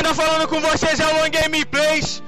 [0.00, 2.22] quem tá falando com vocês é o Long Gameplays.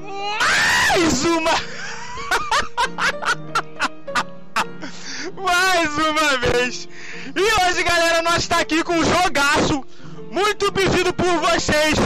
[0.00, 1.50] Mais uma.
[5.42, 6.88] Mais uma vez.
[7.34, 9.84] E hoje, galera, nós tá aqui com um jogaço
[10.30, 11.98] muito pedido por vocês.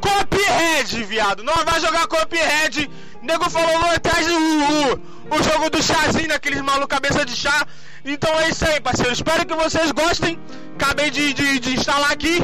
[0.00, 1.42] Cophead, viado.
[1.42, 2.88] Nós vai jogar Cophead.
[3.22, 4.92] Nego falou lá atrás o, o,
[5.36, 7.66] o jogo do chazinho, aqueles malucos cabeça de chá.
[8.04, 9.12] Então é isso aí, parceiro.
[9.12, 10.38] Espero que vocês gostem.
[10.76, 12.40] Acabei de, de, de instalar aqui.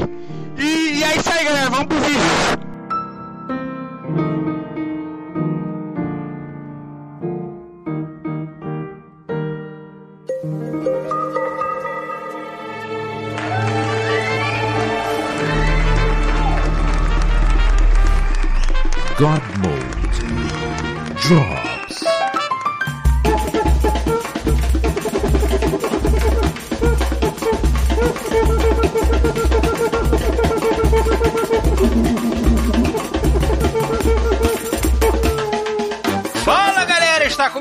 [0.57, 1.69] E, e é isso aí, galera.
[1.69, 2.63] Vamos pro vídeo.
[19.17, 20.03] God Mode
[21.27, 21.62] drops.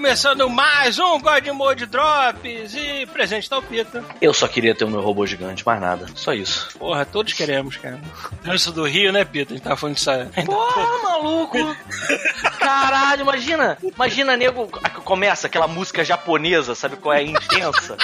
[0.02, 2.74] Começando mais um God Mode Drops.
[2.74, 4.04] E presente tá o Pita.
[4.20, 6.06] Eu só queria ter o meu robô gigante, mais nada.
[6.16, 6.76] Só isso.
[6.76, 8.00] Porra, todos queremos, cara.
[8.44, 9.52] Antes do Rio, né, Pita?
[9.52, 10.26] A gente tava falando disso aí.
[10.44, 11.56] Porra, maluco!
[12.58, 13.78] Caralho, imagina!
[13.80, 14.66] Imagina, nego,
[15.04, 17.22] começa aquela música japonesa, sabe qual é?
[17.22, 17.96] Intensa.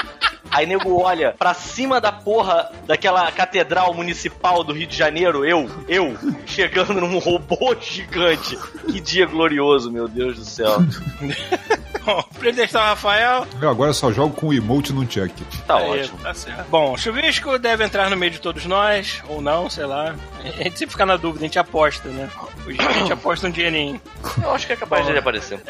[0.50, 5.70] Aí nego olha pra cima da porra daquela catedral municipal do Rio de Janeiro, eu,
[5.88, 8.58] eu, chegando num robô gigante.
[8.90, 10.78] Que dia glorioso, meu Deus do céu.
[12.08, 12.24] Bom,
[12.72, 13.46] Rafael.
[13.60, 15.44] Eu agora só jogo com o emote no Chuck.
[15.66, 16.18] Tá Aí, ótimo.
[16.18, 16.66] Tá certo.
[16.70, 20.14] Bom, Chuvisco deve entrar no meio de todos nós, ou não, sei lá.
[20.42, 22.30] A gente sempre fica na dúvida, a gente aposta, né?
[22.66, 24.00] Hoje a gente aposta um dinheirinho.
[24.42, 25.60] Eu acho que é capaz de ele aparecer.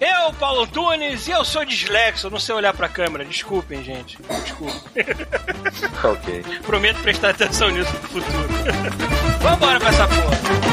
[0.00, 3.24] Eu, Paulo Tunes, e eu sou dislexo, eu não sei olhar pra câmera.
[3.24, 4.11] Desculpem, gente.
[4.18, 5.04] Desculpem.
[6.04, 6.44] Ok.
[6.66, 8.48] Prometo prestar atenção nisso no futuro.
[9.40, 10.71] Vambora pra essa porra.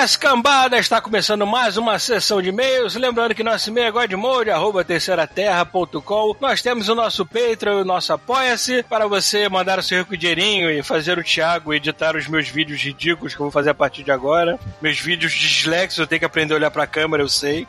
[0.00, 2.94] Buenas cambadas, está começando mais uma sessão de e-mails.
[2.94, 6.36] Lembrando que nosso e-mail é godmode, arroba terceiraterra.com.
[6.40, 10.70] Nós temos o nosso Patreon, o nosso Apoia-se, para você mandar o seu rico dinheirinho
[10.70, 14.02] e fazer o Thiago editar os meus vídeos ridículos que eu vou fazer a partir
[14.02, 14.58] de agora.
[14.80, 17.68] Meus vídeos dislexos, eu tenho que aprender a olhar pra câmera, eu sei.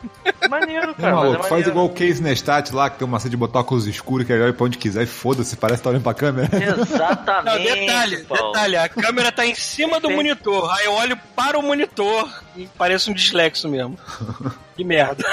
[0.50, 1.16] Maneiro, Não, cara.
[1.16, 1.70] mas é faz maneiro.
[1.72, 4.42] igual o Case Nestat lá, que tem uma macete de botar óculos escuros, que ele
[4.44, 6.50] olha pra onde quiser e foda-se, parece que tá olhando pra câmera.
[6.56, 7.46] Exatamente.
[7.68, 8.54] Não, detalhe, Paulo.
[8.54, 10.72] detalhe, a câmera tá em cima do monitor.
[10.78, 12.21] Aí eu olho para o monitor
[12.56, 13.98] e parece um dislexo mesmo.
[14.82, 15.24] Que merda.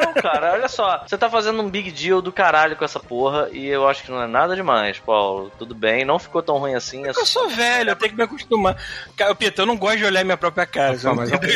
[0.00, 1.02] Não, cara, olha só.
[1.06, 4.10] Você tá fazendo um big deal do caralho com essa porra e eu acho que
[4.10, 5.52] não é nada demais, Paulo.
[5.58, 7.06] Tudo bem, não ficou tão ruim assim.
[7.06, 8.76] É Eu sou velho, eu tenho que me acostumar.
[9.16, 10.96] Cara, Pita, eu não gosto de olhar minha própria cara.
[10.98, 11.48] Só, mas agora,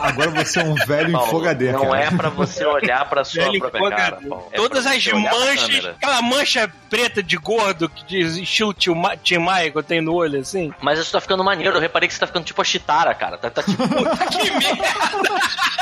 [0.00, 2.02] agora você é um velho Paulo, enfogadeiro, Não cara.
[2.04, 4.28] é pra você olhar pra sua Velho própria cara, enfogadeiro.
[4.28, 4.48] Paulo.
[4.52, 9.38] É Todas as manchas, aquela mancha preta de gordo que diz estilo Tim Ma- Tim
[9.38, 10.72] Maia que eu tenho no olho, assim.
[10.82, 11.76] Mas isso tá ficando maneiro.
[11.76, 13.38] Eu reparei que você tá ficando tipo a Chitara, cara.
[13.38, 13.78] Tá, tá tipo.
[14.28, 14.84] Que merda!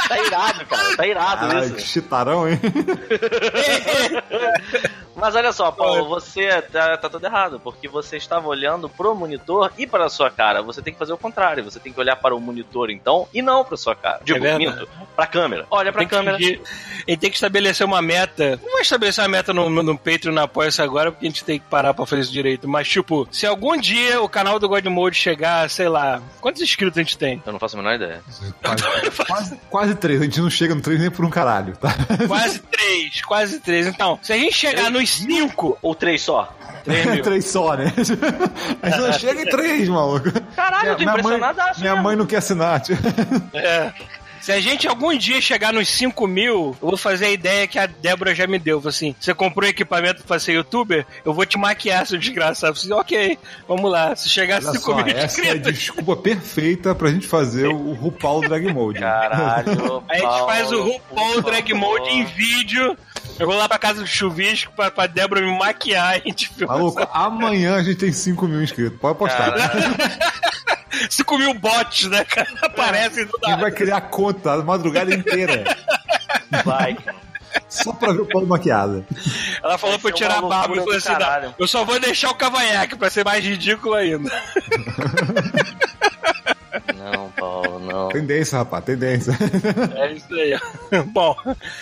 [0.08, 0.75] tá irado, cara.
[0.96, 1.86] Tá irado Caralho, que isso.
[1.88, 2.58] chitarão, hein?
[5.14, 9.72] Mas olha só, Paulo, você tá, tá tudo errado, porque você estava olhando pro monitor
[9.78, 10.60] e para a sua cara.
[10.62, 13.40] Você tem que fazer o contrário, você tem que olhar para o monitor, então, e
[13.40, 14.20] não pra sua cara.
[14.22, 14.66] Digo, verdade.
[14.66, 15.66] minto, pra câmera.
[15.70, 16.36] Olha que câmera.
[16.36, 16.60] fingir-
[17.06, 18.60] Ele tem que estabelecer uma meta.
[18.62, 21.58] Não vai estabelecer uma meta no, no Patreon na Apoia-se agora, porque a gente tem
[21.58, 22.68] que parar pra fazer isso direito.
[22.68, 26.98] Mas, tipo, se algum dia o canal do God Mode chegar, sei lá, quantos inscritos
[26.98, 27.42] a gente tem?
[27.46, 28.20] Eu não faço a menor ideia.
[28.62, 31.94] Quase, quase, quase três, a gente não chega no três nem por um caralho, tá?
[32.26, 33.86] Quase três, quase três.
[33.86, 36.54] Então, se a gente chegar nos cinco, Ou três só.
[36.84, 37.22] três mil.
[37.24, 37.92] três só, né?
[38.82, 40.30] A gente não chega em três, maluco.
[40.54, 42.80] Caralho, eu tô minha mãe, impressionadaço minha mãe não quer assinar.
[42.80, 42.96] tio.
[43.52, 43.92] É.
[44.46, 47.80] Se a gente algum dia chegar nos 5 mil, eu vou fazer a ideia que
[47.80, 48.80] a Débora já me deu.
[48.80, 51.04] Falei Assim, você comprou equipamento pra ser youtuber?
[51.24, 52.76] Eu vou te maquiar, seu desgraçado.
[52.76, 54.14] Eu Falei, ok, vamos lá.
[54.14, 57.26] Se chegar a Olha 5 só, mil essa é a inscritos, desculpa perfeita pra gente
[57.26, 59.00] fazer o RuPaul Drag Mode.
[59.00, 60.04] Caralho.
[60.08, 61.74] a gente faz o RuPaul Drag.
[61.74, 62.96] Mode em vídeo.
[63.40, 66.14] Eu vou lá pra casa do chuvisco pra, pra Débora me maquiar.
[66.14, 68.96] A gente filma Maluco, amanhã a gente tem 5 mil inscritos.
[69.00, 69.54] Pode apostar.
[71.06, 71.12] Caralho.
[71.12, 72.48] 5 mil bots, né, cara?
[72.62, 73.62] Aparecem do A gente nada.
[73.62, 75.64] vai criar conta a madrugada inteira.
[76.64, 76.96] Vai.
[77.68, 79.04] Só pra ver o Paulo maquiado.
[79.62, 80.76] Ela falou pra eu Vai ser tirar a barba.
[80.76, 84.30] Eu falei assim, eu só vou deixar o cavanhaque pra ser mais ridículo ainda.
[87.96, 88.08] Não, não.
[88.08, 89.32] tendência, rapaz, tendência.
[89.96, 90.58] É isso aí.
[91.12, 91.34] Bom,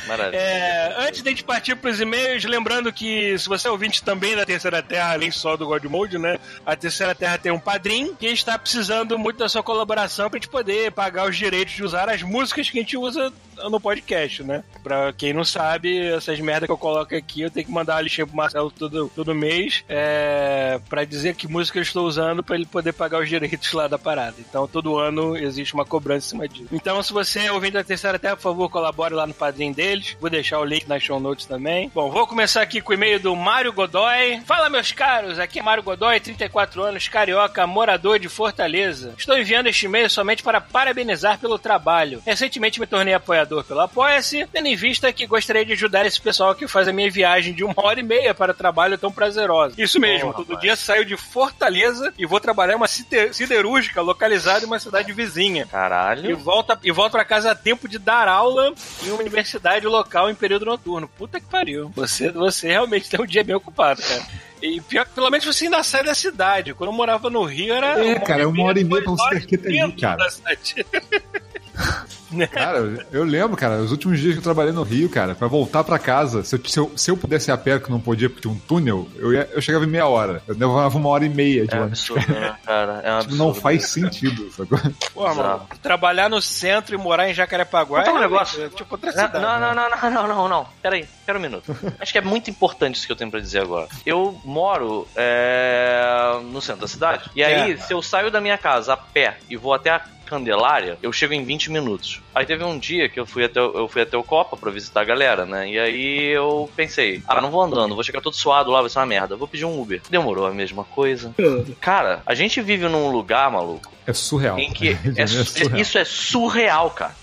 [0.07, 0.37] Maravilha.
[0.37, 4.37] é, antes de a gente partir pros e-mails, lembrando que se você é ouvinte também
[4.37, 6.39] da Terceira Terra, além só do God Mode, né?
[6.65, 10.49] A Terceira Terra tem um padrinho que está precisando muito da sua colaboração pra gente
[10.49, 13.33] poder pagar os direitos de usar as músicas que a gente usa
[13.71, 14.65] no podcast, né?
[14.83, 18.01] Pra quem não sabe, essas merdas que eu coloco aqui, eu tenho que mandar a
[18.01, 22.57] listinha pro Marcelo todo, todo mês é, pra dizer que música eu estou usando pra
[22.57, 24.37] ele poder pagar os direitos lá da parada.
[24.39, 26.69] Então, todo ano existe uma cobrança em cima disso.
[26.73, 30.17] Então, se você é ouvinte da Terceira Terra, por favor, colabore lá no padrinho deles.
[30.21, 31.91] Vou deixar o link nas show notes também.
[31.95, 34.41] Bom, vou começar aqui com o e-mail do Mário Godoy.
[34.45, 39.15] Fala, meus caros, aqui é Mário Godoy, 34 anos, carioca, morador de Fortaleza.
[39.17, 42.23] Estou enviando este e-mail somente para parabenizar pelo trabalho.
[42.25, 46.55] Recentemente me tornei apoiador pelo Apoia-se, tendo em vista que gostaria de ajudar esse pessoal
[46.55, 49.75] que faz a minha viagem de uma hora e meia para trabalho tão prazerosa.
[49.79, 50.61] Isso mesmo, Porra, todo rapaz.
[50.63, 55.65] dia saio de Fortaleza e vou trabalhar em uma siderúrgica localizada em uma cidade vizinha.
[55.65, 56.37] E Caralho.
[56.37, 60.35] volta, e volta pra casa a tempo de dar aula em uma universidade local em
[60.35, 61.09] período noturno.
[61.09, 61.91] Puta que pariu.
[61.95, 64.23] Você, você realmente tem um dia bem ocupado, cara.
[64.63, 66.73] E pior que pelo menos você ainda sai da cidade.
[66.73, 68.03] Quando eu morava no Rio era.
[68.03, 70.27] É, cara, uma hora e meia pra você ter que ter ali, cara.
[72.53, 72.79] Cara,
[73.13, 75.99] eu- lembro, cara, os últimos dias que eu trabalhei no Rio, cara, pra voltar pra
[75.99, 78.43] casa, se eu, se eu, se eu pudesse ir a pé, que não podia porque
[78.43, 80.43] tinha um túnel, eu, ia, eu chegava em meia hora.
[80.47, 82.11] Eu levava uma hora e meia de É um ônibus.
[82.11, 82.93] absurdo, né, cara?
[82.93, 83.37] É um Tipo, absurdo.
[83.37, 84.79] não faz sentido, sacou?
[85.13, 88.63] Pô, mano, trabalhar no centro e morar em Jacarepaguá Conta um é negócio.
[88.65, 89.45] é tipo outra Não, cidade.
[89.45, 90.67] não, não, não, não, não, não, não.
[90.83, 91.75] Pera aí, pera um minuto.
[92.01, 93.89] Acho que é muito importante isso que eu tenho pra dizer agora.
[94.07, 97.31] Eu moro é, no centro da cidade.
[97.35, 97.77] E aí, É.
[97.77, 101.33] se eu saio da minha casa a pé e vou até a Candelária, eu chego
[101.35, 102.21] em 20 minutos.
[102.35, 104.71] Aí teve um dia que eu fui até, o- eu fui até o Copa pra
[104.71, 105.69] visitar a galera, né?
[105.69, 108.99] E aí eu pensei, ah, não vou andando, vou chegar todo suado lá, vai ser
[108.99, 109.37] uma merda.
[109.37, 110.01] Vou pedir um Uber.
[110.11, 111.35] Demorou a mesma coisa.
[111.81, 114.59] Cara, a gente vive num lugar, maluco, É surreal.
[114.59, 115.81] em que é É su- surreal.
[115.81, 117.15] isso é surreal, cara.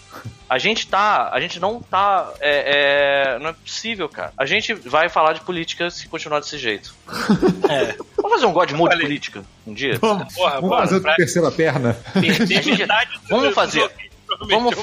[0.51, 1.30] A gente tá.
[1.31, 2.30] A gente não tá.
[2.42, 4.33] é, é, não é possível, cara.
[4.38, 6.94] A gente vai falar de política se continuar desse jeito.
[7.71, 7.95] É.
[8.18, 9.07] Vamos fazer um God Mode Falei.
[9.07, 9.98] política um dia?
[10.01, 11.98] Vamos, Porra, vamos bora, fazer pra- a terceira perna.
[13.30, 13.89] Vamos fazer.
[14.50, 14.75] Vamos,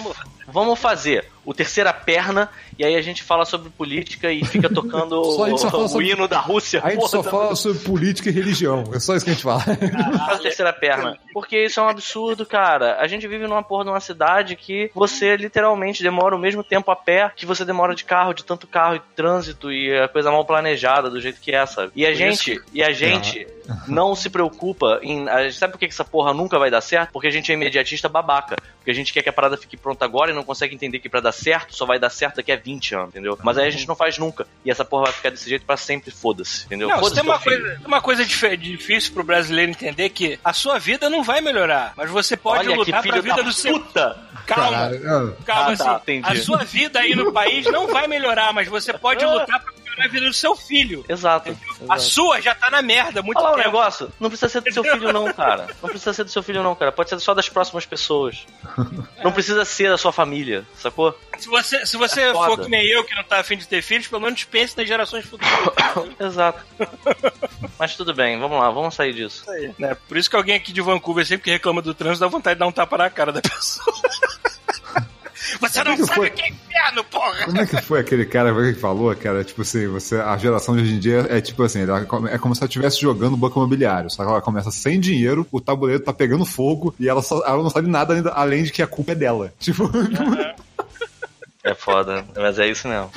[0.53, 5.23] vamos fazer o terceira perna e aí a gente fala sobre política e fica tocando
[5.37, 6.81] fala o, sobre- hino da Rússia.
[6.85, 8.85] A gente Porra, só tá- fala sobre política e religião.
[8.93, 9.63] É só isso que a gente fala.
[10.31, 11.17] a terceira perna.
[11.33, 12.99] Porque isso é um absurdo, cara.
[13.01, 16.97] A gente vive numa porra numa cidade que você literalmente demora o mesmo tempo a
[16.97, 20.45] pé que você demora de carro, de tanto carro e trânsito e a coisa mal
[20.45, 21.93] planejada do jeito que é, sabe?
[21.97, 23.47] E a gente, e a gente
[23.89, 25.29] não se preocupa em.
[25.29, 27.11] A gente sabe por que que essa porra nunca vai dar certo?
[27.13, 28.57] Porque a gente é imediatista babaca.
[28.79, 31.09] Porque a gente quer que a parada fique pronta agora e não consegue entender que
[31.09, 33.39] pra dar certo só vai dar certo daqui a 20 anos, entendeu?
[33.43, 34.47] Mas aí a gente não faz nunca.
[34.65, 36.89] E essa porra vai ficar desse jeito pra sempre, foda-se, entendeu?
[36.89, 37.61] Não, se Foda-se tem uma filho.
[37.63, 41.93] coisa, uma coisa dif- difícil pro brasileiro entender que a sua vida não vai melhorar,
[41.97, 43.79] mas você pode Olha lutar pra vida da do seu.
[43.79, 44.17] puta!
[44.47, 46.01] Calma, Caralho, calma Ah, tá, assim.
[46.17, 46.27] entendi.
[46.39, 50.05] A sua vida aí no país não vai melhorar, mas você pode lutar pra melhorar
[50.05, 51.05] a vida do seu filho.
[51.09, 51.51] Exato.
[51.51, 52.01] A exato.
[52.03, 53.67] sua já tá na merda muito Olha lá o tempo.
[53.69, 54.13] negócio.
[54.21, 55.67] Não precisa ser do seu filho, não, cara.
[55.83, 56.93] Não precisa ser do seu filho, não, cara.
[56.93, 58.47] Pode ser só das próximas pessoas.
[59.23, 61.19] Não precisa ser da sua família, sacou?
[61.39, 63.83] Se você, se você É for que nem eu, que não tá afim de ter
[63.83, 65.53] filhos, pelo menos pense nas gerações futuras.
[66.19, 66.65] Exato.
[67.79, 69.45] Mas tudo bem, vamos lá, vamos sair disso.
[69.79, 69.97] né?
[70.09, 72.61] Por isso que alguém aqui de Vancouver, sempre que reclama do trânsito, dá vontade de
[72.61, 73.97] dar um tapa na cara da pessoa.
[75.61, 76.29] Você não que sabe foi?
[76.29, 77.45] o que é inferno, porra!
[77.47, 79.43] Como é que foi aquele cara que falou, cara?
[79.45, 82.39] Tipo assim, você, a geração de hoje em dia é tipo assim, ela come- é
[82.39, 84.11] como se ela estivesse jogando banco imobiliário.
[84.11, 87.63] Só que ela começa sem dinheiro, o tabuleiro tá pegando fogo e ela, só, ela
[87.63, 89.53] não sabe nada ainda, além de que a culpa é dela.
[89.61, 89.91] Tipo,
[91.65, 93.11] É foda, mas é isso mesmo.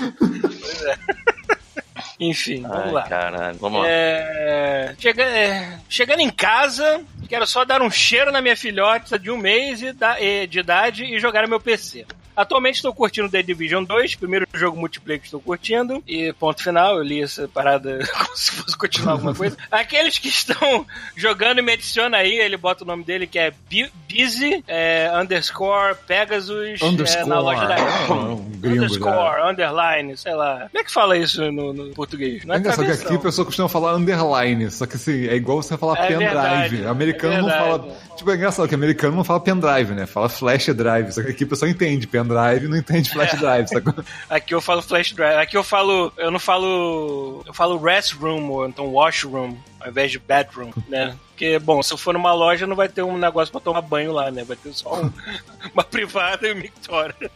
[2.19, 3.03] Enfim, vamos Ai, lá.
[3.03, 3.57] caralho.
[3.59, 3.87] Vamos lá.
[3.87, 9.31] É, chega- é, chegando em casa, quero só dar um cheiro na minha filhota de
[9.31, 12.05] um mês de idade e jogar no meu PC.
[12.35, 16.97] Atualmente estou curtindo The Division 2, primeiro jogo multiplayer que estou curtindo, e ponto final,
[16.97, 19.57] eu li essa parada como se fosse continuar alguma coisa.
[19.71, 20.85] Aqueles que estão
[21.15, 25.95] jogando, me adiciona aí, ele bota o nome dele que é Bu- Busy, é, underscore
[26.07, 26.79] Pegasus,
[27.15, 27.75] é, na loja da
[28.61, 28.95] gringo já.
[28.95, 30.67] Underscore, underline, sei lá.
[30.71, 32.45] Como é que fala isso no, no português?
[32.45, 35.61] Não É engraçado que aqui a pessoa costuma falar underline, só que assim, é igual
[35.61, 36.25] você falar É pendrive.
[36.25, 37.97] verdade, americano é não fala.
[38.15, 40.05] Tipo, é engraçado que americano não fala pendrive, né?
[40.05, 41.11] Fala flash drive.
[41.11, 43.67] Só que aqui a pessoa entende pendrive e não entende flash drive?
[44.29, 45.37] Aqui eu falo flash drive.
[45.37, 46.13] Aqui eu falo.
[46.17, 47.43] Eu não falo.
[47.45, 51.15] Eu falo restroom ou então washroom ao invés de bedroom, né?
[51.29, 54.11] Porque, bom, se eu for numa loja não vai ter um negócio pra tomar banho
[54.11, 54.43] lá, né?
[54.43, 55.11] Vai ter só um-
[55.73, 57.15] uma privada e um mictório.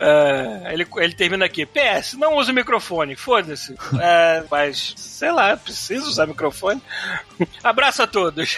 [0.00, 1.66] É, ele, ele termina aqui.
[1.66, 3.74] PS, não usa microfone, foda-se.
[4.00, 6.80] É, mas, sei lá, preciso usar microfone.
[7.64, 8.56] Abraço a todos.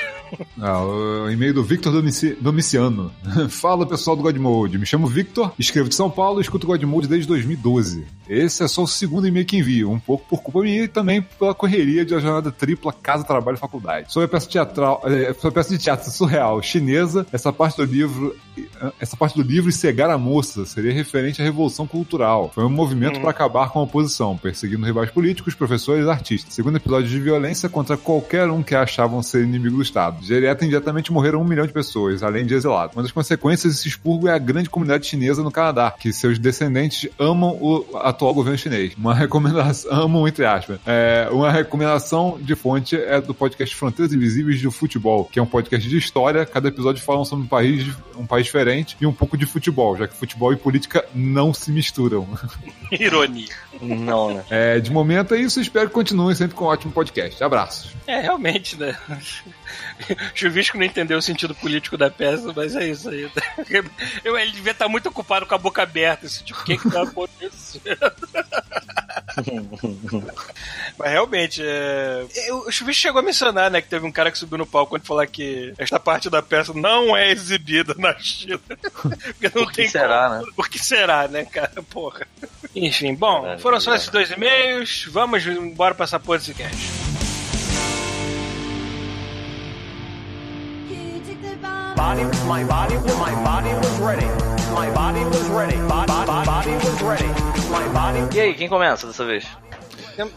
[0.61, 3.11] Ah, o e-mail do Victor Domici- Domiciano.
[3.49, 7.27] Fala pessoal do Godmode, me chamo Victor, escrevo de São Paulo e escuto Godmode desde
[7.27, 8.07] 2012.
[8.29, 11.23] Esse é só o segundo e-mail que envio, um pouco por culpa minha e também
[11.23, 14.13] pela correria de uma jornada tripla casa, trabalho e faculdade.
[14.13, 17.85] Sobre a peça teatral, é, sobre a peça de teatro surreal chinesa, essa parte do
[17.85, 18.37] livro,
[18.99, 22.51] essa parte do livro e cegar a moça seria referente à revolução cultural.
[22.55, 26.55] Foi um movimento para acabar com a oposição, perseguindo rivais políticos, professores e artistas.
[26.55, 30.21] Segundo episódio de violência contra qualquer um que achavam ser inimigo do Estado.
[30.21, 32.97] Direta e indiretamente morreram um milhão de pessoas, além de exilados.
[32.97, 37.09] Uma das consequências desse expurgo é a grande comunidade chinesa no Canadá, que seus descendentes
[37.19, 38.95] amam o atual governo chinês.
[38.97, 40.79] Uma recomendação, amam entre aspas.
[40.87, 41.90] É, uma recomendação
[42.41, 46.45] de fonte é do podcast Fronteiras Invisíveis do Futebol, que é um podcast de história.
[46.47, 50.07] Cada episódio fala sobre um país, um país diferente e um pouco de futebol, já
[50.07, 52.29] que futebol e política não se misturam.
[52.93, 53.49] Ironia.
[53.81, 54.45] Não, né?
[54.51, 57.43] É, de momento é isso, espero que continuem sempre com um ótimo podcast.
[57.43, 57.93] Abraços.
[58.07, 58.97] É, realmente, né?
[60.35, 63.31] Chuvisco não entendeu o sentido político da peça, mas é isso aí.
[64.25, 66.91] Eu, ele devia estar muito ocupado com a boca aberta, assim, tipo, o que que
[66.91, 67.81] tá acontecendo?
[70.99, 72.27] Mas realmente, é...
[72.53, 75.07] o Chuvisco chegou a mencionar, né, que teve um cara que subiu no palco quando
[75.07, 78.61] falar que esta parte da peça não é exibida na China.
[78.69, 80.47] Porque não Por que tem será, como.
[80.47, 80.53] né?
[80.57, 81.83] Por que será, né, cara?
[81.89, 82.27] Porra.
[82.75, 83.97] Enfim, bom, Caralho, foram só cara.
[83.97, 85.07] esses dois e-mails.
[85.11, 87.20] Vamos embora pra essa porra desse cast.
[92.01, 92.95] Body, my body,
[93.27, 94.27] my body was ready.
[94.73, 95.77] My body was ready.
[95.87, 96.09] Body,
[96.47, 97.29] body, was ready.
[97.71, 98.37] My body.
[98.37, 99.45] E aí, quem começa dessa vez?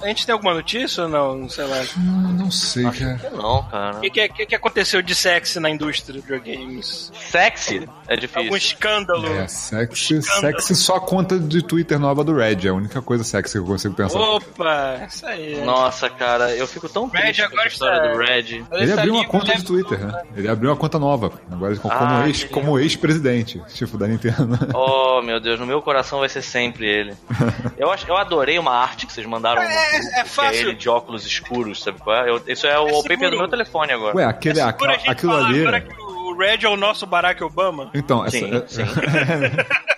[0.02, 1.48] A gente tem alguma notícia ou não?
[1.50, 1.78] Sei lá.
[1.98, 3.32] não sei, cara.
[3.36, 3.98] Não, cara.
[3.98, 7.12] O que, que, que, que aconteceu de sexy na indústria de videogames?
[7.30, 8.44] Sexy é difícil.
[8.44, 9.28] Algum escândalo?
[9.28, 10.54] É, sexy, Escândalo.
[10.54, 12.66] sexy só a conta de Twitter nova do Red.
[12.66, 14.20] É a única coisa sexy que eu consigo pensar.
[14.20, 15.62] Opa, isso aí.
[15.64, 18.66] Nossa, cara, eu fico tão Red triste com agora essa história está- do Red.
[18.84, 20.24] Ele abriu uma conta de Twitter, né?
[20.36, 21.32] Ele abriu uma conta nova.
[21.52, 24.58] Agora como Ah, ex, que como ex-presidente, tipo, da Nintendo.
[24.74, 27.14] Oh, meu Deus, no meu coração vai ser sempre ele.
[27.78, 30.70] Eu, acho, eu adorei uma arte que vocês mandaram no É, é que é fácil.
[30.70, 32.30] ele de óculos escuros, sabe qual é?
[32.30, 34.16] Eu- isso é o É wallpaper do meu telefone agora.
[34.16, 35.62] Ué, aquele, Por aquela- a gente aquilo ali.
[35.62, 37.90] agora que o Red é o nosso Barack Obama.
[37.94, 38.38] Então, essa.
[38.38, 38.84] Sim, sim.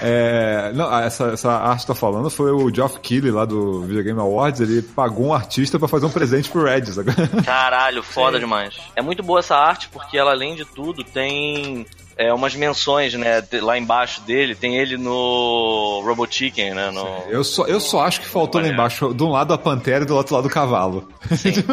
[0.00, 4.02] É, não, essa, essa arte que tá falando foi o Geoff Keighley lá do Video
[4.04, 4.60] Game Awards.
[4.60, 6.86] Ele pagou um artista pra fazer um presente pro Red.
[6.86, 7.10] sabe?
[7.44, 8.76] Caralho, foda demais.
[8.94, 11.84] É muito boa essa arte porque ela, além de tudo, tem
[12.18, 13.42] é, umas menções, né?
[13.62, 16.90] Lá embaixo dele, tem ele no Robot Chicken, né?
[16.90, 17.06] No...
[17.30, 20.06] Eu só, eu só acho que faltou lá embaixo, de um lado a pantera e
[20.06, 21.08] do outro lado o cavalo.
[21.30, 21.64] Sim, sim, sim.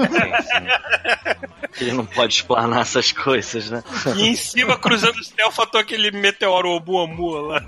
[1.82, 3.84] Ele não pode explanar essas coisas, né?
[4.16, 7.62] E em cima, cruzando o céu, faltou aquele meteoro Oumuamua lá.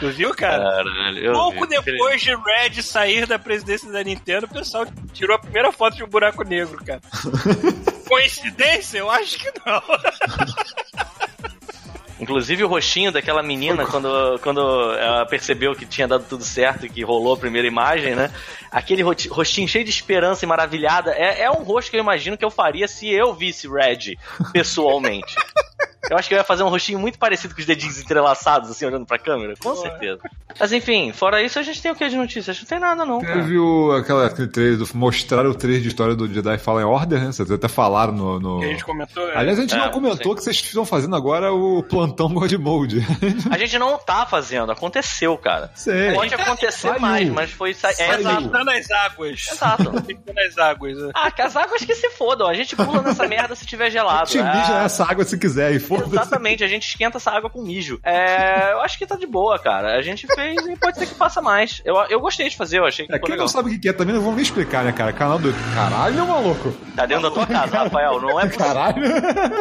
[0.00, 0.64] tu viu, cara?
[0.64, 1.80] Caralho, Pouco vi.
[1.80, 6.02] depois de Red sair da presidência da Nintendo, o pessoal tirou a primeira foto de
[6.02, 7.00] um buraco negro, cara.
[8.10, 8.98] Coincidência?
[8.98, 9.80] Eu acho que não.
[12.20, 14.60] Inclusive o rostinho daquela menina, quando, quando
[14.94, 18.30] ela percebeu que tinha dado tudo certo e que rolou a primeira imagem, né?
[18.70, 21.12] Aquele rostinho cheio de esperança e maravilhada.
[21.12, 24.18] É, é um rosto que eu imagino que eu faria se eu visse Red
[24.52, 25.34] pessoalmente.
[26.10, 28.84] Eu acho que eu ia fazer um rostinho muito parecido com os dedinhos entrelaçados, assim,
[28.84, 29.54] olhando pra câmera.
[29.62, 30.18] Com certeza.
[30.58, 32.58] Mas enfim, fora isso, a gente tem o que de notícias?
[32.58, 33.20] Não tem nada, não.
[33.20, 37.20] Teve o, aquela, aquele trailer, do, mostraram o trailer de história do Jedi Fallen Order,
[37.20, 37.32] né?
[37.32, 38.40] Vocês até falaram no.
[38.40, 39.28] no- Que a gente comentou.
[39.30, 39.36] é.
[39.36, 40.38] Aliás, a gente É, não comentou sim.
[40.38, 43.06] que vocês estão fazendo agora o plantão God Mode.
[43.50, 45.70] A gente não tá fazendo, aconteceu, cara.
[45.74, 46.12] Sei.
[46.12, 47.00] Pode acontecer Saiu.
[47.00, 47.72] mais, mas foi.
[47.72, 48.48] sa- É, exato.
[48.48, 49.48] Tá nas águas.
[49.52, 49.84] Exato.
[50.26, 50.98] Tá nas águas.
[50.98, 51.10] né?
[51.14, 52.48] Ah, que as águas que se fodam.
[52.48, 54.28] A gente pula nessa merda se tiver gelado.
[54.28, 56.16] Te Ah, mija essa água se quiser e foda-se.
[56.22, 57.98] Exatamente, a gente esquenta essa água com mijo.
[58.04, 59.96] É, eu acho que tá de boa, cara.
[59.96, 61.80] A gente fez e pode ser que faça mais.
[61.84, 63.44] Eu, eu gostei de fazer, eu achei que É, quem legal.
[63.46, 65.12] não sabe o que é também não vão me explicar, né, cara?
[65.12, 65.52] Canal do.
[65.74, 66.72] Caralho, maluco!
[66.96, 68.20] Tá dentro da tua casa, Rafael.
[68.20, 68.66] Não é possível.
[68.66, 69.02] Caralho!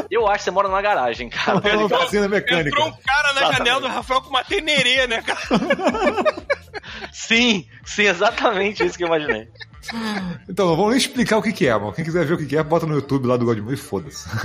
[0.09, 1.59] Eu acho que você mora numa garagem, cara.
[1.77, 2.69] Uma oficina mecânica.
[2.69, 3.57] Entrou um cara na Exatamente.
[3.57, 5.39] janela do Rafael com uma tenerê, né, cara?
[7.11, 9.47] Sim, sim, exatamente isso que eu imaginei.
[10.49, 11.93] Então, vamos nem explicar o que que é, mano.
[11.93, 14.27] Quem quiser ver o que que é, bota no YouTube lá do Godmode e foda-se.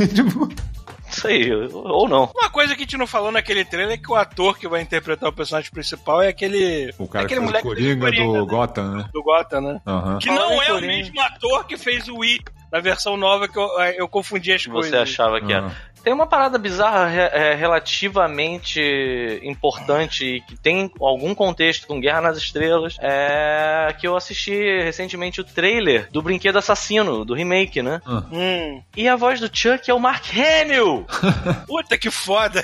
[1.16, 2.30] Isso aí, ou não.
[2.34, 4.80] Uma coisa que a gente não falou naquele trailer é que o ator que vai
[4.80, 6.92] interpretar o personagem principal é aquele.
[6.98, 8.50] o cara que aquele fez o moleque que fez Coringa do né?
[8.50, 9.08] Gotham, né?
[9.12, 9.80] Do Gotham, né?
[9.86, 10.18] Aham.
[10.18, 10.86] Que não é o Coringa.
[10.86, 12.40] mesmo ator que fez o Wii
[12.72, 14.90] na versão nova que eu, eu confundi as Que coisas.
[14.90, 15.70] você achava que era.
[16.04, 16.04] Ah.
[16.04, 22.36] Tem uma parada bizarra é, relativamente importante e que tem algum contexto com Guerra nas
[22.36, 22.96] Estrelas.
[23.00, 28.00] É que eu assisti recentemente o trailer do Brinquedo Assassino, do remake, né?
[28.30, 31.06] Hum, E a voz do Chuck é o Mark Hamill!
[31.66, 32.62] puta que foda.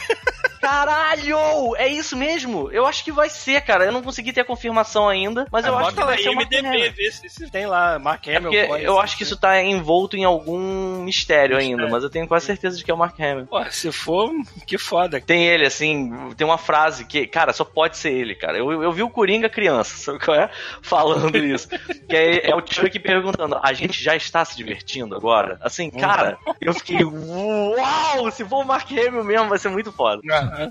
[0.61, 1.75] Caralho!
[1.77, 2.71] É isso mesmo?
[2.71, 3.85] Eu acho que vai ser, cara.
[3.85, 6.93] Eu não consegui ter a confirmação ainda, mas eu acho que vai ser Hamill.
[6.93, 8.51] vê se, se tem lá, Mark É Hamill.
[8.51, 11.93] porque pode eu acho que isso tá envolto em algum mistério ainda, Mistério.
[11.93, 13.47] mas eu tenho quase certeza de que é o Mark Hamill.
[13.47, 14.31] Pô, se for,
[14.67, 15.21] que foda.
[15.21, 18.59] Tem ele, assim, tem uma frase que, cara, só pode ser ele, cara.
[18.59, 20.51] Eu, eu vi o Coringa criança, sabe qual é?
[20.83, 21.69] Falando isso.
[22.09, 25.59] que é, é o Chuck perguntando: a gente já está se divertindo agora?
[25.63, 28.31] Assim, cara, eu fiquei, uau!
[28.31, 30.21] Se for o Mark Hamill mesmo, vai ser muito foda.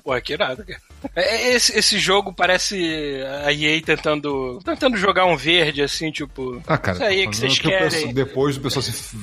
[0.04, 0.80] Pô, que irado, cara.
[1.16, 6.62] É, Esse, esse jogo parece a EA tentando, tentando jogar um verde, assim, tipo.
[6.68, 7.90] Ah, cara, Isso aí que tô vocês o querem.
[7.90, 9.16] pessoal- depois do pessoal se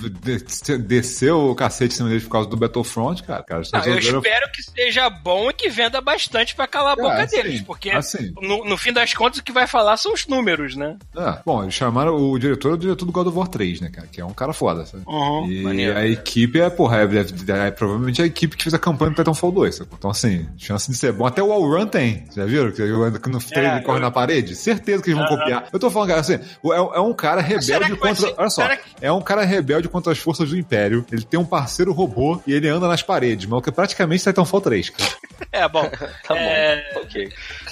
[0.78, 3.42] desceu o cacete em cima deles por causa do Battlefront, cara.
[3.42, 7.08] cara Ah, eu espero que seja bom e que venda bastante pra calar a boca
[7.14, 8.32] Ah, assim, deles, porque assim.
[8.40, 10.96] no, no fim das contas o que vai falar são os números, né?
[11.16, 13.90] Ah, bom, eles chamaram o diretor, é o diretor do God of War 3, né,
[13.90, 14.06] cara?
[14.10, 15.02] Que é um cara foda, sabe?
[15.06, 15.96] Uhum, e maneiro.
[15.96, 19.16] a equipe é, porra, é, é- é provavelmente a equipe que fez a campanha do
[19.16, 19.96] Titanfall 2, sacou?
[19.98, 21.26] Então, assim, chance de ser bom.
[21.26, 22.70] Até o All Run tem, já viram?
[22.72, 22.82] Que
[23.28, 24.54] no trailer ele corre eu- na parede?
[24.54, 25.68] Certeza que eles vão copiar.
[25.72, 26.38] Eu tô falando, cara, assim, é,
[26.76, 28.14] é um cara rebelde contra.
[28.14, 31.04] ser- Olha só, que- é um cara rebelde contra as forças do Império.
[31.12, 34.22] Ele tem um parceiro robô e ele anda nas paredes, mas o que é praticamente
[34.24, 35.10] Titanfall 3, cara.
[35.52, 35.88] É, bom.
[36.26, 37.00] Tá É, bom.
[37.00, 37.28] Ok.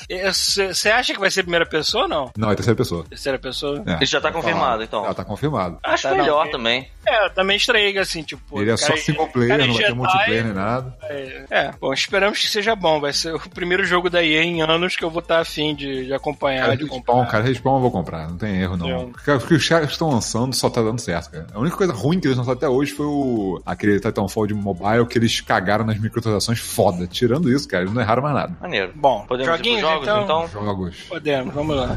[0.08, 2.30] Você acha que vai ser primeira pessoa ou não?
[2.36, 3.04] Não, é terceira pessoa.
[3.08, 3.82] Terceira pessoa?
[3.86, 4.82] É, Isso já tá tá confirmado, falado.
[4.82, 5.04] então.
[5.04, 5.78] Já tá confirmado.
[5.82, 6.52] Acho Tá, não, melhor ok.
[6.52, 6.88] também.
[7.06, 8.60] É, eu também estranhei, assim, tipo.
[8.60, 10.96] Ele é só single player, não vai ter multiplayer nem nada.
[11.02, 13.00] É, é, bom, esperamos que seja bom.
[13.00, 16.06] Vai ser o primeiro jogo da EA em anos que eu vou estar afim de,
[16.06, 17.26] de acompanhar, Cara, de respawn, comprar.
[17.30, 18.88] cara, respawn eu vou comprar, não tem erro não.
[18.88, 21.46] Eu- Cara, Porque os caras que estão lançando só tá dando certo, cara.
[21.52, 25.06] A única coisa ruim que eles lançaram até hoje foi o aquele Titanfall de mobile
[25.06, 27.06] que eles cagaram nas microtransações foda.
[27.06, 28.56] Tirando isso, cara, eles não erraram mais nada.
[28.60, 28.92] Maneiro.
[28.94, 30.44] Bom, Podemos ir joguinhos, pros jogos, então?
[30.44, 30.48] então?
[30.48, 31.00] Jogos.
[31.08, 31.96] Podemos, vamos lá.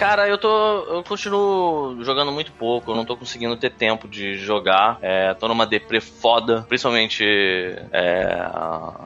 [0.00, 0.48] Cara, eu tô.
[0.88, 4.96] Eu continuo jogando muito pouco, eu não tô conseguindo ter tempo de jogar.
[5.02, 7.22] É, tô numa deprê foda, principalmente.
[7.92, 8.48] É,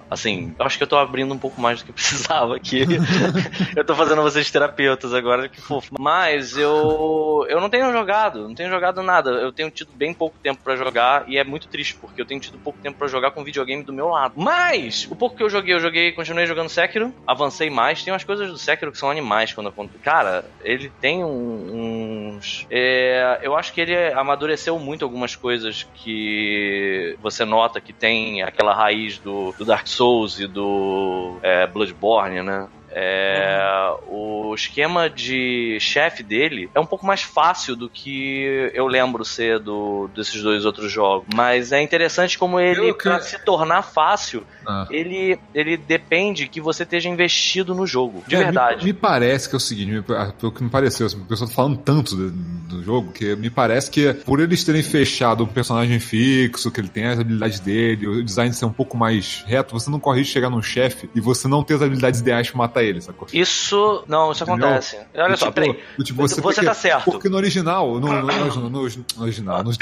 [0.08, 2.86] assim, eu acho que eu tô abrindo um pouco mais do que eu precisava aqui.
[3.74, 5.96] eu tô fazendo vocês terapeutas agora, que fofo.
[5.98, 7.44] Mas eu.
[7.48, 9.30] Eu não tenho jogado, não tenho jogado nada.
[9.30, 12.40] Eu tenho tido bem pouco tempo pra jogar e é muito triste, porque eu tenho
[12.40, 14.34] tido pouco tempo pra jogar com videogame do meu lado.
[14.36, 18.04] Mas, o pouco que eu joguei, eu joguei, continuei jogando Sekiro, avancei mais.
[18.04, 19.98] Tem umas coisas do Sekiro que são animais quando eu conto.
[19.98, 22.66] Cara, ele tem um- uns.
[22.70, 28.74] é, eu acho que ele amadureceu muito algumas coisas que você nota que tem aquela
[28.74, 32.68] raiz do, do Dark Souls e do é, Bloodborne, né?
[32.96, 39.24] É, o esquema de chefe dele é um pouco mais fácil do que eu lembro
[39.24, 41.26] ser do, desses dois outros jogos.
[41.34, 44.86] Mas é interessante como ele, que- pra se tornar fácil, Ah.
[44.90, 48.22] ele, ele depende que você esteja investido no jogo.
[48.28, 48.84] De É, me- verdade.
[48.84, 51.54] Me, parece que é o seguinte, me- pelo que me pareceu, assim, o pessoal tá
[51.56, 55.98] falando tanto do, do jogo, que me parece que por eles terem fechado um personagem
[55.98, 59.90] fixo, que ele tem as habilidades dele, o design ser um pouco mais reto, você
[59.90, 62.83] não corre de chegar num chefe e você não ter as habilidades ideais pra matar
[62.84, 63.26] ele, sacou?
[63.32, 64.04] Isso.
[64.06, 64.66] Não, isso Entendeu?
[64.68, 64.98] acontece.
[65.14, 65.78] Olha Do só, tipo- peraí.
[66.04, 67.04] tipo, Você, porque- tá certo.
[67.10, 68.56] Porque no original, no, no, nos-
[68.96, 69.76] no original, nos,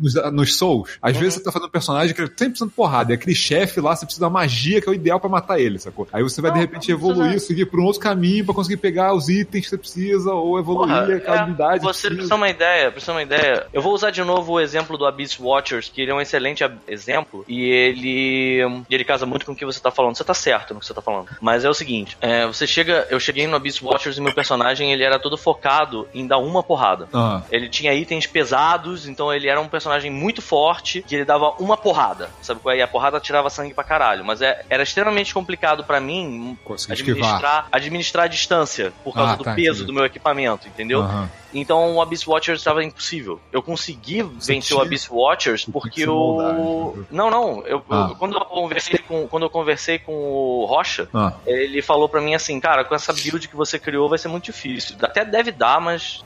[0.00, 1.20] nos, nos- Souls, às Uhum.
[1.20, 4.04] vezes você tá fazendo um personagem que é 100% porrada, e aquele chefe lá, você
[4.04, 6.06] precisa da magia que é o ideal pra matar ele, sacou?
[6.12, 8.54] Aí você vai de Não, repente não precisa- evoluir, seguir por um outro caminho pra
[8.54, 11.82] conseguir pegar os itens que você precisa, ou evoluir Porra, aquela é, habilidade.
[11.82, 12.34] Você precisa.
[12.34, 13.66] uma ideia, precisa uma ideia.
[13.72, 16.64] Eu vou usar de novo o exemplo do Abyss Watchers, que ele é um excelente
[16.86, 20.16] exemplo e ele ele casa muito com o que você tá falando.
[20.16, 21.28] Você tá certo no que você tá falando.
[21.40, 24.92] Mas é o seguinte, é, você chega, eu cheguei no Abyss Watchers e meu personagem
[24.92, 27.08] ele era todo focado em dar uma porrada.
[27.12, 31.54] Ah, Ele tinha itens pesados, então ele era um personagem muito forte, que ele dava
[31.58, 32.30] uma porrada.
[32.40, 32.78] Sabe qual é?
[32.78, 34.24] E a porrada tirava sangue pra caralho.
[34.24, 36.92] Mas é- era extremamente complicado pra mim esquivar.
[37.36, 39.86] administrar, administrar a distância por causa Ah, do tá, peso entendi.
[39.86, 41.00] do meu equipamento, entendeu?
[41.02, 41.28] aham.
[41.54, 43.40] Então o Abyss Watchers estava impossível.
[43.52, 46.14] Eu consegui vencer tinha- o Abyss Watchers Você porque o.
[46.14, 47.06] moldado.
[47.10, 47.62] Não, não.
[47.66, 48.08] Eu, Ah.
[48.10, 52.20] eu- quando, eu conversei com, quando eu conversei com o Rocha, Ah, ele falou pra
[52.20, 54.96] mim assim, cara, com essa build que você criou vai ser muito difícil.
[55.02, 56.20] Até deve dar, mas.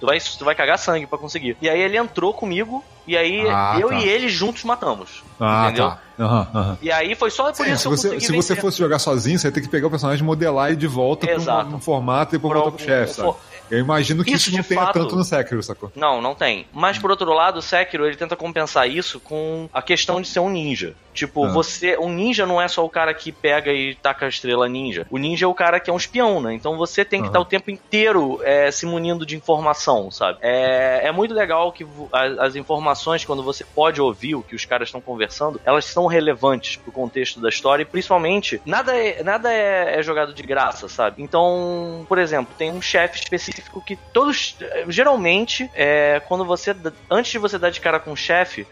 [0.00, 1.56] Tu vai, tu vai cagar sangue pra conseguir.
[1.62, 3.94] E aí ele entrou comigo E aí Ah, eu tá.
[3.96, 5.24] e ele juntos matamos.
[5.40, 5.88] Ah, entendeu?
[5.90, 5.98] tá.
[6.20, 6.78] Aham, aham.
[6.80, 8.56] E aí foi só por É, isso se que eu você, consegui se você vencer.
[8.60, 11.26] fosse jogar sozinho, você ia ter que pegar o personagem, modelar e ir de volta
[11.26, 13.28] pra um, um formato e depois Pra voltar pro chefe, sabe?
[13.28, 13.36] for-
[13.70, 15.90] Eu imagino que Isso, isso, não tenha fato- tanto no Sekiro, sacou?
[15.96, 16.66] Não, não tem.
[16.72, 20.40] Mas por outro lado, o Sekiro ele tenta compensar isso com a questão de ser
[20.40, 20.94] um ninja.
[21.14, 21.48] Tipo, Ah.
[21.50, 21.96] você.
[21.98, 25.06] Um ninja não é só o cara que pega e taca a estrela ninja.
[25.10, 26.54] O ninja é o cara que é um espião, né?
[26.54, 27.30] Então você tem que Aham.
[27.30, 30.38] estar o tempo inteiro é, se munindo de informação, sabe?
[30.42, 34.64] É, é muito legal que as, as informações, quando você pode ouvir o que os
[34.64, 39.52] caras estão conversando, elas são relevantes pro contexto da história e principalmente nada é, nada
[39.52, 41.22] é, é jogado de graça, sabe?
[41.22, 44.56] Então, por exemplo, tem um chefe específico que todos.
[44.88, 46.74] Geralmente, é, quando você.
[47.10, 48.66] Antes de você dar de cara com o chefe,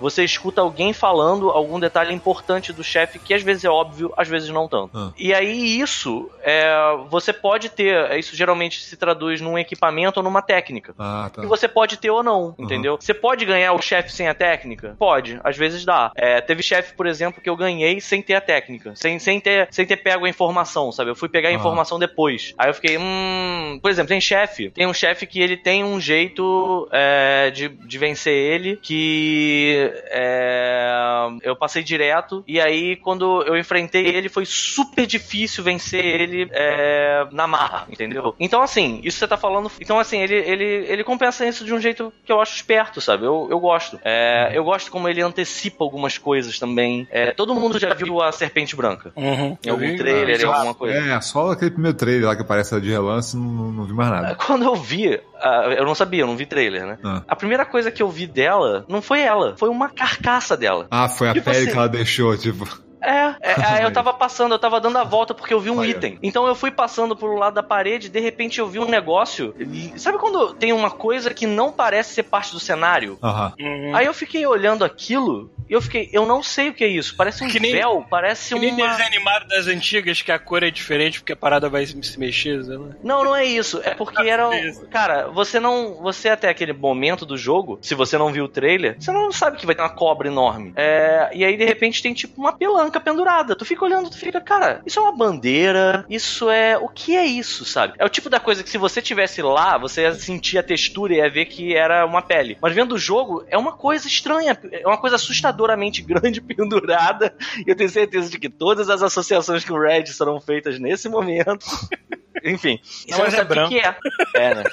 [0.00, 4.28] você escuta alguém falando algum detalhe importante do chefe que às vezes é óbvio, às
[4.28, 4.90] vezes não tanto.
[4.94, 5.12] Ah.
[5.16, 6.66] E aí isso é,
[7.08, 10.94] você pode ter, isso geralmente se traduz num equipamento ou numa técnica.
[10.98, 11.42] Ah, tá.
[11.42, 12.98] E você pode ter ou não, entendeu?
[13.00, 14.94] Você pode ganhar o chefe sem a técnica?
[14.98, 16.10] Pode, às vezes dá.
[16.16, 19.68] É, teve chefe, por exemplo, que eu ganhei sem ter a técnica, sem, sem, ter,
[19.70, 21.10] sem ter pego a informação, sabe?
[21.10, 21.54] Eu fui pegar a Ah.
[21.54, 22.52] informação depois.
[22.58, 23.78] Aí eu fiquei, hum.
[23.80, 27.98] Por exemplo, tem chefe, tem um chefe que ele tem um jeito é, de, de
[27.98, 32.42] vencer ele que é, eu passei direto.
[32.46, 38.34] E aí, quando eu enfrentei ele, foi super difícil vencer ele é, na marra, entendeu?
[38.38, 39.70] Então, assim, isso você tá falando.
[39.80, 43.24] Então, assim, ele, ele, ele compensa isso de um jeito que eu acho esperto, sabe?
[43.24, 43.98] Eu, eu gosto.
[44.04, 47.06] É, eu gosto como ele antecipa algumas coisas também.
[47.10, 49.12] É, todo mundo já viu a Serpente Branca.
[49.16, 49.56] Uhum.
[49.64, 50.48] Em algum vi, trailer, já.
[50.48, 50.98] em alguma coisa.
[50.98, 54.10] É, só aquele primeiro trailer lá que aparece de relance, não, não, não vi mais
[54.10, 54.13] nada.
[54.46, 56.98] Quando eu vi, ah, eu não sabia, eu não vi trailer, né?
[57.04, 57.22] Ah.
[57.26, 60.86] A primeira coisa que eu vi dela não foi ela, foi uma carcaça dela.
[60.90, 62.66] Ah, foi a Tipo pele assim- que ela deixou, tipo.
[63.06, 65.84] É, é, aí eu tava passando, eu tava dando a volta porque eu vi um
[65.84, 66.18] item.
[66.22, 69.54] Então eu fui passando por um lado da parede, de repente eu vi um negócio.
[69.58, 73.18] e- sabe quando tem uma coisa que não parece ser parte do cenário?
[73.22, 73.52] Aham.
[73.60, 73.94] Uhum.
[73.94, 77.14] Aí eu fiquei olhando aquilo e eu fiquei, eu não sei o que é isso.
[77.16, 78.88] Parece um Que nem- véu, parece Que nem uma.
[78.88, 82.62] desenho animado das antigas, que a cor é diferente porque a parada vai se mexer,
[82.64, 82.94] né?
[83.02, 83.80] Não, não é isso.
[83.84, 84.48] É porque era.
[84.48, 84.86] um-.
[84.90, 85.94] Cara, você não.
[86.02, 89.56] Você até aquele momento do jogo, se você não viu o trailer, você não sabe
[89.56, 90.72] que vai ter uma cobra enorme.
[90.76, 93.56] É, e aí, de repente, tem tipo uma pelanca pendurada.
[93.56, 96.76] Tu fica olhando, tu fica, cara, isso é uma bandeira, isso é.
[96.78, 97.94] O que é isso, sabe?
[97.98, 101.14] É o tipo da coisa que se você tivesse lá, você ia sentir a textura
[101.14, 102.56] e ia ver que era uma pele.
[102.60, 105.18] Mas vendo o jogo, é uma coisa estranha, é uma coisa
[105.64, 107.34] assustadoramente grande pendurada.
[107.66, 111.08] E eu tenho certeza de que todas as associações com o Red serão feitas nesse
[111.08, 111.64] momento.
[112.44, 113.96] Enfim, Não, você não é sabe o que, que é.
[114.36, 114.64] É, né?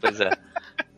[0.00, 0.30] Pois é.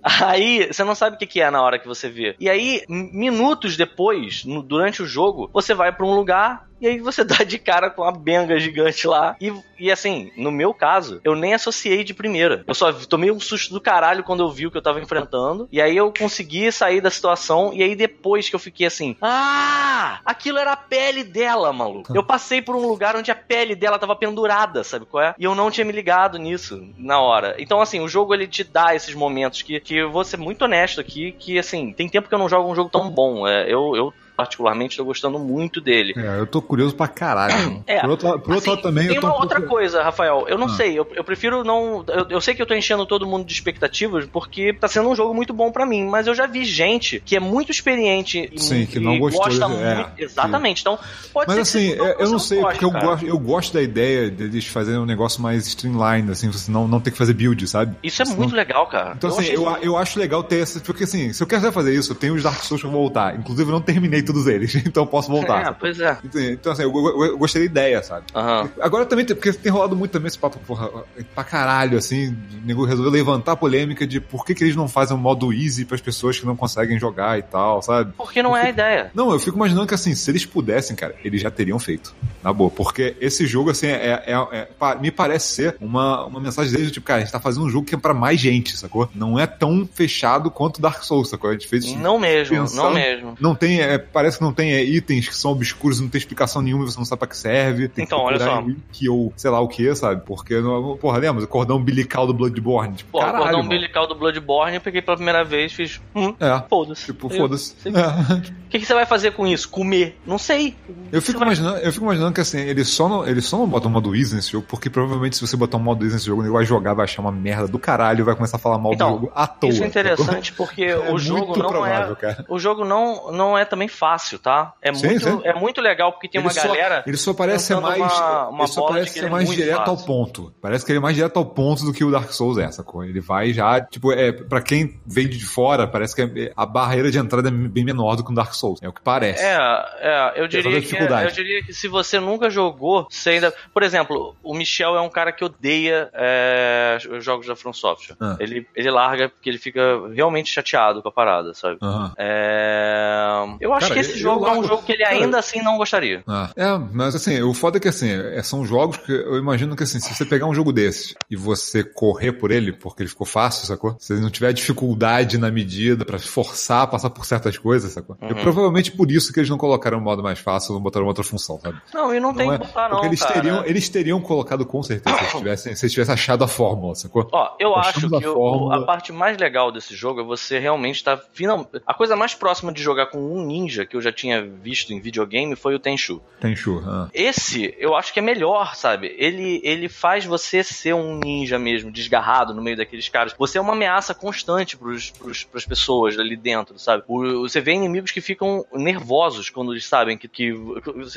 [0.03, 2.37] Aí, você não sabe o que que é na hora que você vê.
[2.39, 7.01] E aí, minutos depois, no- durante o jogo, você vai pra um lugar e aí
[7.01, 9.37] você dá de cara com uma benga gigante lá.
[9.41, 12.65] E, e assim, no meu caso, eu nem associei de primeira.
[12.67, 15.69] Eu só tomei um susto do caralho quando eu vi o que eu tava enfrentando.
[15.71, 17.73] E aí eu consegui sair da situação.
[17.73, 22.15] E aí depois que eu fiquei assim, ah, aquilo era a pele dela, maluco.
[22.15, 25.35] Eu passei por um lugar onde a pele dela tava pendurada, sabe qual é?
[25.39, 27.55] E eu não tinha me ligado nisso na hora.
[27.59, 30.65] Então, assim, o jogo ele te dá esses momentos que, que eu vou ser muito
[30.65, 33.47] honesto aqui, que assim, tem tempo que eu não jogo um jogo tão bom.
[33.47, 36.15] É, eu, eu particularmente tô gostando muito dele.
[36.17, 37.83] É, eu tô curioso pra caralho.
[37.87, 40.03] É, por outro, por outro Assim, também, tem eu tô uma um outra pouco- coisa,
[40.03, 40.45] Rafael.
[40.49, 40.77] Eu não Ah.
[40.77, 42.05] sei, eu, eu prefiro não.
[42.09, 45.15] Eu, eu sei que eu tô enchendo todo mundo de expectativas, porque tá sendo um
[45.17, 48.61] jogo muito bom pra mim, mas eu já vi gente que é muito experiente e,
[48.61, 50.11] Sim, que não e gostou gosta é, muito.
[50.19, 50.81] Exatamente.
[50.81, 50.99] Então,
[51.33, 53.27] pode Mas ser assim, que seja um eu, eu não sei, goste, porque eu gosto,
[53.27, 57.11] eu gosto da ideia deles fazerem um negócio mais streamline, assim, você não, não ter
[57.11, 57.97] que fazer build, sabe?
[58.03, 59.15] Isso é Senão- muito legal, cara.
[59.17, 60.81] Então, assim, achei eu, eu acho legal ter essa.
[60.81, 63.37] Porque, assim, se eu quiser fazer isso, eu tenho os Dark Souls pra voltar.
[63.39, 65.67] Inclusive, eu não terminei todos eles, então eu posso voltar.
[65.67, 66.19] É, pois é.
[66.53, 68.27] Então, assim, eu, eu- eu gostei da ideia, sabe?
[68.35, 68.69] Aham.
[68.81, 70.91] Agora também, porque tem rolado muito também esse papo, porra,
[71.35, 74.89] pra caralho, assim, o nego resolveu levantar a polêmica de por que, que eles não
[74.89, 78.13] fazem um modo easy pras pessoas que não conseguem jogar e tal, sabe?
[78.17, 79.11] Porque não é a ideia.
[79.15, 82.15] Não, eu fico imaginando que assim, se eles pudessem, cara, eles já teriam feito.
[82.43, 82.71] Na boa.
[82.71, 86.91] Porque esse jogo, assim, é, é- é- pa- me parece ser uma, uma mensagem deles
[86.93, 89.09] tipo, cara, a gente tá fazendo um jogo que é pra mais gente, sacou?
[89.15, 91.51] Não é tão fechado quanto Dark Souls, sacou?
[91.51, 91.93] A gente fez.
[91.97, 93.35] Não mesmo, pensando- não mesmo.
[93.41, 96.63] Não tem, é, parece que não tem é, itens que são obscuros, não tem explicação
[96.63, 97.87] nenhuma, você não sabe pra que serve.
[97.89, 98.61] Tem Então, que olha só.
[98.63, 100.23] wiki ou sei lá o que, sabe?
[100.25, 101.45] Porque, não- porra, lembra?
[101.45, 102.95] O cordão umbilical do Bloodborne.
[102.95, 103.67] Tipo, o caralho, cordão mano.
[103.69, 106.01] umbilical do Bloodborne eu peguei pela primeira vez fiz.
[106.15, 106.63] Hum, É.
[106.69, 107.05] foda-se.
[107.05, 107.75] Tipo, foda-se.
[107.83, 107.93] sei.
[107.93, 107.97] É.
[107.97, 109.69] O que, que você vai fazer com isso?
[109.69, 110.19] Comer?
[110.27, 110.75] Não sei.
[111.13, 113.69] Eu fico, vai- imaginando, eu fico imaginando que assim, eles só, não, eles só não
[113.69, 116.43] botam modo easy nesse jogo, porque provavelmente se você botar um modo easy nesse jogo,
[116.43, 118.93] ele vai jogar, vai achar uma merda do caralho e vai começar a falar mal
[118.95, 119.71] Então, do jogo à toa.
[119.71, 122.17] Isso é interessante porque É o jogo não provável, é.
[122.17, 122.45] cara.
[122.49, 124.06] O jogo não, não é também fácil,
[124.43, 124.73] tá?
[124.83, 125.41] É, Sim, muito, sim.
[125.45, 127.03] é muito legal porque tem Ele uma só- galera.
[127.07, 127.99] Ele só parece ser mais.
[128.01, 130.07] uma- uma ele só parece ser é mais muito direto ao fácil.
[130.07, 130.55] ponto.
[130.61, 133.05] Parece que ele é mais direto ao ponto do que o Dark Souls é, sacou?
[133.05, 137.11] Ele vai já, tipo, é, pra quem vem de fora, parece que é- a barreira
[137.11, 138.79] de entrada é bem menor do que o Dark Souls.
[138.83, 139.43] É o que parece.
[139.45, 139.57] É,
[140.01, 141.29] é, eu diria, que, dificuldade.
[141.29, 143.53] eu diria que se você nunca jogou, você ainda.
[143.73, 148.17] Por exemplo, o Michel é um cara que odeia é, os jogos da From Software.
[148.21, 148.37] Ah.
[148.41, 149.81] Ele, ele larga porque ele fica
[150.15, 151.79] realmente chateado com a parada, sabe?
[152.17, 155.17] É, Eu acho Cara, que esse eu- jogo eu é um jogo que ele cara,
[155.17, 156.23] ainda assim não gostaria.
[156.27, 159.75] Ah, é, mas assim, o foda é que assim, é, são jogos que eu imagino
[159.77, 163.11] que assim, se você pegar um jogo desse e você correr por ele, porque ele
[163.11, 163.97] ficou fácil, sacou?
[163.99, 168.17] Se ele não tiver dificuldade na medida pra forçar a passar por certas coisas, sacou?
[168.21, 168.31] Uhum.
[168.31, 171.25] E provavelmente por isso que eles não colocaram um modo mais fácil, não botaram outra
[171.25, 171.79] função, sabe?
[171.93, 172.97] Não, e não, tem é, que botar, não.
[172.97, 173.35] porque eles cara.
[173.35, 176.95] teriam, eles teriam colocado com certeza se eles tivessem, se eles tivessem achado a fórmula,
[176.95, 177.29] sacou?
[177.33, 180.25] Ó, eu Nós acho que a o- fórmula- a parte mais legal desse jogo é
[180.25, 181.67] você realmente estar final...
[181.87, 185.01] A coisa mais próxima de jogar com um ninja que eu já tinha visto em
[185.01, 186.21] videogame foi o Tenchu.
[186.41, 186.83] Tenchu.
[186.87, 187.09] Ah.
[187.15, 189.15] Esse, eu acho que é melhor, sabe?
[189.19, 193.35] Ele, ele faz você ser um ninja mesmo, desgarrado no meio daqueles caras.
[193.39, 197.05] Você é uma ameaça constante pros, pros, pras pessoas ali dentro, sabe?
[197.07, 200.29] O- você vê inimigos que ficam nervosos quando eles sabem que.
[200.29, 200.55] que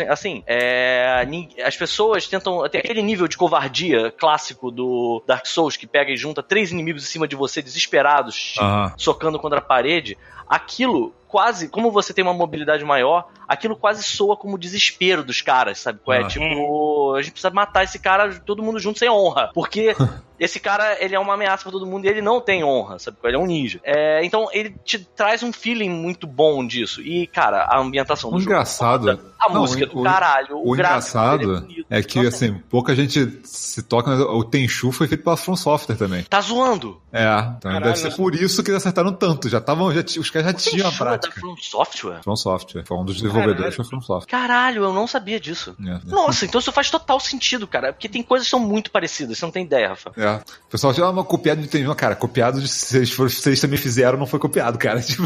[0.10, 1.26] assim, é,
[1.66, 2.68] as pessoas tentam.
[2.70, 7.04] Tem aquele nível de covardia clássico do Dark Souls que pega e junta três inimigos
[7.04, 8.94] em cima de você, desesperados, Aham.
[8.98, 10.18] socando contra a parede.
[10.48, 15.78] Aquilo quase, como você tem uma mobilidade maior, aquilo quase soa como desespero dos caras,
[15.78, 16.00] sabe?
[16.04, 16.28] qual É Ah.
[16.28, 19.96] tipo, a gente precisa matar esse cara todo mundo junto sem honra, porque
[20.40, 23.18] esse cara, ele é uma ameaça pra todo mundo e ele não tem honra, sabe?
[23.24, 23.80] Ele é um ninja.
[23.84, 27.02] É, então ele te traz um feeling muito bom disso.
[27.02, 28.52] E, cara, a ambientação do O jogo.
[28.52, 31.86] engraçado- é foda, A Não, música o- do caralho, o, O engraçado dele é, bonito.
[31.90, 35.56] é que, Nossa, assim, pouca gente se toca, mas o Tenchu foi feito pela From
[35.56, 36.24] Software também.
[36.24, 37.00] Tá zoando.
[37.12, 37.86] É, então Caralho.
[37.86, 39.48] deve ser por isso que eles acertaram tanto.
[39.48, 41.40] Já estavam, já, os caras já tinham a é da prática.
[41.40, 42.22] From Software?
[42.22, 42.84] From Software.
[42.86, 44.28] Foi um dos desenvolvedores foi From Software.
[44.30, 45.74] Caralho, eu não sabia disso.
[45.88, 46.00] É.
[46.06, 47.94] Nossa, então isso faz total sentido, cara.
[47.94, 50.12] Porque tem coisas que são muito parecidas, você não tem ideia, Rafa.
[50.18, 50.29] É.
[50.38, 51.94] O pessoal já uma copiada de Tenchu.
[51.96, 55.02] Cara, copiado de se eles, for- se eles também fizeram, não foi copiado, cara.
[55.10, 55.24] Tipo,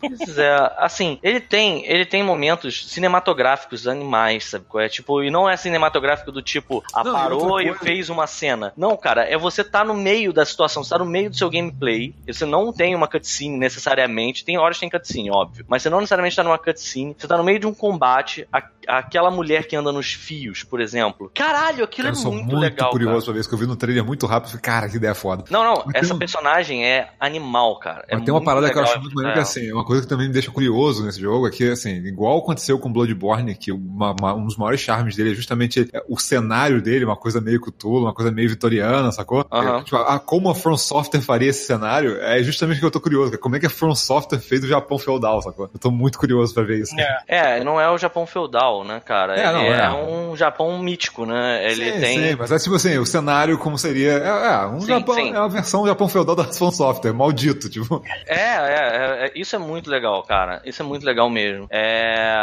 [0.00, 4.64] Pois é, assim, ele tem, ele tem momentos cinematográficos animais, sabe?
[4.76, 8.72] É tipo, e não é cinematográfico do tipo, ah, Não, e e fez uma cena.
[8.76, 11.48] Não, cara, é você tá no meio da situação, você tá no meio do seu
[11.48, 15.88] gameplay, você não tem uma cutscene necessariamente, tem horas que tem cutscene, óbvio, mas você
[15.90, 19.66] não necessariamente tá numa cutscene, você tá no meio de um combate, a- aquela mulher
[19.66, 21.30] que anda nos fios, por exemplo.
[21.34, 23.24] Caralho, aquilo eu é sou muito, muito, legal, curioso cara.
[23.26, 24.50] pra ver isso, que eu vi no trailer muito rápido.
[24.50, 25.44] Falei, cara, que ideia foda.
[25.50, 28.04] Não, não, Mas essa um- personagem é animal, cara.
[28.08, 30.02] É Mas tem uma parada que eu acho muito maneiro, que assim, é uma coisa
[30.02, 33.72] que também me deixa curioso nesse jogo, é que, assim, igual aconteceu com Bloodborne, que
[33.72, 37.40] uma- uma- um dos maiores charmes dele é justamente é, o cenário dele, uma coisa
[37.40, 39.44] meio Cthulhu, uma coisa meio vitoriana, sacou?
[39.50, 39.78] Aham.
[39.80, 42.90] É, tipo, a, como a From Software faria esse cenário, é justamente o que eu
[42.90, 43.42] tô curioso, cara.
[43.42, 45.68] como é que a From Software fez o Japão feudal, sacou?
[45.72, 46.94] Eu tô muito curioso pra ver isso.
[46.98, 47.18] É.
[47.28, 49.34] É, não é o Japão feudal, né, cara?
[49.36, 49.90] É, não, é, é.
[49.92, 51.70] um Japão mítico, né?
[51.70, 52.18] Ele sim, tem.
[52.30, 54.12] sim, mas é tipo assim, o cenário como seria.
[54.12, 55.32] É, é, um Sim, Japão, sim.
[55.32, 58.02] é a versão Japão feudal da From Software, maldito, tipo.
[58.26, 60.62] É, é, é, é, isso é muito legal, cara.
[60.64, 61.66] Isso é muito legal mesmo.
[61.70, 62.34] É,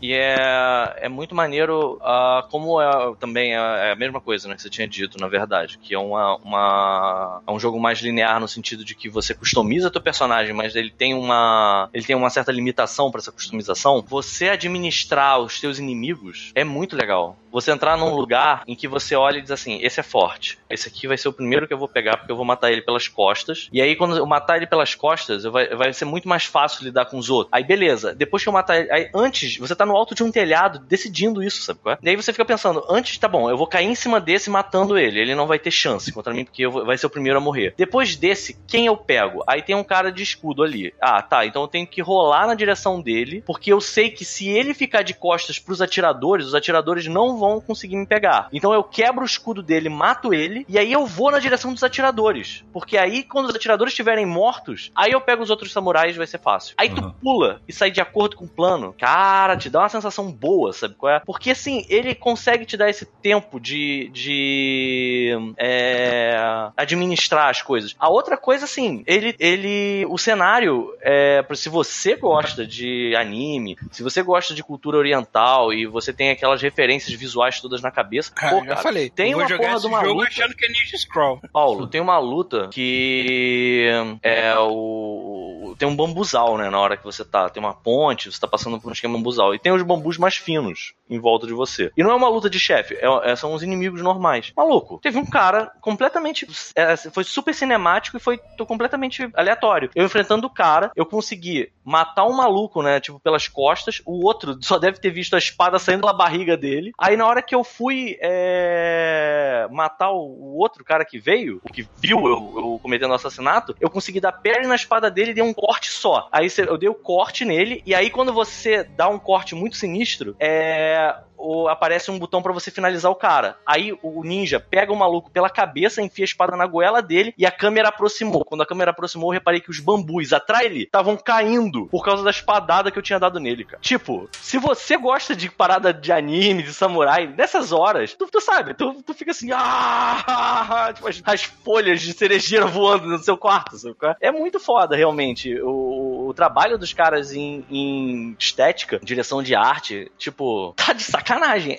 [0.00, 4.54] e é, é muito maneiro, ah, como é, também é, é a mesma coisa, né,
[4.54, 8.40] que você tinha dito, na verdade, que é uma, uma é um jogo mais linear
[8.40, 12.30] no sentido de que você customiza teu personagem, mas ele tem uma ele tem uma
[12.30, 14.04] certa limitação para essa customização.
[14.06, 17.36] Você administrar os teus inimigos é muito legal.
[17.52, 20.88] Você entrar num lugar em que você olha e diz assim: esse é forte, esse
[20.90, 23.08] aqui vai ser o primeiro que eu vou pegar porque eu vou matar ele pelas
[23.08, 23.68] costas.
[23.72, 27.06] E aí, quando eu matar ele pelas costas, vai, vai ser muito mais fácil lidar
[27.06, 27.52] com os outros.
[27.52, 28.92] Aí, beleza, depois que eu matar ele.
[28.92, 31.98] Aí, antes, você tá no alto de um telhado decidindo isso, sabe qual é?
[32.02, 34.98] E aí você fica pensando: antes, tá bom, eu vou cair em cima desse matando
[34.98, 35.20] ele.
[35.20, 37.74] Ele não vai ter chance contra mim porque vou- vai ser o primeiro a morrer.
[37.76, 39.42] Depois desse, quem eu pego?
[39.46, 40.92] Aí tem um cara de escudo ali.
[41.00, 44.48] Ah, tá, então eu tenho que rolar na direção dele, porque eu sei que se
[44.48, 48.48] ele ficar de costas pros atiradores, os atiradores não vão conseguir me pegar.
[48.52, 51.82] Então eu quebro o escudo dele, mato ele, e aí eu vou na direção dos
[51.82, 52.64] atiradores.
[52.72, 56.26] Porque aí, quando os atiradores estiverem mortos, aí eu pego os outros samurais e vai
[56.26, 56.74] ser fácil.
[56.78, 57.10] Aí tu Uhum.
[57.12, 58.94] pula e sai de acordo com o plano.
[58.98, 61.20] Cara, te dá uma sensação boa, sabe qual é?
[61.20, 64.08] Porque assim, ele consegue te dar esse tempo de.
[64.12, 65.52] de.
[65.56, 66.36] é,
[66.76, 67.94] administrar as coisas.
[67.98, 69.34] A outra coisa, assim, ele.
[69.38, 75.72] ele o cenário, é, se você gosta de anime, se você gosta de cultura oriental
[75.72, 79.10] e você tem aquelas referências visuais todas na cabeça, Cara, pô, já cara, falei.
[79.10, 80.28] tem eu uma porra de uma jogo luta.
[80.28, 81.40] achando que é Ninja Scroll.
[81.52, 83.88] Paulo, tem uma luta que
[84.22, 85.74] é o.
[85.78, 86.68] Tem um bambuzal, né?
[86.68, 87.48] Na hora que você tá.
[87.48, 89.54] Tem uma ponte, você tá passando por um esquema bambuzal.
[89.54, 90.92] E tem os bambus mais finos.
[91.10, 91.90] em volta de você.
[91.96, 94.52] E não é uma luta de chefe, é- é- são os inimigos normais.
[94.56, 96.46] Maluco, teve um cara completamente.
[96.76, 99.90] é, foi super cinemático e foi completamente aleatório.
[99.92, 103.00] Eu enfrentando o cara, eu consegui matar um maluco, né?
[103.00, 104.00] Tipo, pelas costas.
[104.06, 106.92] O outro só deve ter visto a espada saindo pela barriga dele.
[106.96, 111.72] Aí na hora que eu fui é, matar o, o outro cara que veio, o
[111.72, 115.34] que viu eu, eu cometendo o assassinato, eu consegui dar perna na espada dele e
[115.34, 116.28] dei um corte só.
[116.32, 120.34] Aí eu dei o corte nele, e aí quando você dá um corte muito sinistro,
[120.38, 121.14] é.
[121.40, 123.56] O- aparece um botão pra você finalizar o cara.
[123.66, 127.46] Aí o ninja pega o maluco pela cabeça, enfia a espada na goela dele e
[127.46, 128.44] a câmera aproximou.
[128.44, 132.22] Quando a câmera aproximou, eu reparei que os bambus atrás dele estavam caindo por causa
[132.22, 133.80] da espadada que eu tinha dado nele, cara.
[133.80, 138.74] Tipo, se você gosta de parada de anime, de samurai, nessas horas, tu, tu sabe,
[138.74, 143.76] tu, tu fica assim, ah, tipo, as, as folhas de cerejeira voando no seu quarto,
[143.76, 143.96] sabe?
[144.20, 144.28] é?
[144.28, 145.60] É muito foda, realmente.
[145.62, 151.29] O, o trabalho dos caras em, em estética, direção de arte, tipo, tá de sacanagem.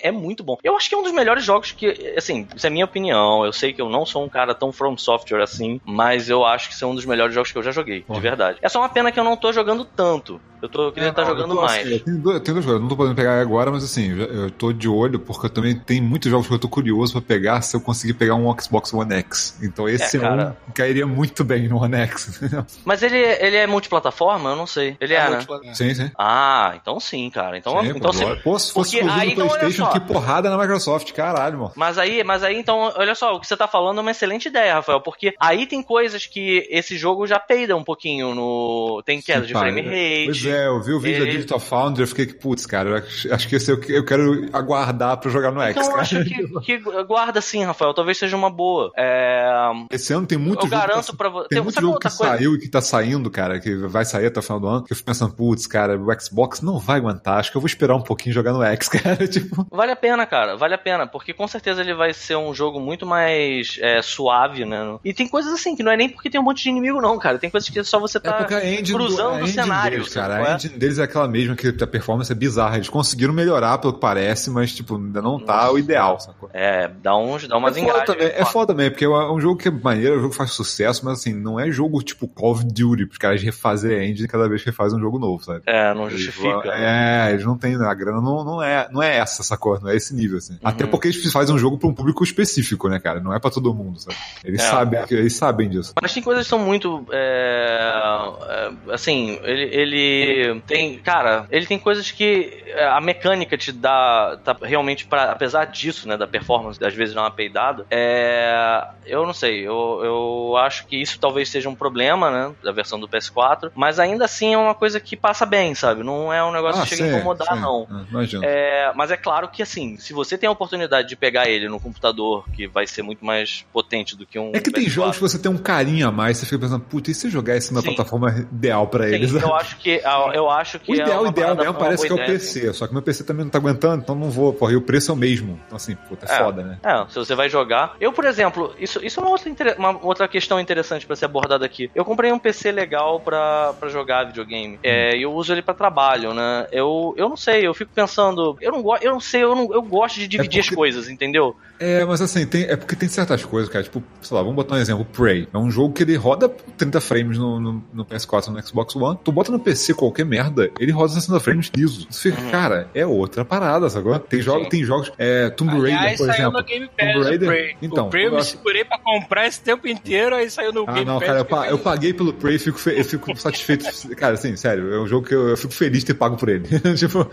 [0.02, 0.56] É muito bom.
[0.62, 3.44] Eu acho que é um dos melhores jogos que, assim, isso é minha opinião.
[3.44, 6.68] Eu sei que eu não sou um cara tão from software assim, mas eu acho
[6.68, 8.58] que isso é um dos melhores jogos que eu já joguei, de verdade.
[8.62, 10.40] É só uma pena que eu não tô jogando tanto.
[10.62, 11.84] Eu tô eu queria É, estar eu jogando tô, mais.
[11.84, 13.82] assim, eu tenho dois, eu tenho dois jogos, eu não tô podendo pegar agora, mas
[13.82, 16.68] assim, eu, eu tô de olho, porque eu também tenho muitos jogos que eu tô
[16.68, 19.58] curioso pra pegar se eu conseguir pegar um Xbox One X.
[19.60, 20.56] Então esse É, é, cara.
[20.68, 22.40] um cairia muito bem no One X.
[22.86, 24.50] Mas ele, ele é multiplataforma?
[24.50, 24.96] Eu não sei.
[25.00, 25.30] Ele é, né?
[25.30, 25.74] multiplayer.
[25.74, 26.10] sim, sim.
[26.16, 27.58] Ah, então sim, cara.
[27.58, 28.36] Então, Sim, então pô, sim.
[28.44, 31.72] Pô, se fosse Porque aí, então, PlayStation, que porrada na Microsoft, caralho, mano.
[31.76, 34.46] Mas aí, mas aí, então, olha só, o que você tá falando é uma excelente
[34.48, 39.02] ideia, Rafael, porque aí tem coisas que esse jogo já peida um pouquinho no.
[39.04, 39.94] Tem queda de frame cara.
[39.94, 40.24] rate.
[40.26, 42.88] Pois é, eu vi o vídeo da Ele- Digital Foundry, eu fiquei que, putz, cara,
[42.90, 46.02] eu acho, que esse eu, eu quero aguardar pra jogar no X, Então eu cara.
[46.02, 48.92] acho que, que guarda sim, Rafael, talvez seja uma boa.
[48.96, 49.44] É,
[49.90, 50.80] Esse ano tem muito eu jogo.
[50.80, 51.48] garanto que tá, pra você.
[51.48, 52.16] tem muito jogo que coisa?
[52.16, 54.92] saiu e que tá saindo, cara, que vai sair até o final do ano, que
[54.92, 57.94] eu fico pensando, putz, cara, o Xbox não vai aguentar, acho que eu vou esperar
[57.96, 59.66] um pouquinho jogar no X, cara, tipo...
[59.70, 62.80] Vale a pena, cara, vale a pena, porque com certeza ele vai ser um jogo
[62.80, 64.98] muito mais é, suave, né?
[65.04, 67.18] E tem coisas assim, que não é nem porque tem um monte de inimigo, não,
[67.18, 67.38] cara.
[67.38, 69.98] Tem coisas que é só você É tá do, cruzando a o cenário.
[69.98, 70.56] deles, sabe cara, qual a é?
[70.56, 72.76] engine deles é aquela mesma que a performance é bizarra.
[72.76, 76.50] Eles conseguiram melhorar pelo que parece, mas, tipo, ainda não tá o ideal, sacou?
[76.52, 78.04] É, dá uns, dá umas é engajas.
[78.06, 80.36] também, é foda também, porque é um jogo que é maneiro, é um jogo que
[80.36, 84.04] faz sucesso, mas assim, não é jogo tipo Call of Duty, os caras refazem a
[84.04, 85.62] engine cada vez que refazem um jogo novo, sabe?
[85.66, 86.62] É, não justifica.
[86.68, 87.28] né?
[87.28, 89.80] É, eles não têm, a grana não, não, é, não é essa, sacou?
[89.80, 90.54] Não é esse nível, assim.
[90.54, 90.58] Uhum.
[90.62, 93.20] Até porque eles fazem um jogo pra um público específico, né, cara?
[93.20, 94.16] Não é pra todo mundo, sabe?
[94.44, 94.64] Eles, É.
[94.68, 95.92] sabem, eles sabem disso.
[96.00, 97.04] Mas tem coisas que são muito.
[97.10, 100.98] é, é, assim, ele, ele tem.
[100.98, 104.38] Cara, ele tem coisas que é, a mecânica te dá.
[104.44, 109.26] Tá realmente, pra, apesar disso, né, da performance, às vezes dar uma peidada, é, eu
[109.26, 109.66] não sei.
[109.66, 113.70] Eu, eu acho que isso talvez seja um problema, né, da versão do PS4.
[113.74, 116.02] Mas ainda assim é uma coisa que passa bem, sabe?
[116.02, 117.60] Não é um negócio que chega a sim, incomodar, sim.
[117.60, 117.86] não.
[117.90, 118.44] Ah, Imagina.
[118.46, 121.80] É, mas é claro que assim, se você tem a oportunidade de pegar ele no
[121.80, 124.52] computador, que vai ser muito mais potente do que um.
[124.54, 126.84] É que tem PS4, jogos que você tem um carinho a mais, você fica pensando,
[126.84, 127.86] puta, e se eu jogar isso na Sim.
[127.88, 129.34] plataforma ideal pra Sim, eles?
[129.34, 130.00] eu acho que
[130.34, 132.86] eu acho que O é ideal, uma ideal mesmo parece que é o PC, só
[132.86, 135.14] que meu PC também não tá aguentando, então não vou, porra, e o preço é
[135.14, 135.58] o mesmo.
[135.66, 136.38] Então assim, puta, é, É.
[136.38, 136.78] foda, né?
[136.84, 137.96] É, se você vai jogar.
[138.00, 141.66] Eu, por exemplo, isso, isso é uma outra, uma outra questão interessante pra ser abordada
[141.66, 141.90] aqui.
[141.92, 144.78] Eu comprei um PC legal pra, pra jogar videogame.
[144.80, 146.68] É, e eu uso ele pra trabalho, né?
[146.70, 148.56] Eu, eu não sei, eu fico pensando.
[148.60, 151.08] Eu não gosto, eu não sei, eu, não, eu gosto de dividir porque- as coisas,
[151.08, 151.56] entendeu?
[151.80, 153.82] É, mas assim, tem, é porque tem certas coisas, cara.
[153.82, 155.48] Tipo, sei lá, vamos botar um exemplo: Prey.
[155.52, 159.18] É um jogo que ele roda 30 frames no, no, no PS4 no Xbox One.
[159.24, 162.06] Tu bota no PC qualquer merda, ele roda 60 frames liso.
[162.06, 164.16] Tu fica, cara, é outra parada, sacou?
[164.20, 164.64] Tem, jogo, Uhum.
[164.64, 164.70] Sim.
[164.70, 165.12] tem jogos.
[165.18, 166.60] É, Tomb Raider, Aliás, por saiu exemplo.
[166.60, 167.48] no Game Pass Tomb o Raider.
[167.48, 167.76] Prey.
[167.82, 170.84] Então, o Prey eu me acho- segurei pra comprar esse tempo inteiro, aí saiu no
[170.86, 171.26] Ah, Game não, Pass.
[171.26, 173.84] cara, eu, eu pa- eu paguei pelo Prey, fico, eu fico satisfeito.
[174.14, 176.48] Cara, assim, sério, é um jogo que eu, eu fico feliz de ter pago por
[176.48, 176.68] ele.
[176.96, 177.28] tipo,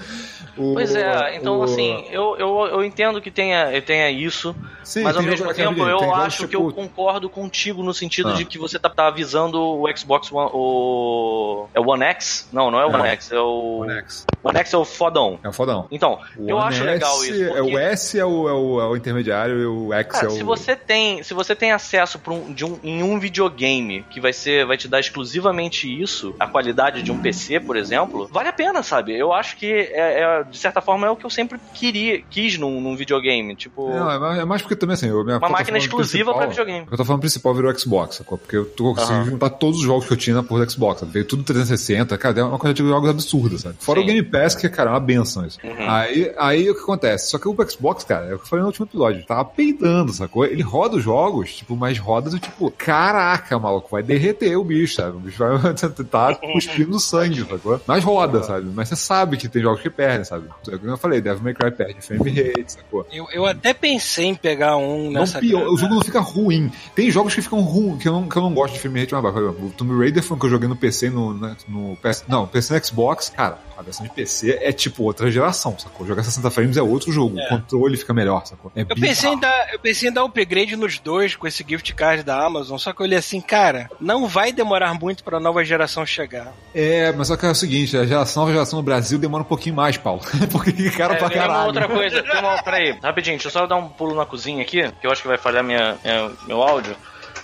[0.57, 5.03] o- Pois é, então o- assim, eu, eu, eu entendo que tenha, tenha isso, Sim,
[5.03, 7.83] mas ao tem mesmo jogo- tempo tem eu jogos, acho que eu tipo, concordo contigo
[7.83, 8.33] no sentido Ah.
[8.33, 11.67] de que você tá, tá avisando o Xbox One, o.
[11.73, 12.47] É o One X?
[12.51, 12.89] Não, não é o.
[12.93, 13.79] One X, é o.
[13.81, 14.25] One X.
[14.43, 15.39] One X é o fodão.
[15.43, 15.87] É um fodão.
[15.91, 17.43] Então, O eu One acho S legal isso.
[17.43, 20.25] É, porque- o S é o, é, o, é o intermediário e o X Cara,
[20.25, 20.31] é o.
[20.31, 24.31] se você tem, se você tem acesso um, de um, em um videogame que vai
[24.33, 28.53] ser, vai te dar exclusivamente isso, a qualidade de um PC, por exemplo, vale a
[28.53, 29.17] pena, sabe?
[29.17, 32.57] Eu acho que é, é, de certa forma é o que eu sempre queria, quis
[32.57, 35.07] num, num videogame, tipo Não, é mais, é mais porque também assim.
[35.07, 36.87] eu- uma máquina exclusiva pra videogame.
[36.91, 38.37] Eu tô falando principal virou Xbox, sacou?
[38.37, 39.29] Porque eu tô conseguindo Aham.
[39.31, 40.99] juntar todos os jogos que eu tinha na porra do Xbox.
[41.01, 41.11] Sabe?
[41.11, 43.75] Veio tudo 360, cara, é uma quantidade de jogos absurda, sabe?
[43.79, 44.03] Fora Sim.
[44.05, 45.59] o Game Pass, que, cara, é uma benção isso.
[45.63, 45.75] Uhum.
[45.89, 47.29] Aí, aí o que acontece?
[47.29, 50.11] Só que o Xbox, cara, é o que eu falei no último episódio, tava peidando,
[50.13, 50.45] sacou?
[50.45, 54.95] Ele roda os jogos, tipo, mas roda do tipo, caraca, maluco, vai derreter o bicho,
[54.95, 55.17] sabe?
[55.17, 55.49] O bicho vai
[56.09, 57.79] tá cuspindo sangue, sacou?
[57.85, 58.69] Mas roda, sabe?
[58.73, 60.23] Mas você sabe que tem jogos que perdem.
[60.29, 60.47] Sabe?
[60.63, 63.05] Como eu falei, Devil May Cry perde frame rate, sacou?
[63.11, 65.39] Eu, eu até pensei em pegar um Não nessa.
[65.39, 66.71] pior, o jogo não fica ruim.
[66.95, 69.13] Tem jogos que ficam ruins, que eu não, que eu não gosto de frame rate
[69.13, 69.39] mais baixo.
[69.39, 72.25] O Tomb Raider foi um que eu joguei no PC no, né, no PS.
[72.27, 76.05] Não, PC no Xbox, cara, a versão de PC é tipo outra geração, sacou?
[76.05, 77.37] Jogar 60 frames é outro jogo.
[77.39, 78.71] O controle fica melhor, sacou?
[78.75, 81.93] É Eu pensei, em dar, eu pensei em dar upgrade nos dois com esse gift
[81.93, 85.63] card da Amazon, só que eu olhei assim, cara, não vai demorar muito pra nova
[85.63, 86.51] geração chegar.
[86.75, 89.47] É, mas só que é o seguinte, a geração, nova geração no Brasil demora um
[89.47, 90.21] pouquinho mais, Paulo.
[90.51, 91.67] Porque que cara pra É, tem uma caralho.
[91.67, 94.91] outra coisa, tem uma, peraí, rapidinho, deixa eu só dar um pulo na cozinha aqui,
[94.99, 96.95] que eu acho que vai falhar minha, minha- meu áudio.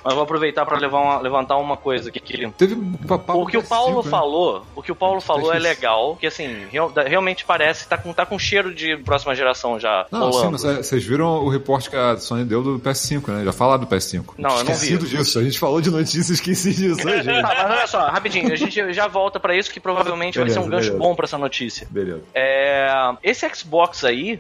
[0.06, 2.20] Mas eu vou aproveitar uma- levantar uma coisa aqui.
[2.20, 4.10] Que, Teve um o que o PS5, Paulo né?
[4.12, 8.14] falou, o que o Paulo falou é legal, que assim, real- realmente parece, tá com,
[8.14, 11.90] tá com cheiro de próxima geração já Não, sim, mas é, vocês viram o reporte
[11.90, 13.44] que a Sony deu do PS5, né?
[13.46, 14.36] Já falaram do PS5.
[14.38, 14.96] Não, eu não vi.
[14.98, 15.40] Disso.
[15.40, 17.42] A gente falou de notícia e esqueci disso, né, gente?
[17.42, 20.60] Tá, mas olha só, rapidinho, a gente já volta pra isso que provavelmente vai ser
[20.60, 21.04] um Beleza, gancho beleza.
[21.10, 21.88] bom pra essa notícia.
[21.90, 22.22] Beleza.
[22.34, 22.88] É,
[23.24, 24.40] esse Xbox aí,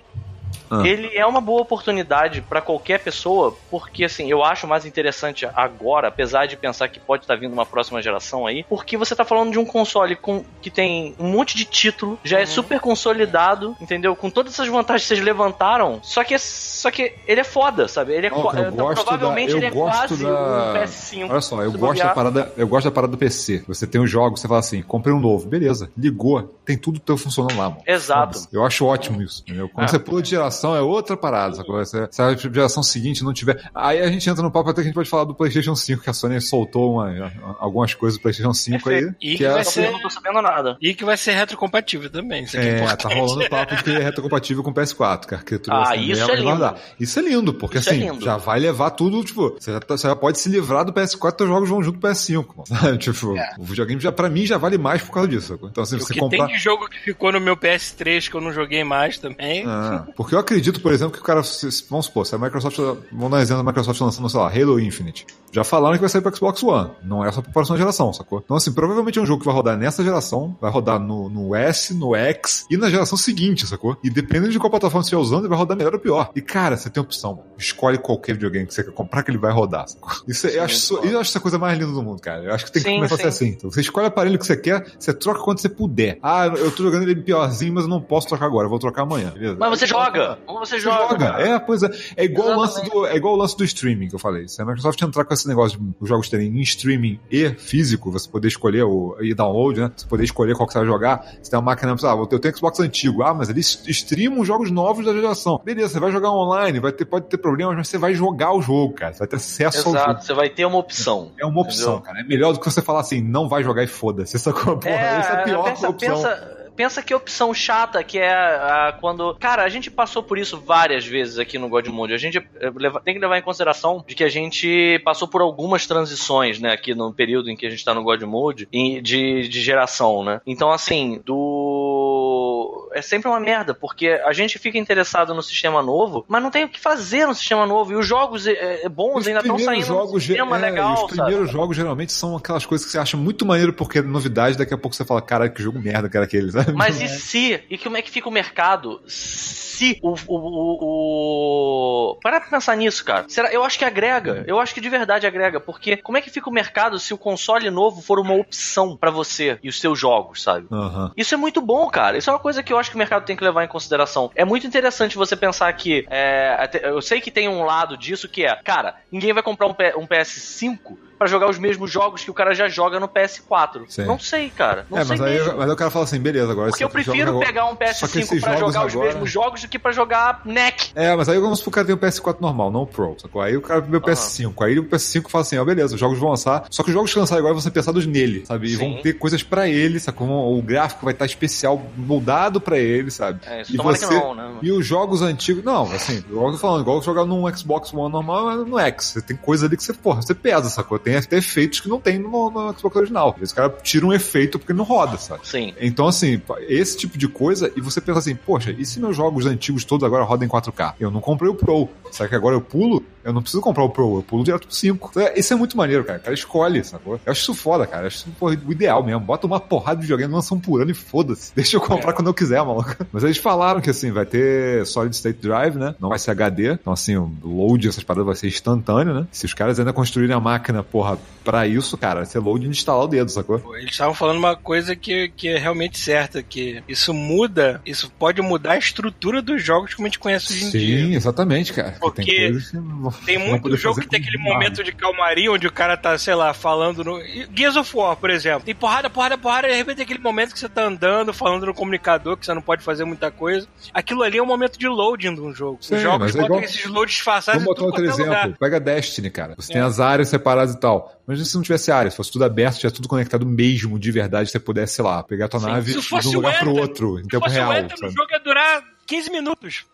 [0.69, 0.81] Ah.
[0.87, 6.07] ele é uma boa oportunidade pra qualquer pessoa, porque assim, eu acho mais interessante agora,
[6.07, 9.51] apesar de pensar que pode estar vindo uma próxima geração aí, porque você tá falando
[9.51, 14.15] de um console com, que tem um monte de título, já é super consolidado, entendeu?
[14.15, 18.13] Com todas essas vantagens que vocês levantaram, só que, só que ele é foda, sabe?
[18.13, 21.29] Ele é eu então, gosto provavelmente da- eu ele é gosto quase da- um PS5.
[21.31, 23.63] Olha só, eu gosto, da parada, eu gosto da parada do PC.
[23.67, 27.17] Você tem os jogos, você fala assim, comprei um novo, beleza, ligou, tem tudo teu
[27.17, 27.81] funcionando lá, mano.
[27.85, 28.47] Exato.
[28.51, 29.69] Eu acho ótimo isso, entendeu?
[29.69, 29.87] Quando Ah.
[29.87, 31.83] você pula de geração, é outra parada, sacou?
[31.85, 33.69] Se, se a geração seguinte não tiver.
[33.73, 36.01] Aí a gente entra no papo até que a gente pode falar do PlayStation 5,
[36.03, 38.95] que a Sony soltou uma- algumas coisas do PlayStation 5 aí.
[38.95, 39.15] Perfeito.
[39.21, 40.77] E que que é vai assim, Eu não tô sabendo nada.
[40.81, 42.43] E que vai ser retrocompatível também.
[42.43, 45.33] Isso aqui é, É, tá rolando papo de que é retrocompatível com o PS4, que
[45.33, 46.59] a arquitetura Ah, ser isso é lindo.
[46.59, 46.75] dar.
[46.99, 48.23] Isso é lindo, porque Isso é assim, lindo.
[48.23, 51.41] já vai levar tudo, tipo, você já, tá- você já pode se livrar do PS4
[51.41, 52.97] e os jogos vão junto com o PS5, mano.
[52.97, 53.53] tipo, É.
[53.59, 55.47] o videogame já, pra mim, já vale mais por causa disso.
[55.47, 55.69] sacou?
[55.69, 56.45] Então, assim, O você que comprar.
[56.47, 59.63] tem de jogo que ficou no meu PS3 que eu não joguei mais também.
[59.65, 61.41] Ah, porque eu acredito, por exemplo, que o cara.
[61.89, 62.77] Vamos supor, se a Microsoft.
[63.11, 65.25] Vamos dar um exemplo da Microsoft lançando, sei lá, Halo Infinite.
[65.51, 66.91] Já falaram que vai sair pro Xbox One.
[67.03, 68.41] Não é só pra próxima geração, sacou?
[68.43, 71.55] Então, assim, provavelmente é um jogo que vai rodar nessa geração, vai rodar no, no
[71.55, 73.97] S, no X e na geração seguinte, sacou?
[74.03, 76.29] E dependendo de qual plataforma você estiver usando, ele vai rodar melhor ou pior.
[76.35, 77.35] E, cara, você tem opção.
[77.35, 77.45] mano.
[77.57, 80.11] Escolhe qualquer videogame que você quer comprar que ele vai rodar, sacou?
[80.27, 82.43] Isso, é- eu, acho, isso- eu acho essa coisa mais linda do mundo, cara.
[82.43, 83.45] Eu acho que tem que Sim, começar a ser sim.
[83.45, 83.55] assim.
[83.57, 86.19] Então, você escolhe o aparelho que você quer, você troca quando você puder.
[86.21, 89.03] Ah, eu tô jogando ele piorzinho, mas eu não posso trocar agora, eu vou trocar
[89.03, 89.55] amanhã, beleza?
[89.57, 90.43] Mas você Aí, joga!
[90.47, 91.25] Ou você você joga!
[91.25, 91.41] joga.
[91.41, 91.89] É, pois é.
[92.17, 94.47] É igual, o lance do, é igual o lance do streaming que eu falei.
[94.47, 98.11] Se a Microsoft entrar com esse negócio de os jogos terem em streaming e físico,
[98.11, 99.91] você poder escolher o e download, né?
[99.95, 101.25] Você poder escolher qual que você vai jogar.
[101.41, 103.23] Você tem uma máquina, ah, eu tenho Xbox antigo.
[103.23, 105.59] Ah, mas eles streamam os jogos novos da geração.
[105.63, 108.61] Beleza, você vai jogar online, vai ter, pode ter problemas, mas você vai jogar o
[108.61, 109.13] jogo, cara.
[109.13, 109.97] Você vai ter acesso ao jogo.
[109.97, 111.31] Exato, você vai ter uma opção.
[111.39, 112.01] É uma opção, Entendeu?
[112.01, 112.19] cara.
[112.21, 114.35] É melhor do que você falar assim, não vai jogar e foda-se.
[114.35, 116.15] Essa porra, essa é a pior pensa, opção.
[116.15, 119.35] pensa, pensa que opção chata que é a, quando.
[119.35, 122.13] Cara, a gente passou por isso várias vezes aqui no God Mode.
[122.13, 125.41] A gente eh, leva- tem que levar em consideração de que a gente passou por
[125.41, 129.01] algumas transições, né, aqui no período em que a gente tá no God Mode, de,
[129.01, 130.41] de geração, né?
[130.45, 132.89] Então, assim, do.
[132.93, 136.63] É sempre uma merda, porque a gente fica interessado no sistema novo, mas não tem
[136.63, 137.91] o que fazer no sistema novo.
[137.91, 140.99] E os jogos eh, bons Os ainda estão saindo no jogos, sistema é, legal, os
[141.01, 141.13] sabe?
[141.15, 144.73] primeiros jogos geralmente são aquelas coisas que você acha muito maneiro porque é novidade, daqui
[144.73, 146.64] a pouco você fala, caralho, que jogo merda que era aquele, sabe?
[146.73, 147.63] Mas e se?
[147.69, 149.01] E como é que fica o mercado?
[149.07, 150.11] Se o.
[150.27, 152.15] o, o, o...
[152.21, 153.25] Para pra pensar nisso, cara.
[153.27, 153.51] Será?
[153.51, 154.43] Eu acho que agrega.
[154.47, 155.59] Eu acho que de verdade agrega.
[155.59, 159.11] Porque como é que fica o mercado se o console novo for uma opção pra
[159.11, 160.67] você e os seus jogos, sabe?
[160.71, 161.11] Aham.
[161.17, 162.17] Isso é muito bom, cara.
[162.17, 164.31] Isso é uma coisa que eu acho que o mercado tem que levar em consideração.
[164.35, 166.05] É muito interessante você pensar que.
[166.09, 169.73] é, eu sei que tem um lado disso que é, cara, ninguém vai comprar um,
[169.73, 173.83] P- um PS5 pra jogar os mesmos jogos que o cara já joga no PS4.
[173.87, 174.05] Sim.
[174.05, 174.85] Não sei, cara.
[174.89, 175.57] Não É, sei mas aí, mesmo.
[175.57, 178.19] mas aí o cara fala assim, beleza, agora Porque eu prefiro pegar um Só que
[178.19, 180.91] PS5 esses pra jogar os agora- mesmos jogos do que pra jogar NEC.
[180.95, 183.41] É, mas aí vamos o cara tem um PS4 normal, não o Pro, sacou?
[183.41, 186.19] Aí o cara vê o PS5, aí o PS5 fala assim, ó, beleza, os jogos
[186.19, 188.67] vão lançar, só que os jogos que lançarem agora vão ser pensados nele, sabe?
[188.67, 188.77] E Sim.
[188.77, 190.25] vão ter coisas pra ele, sacou?
[190.57, 193.39] O gráfico vai estar especial, moldado pra ele, sabe?
[193.45, 194.51] É, isso E você- que não, né?
[194.61, 198.11] E os jogos antigos, não, assim, igual eu tô falando, igual jogar num Xbox One
[198.11, 199.05] normal, mas no X.
[199.05, 200.97] Você tem coisa ali que você, porra, você pesa, sacou?
[201.05, 203.29] Tem até efeitos que não tem no, no Xbox original.
[203.29, 205.47] Às vezes o cara tira um efeito porque não roda, sabe?
[205.47, 205.73] Sim.
[205.79, 209.45] Então, assim, esse tipo de coisa, e você pensa assim, poxa, e se meus jogos
[209.45, 210.95] antigos todos agora rodam em 4K?
[210.99, 211.87] Eu não comprei o Pro.
[212.11, 213.03] Será que agora eu pulo?
[213.23, 215.09] Eu não preciso comprar o Pro, eu pulo direto pro 5.
[215.11, 216.19] Então, é- Isso é muito maneiro, cara.
[216.19, 217.19] O cara escolhe, sacou?
[217.25, 218.03] Eu acho isso foda, cara.
[218.03, 219.19] Eu acho isso porra, o ideal mesmo.
[219.21, 221.51] Bota uma porrada de videogame, lança um por ano e foda-se.
[221.55, 222.95] Deixa eu comprar quando eu quiser, maluco.
[223.11, 225.95] Mas eles falaram que, assim, vai ter Solid State Drive, né?
[225.99, 226.73] Não vai ser HD.
[226.73, 229.27] Então, assim, o load, essas paradas vai ser instantâneo, né?
[229.31, 233.03] Se os caras ainda construírem a máquina, porra, pra isso, cara, você load de instalar
[233.03, 233.61] o dedo, sacou?
[233.77, 238.41] Eles estavam falando uma coisa que, que é realmente certa, que isso muda, isso pode
[238.41, 241.05] mudar a estrutura dos jogos como a gente conhece hoje em dia.
[241.05, 241.97] Sim, exatamente, cara.
[241.99, 242.23] Porque
[242.71, 246.17] tem não- Tem muito jogo que tem aquele momento de calmaria onde o cara tá,
[246.17, 247.19] sei lá, falando no.
[247.53, 248.61] Gears of War, por exemplo.
[248.63, 251.65] Tem porrada, porrada, porrada, e de repente tem aquele momento que você tá andando, falando
[251.65, 253.67] no comunicador, que você não pode fazer muita coisa.
[253.93, 255.77] Aquilo ali é um momento de loading de um jogo.
[255.81, 258.25] Sim, Os jogos mas é botam igual- esses loads disfarçados Vamos botar outro é exemplo.
[258.25, 258.57] lugar.
[258.57, 259.53] Pega Destiny, cara.
[259.57, 259.85] Você tem É.
[259.85, 261.19] as áreas separadas e tal.
[261.25, 264.49] Mas se não tivesse área, se fosse tudo aberto, tivesse tudo conectado mesmo, de verdade,
[264.51, 266.69] você pudesse, sei lá, pegar a tua Sim, nave se de um lugar o pro
[266.71, 267.71] Enter, outro, em Se tempo fosse real.
[267.71, 268.05] o sabe?
[268.05, 269.85] o jogo ia durar 15 minutos.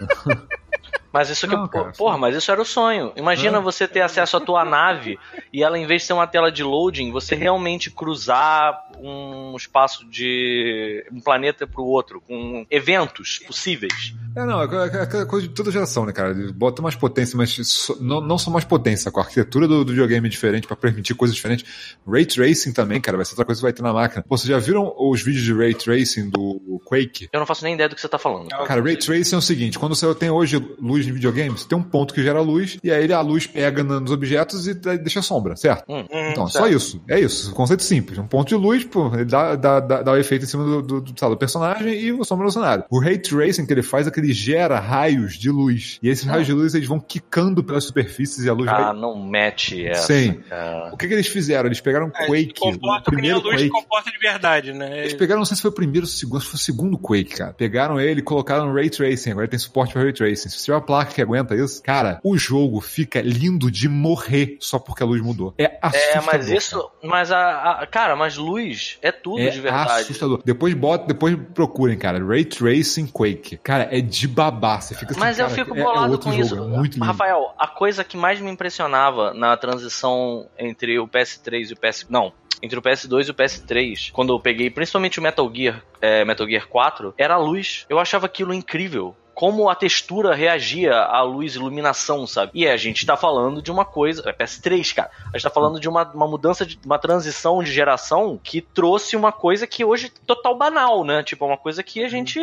[1.16, 1.56] Mas isso que.
[1.56, 3.10] Não, cara, porra, mas isso era o sonho.
[3.16, 5.18] Imagina você ter acesso à tua nave
[5.52, 10.06] e ela, em vez de ser uma tela de loading, você realmente cruzar um espaço
[10.08, 11.04] de.
[11.10, 14.14] um planeta pro outro, com eventos possíveis.
[14.36, 16.34] É, não, é aquela- aquela coisa de toda geração, né, cara?
[16.54, 19.92] Bota mais potência, mas só- não, não só mais potência, com a arquitetura do, do
[19.92, 21.96] videogame diferente pra permitir coisas diferentes.
[22.06, 24.22] Ray Tracing também, cara, vai ser outra coisa que vai ter na máquina.
[24.28, 27.28] Pô, vocês já viram os vídeos de Ray Tracing do Quake?
[27.32, 28.48] Eu não faço nem ideia do que você tá falando.
[28.48, 31.76] Cara, Ray Tracing é o seguinte, quando você tem hoje luz em videogame, você tem
[31.78, 35.56] um ponto que gera luz, e aí a luz pega nos objetos e deixa sombra,
[35.56, 35.84] certo?
[35.88, 36.04] Hum.
[36.30, 37.02] Então, só isso.
[37.08, 37.52] É isso.
[37.52, 38.18] Conceito simples.
[38.18, 40.82] Um ponto de luz, pô, ele dá, dá, dá, dá o efeito em cima do,
[40.82, 42.84] do, do, do personagem e a sombra no cenário.
[42.90, 45.98] O Ray Tracing que ele faz é que ele gera raios de luz.
[46.02, 49.00] E esses raios de luz, eles vão quicando pelas superfícies e a luz Ah, vai...
[49.00, 50.06] não mete essa.
[50.12, 50.40] Sim.
[50.48, 50.90] cara.
[50.92, 51.66] O que, que eles fizeram?
[51.66, 53.70] Eles pegaram É, Quake, o comporta que nem a primeiro luz Quake.
[53.70, 55.00] comporta de verdade, né?
[55.00, 56.98] Eles pegaram, não sei se foi o primeiro ou o segundo, que foi o segundo
[56.98, 57.52] Quake, cara.
[57.52, 59.30] Pegaram ele e colocaram Ray Tracing.
[59.32, 60.48] Agora tem suporte para Ray Tracing.
[60.48, 64.56] Se você tiver uma placa que aguenta isso, cara, o jogo fica lindo de morrer
[64.60, 65.54] só porque a luz mudou.
[65.58, 66.12] É assustador.
[66.22, 66.56] É, mas cara.
[66.58, 66.90] isso.
[67.02, 70.02] Mas a, a- Cara, mas luz é tudo É de verdade.
[70.02, 70.40] assustador.
[70.44, 72.22] Depois bota, depois procurem, cara.
[72.24, 73.56] Ray Tracing Quake.
[73.58, 74.80] Cara, é de babá.
[74.80, 76.54] Você fica assim, Mas eu cara, fico é- é bolado outro com jogo, isso.
[76.56, 77.04] É muito lindo.
[77.06, 82.06] Rafael, a coisa que mais me impressionava na transição entre o PS3 e o PS.
[82.08, 82.32] Não.
[82.62, 86.46] Entre o PS2 e o PS3, quando eu peguei principalmente o Metal Gear, é, Metal
[86.48, 87.84] Gear 4, era a luz.
[87.88, 89.14] Eu achava aquilo incrível.
[89.36, 92.52] Como a textura reagia à luz e iluminação, sabe?
[92.54, 94.22] E a gente tá falando de uma coisa.
[94.24, 95.10] É PS3, cara.
[95.26, 99.14] A gente tá falando de uma, uma mudança, de uma transição de geração que trouxe
[99.14, 101.22] uma coisa que hoje é total banal, né?
[101.22, 102.40] Tipo, é uma coisa que a gente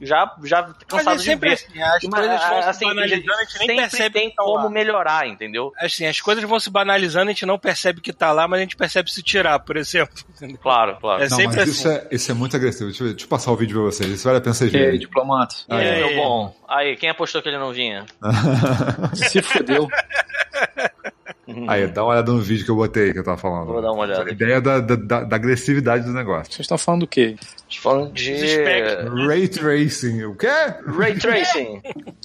[0.00, 1.54] já, já Mas cansado é de sempre ver.
[1.54, 4.36] assim, as Mas, coisas vão se assim, banalizando, a gente nem sempre percebe tem que
[4.36, 4.70] tá como lá.
[4.70, 5.72] melhorar, entendeu?
[5.78, 8.62] Assim, as coisas vão se banalizando, a gente não percebe que tá lá, mas a
[8.62, 10.14] gente percebe se tirar, por exemplo.
[10.36, 10.58] entendeu?
[10.62, 11.22] Claro, claro.
[11.22, 11.70] É Não, sempre mas assim.
[11.70, 12.86] isso é, isso é muito agressivo.
[12.90, 14.10] Deixa eu, deixa eu passar o vídeo pra vocês.
[14.10, 14.98] Isso vale a pena vocês E aí, verem.
[15.00, 15.54] diplomata?
[15.68, 16.06] Aí, É.
[16.06, 16.56] meu bom?
[16.68, 18.04] Aí, quem apostou que ele não vinha?
[19.14, 19.88] Se fudeu.
[21.68, 23.66] Aí, dá uma olhada no vídeo que eu botei que eu tava falando.
[23.66, 24.24] Vou dar uma olhada.
[24.28, 26.46] A ideia da, da, da- da agressividade do negócio.
[26.52, 27.36] Vocês estão falando do quê?
[27.76, 28.34] Tô falando de.
[29.26, 30.24] Ray Tracing.
[30.24, 30.46] O quê?
[30.86, 31.82] Ray Tracing.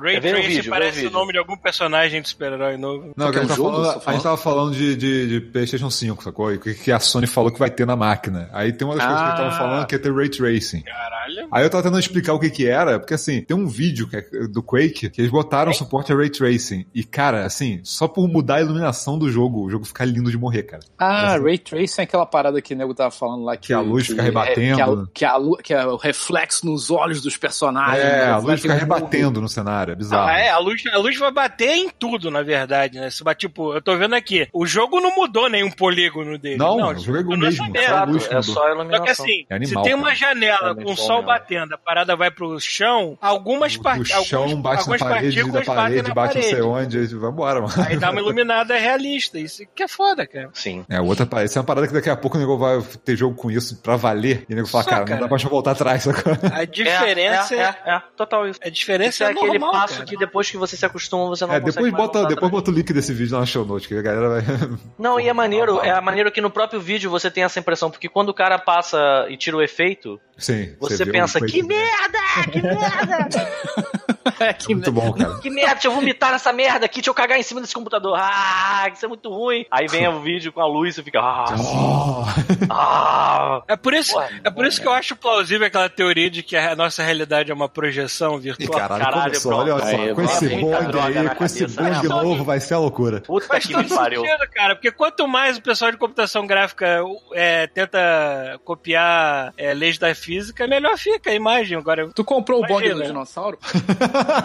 [0.00, 3.12] Ray É, o Tracing vídeo, o parece o nome de algum personagem de super-herói novo.
[3.16, 5.40] Não, que a, gente um tá jogo, falando, a gente tava falando de, de, de
[5.40, 6.52] PlayStation 5, sacou?
[6.52, 8.48] E que, que a Sony falou que vai ter na máquina.
[8.52, 9.58] Aí tem uma das coisas que eu tava Ah.
[9.58, 10.82] falando que é ter Ray Tracing.
[10.82, 11.48] Caralho.
[11.50, 14.16] Aí eu tava tentando explicar o que que era, porque assim, tem um vídeo que
[14.16, 16.86] é do Quake que eles botaram suporte a Ray Tracing.
[16.94, 20.38] E cara, assim, só por mudar a iluminação do jogo, o jogo fica lindo de
[20.38, 20.82] morrer, cara.
[20.98, 23.80] Ah, Ray Tracing é aquela parada que o nego tava falando lá que, Que a
[23.80, 25.02] luz fica rebatendo.
[25.08, 28.02] é, que, a, que, a, que é o reflexo nos olhos dos personagens.
[28.04, 30.28] É, a reflete luz fica rebatendo no cenário, é bizarro.
[30.28, 33.10] Ah, é, a luz, a luz vai bater em tudo, na verdade, né?
[33.10, 36.56] Se, tipo, eu tô vendo aqui, o jogo não mudou nenhum polígono dele.
[36.56, 38.54] Não, o jogo é continua mesmo, só a luz que é mudou.
[38.54, 39.04] só a Só iluminação.
[39.04, 42.14] que assim, É animal, se tem uma janela É com o sol batendo, a parada
[42.16, 44.08] vai pro chão, algumas O partes.
[44.26, 47.72] chão bate na parede, da parede, bate não sei onde, aí vambora, mano.
[47.88, 49.38] Aí dá uma iluminada realista.
[49.38, 50.50] Isso que é foda, cara.
[50.52, 50.84] Sim.
[50.88, 51.46] É, outra parada.
[51.46, 53.76] Isso é uma parada que daqui a pouco o nego vai ter jogo com isso
[53.82, 54.44] pra valer.
[54.48, 55.20] E o nego fala, cara, cara.
[55.20, 56.32] não dá pra voltar atrás, sacou?
[56.52, 58.60] A diferença é, é, é, é, total isso.
[58.62, 60.06] a diferença Isso é é aquele normal, passo cara.
[60.06, 62.50] que depois que você se acostuma, você não É, consegue depois bota, depois atrás.
[62.52, 64.42] bota o link desse vídeo no show notes, que a galera vai.
[64.98, 68.08] Não, e é maneiro, é maneiro que no próprio vídeo você tem essa impressão, porque
[68.08, 70.74] quando o cara passa e tira o efeito, Sim.
[70.80, 71.52] você o pensa, Quake.
[71.52, 72.18] que merda,
[72.50, 73.48] que merda,
[74.40, 75.38] É que Muito bom, cara.
[75.38, 78.16] que merda, deixa eu vomitar nessa merda aqui, deixa eu cagar em cima desse computador,
[78.18, 79.64] ah, isso é muito ruim.
[79.70, 82.24] Aí vem o vídeo com a luz e você fica, ah, Oh.
[82.70, 83.62] ah.
[83.68, 86.56] É por isso, Ué, é por isso que eu acho plausível aquela teoria de que
[86.56, 88.70] a nossa realidade é uma projeção virtual.
[88.78, 89.72] caralho, Caralho, começou, pronto.
[89.72, 90.02] olha só.
[90.02, 92.02] Aí, com esse é droga aí, com esse né?
[92.02, 93.20] novo, vai ser a loucura.
[93.20, 94.22] Puta Faz que me pariu.
[94.22, 97.00] sentido, cara, porque quanto mais o pessoal de computação gráfica
[97.34, 101.76] é, tenta copiar é, leis da física, melhor fica a imagem.
[101.78, 102.94] Agora, Tu comprou o bong Imagina.
[103.02, 103.58] do dinossauro?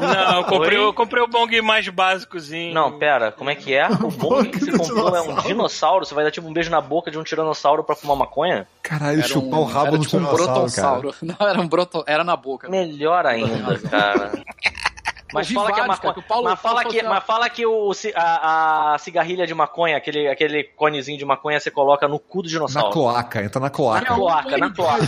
[0.02, 2.74] não, eu comprei, eu comprei o bong mais básicozinho.
[2.74, 3.88] Não, pera, como é que é?
[4.04, 6.06] O bong que você do comprou é um dinossauro.
[6.06, 8.68] Você vai dar tipo um beijo na boca de um tiranossauro pra fumar maconha?
[8.82, 11.14] Caralho, Era chupar um- o rabo era no tipo um brotossauro.
[11.22, 12.04] Não, era um broto...
[12.08, 12.70] Era na boca.
[12.70, 14.32] Melhor ainda, cara.
[15.34, 15.98] Mas vi fala que é maconha.
[16.02, 19.46] cara, que o Paulo- mas, fala que, falou mas fala que o, a, a cigarrilha
[19.46, 22.92] de maconha, aquele, aquele conezinho de maconha, você coloca no cu do Na dinossauro.
[22.92, 24.06] cloaca, entra na Na cloaca.
[24.16, 25.06] cloaca, na cloaca.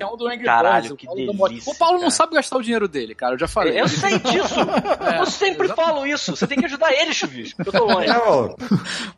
[0.00, 2.10] É um do Angry Caralho, Birds, o que Paulo do Mod- delícia, O Paulo não
[2.10, 3.34] sabe gastar o dinheiro dele, cara.
[3.34, 3.80] Eu já falei.
[3.80, 4.54] Eu sei disso.
[5.00, 6.34] É, eu sempre falo isso.
[6.36, 7.62] Você tem que ajudar ele, Chuvisco.
[7.64, 8.10] Eu tô longe.
[8.10, 8.14] É,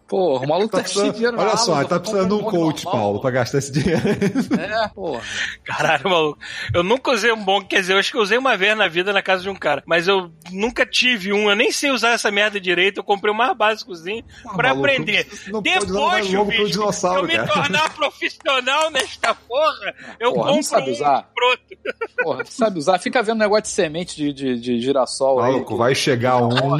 [0.06, 2.44] Porra, o maluco tá tá precisando, dinheiro na olha só, ele tá precisando de um
[2.44, 4.02] coach, normal, Paulo, pra gastar esse dinheiro.
[4.60, 5.20] É, porra.
[5.64, 6.38] Caralho, maluco.
[6.72, 8.86] Eu nunca usei um bong, quer dizer, eu acho que eu usei uma vez na
[8.86, 9.82] vida na casa de um cara.
[9.86, 10.13] Mas eu
[10.50, 12.98] nunca tive um, eu nem sei usar essa merda direito.
[12.98, 14.24] Eu comprei o mais básicozinho
[14.56, 15.26] pra maluco, aprender.
[15.48, 17.46] não Depois, Chuvisco, dinossauro, eu me cara.
[17.48, 21.30] tornar profissional nesta porra, eu Porra, não compro sabe um usar.
[22.22, 22.98] Porra, tu sabe usar?
[22.98, 25.52] Fica vendo negócio de semente de, de, de girassol aí.
[25.52, 26.76] Maluco, vai chegar um.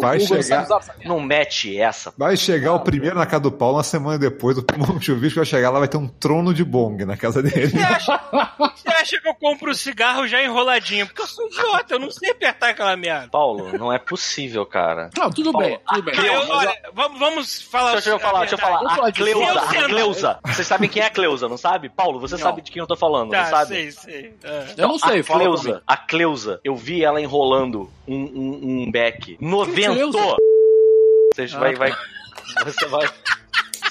[0.00, 0.68] Vai Google não chegar.
[1.04, 2.12] Não mete essa.
[2.16, 5.70] Vai chegar o primeiro na casa do Paulo, uma semana depois, o chuvisco vai chegar
[5.70, 7.68] lá, vai ter um trono de bong na casa dele.
[7.68, 8.20] Você acha,
[8.58, 11.06] você acha que eu compro o cigarro já enroladinho?
[11.06, 13.28] Porque eu sou idiota, eu não sei apertar aquela merda.
[13.28, 15.10] Paulo, não é possível, cara.
[15.16, 16.14] Não, tudo bem, tudo bem.
[16.16, 17.92] Eu- Mas, olha, vamos, vamos falar.
[17.92, 18.78] Deixa eu falar, deixa eu falar.
[18.78, 20.38] Vamos falar A Cleusa, Eu a Cleusa.
[20.46, 21.88] Vocês sabem quem é a Cleusa, não sabe?
[21.88, 23.68] Paulo, você sabe de quem eu tô falando, Tá, não sabe?
[23.68, 24.34] sei, sei.
[24.42, 24.64] É.
[24.76, 25.24] Eu não sei, a.
[25.24, 29.36] Cleusa, a Cleusa, eu vi ela enrolando um, um, um beck.
[29.40, 30.18] Novento!
[31.34, 31.94] Você vai, vai.
[32.64, 33.08] Você vai.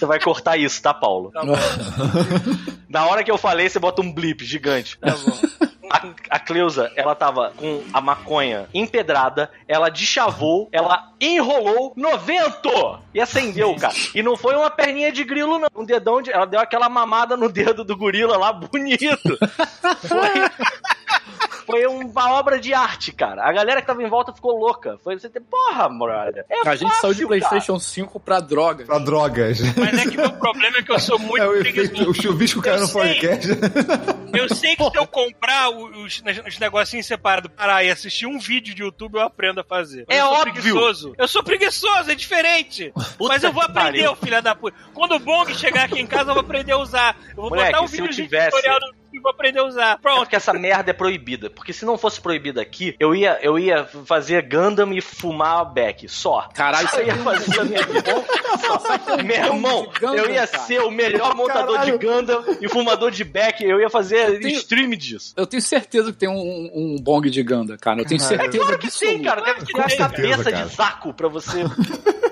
[0.01, 1.32] Você vai cortar isso, tá, Paulo?
[1.32, 1.41] Tá
[2.89, 4.97] Na hora que eu falei, você bota um blip gigante.
[4.97, 5.62] tá bom.
[5.91, 12.99] A, a Cleusa, ela tava com a maconha empedrada, ela deschavou, ela enrolou no vento
[13.14, 13.93] e acendeu, cara.
[14.16, 15.68] E não foi uma perninha de grilo, não.
[15.76, 16.32] Um dedão de.
[16.32, 19.38] Ela deu aquela mamada no dedo do gorila lá, bonito.
[20.07, 20.72] Foi.
[21.72, 23.43] Foi uma obra de arte, cara.
[23.47, 24.97] A galera que tava em volta ficou louca.
[25.03, 26.45] Foi você ter, porra, brother.
[26.49, 28.86] É A gente saiu de fácil, PlayStation 5 pra droga.
[28.86, 29.59] pra drogas.
[29.78, 31.93] Mas é que meu problema é que eu sou muito É o preguiçoso.
[31.93, 33.01] efeito, o chuvisco caiu Eu no sei.
[33.01, 33.47] podcast.
[34.34, 38.74] Eu sei que se eu comprar os, os negocinhos separados, parar e assistir um vídeo
[38.74, 40.05] de YouTube, eu aprendo a fazer.
[40.07, 40.53] Mas É eu sou óbvio.
[40.53, 41.13] Preguiçoso.
[41.17, 42.93] Eu sou preguiçoso, é diferente.
[43.19, 44.78] Mas eu vou aprender, filha da puta.
[44.93, 47.17] Quando o Bong chegar aqui em casa, eu vou aprender a usar.
[47.32, 49.32] Eu vou Moleque, botar um se eu vídeo de tivesse- tutorial no YouTube e vou
[49.32, 49.93] aprender a usar.
[49.93, 50.19] É Pronto.
[50.19, 51.49] porque essa merda é proibida.
[51.49, 56.07] Porque se não fosse proibida aqui, eu ia, eu ia fazer Gundam e fumar Beck.
[56.09, 56.49] Só.
[56.53, 58.11] Caralho, eu ia fazer a minha vida.
[58.61, 59.17] Só.
[59.24, 60.63] Meu irmão, Gundam, eu ia cara.
[60.63, 61.97] ser o melhor montador Caralho.
[61.99, 63.61] de Gundam e fumador de Beck.
[63.63, 65.34] Eu ia fazer tenho- stream disso.
[65.38, 68.01] Eu tenho certeza que tem um, um, um bong de Ganda, cara.
[68.01, 69.30] Eu tenho certeza Claro que sim, absoluta.
[69.30, 69.41] cara.
[69.41, 70.65] Deve tirar a cabeça cara.
[70.65, 71.59] de saco pra você.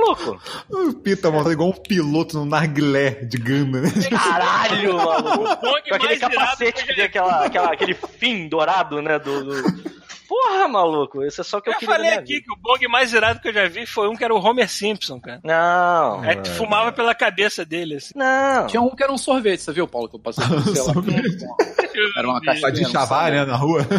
[0.00, 0.40] Maluco.
[0.70, 3.90] O Pita montado igual um piloto no narguilé de Ganda, né?
[4.10, 5.56] Caralho, maluco.
[5.88, 9.18] Com aquele capacete que tem aquela, aquela, aquele fim dourado, né?
[9.18, 9.90] Do, do-
[10.30, 11.24] Porra, maluco.
[11.24, 11.92] Isso é só o que eu, Eu queria.
[11.98, 12.44] na falei aqui vida.
[12.46, 14.68] que o bong mais irado que eu já vi foi um que era o Homer
[14.70, 15.40] Simpson, cara.
[15.42, 16.20] Não.
[16.22, 18.12] Aí tu fumava pela cabeça dele, assim.
[18.14, 18.68] Não.
[18.68, 20.62] Tinha um que era um sorvete, você viu, Paulo, que eu passei por lá.
[22.16, 22.70] Era uma caixinha.
[22.70, 23.80] de chavar, né, na rua.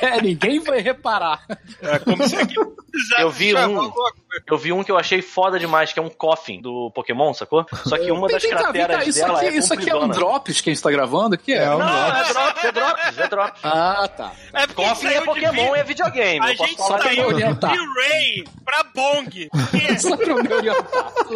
[0.00, 1.44] É, ninguém vai reparar.
[1.82, 3.92] É como se precisasse Eu vi um.
[4.48, 7.66] Eu vi um que eu achei foda demais, que é um coffin do Pokémon, sacou?
[7.84, 10.08] Só que uma das Vem cá, crateras isso dela aqui, é isso aqui é um
[10.08, 11.52] drops que a gente tá gravando aqui?
[11.52, 11.64] É.
[11.64, 11.86] É, um Não,
[12.16, 13.60] é drops, é drops, é drops.
[13.62, 14.32] Ah, tá.
[14.54, 15.20] É porque Coffin é
[15.50, 16.40] Pokémon vi- e é videogame.
[16.46, 17.42] A gente saiu de.
[17.42, 19.48] V-Ray pra Bong.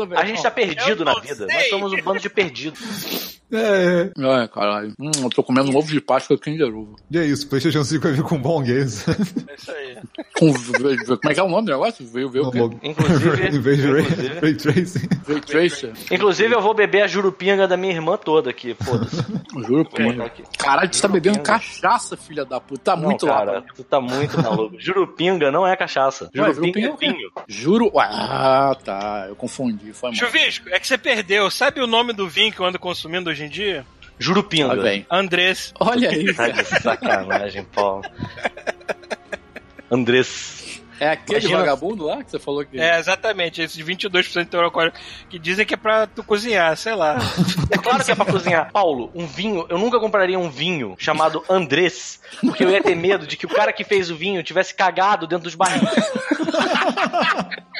[0.09, 0.19] Bem.
[0.19, 1.47] A gente tá perdido na vida.
[1.47, 2.81] Nós somos um bando de perdidos.
[3.55, 4.93] É, Ai, caralho.
[4.99, 6.97] Hum, eu tô comendo um ovo de Páscoa Kinder Ovo.
[7.11, 9.11] e é isso, PlayStation 5 vai vir com bong, é isso?
[9.11, 9.97] é isso aí.
[10.39, 12.07] Com, como é que é o nome do negócio?
[12.07, 12.59] Veio ver o quê?
[12.83, 15.09] Inclusive- inclusive- Ray Tracing.
[15.29, 15.93] Ray Tracer?
[16.11, 18.75] Inclusive, eu vou beber a jurupinga da minha irmã toda aqui.
[18.75, 19.17] Foda-se.
[19.67, 20.03] Juro, pô.
[20.13, 20.43] Vou aqui.
[20.59, 22.83] Caralho, tu tá bebendo cachaça, filha da puta.
[22.85, 23.63] Tá Não, muito cara, lá.
[23.75, 24.77] tu tá muito maluco.
[24.79, 26.29] Jurupinga não é cachaça.
[26.35, 27.31] Jurupinga é jurupinga é vinho.
[27.49, 27.93] Juro.
[27.99, 29.27] Ah, tá.
[29.29, 29.93] Eu confundi.
[29.93, 30.17] Foi mal.
[30.19, 31.51] Chuvisco, é que você perdeu.
[31.51, 33.85] Sabe o nome do vinho que eu ando consumindo hoje em dia?
[34.19, 34.77] Jurupinga.
[34.77, 35.05] Bem.
[35.11, 35.73] Andrés.
[35.81, 36.33] Olha aí.
[36.35, 38.03] Tá de sacanagem, Paulo.
[39.91, 40.63] Andrés.
[41.01, 42.79] É aquele Imagina- vagabundo lá que você falou que.
[42.81, 43.61] É, exatamente.
[43.61, 44.97] Esse de 22% de teor alcoólico.
[45.29, 47.19] Que dizem que é pra tu cozinhar, sei lá.
[47.71, 48.71] É claro que é pra cozinhar.
[48.71, 53.27] Paulo, um vinho, eu nunca compraria um vinho chamado Andrés, porque eu ia ter medo
[53.27, 55.83] de que o cara que fez o vinho tivesse cagado dentro dos barris.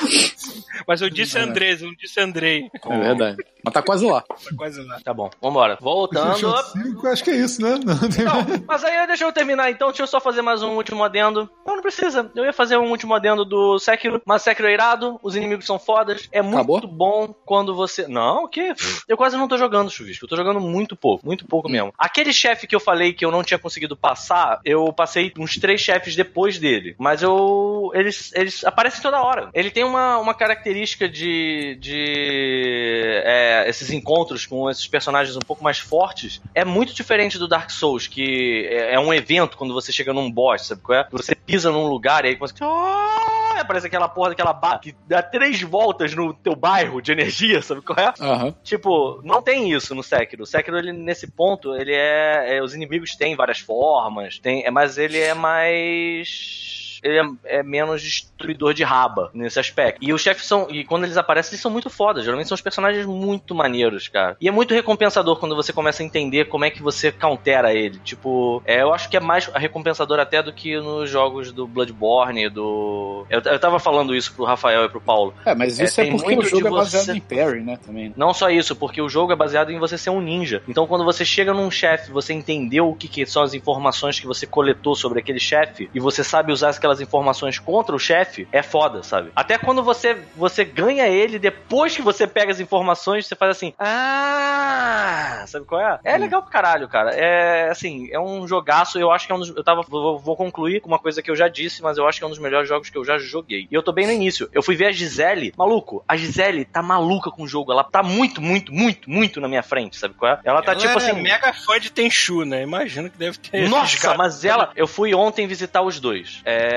[0.86, 2.70] Mas eu disse Andrés, eu não disse Andrei.
[2.88, 3.44] É verdade.
[3.64, 4.20] Mas tá quase lá.
[4.20, 5.00] Tá quase lá.
[5.02, 5.76] Tá bom, vambora.
[5.80, 6.36] Voltando.
[6.36, 7.70] 5, acho que é isso, né?
[7.84, 7.94] Não.
[7.94, 11.50] Não, mas aí deixa eu terminar então, deixa eu só fazer mais um último adendo.
[11.66, 12.30] Eu não precisa.
[12.34, 15.78] Eu ia fazer um último adendo do Sekiro, mas Sekiro é irado, os inimigos são
[15.78, 16.86] fodas, é muito Acabou?
[16.86, 18.06] bom quando você...
[18.06, 18.74] Não, o quê?
[19.08, 21.92] Eu quase não tô jogando, Chuvisco, eu tô jogando muito pouco, muito pouco mesmo.
[21.98, 25.80] Aquele chefe que eu falei que eu não tinha conseguido passar, eu passei uns três
[25.80, 27.90] chefes depois dele, mas eu...
[27.94, 29.50] eles, eles aparecem toda hora.
[29.52, 31.76] Ele tem uma, uma característica de...
[31.80, 37.48] de é, esses encontros com esses personagens um pouco mais fortes, é muito diferente do
[37.48, 41.06] Dark Souls, que é, é um evento quando você chega num boss, sabe qual é?
[41.10, 42.54] Você pisa num lugar e aí você...
[42.60, 47.62] Ah, Aparece aquela porra daquela barra que dá três voltas no teu bairro de energia,
[47.62, 48.12] sabe qual é?
[48.20, 48.54] Aham.
[48.62, 50.42] Tipo, não tem isso no Sekiro.
[50.42, 54.70] O Sekiro, ele, nesse ponto, ele é, é- Os inimigos têm várias formas, tem, é,
[54.70, 56.75] mas ele é mais.
[57.02, 59.98] Ele é, é menos destruidor de raba nesse aspecto.
[60.02, 60.68] E os chefes são.
[60.70, 62.24] E quando eles aparecem, eles são muito fodas.
[62.24, 64.36] Geralmente são os personagens muito maneiros, cara.
[64.40, 67.98] E é muito recompensador quando você começa a entender como é que você countera ele.
[67.98, 72.48] Tipo, é, eu acho que é mais recompensador até do que nos jogos do Bloodborne,
[72.48, 73.26] do.
[73.30, 75.34] Eu, eu tava falando isso pro Rafael e pro Paulo.
[75.44, 77.78] É, mas É, isso é, tem porque o jogo é baseado você- em parry, né?
[77.84, 78.12] Também.
[78.16, 80.62] Não só isso, porque o jogo é baseado em você ser um ninja.
[80.68, 84.26] Então, quando você chega num chefe, você entendeu o que, que são as informações que
[84.26, 88.62] você coletou sobre aquele chefe e você sabe usar aquelas informações contra o chefe, é
[88.62, 89.30] foda, sabe?
[89.34, 93.74] Até quando você, você ganha ele, depois que você pega as informações, você faz assim,
[93.78, 95.98] ah, sabe qual é?
[96.04, 97.10] É legal pro caralho, cara.
[97.10, 100.36] É, assim, é um jogaço, eu acho que é um dos, eu tava, vou, vou
[100.36, 102.38] concluir com uma coisa que eu já disse, mas eu acho que é um dos
[102.38, 103.66] melhores jogos que eu já joguei.
[103.70, 104.48] E eu tô bem no início.
[104.52, 108.02] Eu fui ver a Gisele, maluco, a Gisele tá maluca com o jogo, ela tá
[108.02, 110.40] muito, muito, muito, muito na minha frente, sabe qual é?
[110.44, 112.62] Ela tá Ela tipo assim, mega fã de Tenchu, né?
[112.62, 113.68] Imagino que deve ter.
[113.68, 114.70] nossa, mas ela.
[114.76, 116.40] Eu fui ontem visitar os dois.
[116.44, 116.75] É.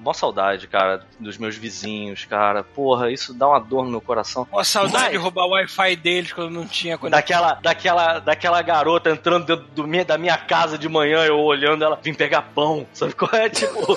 [0.00, 2.62] Mó saudade, cara, dos meus vizinhos, cara.
[2.62, 4.44] Porra, isso dá uma dor no meu coração.
[4.44, 5.10] Pô, saudade Vai.
[5.12, 7.18] de roubar o Wi-Fi deles quando não tinha conexão.
[7.18, 11.84] Daquela, daquela, daquela garota entrando dentro do minha- da minha casa de manhã, eu olhando
[11.84, 13.48] ela, vim pegar pão, sabe qual é?
[13.56, 13.96] Tipo,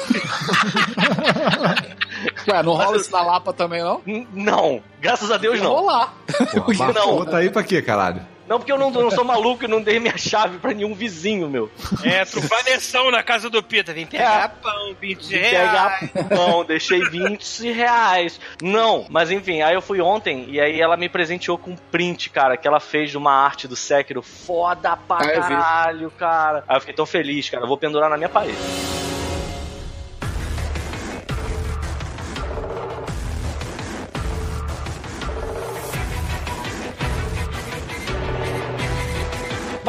[2.47, 4.01] Ué, não rola isso na Lapa também, não?
[4.33, 5.71] não, graças a Deus não.
[5.71, 6.13] Rolar.
[6.53, 7.25] Porra, Não.
[7.25, 8.21] Tá aí pra quê, caralho?
[8.49, 11.47] Não, porque eu não, não sou maluco e não dei minha chave pra nenhum vizinho
[11.47, 11.69] meu.
[12.03, 13.93] É, trufaneção na casa do Pita.
[13.93, 15.99] Vem pegar pão, 20 de reais.
[16.11, 18.39] pegar pão, deixei 20 reais.
[18.59, 22.31] Não, mas enfim, aí eu fui ontem e aí ela me presenteou com um print,
[22.31, 26.63] cara, que ela fez de uma arte do Sekiro foda pra Ah, caralho, cara.
[26.67, 27.63] Aí eu fiquei tão feliz, cara.
[27.63, 28.57] Eu vou pendurar na minha parede.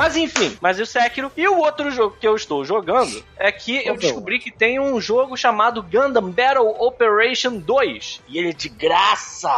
[0.01, 1.31] Mas enfim, mas e o Sekiro.
[1.37, 4.81] E o outro jogo que eu estou jogando é que eu é descobri que tem
[4.81, 8.23] um jogo chamado Gundam Battle Operation 2.
[8.29, 9.51] E ele é de graça!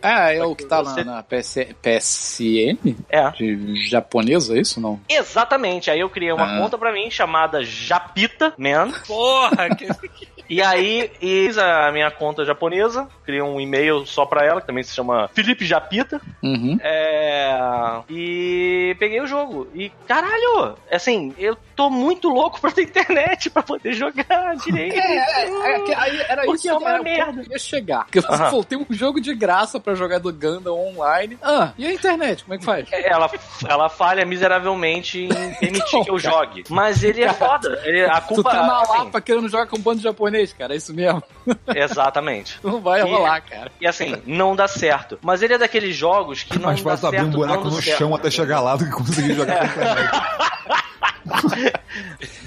[0.00, 2.78] É, é o que tá Você- na, na PS, PSN?
[3.08, 3.30] É.
[3.30, 5.00] De japonesa, é isso não?
[5.08, 5.90] Exatamente.
[5.90, 6.58] Aí eu criei uma Ah.
[6.60, 8.92] conta pra mim chamada Japita Man.
[9.06, 9.86] Porra, que...
[10.50, 14.82] E aí fiz a minha conta japonesa, criei um e-mail só pra ela, que também
[14.82, 16.20] se chama Felipe Japita.
[16.42, 16.76] Uhum.
[16.82, 18.00] É.
[18.10, 19.68] E peguei o jogo.
[19.80, 24.94] E caralho, assim, eu tô muito louco pra ter internet pra poder jogar direito.
[24.98, 27.40] É, que aí era Porque isso é uma merda.
[27.42, 28.04] que eu ia chegar.
[28.04, 28.36] Porque Aham.
[28.50, 31.38] falou, tem um jogo de graça pra jogar do Gundam online.
[31.42, 32.86] Ah, e a internet, como é que faz?
[32.92, 33.30] Ela,
[33.66, 36.34] ela falha miseravelmente em permitir Então, que eu cara.
[36.44, 36.64] jogue.
[36.68, 37.80] Mas ele é foda.
[37.84, 40.52] Ele, a Tu culpa tá na assim, Lapa querendo jogar com um bando de japonês,
[40.52, 41.22] cara, é isso mesmo.
[41.74, 42.58] Exatamente.
[42.62, 43.72] Não vai E- rolar, cara.
[43.80, 45.18] E assim, não dá certo.
[45.22, 47.98] Mas ele é daqueles jogos que não Mais dá certo um buraco no certo.
[47.98, 49.69] chão até chegar lá do que conseguir jogar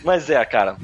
[0.03, 0.78] Mas é, cara.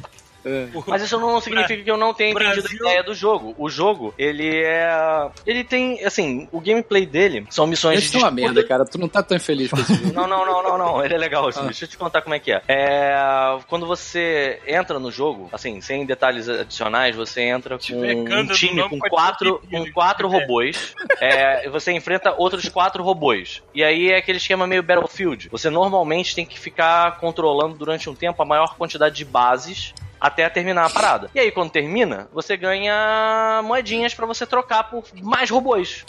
[0.45, 0.67] É.
[0.87, 3.53] Mas isso não significa que eu não tenha entendido a Brasil- ideia do jogo.
[3.57, 5.29] O jogo, ele é.
[5.45, 8.85] Ele tem, assim, o gameplay dele são missões Isso é uma merda, cara.
[8.85, 10.13] Tu não tá tão feliz com esse jogo.
[10.19, 11.05] Não, não, não, não, não.
[11.05, 11.47] Ele é legal.
[11.47, 11.65] assim, Ah.
[11.65, 12.61] Deixa eu te contar como é que é.
[12.67, 13.57] é.
[13.67, 18.99] Quando você entra no jogo, assim, sem detalhes adicionais, você entra com um time com
[18.99, 20.31] quatro, com quatro É.
[20.31, 20.93] robôs.
[21.21, 23.61] É, você enfrenta outros quatro robôs.
[23.73, 25.49] E aí é aquele esquema meio Battlefield.
[25.49, 30.47] Você normalmente tem que ficar controlando durante um tempo a maior quantidade de bases até
[30.49, 31.29] terminar a parada.
[31.33, 36.05] E aí, quando termina, você ganha moedinhas pra você trocar por mais robôs.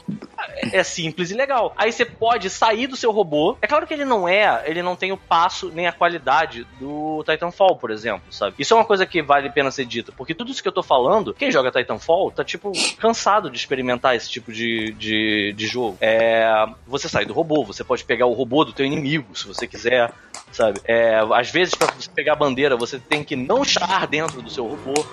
[0.73, 1.75] É simples e legal.
[1.77, 3.57] Aí você pode sair do seu robô.
[3.61, 7.23] É claro que ele não é, ele não tem o passo nem a qualidade do
[7.25, 8.57] Titanfall, por exemplo, sabe?
[8.59, 10.73] Isso é uma coisa que vale a pena ser dita, porque tudo isso que eu
[10.73, 15.67] tô falando, quem joga Titanfall tá, tipo, cansado de experimentar esse tipo de, de, de
[15.67, 15.97] jogo.
[16.01, 19.67] É, você sai do robô, você pode pegar o robô do teu inimigo, se você
[19.67, 20.13] quiser,
[20.53, 20.81] sabe?
[20.85, 24.51] É, às vezes, pra você pegar a bandeira, você tem que não estar dentro do
[24.51, 25.05] seu robô.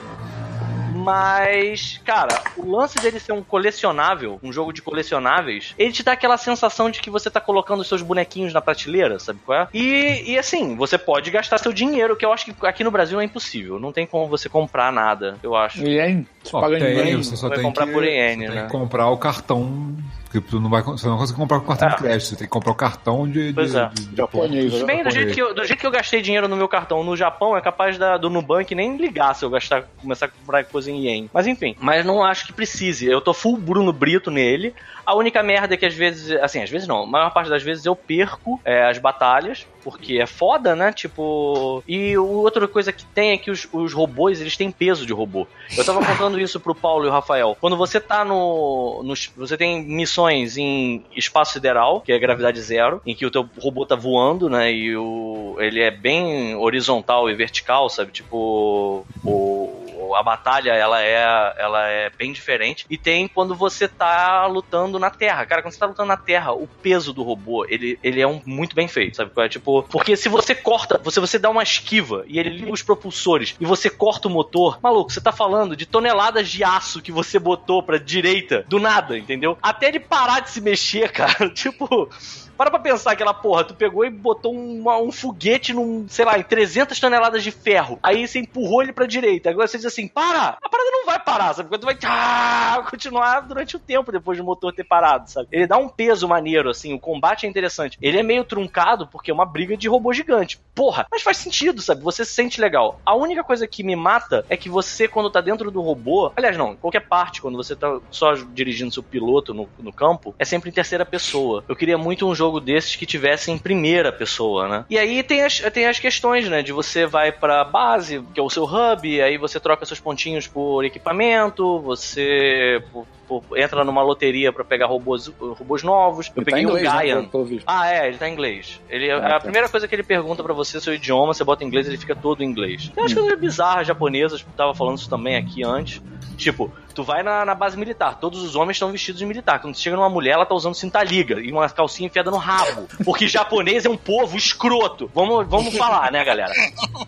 [0.94, 6.14] Mas, cara, o lance dele ser um colecionável, um jogo de colecionáveis, ele te dá
[6.14, 9.68] aquela sensação de que você tá colocando os seus bonequinhos na prateleira, sabe qual é?
[9.74, 13.20] E, e assim, você pode gastar seu dinheiro, que eu acho que aqui no Brasil
[13.22, 13.80] é impossível.
[13.80, 15.82] Não tem como você comprar nada, eu acho.
[15.86, 17.18] Ien, você Ó, paga em tem, ien.
[17.24, 18.66] você só Vai tem comprar que, por iene, você tem né?
[18.66, 19.96] que comprar o cartão.
[20.42, 21.92] Porque tu não vai, você não consegue comprar com cartão É.
[21.92, 23.52] de crédito, você tem que comprar o cartão de.
[23.54, 23.90] Pois de, é.
[23.90, 26.48] de- de Japonês, Se bem do jeito, que eu, do jeito que eu gastei dinheiro
[26.48, 29.84] no meu cartão no Japão, é capaz da, do Nubank nem ligar se eu gastar,
[30.02, 31.30] começar a comprar coisa em ien.
[31.34, 33.06] Mas enfim, mas não acho que precise.
[33.06, 34.74] Eu tô full Bruno Brito nele.
[35.06, 37.64] A única merda é que às vezes, assim, às vezes não, a maior parte das
[37.64, 40.92] vezes eu perco é, as batalhas, porque é foda, né?
[40.92, 41.82] Tipo.
[41.88, 45.48] E outra coisa que tem é que os, os robôs, eles têm peso de robô.
[45.78, 47.56] Eu tava contando isso pro Paulo e o Rafael.
[47.62, 49.02] Quando você tá no.
[49.06, 53.48] nos- você tem missões em espaço sideral, que é gravidade zero, em que o teu
[53.58, 54.70] robô tá voando, né?
[54.74, 58.12] E o, ele é bem horizontal e vertical, sabe?
[58.12, 59.06] Tipo.
[59.24, 59.77] O,
[60.16, 62.86] a batalha ela é, ela é bem diferente.
[62.90, 65.46] E tem quando você tá lutando na Terra.
[65.46, 68.42] Cara, quando você tá lutando na Terra, o peso do robô, ele, ele é um,
[68.46, 69.32] muito bem feito, sabe?
[69.38, 69.50] é?
[69.50, 73.56] Tipo, porque se você corta, você, você dá uma esquiva e ele liga os propulsores
[73.60, 77.40] e você corta o motor, maluco, você tá falando de toneladas de aço que você
[77.40, 79.58] botou pra direita do nada, entendeu?
[79.62, 81.50] Até ele parar de se mexer, cara.
[81.50, 82.10] tipo.
[82.58, 86.40] Para pra pensar aquela porra, tu pegou e botou um, um foguete num, sei lá,
[86.40, 88.00] em 300 toneladas de ferro.
[88.02, 89.50] Aí você empurrou ele pra direita.
[89.50, 90.58] Agora você diz assim, para!
[90.62, 91.70] A parada não vai parar, sabe?
[91.70, 95.48] Porque tu vai ah, continuar durante o tempo depois do motor ter parado, sabe?
[95.52, 97.98] Ele dá um peso maneiro, assim, o combate é interessante.
[98.02, 100.60] Ele é meio truncado porque é uma briga de robô gigante.
[100.74, 102.02] Porra, mas faz sentido, sabe?
[102.02, 103.00] Você se sente legal.
[103.06, 106.58] A única coisa que me mata é que você, quando tá dentro do robô, aliás,
[106.58, 110.46] não, em qualquer parte, quando você tá só dirigindo seu piloto no, no campo, é
[110.46, 111.64] sempre em terceira pessoa.
[111.68, 114.86] Eu queria muito um jogo desses que tivesse em primeira pessoa, né?
[114.90, 116.62] E aí tem as, tem as questões, né?
[116.62, 120.48] De você vai pra base, que é o seu hub, aí você troca seus pontinhos
[120.48, 122.82] por equipamento, você
[123.28, 126.28] por- entra numa loteria pra pegar robôs, robôs novos.
[126.28, 127.30] Eu Ele tá peguei o inglês, né, Gaian.
[127.46, 127.64] visto.
[127.68, 128.80] Ah, é, ele tá em inglês.
[128.90, 129.40] Ele, Ah, a tá.
[129.42, 131.98] primeira coisa que ele pergunta pra você é seu idioma, você bota em inglês, ele
[131.98, 132.90] fica todo em inglês.
[132.94, 136.02] Tem umas coisas bizarras japonesas, tava falando isso também aqui antes.
[136.38, 139.60] Tipo, tu vai na, na base militar, todos os homens estão vestidos de militar.
[139.60, 142.88] Quando tu chega numa mulher, ela tá usando cinta-liga e uma calcinha enfiada no rabo.
[143.04, 145.10] Porque japonês é um povo escroto.
[145.16, 146.54] Vamos, vamos falar, né, galera?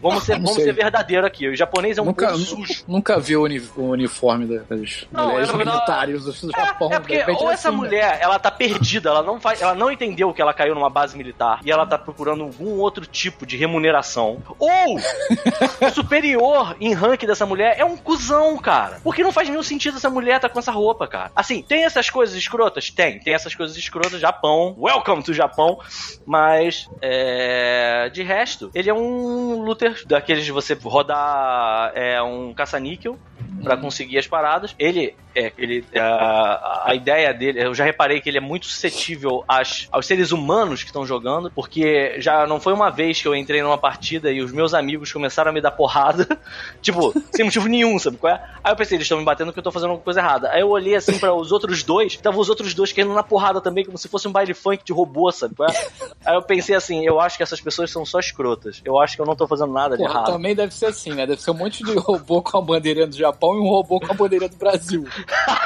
[0.02, 0.66] Vamos ser, vamos sei.
[0.66, 1.48] ser verdadeiro aqui.
[1.48, 2.84] O japonês é um Nunca, povo sujo.
[2.88, 6.90] nunca vi o, uni- o uniforme das Não, mulheres não- militares do Japão.
[6.92, 7.84] É, é porque ou é essa assim, né?
[7.84, 11.18] mulher, ela tá perdida, ela não faz, ela não entendeu que ela caiu numa base
[11.18, 14.42] militar e ela tá procurando algum outro tipo de remuneração.
[14.58, 19.00] Ou o superior em rank dessa mulher é um cuzão, cara.
[19.04, 21.32] Porque não faz nenhum sentido essa mulher tá com essa roupa, cara.
[21.36, 22.90] Assim, tem essas coisas escrotas?
[22.90, 23.20] Tem.
[23.20, 24.76] Tem essas coisas escrotas, Japão.
[24.78, 25.80] Welcome to Japão.
[26.26, 28.10] Mas, é...
[28.14, 33.18] de resto, ele é um looter daqueles de você rodar é, um caça-níquel
[33.64, 34.76] pra conseguir as paradas.
[34.78, 39.44] Ele é, ele a, a ideia dele, eu já reparei que ele é muito suscetível
[39.48, 43.36] às, aos seres humanos que estão jogando, porque já não foi uma vez que eu
[43.36, 46.28] entrei numa partida e os meus amigos começaram a me dar porrada,
[46.82, 48.44] tipo, sem motivo nenhum, sabe qual é?
[48.64, 50.50] Aí eu pensei, eles estão me batendo porque eu tô fazendo alguma coisa errada.
[50.52, 53.62] Aí eu olhei assim para os outros dois, estavam os outros dois querendo na porrada
[53.62, 55.88] também, como se fosse um baile funk de robô, sabe qual é?
[56.26, 58.82] Aí eu pensei assim, eu acho que essas pessoas são só escrotas.
[58.84, 60.26] Eu acho que eu não tô fazendo nada de errado.
[60.26, 61.26] também deve ser assim, né?
[61.26, 64.12] Deve ser um monte de robô com a bandeirinha do Japão e um robô com
[64.12, 65.06] a bandeirinha do Brasil.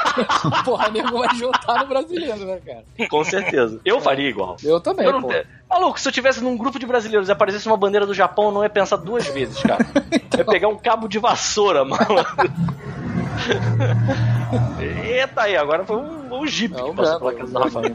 [0.64, 2.84] Porra, nego vai juntar no brasileiro, né, cara?
[3.08, 3.80] Com certeza.
[3.84, 4.56] Eu faria igual.
[4.62, 5.28] Eu também, Eu não pô.
[5.28, 8.44] te- Maluco, se eu tivesse num grupo de brasileiros e aparecesse uma bandeira do Japão,
[8.46, 9.84] eu não ia pensar duas vezes, cara.
[10.34, 12.24] Eu ia pegar um cabo de vassoura, malandro.
[15.04, 17.94] Eita aí, agora foi um, um jeep Não, que passou pela casa do Rafael.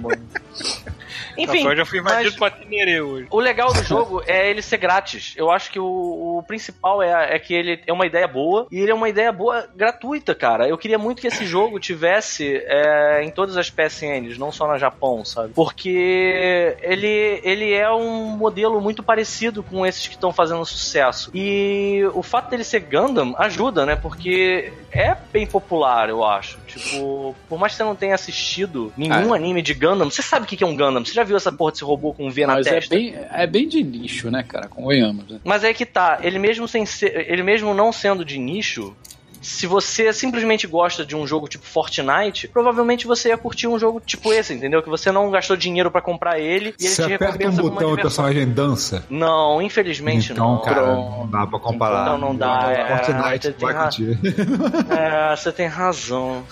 [1.37, 3.27] Enfim, fui invadido pra Tenerê hoje.
[3.29, 5.33] o legal do jogo é ele ser grátis.
[5.37, 8.79] Eu acho que o, o principal é, é que ele é uma ideia boa e
[8.79, 10.67] ele é uma ideia boa gratuita, cara.
[10.67, 14.77] Eu queria muito que esse jogo tivesse é, em todas as PSNs, não só na
[14.77, 15.53] Japão, sabe?
[15.53, 21.31] Porque ele, ele é um modelo muito parecido com esses que estão fazendo sucesso.
[21.33, 23.95] E o fato dele ser Gundam ajuda, né?
[23.95, 26.59] Porque é bem popular, eu acho.
[26.69, 30.47] Tipo, por mais que você não tenha assistido nenhum anime de Gundam, você sabe o
[30.47, 31.03] que é um Gundam.
[31.03, 32.95] Você já viu essa porra desse robô com um V na Mas é testa?
[32.95, 34.67] bem, é bem de nicho, né, cara?
[34.67, 35.39] Convenhamos, né?
[35.43, 38.95] Mas é que tá, ele mesmo sem ser, ele mesmo não sendo de nicho,
[39.41, 43.99] se você simplesmente gosta de um jogo tipo Fortnite, provavelmente você ia curtir um jogo
[43.99, 44.81] tipo esse, entendeu?
[44.83, 47.61] Que você não gastou dinheiro pra comprar ele e ele Você te aperta um recompensa
[47.61, 49.05] com uma botão e o personagem dança.
[49.09, 50.61] Não, infelizmente então, não.
[50.61, 52.01] cara, não dá pra comparar.
[52.03, 54.19] Então não dá, é, Fortnite você tem vai ra- curtir.
[54.89, 56.43] É, você tem razão.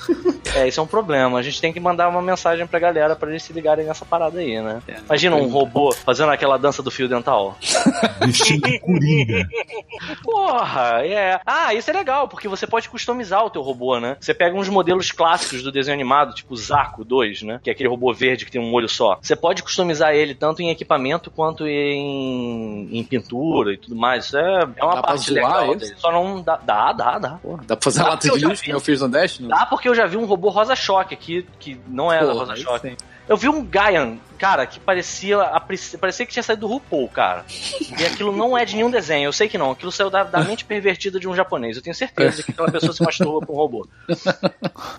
[0.55, 1.37] É, isso é um problema.
[1.39, 4.39] A gente tem que mandar uma mensagem pra galera pra eles se ligarem nessa parada
[4.39, 4.79] aí, né?
[4.87, 7.57] É, Imagina um robô fazendo aquela dança do fio dental.
[8.25, 9.47] Vestido de coringa.
[10.23, 11.39] Porra, é.
[11.45, 14.17] Ah, isso é legal, porque você pode customizar o teu robô, né?
[14.19, 17.59] Você pega uns modelos clássicos do desenho animado, tipo o Zaco 2, né?
[17.63, 19.17] Que é aquele robô verde que tem um olho só.
[19.21, 24.25] Você pode customizar ele tanto em equipamento quanto em, em pintura e tudo mais.
[24.25, 25.93] Isso é, é uma Dá parte legal dele.
[25.97, 26.57] Só não dá.
[26.57, 27.29] Dá, dá, dá.
[27.41, 29.47] Porra, dá pra fazer Dá, lata de lixo, eu fiz no Destiny?
[29.49, 32.87] Dá porque eu já vi um robô rosa-choque aqui, que não era Porra, rosa-choque.
[32.87, 32.97] aí sim.
[33.27, 37.45] Eu vi um Gaian, cara, que parecia a parecia que tinha saído do RuPaul, cara.
[37.99, 39.71] E aquilo não é de nenhum desenho, eu sei que não.
[39.71, 41.75] Aquilo saiu da, da mente pervertida de um japonês.
[41.77, 43.87] Eu tenho certeza que aquela pessoa se masturba pra um robô.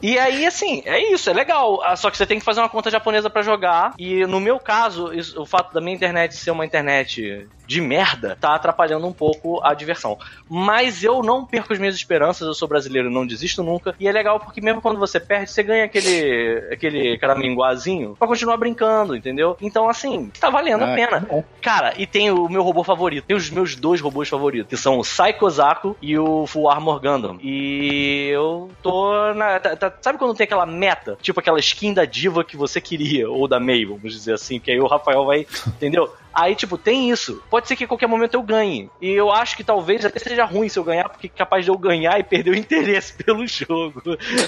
[0.02, 1.82] E aí, assim, é isso, é legal.
[1.82, 3.94] Ah, Só que você tem que fazer uma conta japonesa pra jogar.
[3.98, 8.36] E no meu caso, isso- o fato da minha internet ser uma internet de merda
[8.40, 10.18] tá atrapalhando um pouco a diversão.
[10.48, 13.94] Mas eu não perco as minhas esperanças, eu sou brasileiro, não desisto nunca.
[14.00, 18.56] E é legal porque mesmo quando você perde, você ganha aquele aquele caraminguazinho pra continuar
[18.56, 19.27] brincando, entendeu?
[19.60, 21.20] Então, assim, tá valendo a Ah, pena.
[21.20, 21.44] que bom.
[21.60, 23.24] Cara, e tem o meu robô favorito.
[23.26, 27.00] Tem os meus dois robôs favoritos, que são o Psycho Zaku e o Full Armor
[27.00, 27.38] Gundam.
[27.42, 29.58] E eu tô na.
[29.60, 31.16] tá- tá- sabe quando tem aquela meta?
[31.20, 34.70] Tipo aquela skin da diva que você queria, ou da May, vamos dizer assim, que
[34.70, 35.46] aí o Rafael vai.
[35.66, 36.12] Entendeu?
[36.32, 37.42] Aí, tipo, tem isso.
[37.50, 38.88] Pode ser que a qualquer momento eu ganhe.
[39.00, 41.70] E eu acho que talvez até seja ruim se eu ganhar, porque é capaz de
[41.70, 44.02] eu ganhar e perder o interesse pelo jogo.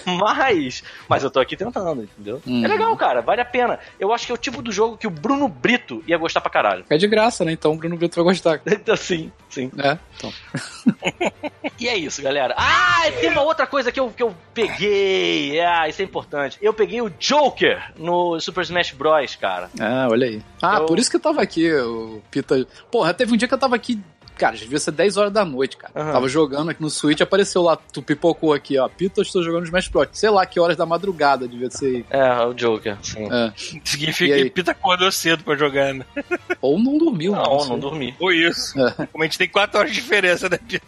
[0.06, 0.82] Mas.
[1.08, 2.40] Mas eu tô aqui tentando, entendeu?
[2.46, 2.64] Uhum.
[2.64, 3.20] É legal, cara.
[3.20, 3.78] Vale a pena.
[3.98, 6.50] Eu acho que é o tipo do jogo que o Bruno Brito ia gostar pra
[6.50, 6.84] caralho.
[6.88, 7.52] É de graça, né?
[7.52, 8.60] Então o Bruno Brito vai gostar.
[8.80, 9.70] Então, sim, sim.
[9.78, 10.32] É, então.
[11.78, 12.54] E é isso, galera.
[12.58, 15.58] Ah, tem uma outra coisa que eu, que eu peguei.
[15.60, 16.58] Ah, isso é importante.
[16.60, 19.70] Eu peguei o Joker no Super Smash Bros, cara.
[19.80, 20.42] Ah, olha aí.
[20.62, 22.66] Ah, Eu- por isso que eu tava aqui, o Pita.
[22.90, 23.98] Porra, teve um dia que eu tava aqui.
[24.36, 25.92] Cara, devia ser 10 horas da noite, cara.
[25.94, 26.12] Aham.
[26.12, 28.88] Tava jogando aqui no Switch, apareceu lá, tu pipocou aqui, ó.
[28.88, 30.08] Pita, eu estou jogando Smash Bros.
[30.12, 32.06] Sei lá que horas da madrugada devia ser.
[32.08, 33.28] É, o Joker, sim.
[33.30, 33.52] É.
[33.84, 34.48] Significa que?
[34.48, 36.06] Pita acordou cedo pra jogar, né?
[36.62, 37.68] Ou não dormiu, Não, sei.
[37.68, 38.14] não dormi.
[38.18, 38.80] Ou isso.
[38.80, 39.06] É.
[39.12, 40.86] Como a gente tem 4 horas de diferença, né, Pita?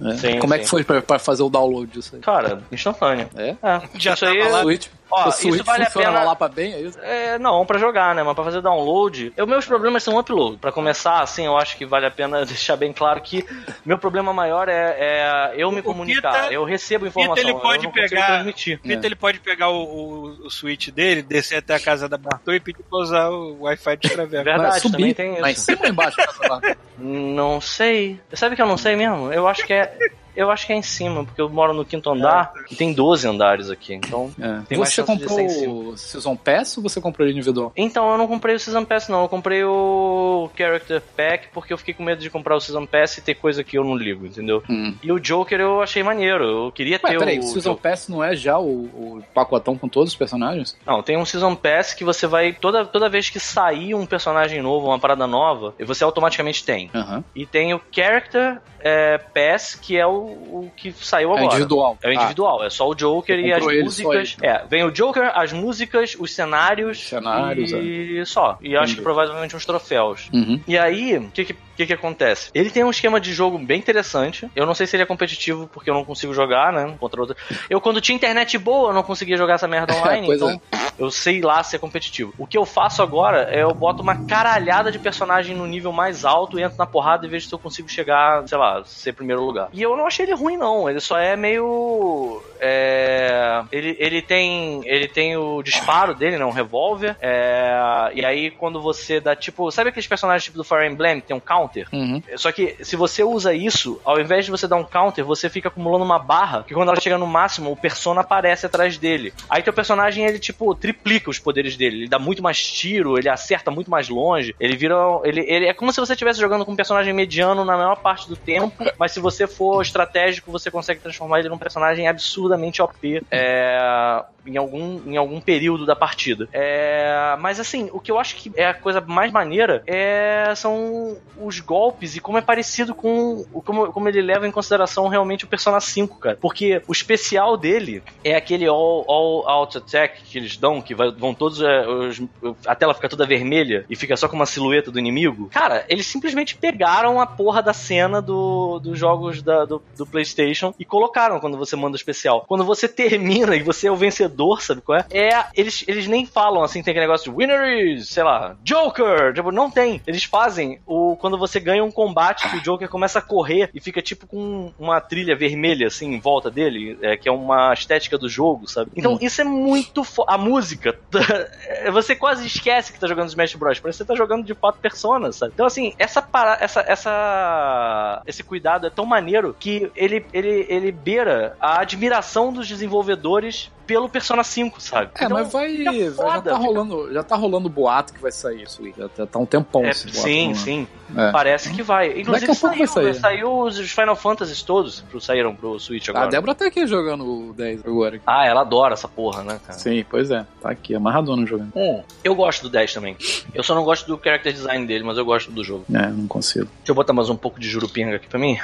[0.00, 0.16] É.
[0.16, 0.62] Sim, Como é sim.
[0.62, 2.20] que foi pra, pra fazer o download disso aí?
[2.20, 3.28] Cara, instantâneo.
[3.34, 3.56] É?
[3.60, 4.48] É, Já isso aí.
[4.48, 4.62] lá.
[4.62, 6.98] Switch, Ó, o isso Switch vale a pena- lá pra bem, é isso?
[7.00, 8.22] É, não, pra jogar, né?
[8.22, 10.58] Mas pra fazer download, os meus problemas são upload.
[10.58, 13.44] Pra começar, assim, eu acho que vale a pena deixar bem claro que
[13.84, 16.32] meu problema maior é, é eu me O comunicar.
[16.42, 18.78] Pita- eu recebo informação, Pita, ele eu pode pegar- transmitir.
[18.80, 22.52] Pita, ele pode pegar o, o, o Switch dele, descer até a casa da Bartô
[22.52, 24.44] e pedir pra usar o Wi-Fi de Traveco.
[24.44, 25.42] Verdade, subir, também tem isso.
[25.42, 26.16] Lá em cima ou embaixo?
[26.48, 26.76] barra?
[26.98, 28.20] Não sei.
[28.34, 29.32] Sabe que eu não sei mesmo?
[29.32, 29.96] Eu acho que é.
[30.38, 33.26] Eu acho que é em cima, porque eu moro no quinto andar e tem 12
[33.26, 33.92] andares aqui.
[33.92, 34.30] Então.
[34.40, 34.60] É.
[34.68, 37.72] Tem Você comprou o Season Pass ou você comprou ele individual?
[37.76, 39.22] Então, eu não comprei o Season Pass, não.
[39.22, 43.18] Eu comprei o Character Pack porque eu fiquei com medo de comprar o Season Pass
[43.18, 44.62] e ter coisa que eu não ligo, entendeu?
[44.70, 44.94] Hum.
[45.02, 46.44] E o Joker eu achei maneiro.
[46.44, 47.42] Eu queria Ué, ter peraí, o.
[47.42, 47.90] Season Joker.
[47.90, 50.76] Pass não é já o, o pacotão com todos os personagens?
[50.86, 52.52] Não, tem um Season Pass que você vai.
[52.52, 56.90] Toda, toda vez que sair um personagem novo, uma parada nova, você automaticamente tem.
[56.94, 57.24] Aham.
[57.34, 61.46] E tem o Character é, Pass, que é o, o que saiu É agora.
[61.46, 61.98] individual.
[62.02, 64.36] É o individual, é só o Joker e as músicas.
[64.42, 67.08] É, vem o Joker, as músicas, os cenários.
[67.08, 68.58] Cenários, e só.
[68.60, 68.96] E acho Entendi.
[68.96, 70.28] que provavelmente uns troféus.
[70.32, 70.36] Ah.
[70.36, 70.60] Uhum.
[70.66, 72.50] E aí, o que que, que que acontece?
[72.52, 74.50] Ele tem um esquema de jogo bem interessante.
[74.54, 76.96] Eu não sei se ele é competitivo, porque eu não consigo jogar, né?
[76.98, 77.36] Contra outra.
[77.70, 80.60] Eu, quando tinha internet boa, eu não conseguia jogar essa merda online, então
[80.98, 82.34] eu sei lá se é competitivo.
[82.36, 86.24] O que eu faço agora é eu boto uma caralhada de personagem no nível mais
[86.24, 89.68] alto, entro na porrada e vejo se eu consigo chegar, sei lá, ser primeiro lugar.
[89.72, 90.90] E eu não achei ele ruim, não.
[90.90, 92.42] Ele só é meio.
[92.60, 94.82] É, ele, ele tem.
[94.84, 96.44] Ele tem o disparo dele, né?
[96.44, 97.16] Um revólver.
[97.20, 99.70] É, e aí, quando você dá tipo.
[99.70, 101.88] Sabe aqueles personagens tipo do Fire Emblem que tem um counter?
[101.92, 102.22] Uhum.
[102.36, 105.68] Só que se você usa isso, ao invés de você dar um counter, você fica
[105.68, 109.32] acumulando uma barra, que quando ela chega no máximo, o persona aparece atrás dele.
[109.48, 111.98] Aí teu personagem, ele, tipo, triplica os poderes dele.
[111.98, 114.54] Ele dá muito mais tiro, ele acerta muito mais longe.
[114.58, 114.96] Ele vira.
[115.24, 118.28] Ele, ele é como se você estivesse jogando com um personagem mediano na maior parte
[118.28, 123.22] do tempo, mas se você for estratégico, você consegue transformar ele num personagem absurdamente OP.
[123.30, 126.48] É em algum, em algum período da partida.
[126.52, 131.16] É, mas assim, o que eu acho que é a coisa mais maneira é, são
[131.40, 135.48] os golpes e como é parecido com como, como ele leva em consideração realmente o
[135.48, 136.38] Persona 5, cara.
[136.40, 141.10] Porque o especial dele é aquele all, all out attack que eles dão, que vai-
[141.10, 141.60] vão todos.
[141.62, 142.22] é, os-
[142.66, 145.48] a tela fica toda vermelha e fica só com uma silhueta do inimigo.
[145.52, 150.74] Cara, eles simplesmente pegaram a porra da cena do, dos jogos da- do, do PlayStation
[150.78, 152.44] e colocaram quando você manda o especial.
[152.46, 155.06] Quando você termina e você é o vencedor vencedor, sabe qual é?
[155.10, 159.50] É, eles, eles nem falam assim, tem aquele negócio de winners, sei lá, Joker, tipo,
[159.50, 160.00] não tem.
[160.06, 163.80] Eles fazem o quando você ganha um combate que o Joker começa a correr e
[163.80, 168.16] fica tipo com uma trilha vermelha assim em volta dele, é, que é uma estética
[168.16, 168.92] do jogo, sabe?
[168.94, 170.98] Então isso é muito fo a música,
[171.92, 174.78] você quase esquece que tá jogando Smash Bros, parece que você tá jogando de fato
[174.78, 175.52] Persona, sabe?
[175.54, 180.92] Então assim, essa para essa essa esse cuidado é tão maneiro que ele ele ele
[180.92, 185.10] beira a admiração dos desenvolvedores pelo Persona 5, sabe?
[185.14, 188.20] É, Então, mas vai, vai- já foda, tá fica- rolando, já tá rolando boato que
[188.20, 188.92] vai sair isso aí.
[188.96, 190.58] Já tá, tá um tempão É, esse boato sim, rolando.
[190.58, 190.88] sim.
[191.16, 191.30] É.
[191.32, 192.20] Parece que vai.
[192.20, 193.14] Inclusive a saiu, vai sair.
[193.14, 196.28] saiu os Final Fantasies todos pro, saíram pro Switch A agora.
[196.30, 198.20] Débora tá aqui jogando o 10 agora.
[198.26, 199.78] Ah, ela adora essa porra, né, cara?
[199.78, 200.44] Sim, pois é.
[200.60, 201.72] Tá aqui, amarradona jogando.
[201.74, 203.16] Hum, eu gosto do 10 também.
[203.54, 205.84] Eu só não gosto do character design dele, mas eu gosto do jogo.
[205.94, 206.66] É, não consigo.
[206.78, 208.58] Deixa eu botar mais um pouco de jurupinga aqui pra mim.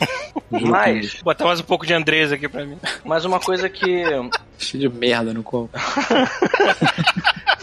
[0.50, 2.78] Mas, Vou botar mais um pouco de Andrés aqui pra mim.
[3.04, 4.04] mais uma coisa que.
[4.58, 5.70] Cheio de merda no copo.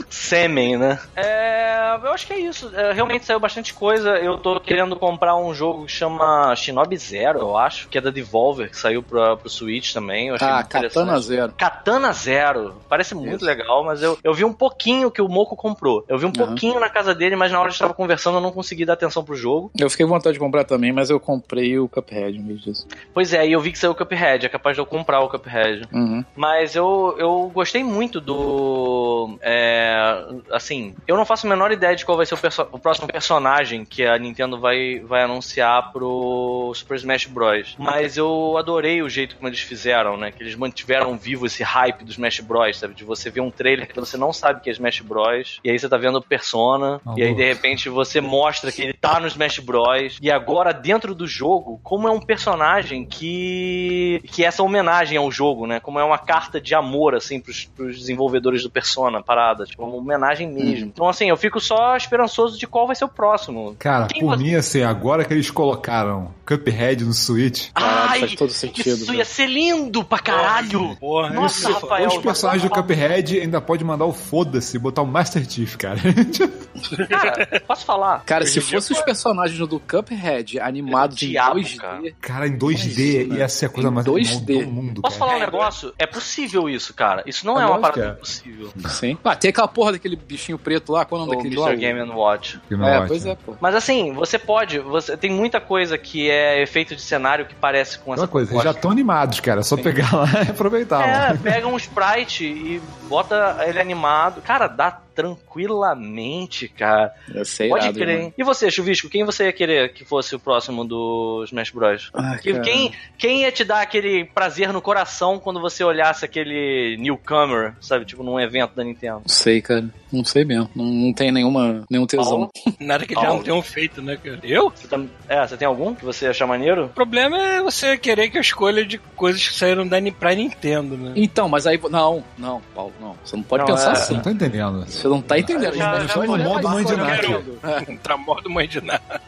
[0.09, 0.99] Sêmen, né?
[1.15, 2.69] É, eu acho que é isso.
[2.75, 4.09] É, realmente saiu bastante coisa.
[4.17, 8.09] Eu tô querendo comprar um jogo que chama Shinobi Zero, eu acho, que é da
[8.11, 10.27] Devolver, que saiu pra, pro Switch também.
[10.27, 11.05] Eu achei Ah, muito interessante.
[11.05, 11.53] Katana Zero.
[11.57, 12.75] Katana Zero.
[12.89, 13.45] Parece muito Isso.
[13.45, 16.03] legal, mas eu, eu vi um pouquinho que o Moco comprou.
[16.09, 16.47] Eu vi um Aham.
[16.47, 18.85] pouquinho na casa dele, mas na hora que a gente tava conversando eu não consegui
[18.85, 19.71] dar atenção pro jogo.
[19.79, 22.87] Eu fiquei com vontade de comprar também, mas eu comprei o Cuphead em vez disso.
[23.13, 24.45] Pois é, e eu vi que saiu o Cuphead.
[24.45, 25.87] É capaz de eu comprar o Cuphead.
[25.91, 26.23] Uhum.
[26.35, 29.37] Mas eu, eu gostei muito do.
[29.41, 32.79] É, assim, eu não faço a menor ideia de qual vai ser o, perso- o
[32.79, 37.75] próximo personagem que a Nintendo vai, vai anunciar pro Super Smash Bros.
[37.77, 40.31] Mas eu adorei o jeito como eles fizeram, né?
[40.31, 42.93] Que eles mantiveram vivo esse hype do Smash Bros, sabe?
[42.93, 45.59] De você ver um trailer que você não sabe que é Smash Bros.
[45.63, 46.99] E aí você tá vendo o Persona.
[47.05, 50.17] Ah, e aí, de repente, você mostra que ele tá no Smash Bros.
[50.21, 54.21] E agora, dentro do jogo, como é um personagem que.
[54.31, 55.79] que é essa homenagem ao jogo, né?
[55.79, 59.65] Como é uma carta de amor, assim, pros, pros desenvolvedores do Persona, parada.
[59.65, 60.87] Tipo, uma homenagem mesmo.
[60.87, 63.75] Então, assim, eu fico só esperançoso de qual vai ser o próximo.
[63.79, 68.35] Cara, Quem por você- mim, assim, agora que eles colocaram Cuphead no Switch, Caralho, faz
[68.35, 69.17] todo sentido, Isso velho.
[69.19, 70.95] ia ser lindo pra caralho!
[70.97, 72.07] Porra, Nossa, isso- Rafael.
[72.09, 75.99] os personagens do Cuphead ainda pode mandar o foda-se e botar o Master Chief, cara.
[77.09, 78.23] Cara, posso falar?
[78.25, 82.01] Cara, se em dia fosse os personagens do Cuphead animados em diabo, 2D, cara.
[82.19, 83.37] Cara, em 2D Imagina.
[83.37, 84.53] ia ser a coisa Em mais 2D.
[84.55, 85.31] normal do mundo, Posso cara.
[85.31, 85.93] falar um negócio?
[85.99, 87.23] É possível isso, cara.
[87.25, 88.09] Isso não É é, uma parada é.
[88.11, 88.69] impossível.
[88.89, 89.17] sim.
[89.23, 91.67] Ah, tem aquela porra daquele bichinho preto lá, qual é o O nome daquele lá?
[91.73, 91.81] Mr.
[91.81, 92.59] Game Watch.
[92.69, 93.07] Não É, ótimo.
[93.09, 93.53] pois é, pô.
[93.61, 97.99] Mas assim, você pode, você tem muita coisa que é efeito de cenário que parece
[97.99, 98.77] com essa Aquela coisa, eles já proposta.
[98.79, 99.59] estão animados, cara.
[99.61, 101.07] É só pegar lá e aproveitar.
[101.07, 101.39] É, mano.
[101.39, 104.41] pega um sprite e bota ele animado.
[104.41, 107.13] Cara, dá tranquilamente, cara.
[107.33, 108.07] Ia ser Pode irado, crer.
[108.15, 108.19] mano.
[108.27, 108.33] hein?
[108.37, 112.09] E você, Chuvisco, quem você ia querer que fosse o próximo do Smash Bros?
[112.13, 117.75] Ah, quem, quem ia te dar aquele prazer no coração quando você olhasse aquele newcomer,
[117.81, 118.05] sabe?
[118.05, 119.19] Tipo, num evento da Nintendo.
[119.21, 119.85] Não sei, cara.
[120.11, 120.69] Não sei mesmo.
[120.75, 122.25] Não, não tem nenhuma, nenhum tesão.
[122.25, 122.51] Paulo?
[122.79, 124.39] Nada que já não tenham feito, né, cara?
[124.43, 124.69] Eu?
[124.69, 126.85] Você tá- é, você tem algum que você acha maneiro?
[126.85, 130.97] O problema é você querer que eu escolha de coisas que saíram da, pra Nintendo,
[130.97, 131.13] né?
[131.15, 131.79] Então, mas aí.
[131.89, 133.15] Não, não, Paulo, não.
[133.23, 134.13] Você não pode Não, pensar é- Você assim.
[134.15, 134.85] não tá entendendo.
[134.85, 135.75] Você não tá entendendo.
[135.75, 136.11] Já- Bros.
[136.11, 136.93] foi é no modo mãe de?
[136.93, 137.85] É.
[137.85, 139.21] Contra modo mãe de nada.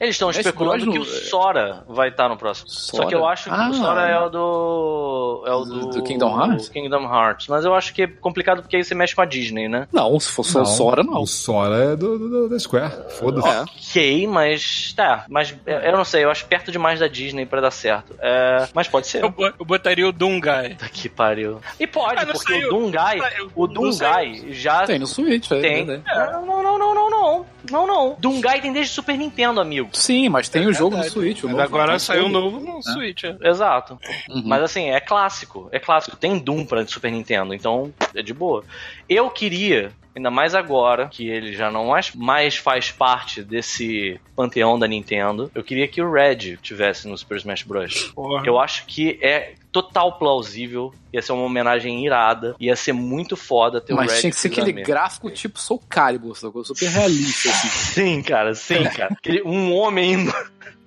[0.00, 2.68] Eles estão especulando que o Sora vai estar no próximo.
[2.70, 3.32] Só que eu Sora?
[3.32, 3.68] acho que Ah.
[3.70, 5.44] o Sora é o do.
[5.46, 5.80] É o do.
[5.90, 6.68] Do Kingdom Hearts?
[6.68, 7.46] Kingdom Hearts.
[7.48, 9.86] Mas eu acho que é complicado porque aí você mexe com a Disney, né?
[9.92, 11.22] Não, se for só Sora, não.
[11.22, 12.92] O Sora é do, do- da Square.
[13.18, 13.48] Foda-se.
[13.48, 13.60] É.
[13.62, 14.92] Ok, mas.
[14.96, 18.14] Tá, mas eu não sei, eu acho perto demais da Disney pra dar certo.
[18.20, 19.22] É, mas pode ser.
[19.22, 20.70] Eu, eu botaria o Doomguy.
[20.70, 21.60] Puta que pariu.
[21.78, 22.76] E pode, Ah, não porque saiu.
[22.76, 22.90] o.
[22.92, 23.50] Saiu.
[23.54, 25.84] O Não Doomguy já Tem no Switch, é tem.
[25.84, 26.32] verdade.
[26.32, 27.46] Não, não, não, não, não, não.
[27.70, 28.16] Não, não.
[28.18, 29.90] Doomguy tem desde Super Nintendo, amigo.
[29.92, 31.10] Sim, mas tem o jogo no verdade.
[31.12, 31.42] Switch.
[31.42, 33.24] o Mas novo, agora saiu um novo no Switch.
[33.24, 33.36] é.
[33.42, 33.98] Exato.
[34.28, 34.42] Uhum.
[34.46, 35.68] Mas assim, é clássico.
[35.72, 36.16] É clássico.
[36.16, 38.64] Tem Doom pra Super Nintendo, então é de boa.
[39.08, 44.78] Eu queria, ainda mais agora, que ele já não mais, mais faz parte desse panteão
[44.78, 48.04] da Nintendo, eu queria que o Red tivesse no Super Smash Bros.
[48.14, 48.42] Porra.
[48.46, 53.80] Eu acho que é total plausível, ia ser uma homenagem irada, ia ser muito foda
[53.80, 54.06] ter o Red.
[54.06, 56.64] Mas tinha que ser aquele gráfico tipo Soul Calibur, sacou?
[56.64, 57.68] super realista, assim.
[57.94, 59.12] Sim, cara, sim, cara.
[59.16, 60.34] Aquele- um homem indo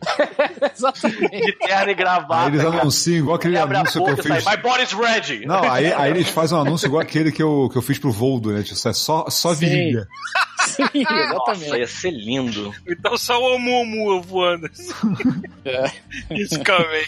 [0.76, 1.30] Exatamente.
[1.46, 2.50] de terno e Aí gravata.
[2.50, 2.82] eles cara.
[2.82, 4.52] anunciam igual aquele anúncio que boca eu e sai, fiz.
[4.52, 5.46] My body's ready!
[5.46, 8.12] Não, aí, aí eles fazem um anúncio igual aquele que eu, que eu fiz pro
[8.12, 8.64] Voldo, né?
[8.64, 9.60] Tipo, é só, só Sim.
[9.62, 10.08] virilha.
[10.64, 11.78] Sim, Nossa, exatamente.
[11.78, 12.74] ia ser lindo.
[12.88, 14.70] Então só o Oumuamua voando.
[15.66, 15.92] É.
[16.32, 17.04] Isso também.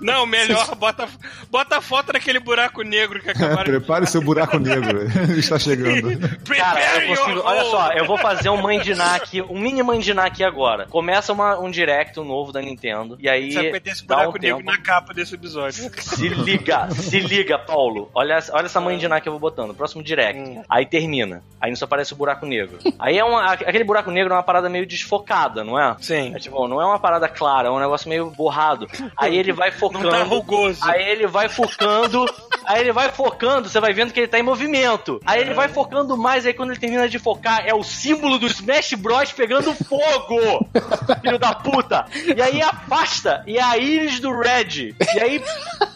[0.00, 1.08] Não, melhor, bota,
[1.50, 5.02] bota a foto daquele buraco negro que acabaram de Prepare seu buraco negro.
[5.38, 6.18] Está chegando.
[6.18, 7.42] Cara, Prepare eu consigo.
[7.44, 10.86] Olha só, eu vou fazer um mandinar aqui, um mini mandinar aqui agora.
[10.86, 13.16] Começa uma- um direct novo da Nintendo.
[13.20, 13.48] E aí.
[13.50, 14.70] Que vai ter esse dá um buraco negro tempo.
[14.70, 15.90] na capa desse episódio.
[15.98, 18.10] Se liga, se liga, Paulo.
[18.14, 19.74] Olha, olha essa mandinar que eu vou botando.
[19.74, 20.40] Próximo direct.
[20.40, 20.62] Hum.
[20.68, 21.42] Aí termina.
[21.60, 22.78] Aí só aparece o buraco negro.
[22.98, 25.96] Aí é uma, aquele buraco negro é uma parada meio desfocada, não é?
[26.00, 26.34] Sim.
[26.34, 28.86] É tipo, não é uma parada clara, é um negócio meio borrado.
[29.16, 30.10] Aí ele vai Não focando.
[30.10, 30.80] tá rugoso.
[30.82, 32.26] Aí ele vai focando,
[32.64, 35.20] aí ele vai focando, você vai vendo que ele tá em movimento.
[35.24, 38.46] Aí ele vai focando mais, aí quando ele termina de focar, é o símbolo do
[38.46, 40.68] Smash Bros pegando fogo!
[41.22, 42.06] Filho da puta!
[42.36, 44.94] E aí afasta, e é a íris do Red.
[45.14, 45.42] E aí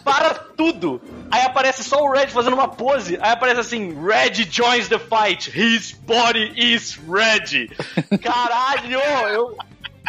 [0.05, 1.01] para tudo.
[1.31, 3.18] Aí aparece só o Red fazendo uma pose.
[3.20, 5.51] Aí aparece assim: Red joins the fight.
[5.51, 7.68] His body is red.
[8.23, 9.01] Caralho!
[9.29, 9.57] Eu...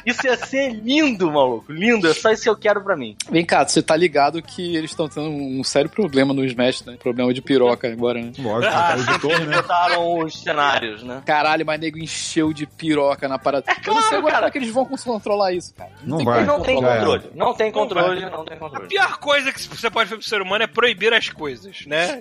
[0.05, 1.71] Isso ia ser lindo, maluco.
[1.71, 2.07] Lindo.
[2.07, 3.15] É só isso que eu quero pra mim.
[3.29, 6.97] Vem cá, você tá ligado que eles estão tendo um sério problema no Smash, né?
[7.01, 8.31] Problema de piroca agora, né?
[8.37, 9.55] Lógico, Ah, tá editor, eles né?
[9.57, 11.21] botaram os cenários, né?
[11.25, 13.65] Caralho, mas nego encheu de piroca na parada.
[13.71, 14.47] É eu não sei claro, agora cara.
[14.47, 15.91] é que eles vão controlar isso, cara.
[16.03, 16.43] Não tem vai.
[16.45, 17.23] Não tem controle.
[17.35, 18.29] Não tem controle, vai.
[18.29, 18.87] não tem A controle.
[18.87, 22.19] pior coisa que você pode fazer pro ser humano é proibir as coisas, né?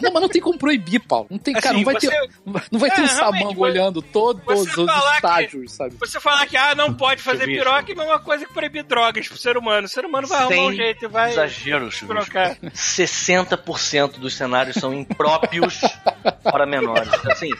[0.00, 1.26] Não, mas não tem como proibir, Paulo.
[1.30, 2.30] Não tem, cara, Assim, não vai você- ter,
[2.70, 5.94] não vai ter É, um realmente, samango olhando todos os falar que- estágios, sabe?
[6.00, 7.64] Você falar que, ah, não pode fazer Chuvisco.
[7.64, 9.84] piroca é a mesma coisa que proibir drogas pro ser humano.
[9.86, 12.56] O ser humano vai arrumar um Sem jeito e vai Exagero, trocar.
[12.56, 15.80] 60% dos cenários são impróprios
[16.42, 17.12] para menores.
[17.26, 17.50] Assim,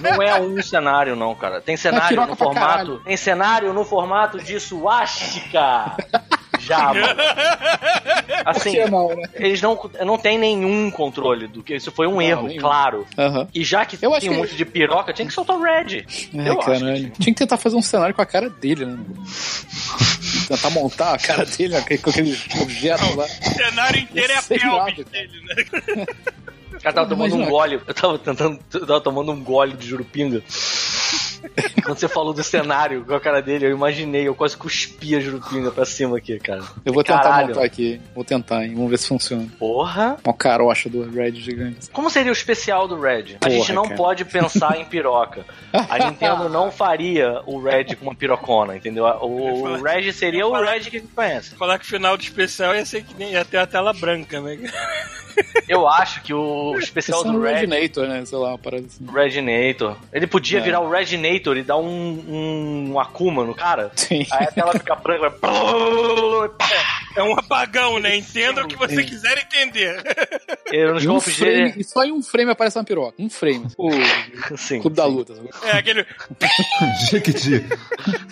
[0.00, 1.60] não é um cenário, não, cara.
[1.60, 3.00] Tem cenário piroca no formato.
[3.04, 5.96] Tem cenário no formato de suástica.
[6.66, 7.06] Já, mano.
[7.06, 9.22] Por Assim, que não, né?
[9.34, 12.60] eles não, não tem nenhum controle do que isso foi um Não, erro, nenhum.
[12.60, 13.06] claro.
[13.16, 13.48] Aham.
[13.54, 15.62] E já que Eu acho tem um que- monte de piroca, tinha que soltar o
[15.62, 16.04] Red.
[16.34, 17.10] É, Eu acho caralho.
[17.18, 18.98] Tinha que tentar fazer um cenário com a cara dele, né?
[20.48, 23.24] tentar montar a cara dele com aquele objeto lá.
[23.24, 26.06] O cenário inteiro é a pelvis dele, né?
[26.74, 27.80] O cara tava tomando um gole.
[27.86, 28.58] Eu tava tentando.
[28.74, 30.42] Eu tava tomando um gole de jurupinga.
[31.84, 35.20] Quando você falou do cenário com a cara dele, eu imaginei, eu quase cuspi a
[35.20, 36.62] jurupinga pra cima aqui, cara.
[36.84, 37.48] Eu vou tentar Caralho.
[37.48, 38.00] montar aqui.
[38.14, 38.74] Vou tentar, hein?
[38.74, 39.46] Vamos ver se funciona.
[39.58, 40.16] Porra!
[40.24, 41.88] Uma carocha do Red gigante.
[41.92, 43.36] Como seria o especial do Red?
[43.36, 43.96] a Porra, gente não cara.
[43.96, 45.44] pode pensar em piroca.
[45.72, 49.04] A Nintendo não faria o Red com uma pirocona, entendeu?
[49.20, 51.54] O, o Red seria o Red que a gente conhece.
[51.56, 54.40] Falar que o final do especial ia ser que nem ia ter a tela branca,
[54.40, 54.58] né?
[55.68, 57.52] Eu acho que o especial Esse é do um Red.
[57.54, 58.24] Reginator, né?
[58.24, 59.04] Sei lá, uma parada assim.
[59.12, 59.96] Reginator.
[60.12, 60.62] Ele podia É.
[60.62, 63.90] virar o Reginator e dar um, um Akuma no cara.
[63.96, 64.26] Sim.
[64.32, 65.32] Aí a tela fica branca.
[67.16, 68.14] É um apagão, né?
[68.16, 70.02] Entenda o que você quiser entender.
[70.70, 71.74] E nos E um frame, dele.
[71.78, 73.14] e só em um frame aparece uma piroca.
[73.18, 73.66] Um frame.
[73.78, 73.88] O
[74.56, 74.80] Sim.
[74.80, 75.34] Clube da Luta.
[75.34, 75.48] sabe?
[75.64, 76.06] É aquele.
[77.10, 77.64] Jequiti.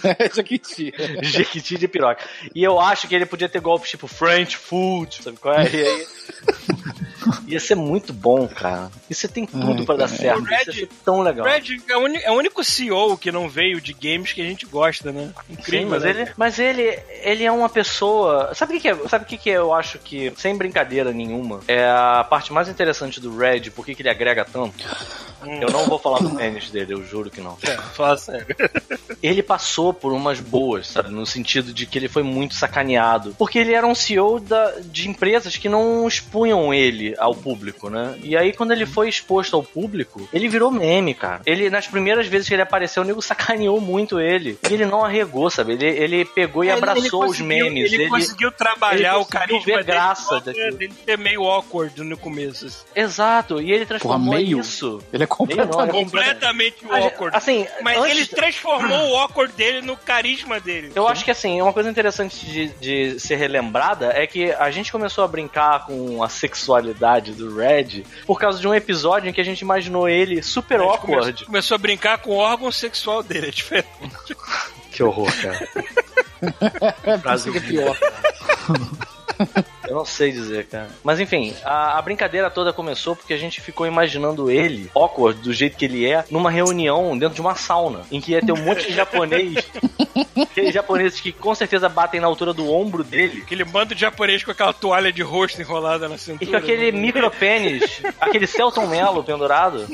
[0.04, 0.92] É, Jequiti.
[1.22, 2.22] Jequiti de piroca.
[2.54, 5.64] E eu acho que ele podia ter golpes tipo French food, sabe qual é?
[5.70, 6.06] E aí.
[7.48, 8.90] Ia ser muito bom, cara.
[9.08, 10.18] E você tem tudo Ai, pra dar cara.
[10.20, 10.42] certo.
[10.44, 11.46] Red- Isso ia ser tão legal.
[11.46, 14.66] Red é o, é o único CEO que não veio de games que a gente
[14.66, 15.30] gosta, né?
[15.46, 15.88] Sim, Incrível.
[15.88, 16.10] mas né?
[16.10, 18.54] ele, mas ele, ele é uma pessoa.
[18.54, 19.08] Sabe o que, é?
[19.08, 23.20] Sabe o que, que eu acho que, sem brincadeira nenhuma, é a parte mais interessante
[23.20, 24.84] do Red, por que que ele agrega tanto?
[25.60, 27.56] Eu não vou falar do pênis dele, eu juro que não.
[27.62, 28.46] É, fala sério.
[29.22, 31.10] Ele passou por umas boas, sabe?
[31.10, 33.34] No sentido de que ele foi muito sacaneado.
[33.38, 38.18] Porque ele era um CEO da, de empresas que não expunham ele ao público, né?
[38.22, 41.40] E aí, quando ele foi exposto ao público, ele virou meme, cara.
[41.46, 44.58] Ele, nas primeiras vezes que ele apareceu, o nego sacaneou muito ele.
[44.68, 45.72] E ele não arregou, sabe?
[45.74, 47.92] Ele, ele pegou e Ele- ele abraçou os conseguiu- memes.
[47.92, 50.76] Ele, conseguiu trabalhar ele o carisma ver graça daquilo.
[50.76, 52.66] dele ser meio awkward no começo.
[52.66, 52.84] assim.
[52.94, 54.60] Exato, e ele transformou meio?
[54.60, 55.00] isso.
[55.12, 55.76] Ele é completamente.
[55.76, 57.36] Meio não, ele é Completamente awkward.
[57.36, 60.92] Assim, Mas antes- ele transformou o awkward dele no carisma dele.
[60.94, 64.90] Eu acho que assim, uma coisa interessante de, de ser relembrada é que a gente
[64.92, 69.40] começou a brincar com a sexualidade do Red por causa de um episódio em que
[69.40, 71.44] a gente imaginou ele super A gente come- awkward.
[71.46, 73.88] Começou a brincar com o órgão sexual dele, é diferente.
[74.90, 77.18] Que horror, cara.
[77.20, 77.98] Frase Fica pior.
[79.88, 80.88] Eu não sei dizer, cara.
[81.02, 85.52] Mas enfim, a, a brincadeira toda começou porque a gente ficou imaginando ele, awkward, do
[85.52, 88.64] jeito que ele é, numa reunião dentro de uma sauna, em que ia ter um
[88.64, 89.68] monte de japonês,
[90.40, 94.44] aqueles japoneses que com certeza batem na altura do ombro dele, Aquele bando de japonês
[94.44, 96.44] com aquela toalha de rosto enrolada na cintura.
[96.44, 99.86] E com aquele micro pênis, aquele Celton Mello pendurado.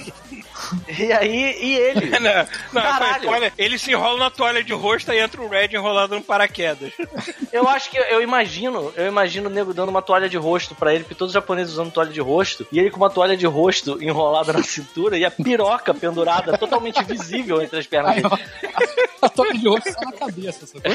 [0.88, 2.10] E aí, e ele?
[2.20, 3.28] Não, não, Caralho.
[3.30, 6.92] olha, ele se enrola na toalha de rosto e entra o Red enrolado no paraquedas.
[7.52, 10.94] Eu acho que eu imagino, eu imagino o nego dando uma toalha de rosto pra
[10.94, 13.44] ele, porque todos os japoneses usando toalha de rosto, e ele com uma toalha de
[13.46, 18.28] rosto enrolada na cintura e a piroca pendurada totalmente visível entre as pernas dele.
[18.30, 18.38] ó,
[19.26, 20.92] a toca de rosto só na cabeça, sacou?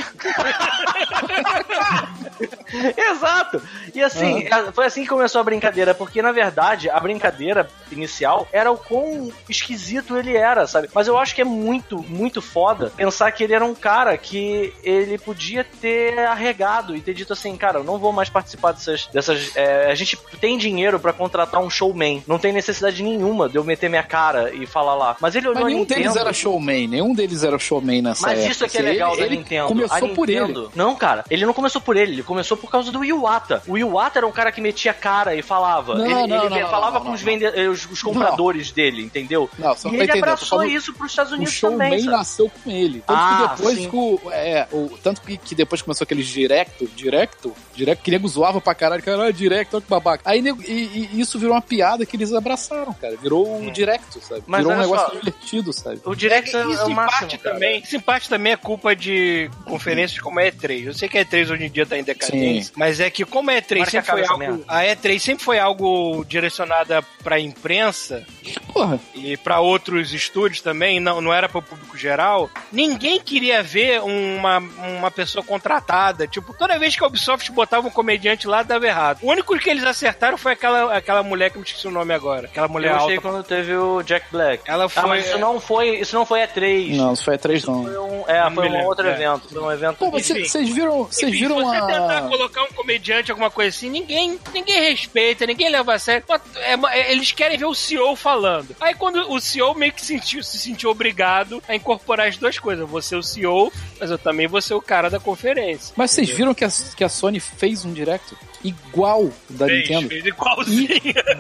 [2.98, 3.62] Exato!
[3.94, 8.48] E assim, a- foi assim que começou a brincadeira, porque na verdade a brincadeira inicial
[8.52, 10.90] era o quão esquisito ele era, sabe?
[10.94, 14.74] Mas eu acho que é muito, muito foda pensar que ele era um cara que
[14.84, 19.08] ele podia ter arregado e ter dito assim, cara, eu não vou mais participar dessas.
[19.08, 23.58] dessas é, a gente tem dinheiro pra contratar um showman, não tem necessidade nenhuma de
[23.58, 25.16] eu meter minha cara e falar lá.
[25.20, 28.40] Mas ele olhou Mas nenhum Nintendo, deles era showman, nenhum deles era showman nessa mas
[28.40, 28.52] época.
[28.52, 29.68] isso é que é Assim, legal ele, da ele Nintendo.
[29.68, 30.40] Começou A por ele.
[30.40, 33.62] Nintendo- Não, cara, ele não começou por ele, ele começou por causa do Iwata.
[33.68, 35.96] O Iwata era um cara que metia cara e falava.
[35.96, 37.46] Não, ele não, ele não, falava com os, vende...
[37.46, 39.45] eh, os, os compradores dele, entendeu?
[39.58, 42.12] Não, você E ele abraçou isso pros Estados O Unidos showman também, sabe?
[42.18, 43.04] nasceu com ele.
[43.06, 43.90] Tanto Ah, que depois sim.
[43.90, 44.98] que o, é, o.
[45.04, 49.34] Tanto que, que depois começou aqueles directo, directo, directo, que nego zoava pra caralho, caralho,
[49.34, 50.24] directo, olha que babaca.
[50.26, 53.16] Aí nego, e, e isso virou uma piada que eles abraçaram, cara.
[53.18, 54.44] Virou o directo, sabe?
[54.48, 55.16] Mas virou um negócio só.
[55.20, 56.02] divertido, sabe?
[56.06, 57.20] O Direct é, é Isso o em máximo.
[57.20, 57.54] parte cara.
[57.56, 57.82] também.
[57.82, 60.86] Isso em parte também é culpa de conferências como a E3.
[60.86, 63.50] Eu sei que a E3 hoje em dia tá em decadência, mas é que como
[63.52, 68.26] a E3 Tomara que sempre foi algo, a E3 sempre foi algo direcionada pra imprensa
[68.74, 72.50] Porra, e pra outros estúdios também, não, não era para o público geral.
[72.72, 76.28] Ninguém queria ver uma, uma pessoa contratada.
[76.28, 79.20] Tipo, toda vez que a Ubisoft botava um comediante lá, dava errado.
[79.22, 82.14] O único que eles acertaram foi aquela, aquela mulher que eu me esqueci o nome
[82.14, 82.48] agora.
[82.48, 83.22] Aquela mulher Eu achei alta.
[83.30, 84.64] quando teve o Jack Black.
[84.66, 85.10] Ela Ah, foi.
[85.10, 86.96] mas isso não foi, isso não foi E3.
[86.96, 87.84] não, isso foi a 3 Isso não.
[87.84, 89.12] foi um, é, foi um outro é.
[89.12, 89.50] evento.
[89.50, 89.98] Foi um evento.
[89.98, 92.22] Pô, mas vocês viram, vocês Enfim, viram se você tentar a.
[92.24, 96.24] colocar um comediante, alguma coisa assim, ninguém, ninguém respeita, ninguém leva a sério.
[96.58, 98.76] É, é, eles querem ver o CEO falando.
[98.80, 102.88] Aí quando o CEO meio que sentiu, se sentiu obrigado a incorporar as duas coisas.
[102.90, 105.94] Você é o CEO, mas eu também vou ser o cara da conferência.
[105.96, 110.10] Mas vocês viram que a, que a Sony fez um direct igual da Fez, Nintendo?
[110.10, 110.90] fez igualzinho.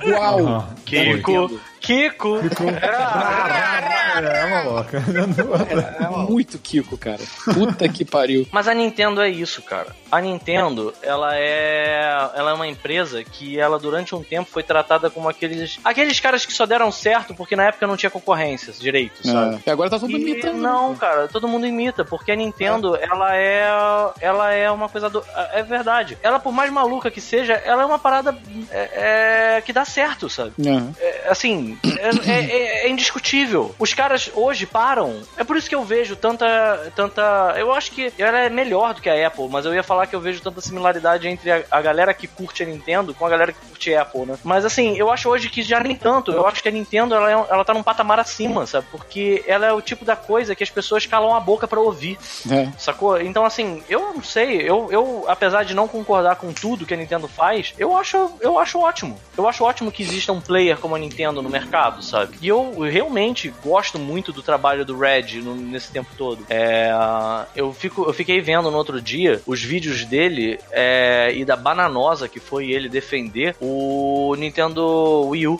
[0.03, 0.45] Igual.
[0.45, 1.61] Da Kiko, Nintendo.
[1.81, 2.39] Kiko.
[4.15, 5.03] É, maluca.
[5.99, 7.21] É muito Kiko, cara.
[7.53, 8.47] Puta que pariu.
[8.51, 9.87] Mas a Nintendo é isso, cara.
[10.11, 15.09] A Nintendo, ela é, ela é uma empresa que ela durante um tempo foi tratada
[15.09, 19.25] como aqueles, aqueles caras que só deram certo porque na época não tinha concorrência direito,
[19.27, 19.55] sabe?
[19.55, 19.59] É.
[19.67, 20.57] E agora tá todo mundo imitando.
[20.57, 23.65] não, cara, todo mundo imita, porque a Nintendo, ela é
[24.21, 25.23] ela é uma coisa do,
[25.53, 26.17] é verdade.
[26.23, 28.35] Ela por mais maluca que seja, ela é uma parada
[28.71, 30.53] é, é, que dá certo, sabe?
[30.65, 31.03] É.
[31.03, 31.77] É, assim,
[32.25, 33.73] é, é- é indiscutível.
[33.79, 35.21] Os caras hoje param.
[35.37, 36.91] É por isso que eu vejo tanta.
[36.95, 37.53] tanta.
[37.57, 40.15] Eu acho que ela é melhor do que a Apple, mas eu ia falar que
[40.15, 43.51] eu vejo tanta similaridade entre a, a galera que curte a Nintendo com a galera
[43.53, 44.37] que curte a Apple, né?
[44.43, 46.31] Mas assim, eu acho hoje que já nem tanto.
[46.31, 48.87] Eu acho que a Nintendo ela, é, ela tá num patamar acima, sabe?
[48.91, 52.17] Porque ela é o tipo da coisa que as pessoas calam a boca pra ouvir.
[52.49, 52.67] É.
[52.77, 53.19] Sacou?
[53.21, 54.61] Então, assim, eu não sei.
[54.61, 58.57] Eu, eu, apesar de não concordar com tudo que a Nintendo faz, eu acho, eu
[58.57, 59.19] acho ótimo.
[59.37, 62.37] Eu acho ótimo que exista um player como a Nintendo no mercado, sabe?
[62.41, 66.45] E eu realmente gosto muito do trabalho do Red no- nesse tempo todo.
[66.49, 66.91] É,
[67.55, 72.27] eu, fico, eu fiquei vendo no outro dia os vídeos dele é, e da bananosa
[72.27, 75.59] que foi ele defender o Nintendo Wii U.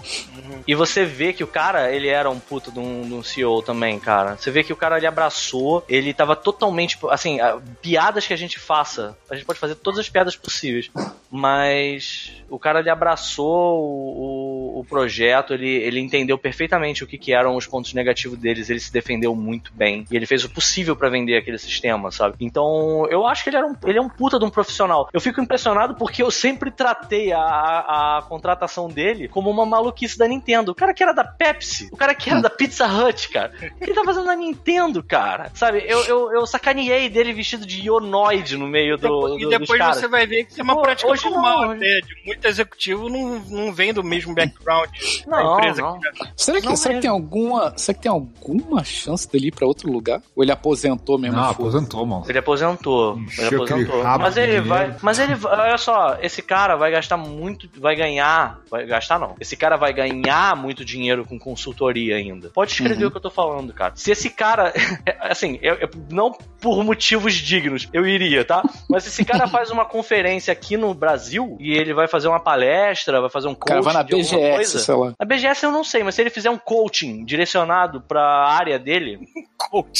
[0.67, 3.61] E você vê que o cara, ele era um puta de um, de um CEO
[3.61, 4.35] também, cara.
[4.37, 7.37] Você vê que o cara, ele abraçou, ele tava totalmente, assim,
[7.81, 10.89] piadas que a gente faça, a gente pode fazer todas as piadas possíveis,
[11.31, 17.17] mas o cara, ele abraçou o, o- o projeto, ele, ele entendeu perfeitamente o que,
[17.17, 20.49] que eram os pontos negativos deles, ele se defendeu muito bem, e ele fez o
[20.49, 22.35] possível pra vender aquele sistema, sabe?
[22.39, 25.09] Então, eu acho que ele, era um, ele é um puta de um profissional.
[25.13, 30.17] Eu fico impressionado porque eu sempre tratei a, a, a contratação dele como uma maluquice
[30.17, 30.71] da Nintendo.
[30.71, 33.93] O cara que era da Pepsi, o cara que era da Pizza Hut, cara, ele
[33.93, 35.49] tá fazendo na Nintendo, cara.
[35.53, 39.69] Sabe, eu, eu, eu sacaneei dele vestido de Ionoid no meio do, e do, depois
[39.69, 39.97] dos caras.
[39.97, 41.99] você vai ver que isso é uma prática hoje normal não, até.
[42.01, 44.89] De muito executivo não, não vem do mesmo background
[45.27, 45.81] da Não, empresa.
[45.81, 45.99] não.
[45.99, 47.77] que já- Será que, Não será que tem alguma.
[47.77, 50.21] Será que tem alguma chance dele ir pra outro lugar?
[50.35, 51.37] Ou ele aposentou mesmo?
[51.37, 52.25] Não, aposentou, mano.
[52.27, 53.17] Ele aposentou.
[53.19, 54.03] Encheu Ele aposentou.
[54.03, 54.67] Mas ele dinheiro.
[54.67, 54.95] vai.
[55.01, 55.33] Mas ele.
[55.45, 57.69] Olha só, esse cara vai gastar muito.
[57.79, 58.59] Vai ganhar.
[58.69, 59.35] Vai gastar não.
[59.39, 62.49] Esse cara vai ganhar muito dinheiro com consultoria ainda.
[62.49, 63.07] Pode escrever Uhum.
[63.07, 63.93] o que eu tô falando, cara.
[63.95, 64.73] Se esse cara.
[65.19, 66.31] Assim, eu- eu- não
[66.61, 68.63] por motivos dignos, eu iria, tá?
[68.89, 72.39] Mas se esse cara faz uma conferência aqui no Brasil e ele vai fazer uma
[72.39, 75.13] palestra, vai fazer um O cara coaching vai na BGS, coisa, sei lá.
[75.19, 79.19] a BGS eu não sei, mas se ele fizer um coaching direcionado pra área dele,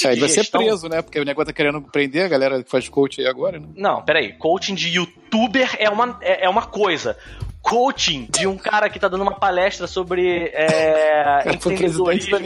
[0.06, 1.02] É, ele vai ser preso, né?
[1.02, 3.68] Porque o negócio tá querendo prender a galera que faz coach aí agora, né?
[3.76, 4.34] Não, peraí.
[4.34, 7.18] Coaching de youtuber é uma, é, é uma coisa.
[7.68, 12.38] Coaching de um cara que tá dando uma palestra sobre é, da empreendedorismo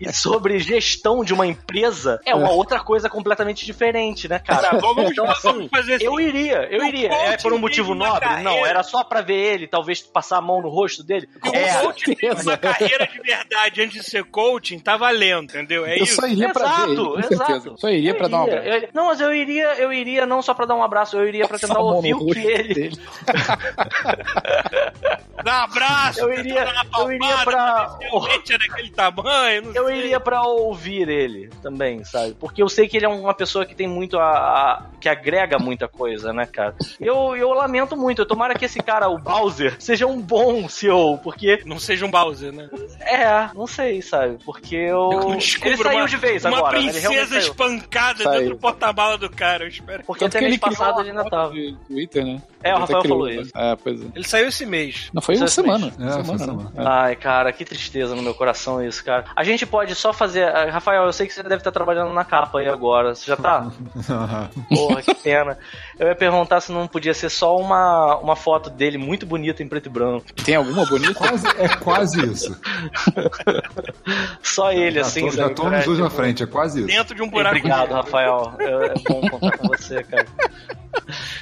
[0.00, 4.70] e sobre gestão de uma empresa, é uma outra coisa completamente diferente, né, cara?
[4.70, 6.06] Tá, vamos, Então, assim, fazer assim.
[6.06, 7.12] eu iria, eu iria.
[7.12, 8.26] É por um motivo nobre?
[8.42, 11.28] Não, era só pra ver ele, talvez passar a mão no rosto dele.
[11.44, 15.84] O É, coaching uma carreira de verdade antes de ser coaching, tá valendo, entendeu?
[15.84, 16.16] É Eu isso.
[16.16, 17.54] só iria pra ver ele, com Exato, certeza.
[17.68, 17.80] exato.
[17.80, 18.66] Só iria pra dar um abraço.
[18.68, 21.46] eu- não, mas eu iria, eu iria não só pra dar um abraço, eu iria
[21.46, 22.92] pra tentar ouvir o que ele.
[25.44, 29.96] Dá um abraço, Eu iria- uma eu iria pra- é daquele tamanho, não Eu sei.
[29.98, 32.34] iria pra ouvir ele também, sabe?
[32.34, 34.30] Porque eu sei que ele é uma pessoa que tem muito a.
[34.30, 36.74] a- que agrega muita coisa, né, cara?
[36.98, 38.22] Eu, eu lamento muito.
[38.22, 41.62] Eu tomara que esse cara, o Bowser, seja um bom CEO, porque.
[41.66, 42.70] Não seja um Bowser, né?
[43.00, 44.38] É, não sei, sabe?
[44.46, 45.10] Porque eu.
[45.12, 46.80] Eu Ele saiu uma, de vez uma agora.
[46.80, 46.88] né?
[46.88, 48.38] Ele realmente princesa espancada Saiu.
[48.40, 50.02] dentro do porta-mala do cara, eu espero.
[50.04, 51.52] Porque Tanto até mês passado uma ele ainda tava.
[51.86, 52.42] Twitter, né?
[52.62, 53.34] É, o Rafael falou né?
[53.34, 53.52] isso.
[53.54, 54.06] É, pois é.
[54.14, 55.10] Ele saiu esse mês.
[55.12, 55.92] Não, foi uma é semana.
[55.98, 56.38] É, uma foi semana.
[56.38, 56.70] semana.
[56.74, 56.84] né?
[56.86, 59.24] Ai, cara, que tristeza no meu coração isso, cara.
[59.34, 60.44] A gente pode só fazer.
[60.44, 63.14] ah, Rafael, eu sei que você deve estar trabalhando na capa aí agora.
[63.14, 63.70] Você já tá?
[64.68, 65.58] Porra, que pena.
[65.98, 69.68] Eu ia perguntar se não podia ser só uma, uma foto dele muito bonita em
[69.68, 70.26] preto e branco.
[70.44, 71.14] Tem alguma bonita?
[71.14, 72.60] quase, é quase isso.
[74.42, 75.28] Só ele, já assim.
[75.28, 76.88] tô, já tô dois na frente, é quase isso.
[76.88, 77.96] Dentro de um buraco Obrigado, negro.
[77.96, 78.52] Rafael.
[78.58, 80.26] É é bom contar com você, cara.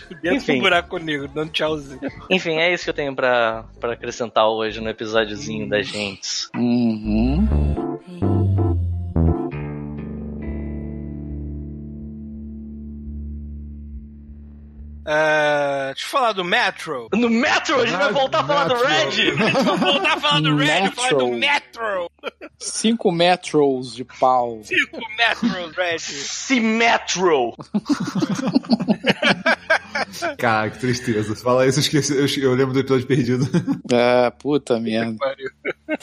[0.08, 0.58] Dentro de Enfim.
[0.58, 2.00] um buraco negro, dando tchauzinho.
[2.30, 6.48] Enfim, é isso que eu tenho pra, pra acrescentar hoje no episódiozinho da gente.
[6.54, 7.31] Uhum.
[15.04, 17.08] Ah, deixa eu falar do Metro.
[17.12, 18.88] No Metro, a gente vai voltar a falar do Metro.
[18.88, 19.30] Red!
[19.64, 20.92] Vamos voltar a falar do Red, Metro.
[20.96, 22.10] falar do Metro.
[22.58, 24.60] Cinco metros de pau.
[24.62, 25.98] Cinco Metro, Red.
[25.98, 27.54] Se Metro!
[30.38, 31.34] Cara, que tristeza.
[31.36, 32.40] Fala isso, eu esqueci.
[32.40, 33.46] Eu, eu lembro do episódio perdido.
[33.94, 35.18] É, puta merda.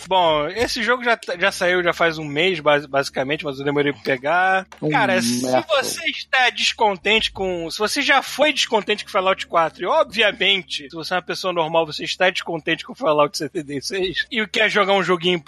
[0.07, 3.91] Bom, esse jogo já, já saiu já faz um mês, basi- basicamente, mas eu demorei
[3.91, 4.67] pra pegar.
[4.79, 5.65] Um Cara, se Metro.
[5.67, 7.67] você está descontente com.
[7.71, 11.51] Se você já foi descontente com Fallout 4, e obviamente, se você é uma pessoa
[11.51, 15.41] normal, você está descontente com Fallout 76 e quer jogar um joguinho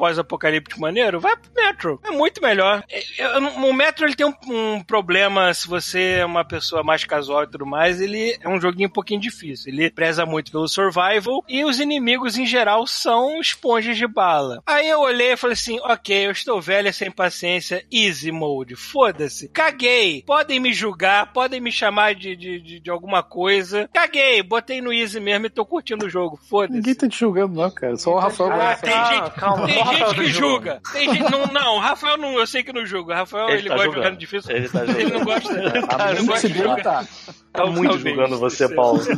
[0.62, 2.00] pós-apocalíptico maneiro, vai pro Metro.
[2.04, 2.84] É muito melhor.
[2.90, 7.44] É, O Metro ele tem um, um problema, se você é uma pessoa mais casual
[7.44, 9.72] e tudo mais, ele é um joguinho um pouquinho difícil.
[9.72, 14.62] Ele preza muito pelo survival e os inimigos em geral são esponjas de bala.
[14.66, 19.50] Aí eu olhei e falei assim: ok, eu estou velha sem paciência, easy mode, foda-se.
[19.50, 20.24] Caguei.
[20.26, 23.90] Podem me julgar, podem me chamar de, de, de, de alguma coisa.
[23.94, 26.74] Caguei, botei no easy mesmo e tô curtindo o jogo, foda-se.
[26.74, 27.96] Ninguém tá te julgando, não, cara.
[27.98, 30.51] Só o Rafael Ah, tem Calma, gente, calma, tem gente que julga.
[30.52, 30.82] Julga.
[30.91, 33.14] Tem gente, não, não, o Rafael não, eu sei que não julga.
[33.14, 33.95] O Rafael ele, tá gosta de julgando.
[33.95, 34.56] jogar no difícil.
[34.56, 35.26] Ele tá Ele não julgando.
[35.26, 35.52] gosta.
[35.53, 35.72] Ele não
[36.07, 36.84] mente gosta de jogar.
[36.84, 37.06] tá.
[37.53, 38.69] Tá muito Talvez, julgando você.
[38.73, 39.02] Paulo.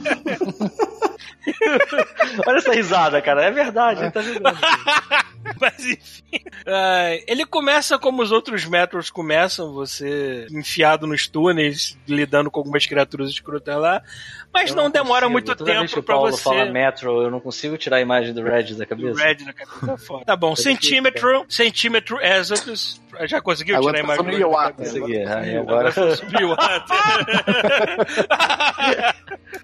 [2.47, 3.43] Olha essa risada, cara.
[3.45, 4.57] É verdade, ele tá julgando.
[5.59, 6.39] Mas enfim.
[6.65, 12.85] Ah, ele começa como os outros Metros começam, você enfiado nos túneis, lidando com algumas
[12.85, 14.01] criaturas escrotas lá.
[14.53, 15.31] Mas Eu não, demora consigo.
[15.31, 16.43] muito Toda vez que tempo Paulo você.
[16.43, 19.23] fala Metro, eu não consigo tirar a imagem do Red da do cabeça.
[19.23, 20.25] Red na cabeça tá foda.
[20.25, 23.01] Tá bom, centímetro, centímetro exodus.
[23.27, 24.49] Já conseguiu Agora tirar a tá imagem do Red?
[24.51, 24.73] Iwata.
[24.73, 25.91] Consegui, agora...
[26.15, 26.55] subiu o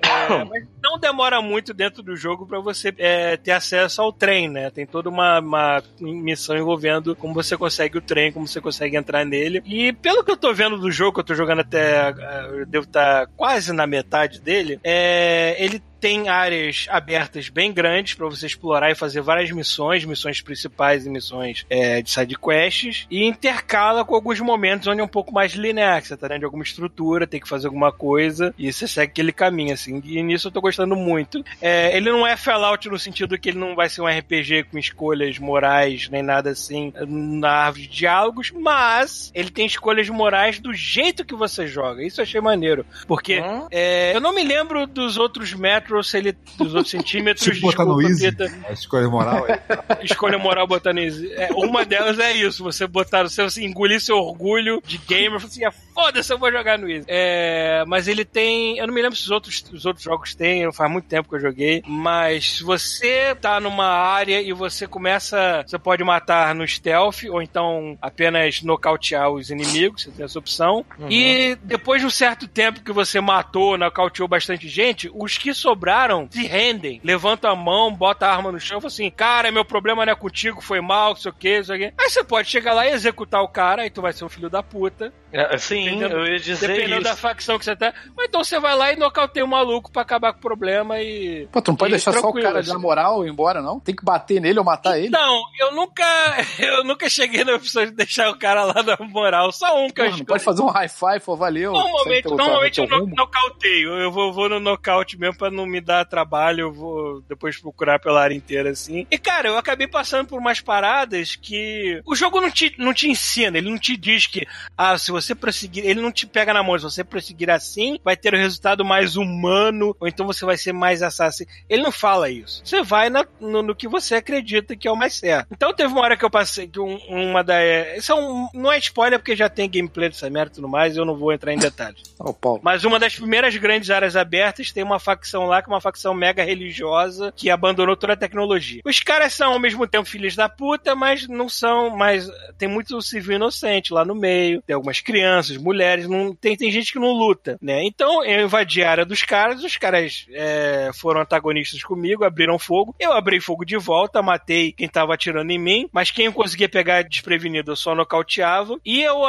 [0.02, 4.48] É, mas não demora muito dentro do jogo pra você é, ter acesso ao trem,
[4.48, 4.70] né?
[4.70, 9.26] Tem toda uma, uma missão envolvendo como você consegue o trem, como você consegue entrar
[9.26, 9.62] nele.
[9.66, 12.10] E pelo que eu tô vendo do jogo, que eu tô jogando até.
[12.10, 18.14] eh, Eu devo estar quase na metade dele, é, ele tem áreas abertas bem grandes
[18.14, 23.08] pra você explorar e fazer várias missões, missões principais e missões é, de side quests,
[23.10, 26.40] e intercala com alguns momentos onde é um pouco mais linear, que você tá dentro
[26.40, 30.22] de alguma estrutura, tem que fazer alguma coisa, e você segue aquele caminho, assim, e
[30.24, 31.44] nisso eu tô gostando muito.
[31.62, 34.78] É, ele não é Fallout no sentido que ele não vai ser um RPG com
[34.78, 40.74] escolhas morais, nem nada assim, na árvore de diálogos, mas ele tem escolhas morais do
[40.74, 43.68] jeito que você joga, isso eu achei maneiro, porque Hum?
[43.72, 45.54] é, eu não me lembro dos outros
[45.90, 49.60] metros, se ele, dos outros centímetros, Tipo, botar no Easy, Pita a escolha moral é.
[50.04, 51.32] escolha moral botar no easy.
[51.34, 55.46] É, uma delas é isso, você botar, você, você engolir seu orgulho de gamer, falar
[55.46, 57.06] assim, ah, foda-se, eu vou jogar no easy.
[57.08, 60.72] É, mas ele tem, eu não me lembro se os outros, os outros jogos têm,
[60.72, 65.64] faz muito tempo que eu joguei, mas se você tá numa área e você começa,
[65.66, 70.86] você pode matar no stealth, ou então apenas nocautear os inimigos, você tem essa opção,
[71.10, 76.28] e depois de um certo tempo que você matou, nocauteou bastante gente, os que sobraram
[76.32, 80.06] se rendem, levantam a mão, bota a arma no chão e assim, cara, meu problema
[80.06, 81.94] não é contigo, foi mal, não sei o que, não sei o que.
[81.98, 84.50] Aí você pode chegar lá e executar o cara, aí tu vai ser um filho
[84.50, 85.14] da puta.
[85.32, 87.04] É, Sim, Sim, eu ia dizer Dependendo isso.
[87.04, 87.94] da facção que você tá.
[88.18, 91.48] Ou então você vai lá e nocauteia o maluco pra acabar com o problema e.
[91.52, 92.68] Pô, tu não pode deixar só o cara assim.
[92.70, 93.80] de na moral ir embora, não?
[93.80, 95.10] Tem que bater nele ou matar ele?
[95.10, 96.06] Não, eu nunca.
[96.60, 99.52] Eu nunca cheguei na opção de deixar o cara lá na moral.
[99.52, 101.72] Só um que eu Porra, não pode fazer um high five, pô, valeu.
[101.74, 103.16] Normalmente, normalmente eu rumo.
[103.16, 103.90] nocauteio.
[103.98, 106.62] Eu vou, vou no nocaute mesmo pra não me dar trabalho.
[106.62, 109.06] Eu vou depois procurar pela área inteira assim.
[109.10, 113.10] E cara, eu acabei passando por umas paradas que o jogo não te, não te
[113.10, 113.58] ensina.
[113.58, 114.46] Ele não te diz que,
[114.78, 115.79] ah, se você prosseguir.
[115.84, 116.78] Ele não te pega na mão.
[116.78, 119.96] Se você prosseguir assim, vai ter o resultado mais humano.
[120.00, 121.50] Ou então você vai ser mais assassino.
[121.70, 122.62] Ele não fala isso.
[122.64, 125.48] Você vai na- no, no que você acredita que é o mais certo.
[125.52, 127.56] Então teve uma hora que eu passei que um- uma da.
[127.96, 130.96] Isso é um, não é spoiler porque já tem gameplay dessa merda e tudo mais.
[130.98, 132.02] Eu não vou entrar em detalhes.
[132.20, 132.60] Ó, o Paulo.
[132.64, 136.14] Mas uma das primeiras grandes áreas abertas tem uma facção lá que é uma facção
[136.14, 138.82] mega religiosa que abandonou toda a tecnologia.
[138.86, 143.02] Os caras são ao mesmo tempo filhos da puta, mas não são, mas tem muito
[143.02, 147.12] civil inocente lá no meio, tem algumas crianças, mulheres, não tem, tem gente que não
[147.12, 147.84] luta, né?
[147.84, 152.96] Então eu invadi a área dos caras, os caras é, foram antagonistas comigo, abriram fogo,
[153.00, 156.70] eu abri fogo de volta, matei quem tava atirando em mim, mas quem eu conseguia
[156.70, 159.22] pegar desprevenido eu só nocauteava, e eu,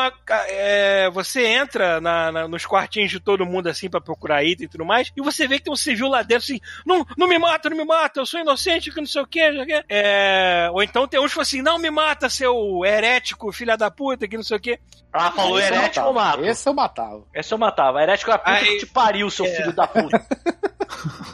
[0.49, 4.69] é, você entra na- na- nos quartinhos de todo mundo assim pra procurar item e
[4.69, 7.39] tudo mais, e você vê que tem um civil lá dentro assim, não, não me
[7.39, 9.41] mata, não me mata, eu sou inocente, que não sei o que,
[9.89, 13.91] é, ou então tem uns que falam assim, não me mata, seu herético, filha da
[13.91, 14.79] puta, que não sei o que.
[15.13, 16.45] Ah, falou Esse herético, eu mato.
[16.45, 17.23] Esse eu matava.
[17.35, 18.03] Esse eu matava.
[18.03, 20.21] Herético é a puta Aí- que te pariu, seu filho da puta.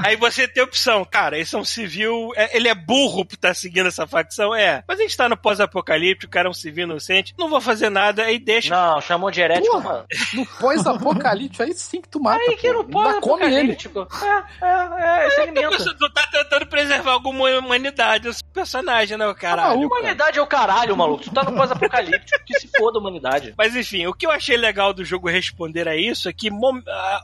[0.05, 3.35] Aí você tem a opção, cara, esse é um civil, é- ele é burro por
[3.35, 4.55] estar seguindo essa facção?
[4.55, 4.85] É.
[4.87, 7.89] Mas a gente tá no pós-apocalíptico, o cara é um civil inocente, não vou fazer
[7.91, 8.75] nada, aí deixa.
[8.75, 9.85] Não, chamou de herético, Porra.
[9.95, 10.07] mano.
[10.35, 12.39] No pós-apocalíptico, aí sim que tu mata.
[12.39, 12.75] Aí que pô.
[12.75, 13.55] não pode, Ainda come ele.
[13.73, 14.09] apocalíptico.
[14.63, 15.71] É, é, é.
[15.71, 19.81] Você tu tá tentando preservar alguma humanidade, esse personagem, né, o A caralho?
[19.81, 21.25] humanidade é o caralho, maluco.
[21.25, 23.55] Tu tá no pós-apocalíptico, que se foda a humanidade.
[23.57, 26.51] Mas enfim, o que eu achei legal do jogo responder a isso é que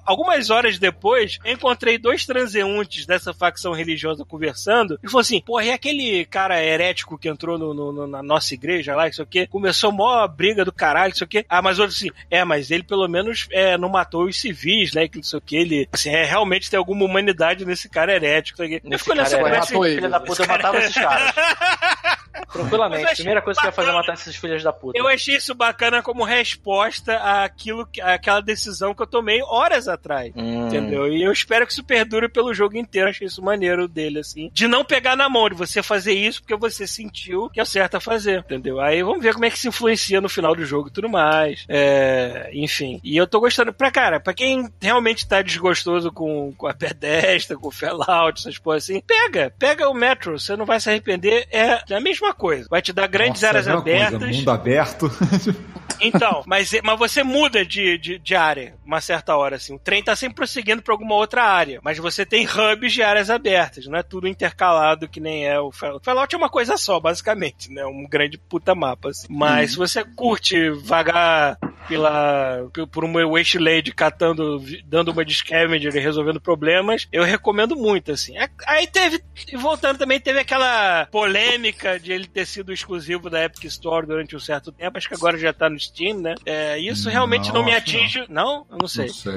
[0.04, 5.64] algumas horas depois eu encontrei dois transeuntes dessa facção religiosa conversando e falou assim: porra,
[5.64, 9.46] e aquele cara herético que entrou no- no- no- na nossa igreja lá, isso aqui,
[9.46, 11.44] começou mó briga do caralho, isso aqui.
[11.48, 15.08] Ah, mas outro assim, é, mas ele pelo menos é, não matou os civis, né?
[15.08, 18.62] Que não sei o que, ele assim, é, realmente tem alguma humanidade nesse cara herético.
[18.62, 18.82] Isso aqui.
[18.92, 19.56] Eu fico nessa cara
[19.86, 19.94] ele.
[19.96, 21.32] filho da puta, eu matava esses caras.
[22.52, 23.14] Tranquilamente.
[23.16, 24.06] Primeira coisa que eu ia fazer é bacana.
[24.12, 24.98] matar esses filhos da puta.
[24.98, 30.32] Eu achei isso bacana como resposta àquilo, que- àquela decisão que eu tomei horas atrás.
[30.36, 30.66] Hum.
[30.66, 31.08] Entendeu?
[31.12, 33.08] E eu espero que isso perdure pelo jogo inteiro.
[33.08, 34.50] Achei isso maneiro dele, assim.
[34.52, 37.66] De não pegar na mão, de você fazer isso porque você sentiu que é o
[37.66, 38.40] certo a fazer.
[38.40, 38.80] Entendeu?
[38.80, 41.64] Aí vamos ver como é que se influencia no final do jogo e tudo mais.
[41.68, 43.00] É, enfim.
[43.02, 43.72] E eu tô gostando.
[43.72, 48.58] Pra cara, pra quem realmente tá desgostoso com, com a pedestra, com o Fallout, essas
[48.58, 49.52] coisas assim, pega.
[49.58, 50.38] Pega o Metro.
[50.38, 51.46] Você não vai se arrepender.
[51.50, 52.66] É a mesma coisa.
[52.70, 54.36] Vai te dar grandes Nossa, áreas é a mesma coisa, abertas.
[54.36, 55.10] mundo aberto.
[56.02, 59.74] Então, mas, mas você muda de, de, de área uma certa hora, assim.
[59.74, 61.80] O trem tá sempre prosseguindo pra alguma outra área.
[61.82, 65.70] Mas você tem hubs de áreas abertas, não é tudo intercalado que nem é o
[65.70, 66.04] Fallout.
[66.04, 67.84] Fallout é uma coisa só, basicamente, né?
[67.86, 69.28] Um grande puta mapa, assim.
[69.30, 71.56] Mas se você curte vagar
[71.88, 78.12] pela, por uma wasteland catando, dando uma de scavenger e resolvendo problemas, eu recomendo muito,
[78.12, 78.34] assim.
[78.66, 79.22] Aí teve,
[79.52, 84.36] e voltando também, teve aquela polêmica de ele ter sido exclusivo da Epic Store durante
[84.36, 86.34] um certo tempo, acho que agora já tá no Steam, né?
[86.44, 88.24] É, isso realmente não, me Não, atinge.
[88.28, 88.66] Não?
[88.70, 89.06] Eu não sei.
[89.06, 89.32] Não sei.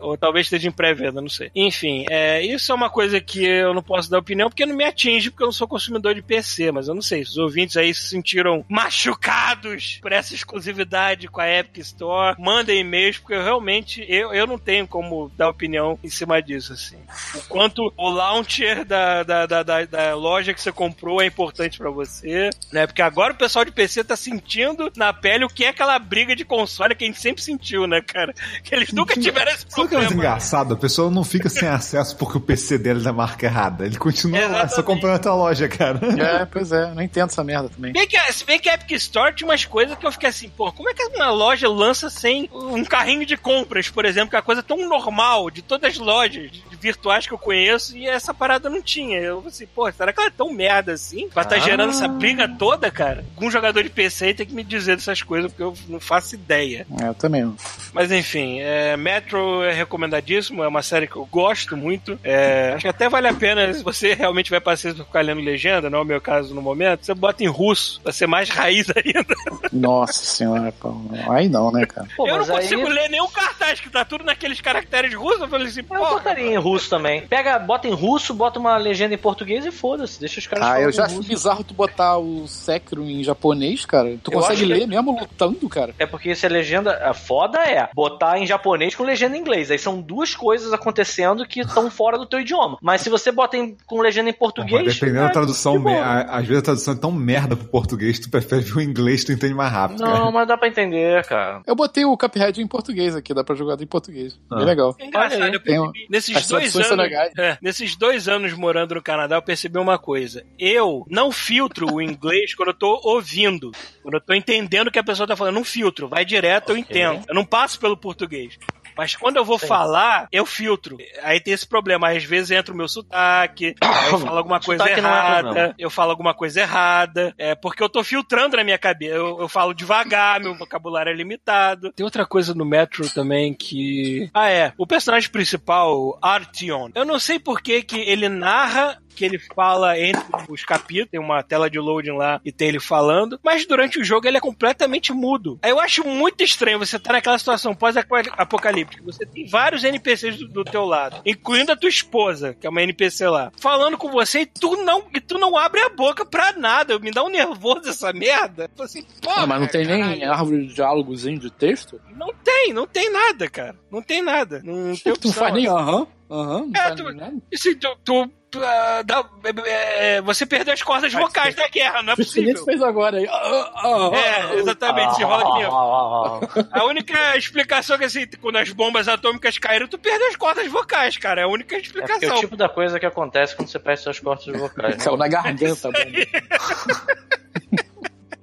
[0.00, 1.50] Ou talvez esteja em pré-venda, não sei.
[1.54, 4.84] Enfim, é, isso é uma coisa que eu não posso dar opinião porque não me
[4.84, 7.24] atinge, porque eu não sou consumidor de PC, mas eu não sei.
[7.24, 12.80] Se os ouvintes aí se sentiram machucados por essa exclusividade com a Epic Store, mandem
[12.80, 16.98] e-mails, porque eu realmente eu, eu não tenho como dar opinião em cima disso, assim.
[17.34, 21.78] O quanto o launcher da, da, da, da, da loja que você comprou é importante
[21.78, 22.86] pra você, né?
[22.86, 26.34] Porque agora o pessoal de PC tá sentindo na pele o que é aquela briga
[26.36, 28.34] de console que a gente sempre sentiu, né, cara?
[28.62, 30.14] Que eles nunca tiveram esse Sabe o que é mais problema.
[30.32, 30.74] engraçado?
[30.74, 33.86] A pessoa não fica sem acesso porque o PC dele é da marca errada.
[33.86, 34.86] Ele continua lá, só Exatamente.
[34.86, 36.00] comprando na tua loja, cara.
[36.20, 37.92] É, pois é, não entendo essa merda também.
[37.92, 40.48] Bem que, se bem que a Epic Store tinha umas coisas que eu fiquei assim,
[40.48, 44.36] pô, como é que uma loja lança sem um carrinho de compras, por exemplo, que
[44.36, 46.50] é uma coisa tão normal de todas as lojas
[46.80, 49.18] virtuais que eu conheço e essa parada não tinha.
[49.18, 51.28] Eu falei assim, pô, será que ela é tão merda assim?
[51.28, 51.58] Pra estar Ah.
[51.58, 53.24] gerando essa briga toda, cara?
[53.36, 56.34] Algum jogador de PC aí tem que me dizer dessas coisas, porque eu não faço
[56.34, 56.86] ideia.
[57.02, 57.56] É, eu também não.
[57.92, 62.18] Mas enfim, é, Metro é recomendadíssimo, é uma série que eu gosto muito.
[62.24, 65.40] É, acho que até vale a pena, se você realmente vai passar pra ficar lendo
[65.40, 68.48] legenda, não é o meu caso no momento, você bota em russo, pra ser mais
[68.54, 69.34] raiz ainda.
[69.72, 71.10] Nossa senhora, Paulo.
[71.30, 72.06] Aí não, né, cara?
[72.16, 75.40] Pô, eu não mas aí- consigo ler nenhum cartaz, que tá tudo naqueles caracteres russos.
[75.42, 76.10] Eu falei assim, Eu porra.
[76.14, 77.22] botaria em russo também.
[77.26, 80.20] Pega, bota em russo, bota uma legenda em português e foda-se.
[80.20, 81.28] Deixa os caras Ah, eu já acho russo.
[81.28, 84.16] bizarro tu botar o Sekiro em japonês, cara.
[84.22, 85.94] Tu Eu consegue acho que- ler mesmo lutando, cara.
[85.98, 86.94] É porque se a legenda.
[87.04, 89.70] A foda é botar em japonês com legenda em inglês.
[89.70, 92.78] Aí são duas coisas acontecendo que estão fora do teu idioma.
[92.80, 94.84] Mas se você bota em- com legenda em português.
[94.84, 97.66] Mas dependendo é da tradução, me- a- às vezes a tradução é tão merda pro
[97.68, 100.00] português, tu prefere ver o inglês, tu entende mais rápido.
[100.00, 100.30] Não, cara.
[100.30, 101.62] mas dá pra entender, cara.
[101.66, 104.38] Eu botei o Cuphead em português aqui, dá pra jogar em português.
[104.50, 104.56] Ah.
[104.56, 104.94] Bem legal.
[104.98, 107.06] É engraçado, eu um- nesses dois anos,
[107.38, 110.44] é, nesses dois anos morando no Canadá, eu percebi uma coisa.
[110.58, 111.30] Eu não
[111.64, 113.72] filtro o inglês quando eu tô ouvindo.
[114.02, 115.54] Quando eu tô entendendo o que a pessoa tá falando.
[115.54, 117.24] Não filtro, vai direto, eu entendo.
[117.28, 118.58] Eu não passo pelo português.
[118.96, 120.96] Mas quando eu vou falar, eu filtro.
[121.22, 122.10] Aí tem esse problema.
[122.10, 125.74] Às vezes entra o meu sotaque, eu falo alguma coisa é errada, problema.
[125.78, 127.34] eu falo alguma coisa errada.
[127.36, 129.14] É porque eu tô filtrando na minha cabeça.
[129.14, 131.92] Eu, eu falo devagar, meu vocabulário é limitado.
[131.92, 134.30] Tem outra coisa no Metro também que.
[134.32, 134.72] Ah, é.
[134.78, 136.90] O personagem principal, Artyom.
[136.94, 141.20] Eu não sei por que, que ele narra que ele fala entre os capítulos, tem
[141.20, 144.40] uma tela de loading lá e tem ele falando, mas durante o jogo ele é
[144.40, 145.58] completamente mudo.
[145.62, 150.48] Aí eu acho muito estranho você tá naquela situação pós-apocalíptica, você tem vários NPCs do,
[150.48, 154.40] do teu lado, incluindo a tua esposa, que é uma NPC lá, falando com você
[154.40, 156.98] e tu não, e tu não abre a boca pra nada.
[156.98, 158.70] Me dá um nervoso essa merda.
[158.76, 160.32] Eu assim, porra, Ah, mas não tem nem caralho.
[160.32, 162.00] árvore de diálogozinho de texto?
[162.16, 163.76] Não tem, não tem nada, cara.
[163.90, 164.60] Não tem nada.
[164.64, 165.32] Não tem Tu não opção.
[165.32, 166.06] faz nem aham, aham,
[166.42, 169.24] não É, tu- tu, tu, ah, dá-
[169.66, 172.64] é, é, você perdeu as cordas vocais da guerra, não é O possível.
[172.64, 173.26] fez agora aí.
[173.28, 176.66] Ah, ah, É, exatamente, se rola aqui.
[176.72, 180.66] A única explicação é que assim, quando as bombas atômicas caíram, tu perdeu as cordas
[180.70, 181.42] vocais, cara.
[181.42, 182.40] É a única É porque é o explicação.
[182.40, 184.96] tipo da coisa que acontece quando você perde seus cortes vocais.
[185.02, 186.10] Caiu na garganta, mano.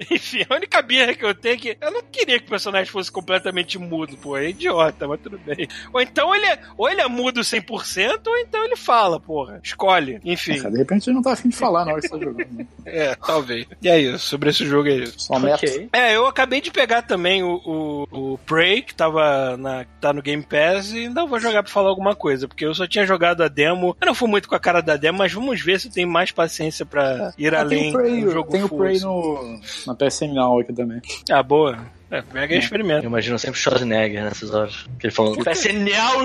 [0.09, 2.91] Enfim, a única birra que eu tenho é que eu não queria que o personagem
[2.91, 4.37] fosse completamente mudo, pô.
[4.37, 5.67] É idiota, mas tudo bem.
[5.93, 9.59] Ou então ele é, ou ele é mudo 100%, ou então ele fala, porra.
[9.63, 10.19] Escolhe.
[10.23, 12.51] Enfim, De repente ele não tá afim de falar na hora que você tá jogando.
[12.51, 12.65] né?
[12.85, 13.67] é, talvez.
[13.81, 15.19] E é isso, sobre esse jogo é isso.
[15.19, 15.65] Só meta.
[15.65, 15.89] Ok.
[15.93, 20.21] É, eu acabei de pegar também o, o, o Prey, que tava na, tá no
[20.21, 23.43] Game Pass, e ainda vou jogar pra falar alguma coisa, porque eu só tinha jogado
[23.43, 23.95] a demo.
[23.99, 26.07] Eu não fui muito com a cara da demo, mas vamos ver se eu tenho
[26.07, 28.99] mais paciência pra ir Ah, além tem o Prey, do jogo tem o full, Prey
[28.99, 29.59] no,
[29.91, 31.01] na PSN Now aqui também.
[31.29, 31.77] Ah, boa.
[32.09, 33.05] É, pega e experimenta.
[33.05, 34.85] Eu imagino sempre o Schwarzenegger nessas horas.
[34.99, 36.19] Que ele falando, vai ser Nhau!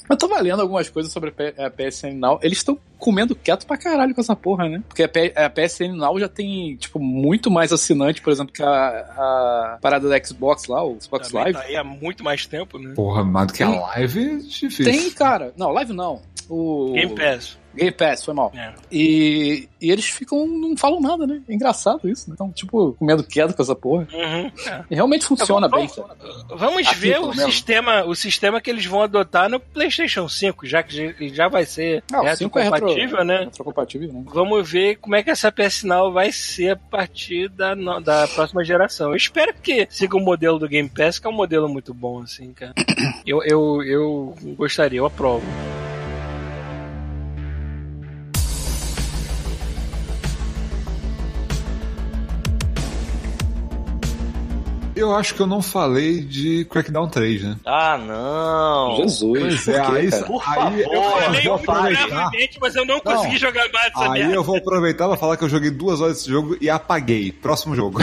[0.09, 2.39] Eu tava lendo algumas coisas sobre a P- a PSN Now.
[2.43, 4.83] Eles estão comendo quieto pra caralho com essa porra, né?
[4.89, 9.79] Porque a, PSN Now já tem, tipo, muito mais assinante, por exemplo, que a, a
[9.81, 11.59] parada da Xbox lá, o Xbox Também Live.
[11.59, 12.93] tá aí há muito mais tempo, né?
[12.95, 14.85] Porra, mais do que a live é difícil.
[14.85, 15.53] Tem, cara.
[15.57, 16.21] Não, live não.
[16.49, 17.59] O Game Pass.
[17.79, 18.53] Game Pass, foi mal.
[18.55, 18.73] É.
[18.93, 21.41] E, e eles ficam, não falam nada, né?
[21.49, 22.35] É engraçado isso, né?
[22.35, 24.07] Então, tipo, comendo quieto com essa porra.
[24.13, 24.51] Uhum.
[24.67, 24.85] É.
[24.91, 25.87] E realmente funciona bem.
[25.89, 30.67] Vamos, vamos Aqui, ver o sistema, o sistema que eles vão adotar no PlayStation 5,
[30.67, 33.39] já que já- vai ser Ah, 5 é retro- compatível, né?
[33.45, 34.23] Retrocompatível, né?
[34.27, 38.65] Vamos ver como é que essa PS Now vai ser a partir da, da próxima
[38.65, 39.11] geração.
[39.11, 42.21] Eu espero que siga o modelo do Game Pass, que é um modelo muito bom,
[42.23, 42.75] assim, cara.
[43.25, 45.45] Eu, eu, eu gostaria, eu aprovo.
[54.99, 57.57] Eu acho que eu não falei de Crackdown 3, né?
[57.65, 58.97] Ah, não!
[58.97, 59.41] Jesus.
[59.41, 60.11] Pois é, aí?
[60.25, 64.21] Por aí favor, eu, falei um brevemente, mas eu não consegui jogar mais essa Aí
[64.21, 64.35] merda.
[64.35, 67.31] eu vou aproveitar pra falar que eu joguei duas horas desse jogo e apaguei.
[67.33, 68.01] Próximo jogo.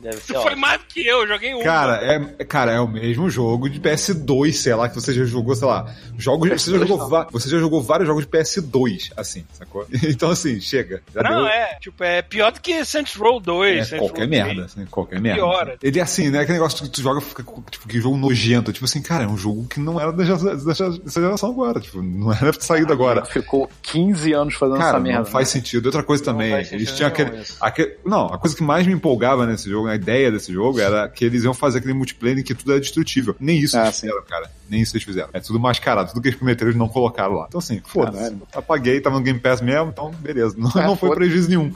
[0.00, 1.62] Deve ser Foi mais do que eu, joguei um.
[1.62, 5.54] Cara, é, cara, é o mesmo jogo de PS2, sei lá, que você já jogou,
[5.54, 5.92] sei lá.
[6.16, 9.86] Jogos, você, já jogou, você já jogou vários jogos de PS2, assim, sacou?
[10.02, 11.02] Então, assim, chega.
[11.14, 13.92] Já Não, deu- é, tipo, é pior do que Saints Row 2.
[13.92, 14.64] É, qualquer Row merda, 3.
[14.64, 15.39] assim, qualquer merda.
[15.40, 15.76] Piora.
[15.82, 16.40] Ele é assim, né?
[16.40, 18.72] Aquele negócio que tu joga, fica, tipo, que jogo nojento.
[18.72, 21.80] Tipo assim, cara, é um jogo que não era dessa, geração agora.
[21.80, 23.24] Tipo, não era saído agora.
[23.24, 25.18] Ficou 15 anos fazendo Cara, essa merda.
[25.20, 25.86] não faz sentido.
[25.86, 29.68] Outra coisa também, eles tinham aquele, aquele- Não, a coisa que mais me empolgava nesse
[29.68, 32.72] jogo, a ideia desse jogo, era que eles iam fazer aquele multiplayer em que tudo
[32.72, 33.34] era destrutível.
[33.40, 34.02] Nem isso Ah, eles sim.
[34.06, 34.50] fizeram, cara.
[34.68, 35.28] Nem isso eles fizeram.
[35.32, 36.10] É tudo mascarado.
[36.10, 37.46] Tudo que eles prometeram eles não colocaram lá.
[37.48, 38.18] Então, assim, foda-se.
[38.18, 38.42] Caralho.
[38.54, 40.54] Apaguei, tava no Game Pass mesmo, então beleza.
[40.56, 41.72] Não, É, não foi prejuízo nenhum.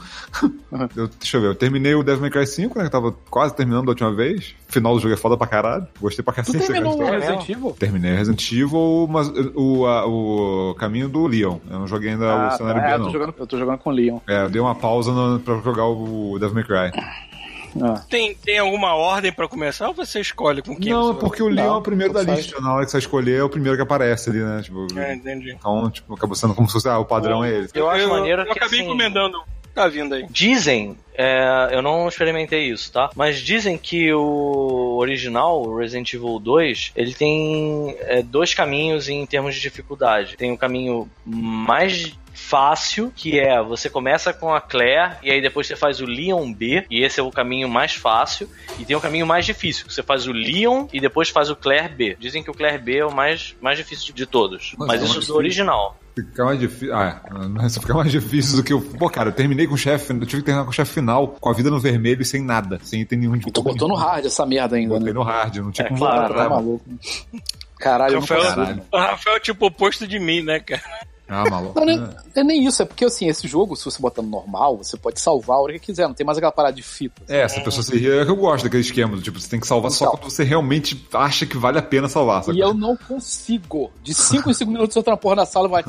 [0.95, 2.85] Eu- deixa eu ver, eu terminei o Devil May Cry 5, né?
[2.85, 4.53] Que tava quase terminando da última vez.
[4.69, 5.87] O final do jogo é foda pra caralho.
[5.99, 6.65] Gostei pra Tu cacete.
[6.67, 7.05] terminou o.
[7.09, 7.75] Resident Evil?
[7.79, 11.57] Terminei o Resident Evil, mas o, a- o caminho do Leon.
[11.69, 12.87] Eu não joguei ainda Ah, o cenário tá.
[12.87, 13.05] B, É, eu, não.
[13.07, 14.19] tô jogando, eu tô jogando com o Leon.
[14.27, 17.01] É, eu dei uma pausa no, pra jogar o Devil May Cry.
[17.81, 18.01] Ah.
[18.09, 21.19] Tem, tem alguma ordem pra começar ou você escolhe com quem Não, você vai?
[21.21, 22.45] porque o Leon é o primeiro da não faz.
[22.45, 22.61] lista.
[22.61, 24.61] Na hora que você escolher, é o primeiro que aparece ali, né?
[24.63, 25.51] Tipo, É, entendi.
[25.51, 27.67] então, tipo, acabou sendo como se fosse, ah, o padrão é ele.
[27.73, 29.37] Eu acho maneiro eu que, acabei assim, encomendando.
[29.75, 30.25] Tá vindo aí.
[30.29, 33.09] Dizem, é, eu não experimentei isso, tá?
[33.13, 39.25] Mas dizem que o original, o Resident Evil 2, ele tem é, dois caminhos em
[39.25, 40.37] termos de dificuldade.
[40.37, 45.67] Tem o caminho mais fácil, que é você começa com a Claire e aí depois
[45.67, 48.49] você faz o Leon B, e esse é o caminho mais fácil.
[48.79, 51.55] E tem o caminho mais difícil, que você faz o Leon e depois faz o
[51.55, 52.15] Claire B.
[52.17, 54.73] Dizem que o Claire B é o mais, mais difícil de todos.
[54.77, 55.97] Mas Mas é isso mais do original.
[56.15, 56.95] Fica mais difícil.
[56.95, 57.21] Ah,
[57.61, 57.65] é.
[57.67, 58.79] Isso fica mais difícil do que eu.
[58.81, 60.13] Pô, cara, eu terminei com o chefe.
[60.13, 62.41] Eu tive que terminar com o chefe final, com a vida no vermelho e sem
[62.41, 62.79] nada.
[62.83, 65.13] Sem ter nenhum de Tu botou no hard essa merda ainda, Botei né?
[65.13, 66.85] no hard, não tinha É, como claro, voltar Tá maluco.
[67.77, 68.55] Caralho, Rafael, consigo.
[68.55, 68.81] Caralho.
[68.91, 70.81] o Rafael é tipo o oposto de mim, né, cara?
[71.27, 71.79] Ah, maluco.
[71.79, 72.03] Não, nem,
[72.35, 75.19] é nem isso, é porque assim, esse jogo, se você botar no normal, você pode
[75.19, 77.21] salvar a hora que quiser, não tem mais aquela parada de fita.
[77.27, 79.67] É, essa pessoa se ria, é que eu gosto daquele esquema, tipo, você tem que
[79.67, 80.17] salvar só Então.
[80.17, 82.41] quando você realmente acha que vale a pena salvar.
[82.41, 82.59] E sabe?
[82.59, 83.91] eu não consigo.
[84.03, 85.83] De 5 em 5 minutos eu tô na porra da sala e vai.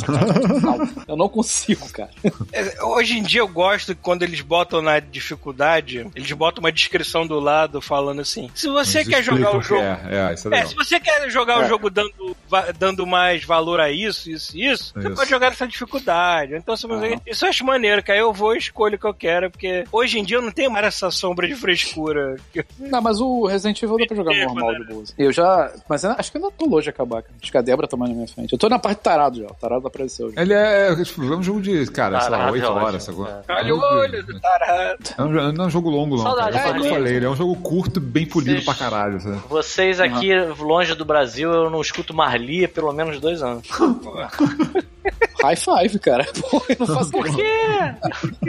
[1.06, 2.10] Eu não consigo, cara.
[2.52, 6.72] É, Hoje em dia eu gosto que quando eles botam na dificuldade, eles botam uma
[6.72, 9.82] descrição do lado falando assim: se você Mas quer jogar o jogo.
[9.82, 10.68] É, é, isso é É, legal.
[10.68, 11.68] se você quer jogar o É.
[11.68, 12.36] jogo dando,
[12.78, 15.25] dando mais valor a isso, isso, isso, você Isso.
[15.26, 16.54] Pode jogar essa dificuldade.
[16.54, 17.06] Então, se você...
[17.14, 17.20] Aham.
[17.26, 19.84] isso eu acho maneiro, que aí eu vou e escolho o que eu quero, porque
[19.90, 22.36] hoje em dia eu não tenho mais essa sombra de frescura.
[22.78, 25.04] Não, mas o Resident Evil dá pra jogar É, normal quando de boa.
[25.18, 25.70] Eu já.
[25.88, 27.34] Mas eu acho que eu ainda tô longe de acabar, cara.
[27.42, 28.52] Acho que a Débora tá mais na minha frente.
[28.52, 29.46] Eu tô na parte do tarado já.
[29.46, 30.40] O tarado apareceu já.
[30.42, 33.12] Ele é, tipo, é um jogo de, cara, sei lá, Tarado 8 é horas, é.
[33.12, 34.98] Olha É o olho do tarado.
[35.18, 36.22] É um, não é um jogo longo, não.
[36.24, 36.66] Saudade, cara.
[36.66, 36.90] É eu Maria.
[36.90, 39.20] falei, ele é um jogo curto, bem polido Vocês- pra caralho.
[39.20, 39.40] Sabe?
[39.48, 43.66] Vocês aqui longe do Brasil, eu não escuto Marli há pelo menos dois anos.
[45.42, 46.26] High five, cara.
[46.50, 47.94] Pô, eu não faço Por quê?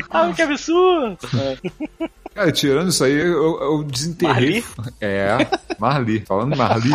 [0.09, 1.17] Ah, que absurdo!
[2.33, 4.63] Cara, tirando isso aí, eu, eu desenterrei.
[5.01, 5.37] É,
[5.79, 6.19] Marli.
[6.21, 6.91] Falando Marli.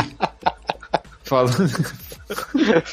[1.24, 1.92] falando.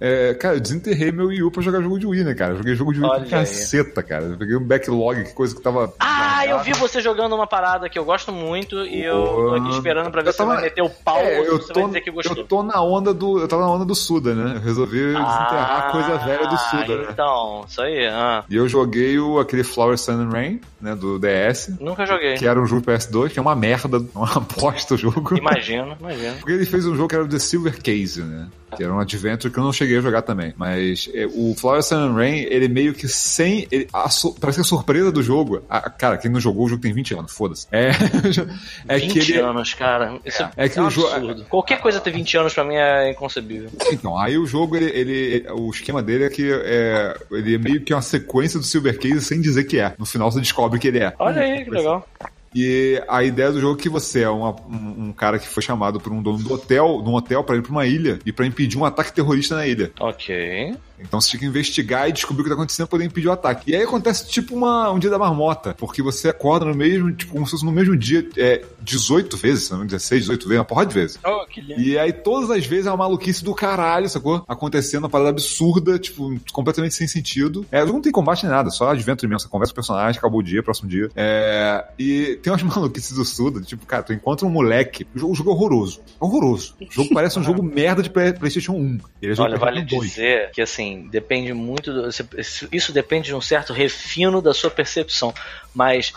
[0.00, 2.52] É, cara, eu desenterrei meu Wii U pra jogar jogo de Wii, né, cara?
[2.52, 4.24] Eu joguei jogo de Wii Olha pra caceta, cara.
[4.24, 5.92] Eu peguei um backlog, que coisa que tava.
[6.00, 9.70] Ah, eu vi você jogando uma parada que eu gosto muito e eu tô aqui
[9.70, 11.58] esperando pra ver Eu se você tava- vai meter o pau É, ou se eu
[11.58, 12.36] você tô, vai dizer que gostou.
[12.36, 13.38] eu tô na onda do.
[13.38, 14.56] Eu tava na onda do Suda, né?
[14.56, 17.06] Eu resolvi desenterrar a coisa velha do Suda, né?
[17.10, 18.06] Então, isso aí.
[18.08, 22.34] Ah, E eu joguei o, aquele Flower Sun and Rain, né, do DS, nunca joguei.
[22.34, 25.36] que era um jogo PS2, que é uma merda, uma bosta o jogo.
[25.36, 26.36] Imagino, imagino.
[26.38, 28.46] Porque ele fez um jogo que era o The Silver Case, né?
[28.76, 30.54] Que era um adventure que eu não cheguei a jogar também.
[30.56, 33.66] Mas é, o Flower Sun and Rain, ele meio que sem.
[33.68, 34.08] ele- a
[34.40, 35.60] parece que a surpresa do jogo.
[35.68, 37.66] a- cara, quem não jogou o jogo tem 20 anos, foda-se.
[37.72, 37.90] É,
[38.86, 39.40] é 20 que ele.
[39.40, 40.18] anos, cara.
[40.24, 41.44] Isso é, É que um o jogo- absurdo.
[41.48, 43.70] Qualquer coisa ter 20 anos pra mim é inconcebível.
[43.90, 47.80] Então, aí o jogo, ele, ele- o esquema dele é que é, ele é meio
[47.80, 49.94] que uma sequência do Silver Case sem dizer que é.
[49.98, 51.12] No final você descobre que ele é.
[51.18, 52.06] Olha aí, que legal.
[52.54, 55.62] E a ideia do jogo é que você é uma- um, um cara que foi
[55.62, 58.46] chamado por um dono do hotel, num hotel, pra ir pra uma ilha e pra
[58.46, 59.92] impedir um ataque terrorista na ilha.
[60.00, 60.74] Ok.
[61.02, 63.32] Então você tinha que investigar e descobrir o que tá acontecendo pra poder impedir o
[63.32, 63.70] ataque.
[63.70, 67.32] E aí acontece tipo uma, um dia da marmota, porque você acorda no mesmo, tipo,
[67.32, 70.42] como se fosse no mesmo dia, é, 18 vezes, se não me engano, 16, 18
[70.48, 71.18] vezes, uma porra de vezes.
[71.24, 71.80] Oh, que lindo.
[71.80, 74.44] E aí todas as vezes é uma maluquice do caralho, sacou?
[74.48, 77.64] Acontecendo uma parada absurda, tipo, completamente sem sentido.
[77.70, 79.40] É, não tem combate nem nada, só adventure mesmo.
[79.40, 81.08] Você conversa com o personagem, acabou o dia, próximo dia.
[81.16, 85.06] É, e tem umas maluquices do Suda, tipo, cara, tu encontra um moleque.
[85.14, 86.00] O jogo, o jogo é horroroso.
[86.18, 86.74] Horroroso.
[86.80, 88.98] O jogo parece um jogo merda de Play- PlayStation 1.
[89.22, 90.10] Ele é jogo Olha, vale PlayStation 2.
[90.10, 92.08] dizer que assim, depende muito do.
[92.08, 95.32] isso- depende de um certo refino da sua percepção.
[95.74, 96.12] Mas,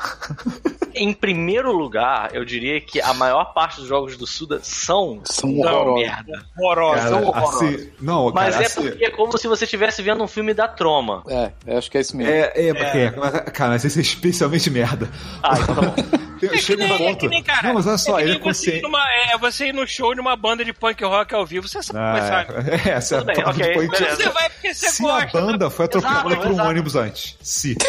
[0.95, 5.49] em primeiro lugar, eu diria que a maior parte dos jogos do Suda são São
[5.51, 6.01] uma horrorosos.
[6.07, 6.45] merda.
[6.57, 6.97] Horrorosa.
[6.97, 7.61] Cara, são horrorosos.
[7.75, 10.53] assim, não, Mas cara, é assim, porque é como se você estivesse vendo um filme
[10.53, 11.23] da Troma.
[11.27, 12.31] É, eu acho que é isso mesmo.
[12.33, 15.09] É, é, é, mas, cara, mas esse é especialmente merda.
[15.43, 15.95] Ah, então tá bom.
[16.43, 17.19] É Chega um nem, é ponto.
[17.19, 17.67] que nem, cara.
[17.67, 18.81] Não, mas olha só, é ele é você, ir consciente.
[18.81, 18.99] numa,
[19.31, 21.69] é você ir no show de uma banda de punk rock ao vivo.
[21.69, 22.69] Você sabe, Ah, sabe.
[22.69, 24.15] é, essa Tudo é bem, a ok, point- beleza.
[24.17, 25.37] Você vai porque você Se gosta.
[25.37, 26.69] a banda foi atropelada por um exato.
[26.69, 27.37] ônibus antes.
[27.41, 27.77] Se.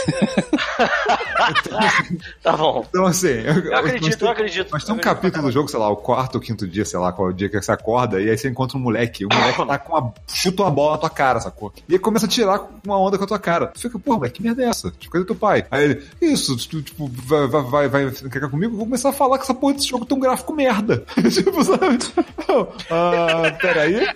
[2.43, 2.85] Tá bom.
[2.89, 3.29] Então, assim.
[3.29, 4.69] Eu, Eu acredito, tem, eu acredito.
[4.71, 7.13] Mas tem um capítulo do jogo, sei lá, o quarto ou quinto dia, sei lá,
[7.13, 9.25] qual é o dia que você acorda, e aí você encontra um moleque.
[9.25, 10.15] O moleque tá com uma.
[10.29, 11.73] chuta uma bola na tua cara, sacou?
[11.89, 13.69] E aí começa a tirar uma onda com a tua cara.
[13.69, 14.91] Tu fica, pô, moleque, que merda é essa?
[14.91, 15.67] Tipo, cadê teu pai?
[15.71, 18.75] Aí ele, isso, tu, tipo, vai, vai, vai, vai ficar comigo?
[18.75, 21.05] Eu vou começar a falar que essa porra desse jogo tem um gráfico merda.
[21.33, 21.99] tipo, sabe?
[22.49, 24.07] Não, ah, peraí.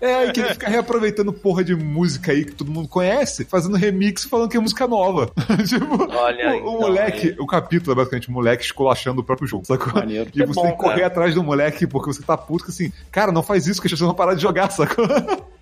[0.00, 4.24] É, que ele fica reaproveitando porra de música aí que todo mundo conhece, fazendo remix
[4.24, 5.30] e falando que é música nova.
[5.66, 7.36] tipo, Olha, o, o então, moleque, aí.
[7.38, 9.94] o capítulo é basicamente o moleque esculachando o próprio jogo, sacou?
[9.94, 10.30] Maneiro.
[10.34, 11.06] E É você bom, tem que correr cara.
[11.06, 13.92] atrás do moleque porque você tá puto que assim, cara, não faz isso que as
[13.92, 15.06] pessoas vão parar de jogar, sacou?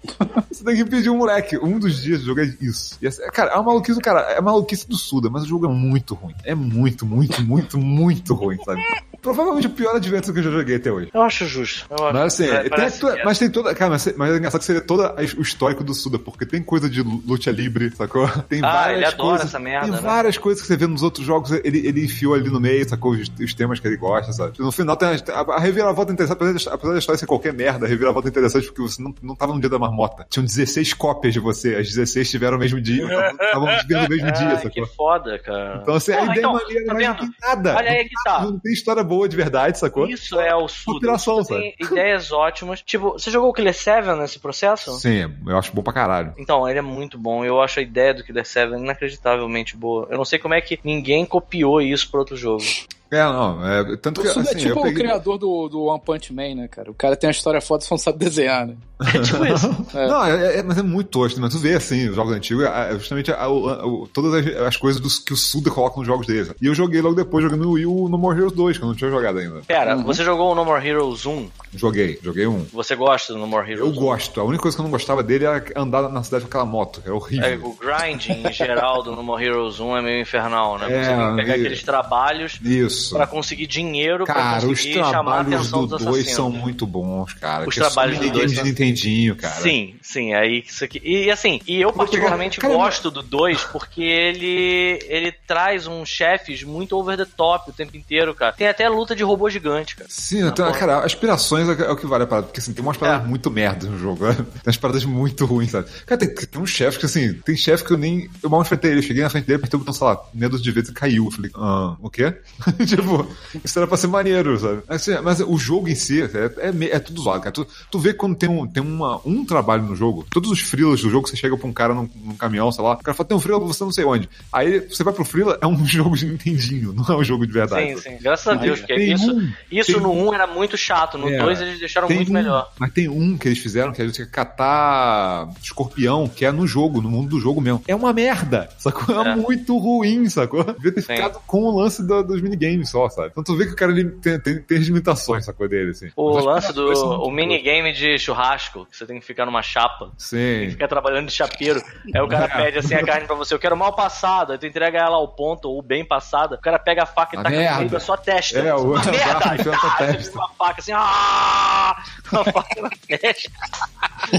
[0.50, 1.58] Você tem que impedir um moleque.
[1.58, 2.96] Um dos dias eu joguei isso.
[3.02, 6.14] E, cara, é uma maluquice, cara, é maluquice do Suda, mas o jogo é muito
[6.14, 6.34] ruim.
[6.44, 8.80] É muito, muito, muito, muito ruim, sabe?
[9.20, 11.10] Provavelmente o pior Adventure que eu já joguei até hoje.
[11.14, 11.86] Eu acho justo.
[11.90, 13.24] Eu acho, Mas assim, É, tem, toda- é.
[13.24, 13.74] mas tem toda.
[13.74, 16.88] Cara, mas, mas é engraçado que seria todo o histórico do Suda, porque tem coisa
[16.90, 18.28] de luta livre, sacou?
[18.48, 19.46] Tem Ah, várias ele adora coisas.
[19.46, 20.00] essa merda, Tem né?
[20.02, 23.12] várias coisas que você vê nos outros jogos, ele, ele enfiou ali no meio, sacou?
[23.12, 24.52] Os, os temas que ele gosta, sabe?
[24.58, 26.36] No final tem a, a, a reviravolta interessante,
[26.70, 29.54] apesar da- história ser qualquer merda, a reviravolta é interessante porque você não, não tava
[29.54, 29.93] no dia da marmota.
[30.30, 33.04] Tinham 16 cópias de você, as 16 tiveram o mesmo dia,
[33.40, 34.70] estavam vivendo no mesmo dia, sacou?
[34.70, 35.80] que foda, cara.
[35.82, 37.16] Então, assim, a Porra, ideia então, é maneira, tá não vendo?
[37.18, 37.76] tem nada.
[37.76, 38.42] Olha aí que tá.
[38.42, 40.06] Não tem história boa de verdade, sacou?
[40.08, 41.16] Isso é o O Suda
[41.46, 42.82] tem ideias ótimas.
[42.82, 44.92] Tipo, você jogou o Killer 7 nesse processo?
[44.98, 46.32] Sim, eu acho bom pra caralho.
[46.38, 47.44] Então, ele é muito bom.
[47.44, 50.06] Eu acho a ideia do Killer 7 inacreditavelmente boa.
[50.10, 52.64] Eu não sei como é que ninguém copiou isso pra outro jogo.
[53.10, 55.02] É, não, é, tanto que O Suda assim, é tipo eu o peguei...
[55.04, 56.90] criador do, do One Punch Man, né, cara?
[56.90, 58.74] O cara tem uma história foda, só não sabe desenhar, né?
[59.14, 59.66] É tipo isso.
[59.94, 60.08] É.
[60.08, 62.90] Não, é, é- mas é muito tosco, mas tu vê assim, os jogos antigos, é,
[62.90, 66.06] é justamente a- o- o- todas as, as coisas dos- que o Suda coloca nos
[66.06, 66.50] jogos dele.
[66.60, 68.94] E eu joguei logo depois, jogando Wii o No More Heroes 2, que eu não
[68.96, 69.60] tinha jogado ainda.
[69.66, 71.48] Pera, você jogou o No More Heroes 1?
[71.76, 72.64] Joguei, joguei um.
[72.72, 74.00] Você gosta do No More Eu Heroes 1?
[74.00, 74.40] gosto.
[74.40, 77.00] A única coisa que eu não gostava dele era andar na cidade com aquela moto.
[77.06, 77.46] É horrível.
[77.48, 80.86] É, o grinding em geral do No More Heroes 1 é meio infernal, né?
[80.90, 82.93] É, você tem que pegar e- aqueles trabalhos Isso.
[83.10, 86.36] Pra conseguir dinheiro pra Cara, os conseguir chamar a trabalhos atenção do dos 2 assassinos.
[86.36, 87.68] são muito bons, cara.
[87.68, 89.54] Os que é trabalhos do dois de são- Nintendinho, cara.
[89.54, 91.00] Sim, sim, aí isso aqui.
[91.04, 96.62] E assim, e eu particularmente Cara, gosto do 2 porque ele ele traz uns chefes
[96.62, 98.52] muito over the top o tempo inteiro, cara.
[98.52, 100.08] Tem até luta de robô gigante, cara.
[100.10, 102.96] Sim, então, cara, aspirações é, é o que vale a parada, porque assim, tem umas
[102.96, 103.28] paradas É.
[103.28, 104.34] muito merdas no jogo, né?
[104.54, 105.88] Tem umas paradas muito ruins, sabe?
[106.06, 108.28] Cara, tem, tem um chefe que assim, tem chefe que eu nem.
[108.42, 110.60] Eu mal enfrentei ele, eu cheguei na frente dele, apertei o botão, sei lá, medo
[110.60, 111.24] de vezes e caiu.
[111.26, 112.34] Eu falei, ah, o quê?
[112.96, 113.26] tipo,
[113.64, 114.82] isso era pra ser maneiro, sabe?
[114.88, 116.26] Assim, mas o jogo em si é,
[116.58, 117.52] é, é tudo zoado, cara.
[117.52, 121.00] Tu, tu vê quando tem, um, tem uma, um trabalho no jogo, todos os freelas
[121.00, 123.28] do jogo, você chega pra um cara num, num caminhão, sei lá, o cara fala,
[123.28, 124.28] tem um freela pra você não sei onde.
[124.52, 127.52] Aí você vai pro freela, é um jogo de Nintendinho, não é um jogo de
[127.52, 127.88] verdade.
[127.94, 128.16] Sim, sabe?
[128.16, 128.22] sim.
[128.22, 131.38] Graças a Deus, porque isso, um- isso no um- 1 era muito chato, no É.
[131.38, 132.70] 2 eles deixaram muito um- melhor.
[132.78, 137.00] Mas tem um que eles fizeram que é você catar escorpião, que é no jogo,
[137.00, 137.82] no mundo do jogo mesmo.
[137.86, 139.22] É uma merda, sacou?
[139.24, 139.36] É, É.
[139.36, 140.64] muito ruim, sacou?
[140.64, 141.14] Devia ter Sim.
[141.14, 143.28] ficado com o lance do- dos minigames só, sabe?
[143.28, 146.10] Então tu vê que o cara ele tem, tem, tem as limitações, sacou dele, assim.
[146.16, 149.44] O Mas lance do são muito o minigame de churrasco, que você tem que ficar
[149.44, 150.10] numa chapa.
[150.16, 150.70] Sim.
[150.70, 151.82] Fica trabalhando de chapeiro.
[152.14, 152.48] Aí o cara É.
[152.64, 154.52] pede assim a carne pra você, eu quero mal passado.
[154.52, 156.56] Aí tu entrega ela ao ponto, ou bem passada.
[156.56, 157.90] O cara pega a faca e A taca no meio merda.
[157.90, 158.58] da sua testa.
[158.58, 159.56] É, o- uma merda!
[159.98, 160.32] testa.
[160.32, 162.02] com uma faca assim, ah!
[162.34, 163.50] Uma faca na testa.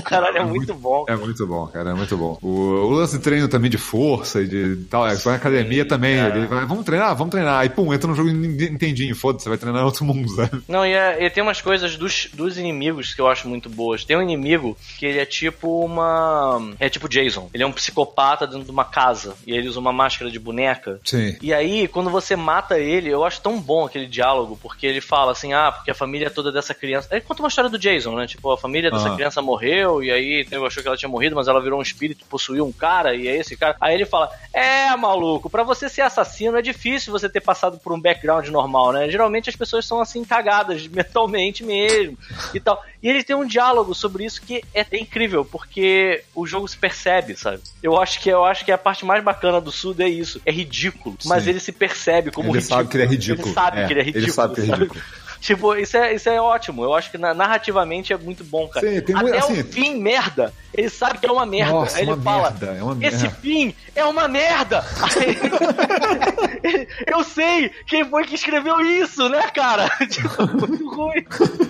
[0.03, 1.05] Caralho, é muito bom.
[1.07, 2.37] É muito bom, cara, é muito bom.
[2.41, 6.19] O, o lance de treino também de força e de tal, é, na academia também,
[6.19, 6.27] É.
[6.27, 7.59] ele vai, vamos treinar, vamos treinar.
[7.59, 10.61] Aí, pum, entra no jogo e Nintendinho, foda-se, você vai treinar em outro mundo, sabe?
[10.67, 14.03] Não, e, é- e tem umas coisas dos, dos inimigos que eu acho muito boas.
[14.03, 16.59] Tem um inimigo que ele é tipo uma.
[16.79, 17.49] É tipo Jason.
[17.53, 19.35] Ele é um psicopata dentro de uma casa.
[19.45, 20.99] E ele usa uma máscara de boneca.
[21.03, 21.35] Sim.
[21.41, 25.31] E aí, quando você mata ele, eu acho tão bom aquele diálogo, porque ele fala
[25.31, 27.07] assim, ah, porque a família toda dessa criança.
[27.11, 28.27] Ele conta uma história do Jason, né?
[28.27, 29.15] Tipo, a família dessa Ah.
[29.15, 32.25] criança morreu, e aí eu achou que ela tinha morrido, mas ela virou um espírito,
[32.29, 33.75] possuiu um cara, e é esse cara.
[33.79, 37.93] Aí ele fala: É, maluco, pra você ser assassino é difícil você ter passado por
[37.93, 39.09] um background normal, né?
[39.09, 42.17] Geralmente as pessoas são assim, cagadas mentalmente mesmo
[42.53, 42.81] e tal.
[43.03, 46.75] E ele tem um diálogo sobre isso que é, é incrível, porque o jogo se
[46.77, 47.59] percebe, sabe?
[47.83, 50.41] Eu acho que eu acho que a parte mais bacana do Sudo é isso.
[50.45, 51.51] É ridículo, mas Sim.
[51.51, 52.77] ele se percebe como Ele ridículo.
[52.79, 53.47] sabe que ele é ridículo.
[53.47, 54.33] Ele sabe É, que ele é ele ridículo.
[54.33, 55.01] sabe que ele é sabe?
[55.45, 56.83] Tipo, isso é, isso é ótimo.
[56.83, 58.89] Eu acho que na- narrativamente é muito bom, cara.
[58.89, 60.51] Sim, tem Até muito- assim- o fim, merda.
[60.73, 61.71] Ele sabe que é uma merda.
[61.71, 63.37] Nossa, Aí ele uma fala: merda, é uma Esse merda.
[63.41, 64.83] fim é uma merda.
[65.03, 65.37] Aí-
[67.07, 69.87] eu sei quem foi que escreveu isso, né, cara?
[70.09, 71.25] Tipo, muito ruim.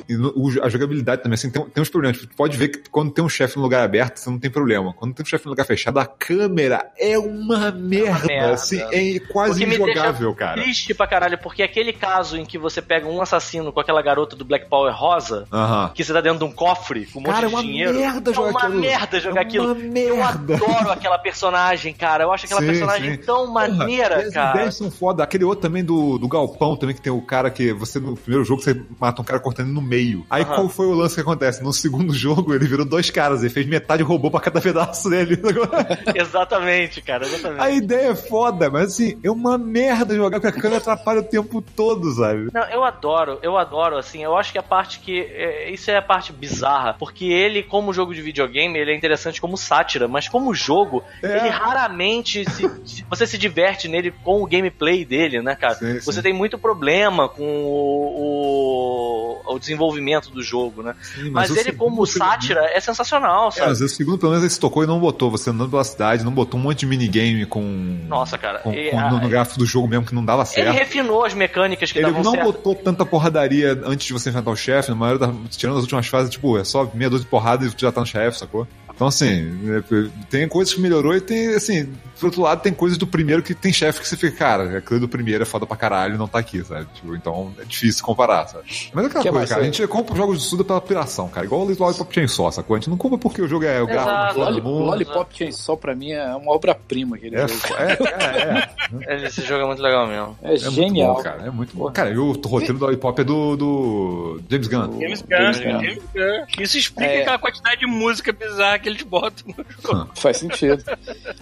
[0.08, 0.34] E no-
[0.64, 2.18] a jogabilidade também, assim, tem, tem uns problemas.
[2.20, 4.94] Tu pode ver que quando tem um chefe no lugar aberto, você não tem problema.
[4.94, 8.26] Quando tem um chefe no lugar fechado, a câmera é uma merda.
[8.28, 8.54] merda.
[8.54, 10.62] assim, é quase injogável, cara.
[10.62, 14.36] triste pra caralho, porque aquele caso em que você pega um assassino com aquela garota
[14.36, 15.92] do Black Power rosa, Aham.
[15.94, 17.94] que você tá dentro de um cofre com um monte Cara, é de uma dinheiro.
[17.94, 18.80] merda é jogar uma aquilo.
[18.82, 19.74] merda jogar É aquilo.
[19.74, 20.56] uma Eu merda.
[20.56, 22.24] adoro aquela personagem, cara.
[22.24, 23.18] Eu acho aquela Sim, personagem sim.
[23.22, 24.48] tão maneira, Porra, cara.
[24.50, 25.24] As ideias são foda.
[25.24, 28.44] Aquele outro também do, do Galpão, também, que tem o cara que você, no primeiro
[28.46, 30.26] jogo, você mata um cara cortando no meio.
[30.30, 30.56] Aí Aham.
[30.56, 31.64] qual foi o lance que acontece?
[31.64, 35.40] No segundo jogo, ele virou dois caras, ele fez metade robô pra cada pedaço dele.
[36.14, 37.26] Exatamente, cara.
[37.26, 37.62] Exatamente.
[37.62, 41.24] A ideia é foda, mas assim, é uma merda jogar porque a câmera atrapalha o
[41.24, 42.50] tempo todo, sabe?
[42.54, 45.22] Não, eu adoro, eu adoro, assim, eu acho que a parte que.
[45.22, 49.40] é, isso é a parte bizarra, porque ele, como jogo de videogame, ele é interessante
[49.40, 51.38] como sátira, mas como jogo, É.
[51.38, 52.68] ele raramente se,
[53.10, 55.76] você se diverte nele com o gameplay dele, né, cara?
[55.76, 56.06] Sim, sim.
[56.06, 60.96] Você tem muito problema com o, o, o desenvolvimento do jogo, né?
[61.02, 63.68] Sim, Mas, o ele, como sátira, é sensacional, É, sabe?
[63.70, 65.30] mas o segundo, pelo menos, ele se tocou e não botou.
[65.32, 67.62] Você andando pela cidade, não botou um monte de minigame com.
[68.08, 68.60] Nossa, cara.
[68.60, 70.72] Com, e com- a- no, gráfico do jogo mesmo que não dava ele certo.
[70.78, 72.46] refinou as mecânicas que Ele davam não certo.
[72.46, 73.06] botou tanta
[73.36, 76.58] porradaria antes de você enfrentar o chefe, na maioria da, tirando as últimas fases, tipo,
[76.58, 78.66] é só meia dúzia de porrada e já tá no chefe, sacou?
[78.96, 82.98] Então, assim, é, tem coisas que melhorou e tem, assim, por outro lado, tem coisas
[82.98, 85.76] do primeiro que tem chefe que você fica, cara, aquele do primeiro é foda pra
[85.76, 86.88] caralho e não tá aqui, sabe?
[86.94, 88.64] Tipo, então é difícil comparar, sabe?
[88.94, 91.28] Mas é aquela Que coisa, mais cara, a gente compra jogos de estudo pela piração,
[91.28, 92.76] cara, igual o Lollipop Chainsaw, sacou?
[92.76, 94.86] A gente não compra porque o jogo é o gráfico Lolli- mundo.
[94.86, 97.62] Lollipop Chainsaw pra mim é uma obra-prima aquele É, jogo.
[97.78, 99.26] é, é, é.
[99.28, 100.38] Esse jogo é muito legal mesmo.
[100.42, 101.16] É, É genial.
[101.16, 101.42] muito bom, cara.
[101.46, 101.92] É muito bom.
[101.92, 105.00] Cara, e o roteiro do Lollipop é do, do James Gunn.
[105.02, 106.64] James Gunn, James Gunn.
[106.64, 107.22] Isso explica É.
[107.24, 110.10] aquela quantidade de música bizarra que eles botam no jogo.
[110.16, 110.84] Faz sentido.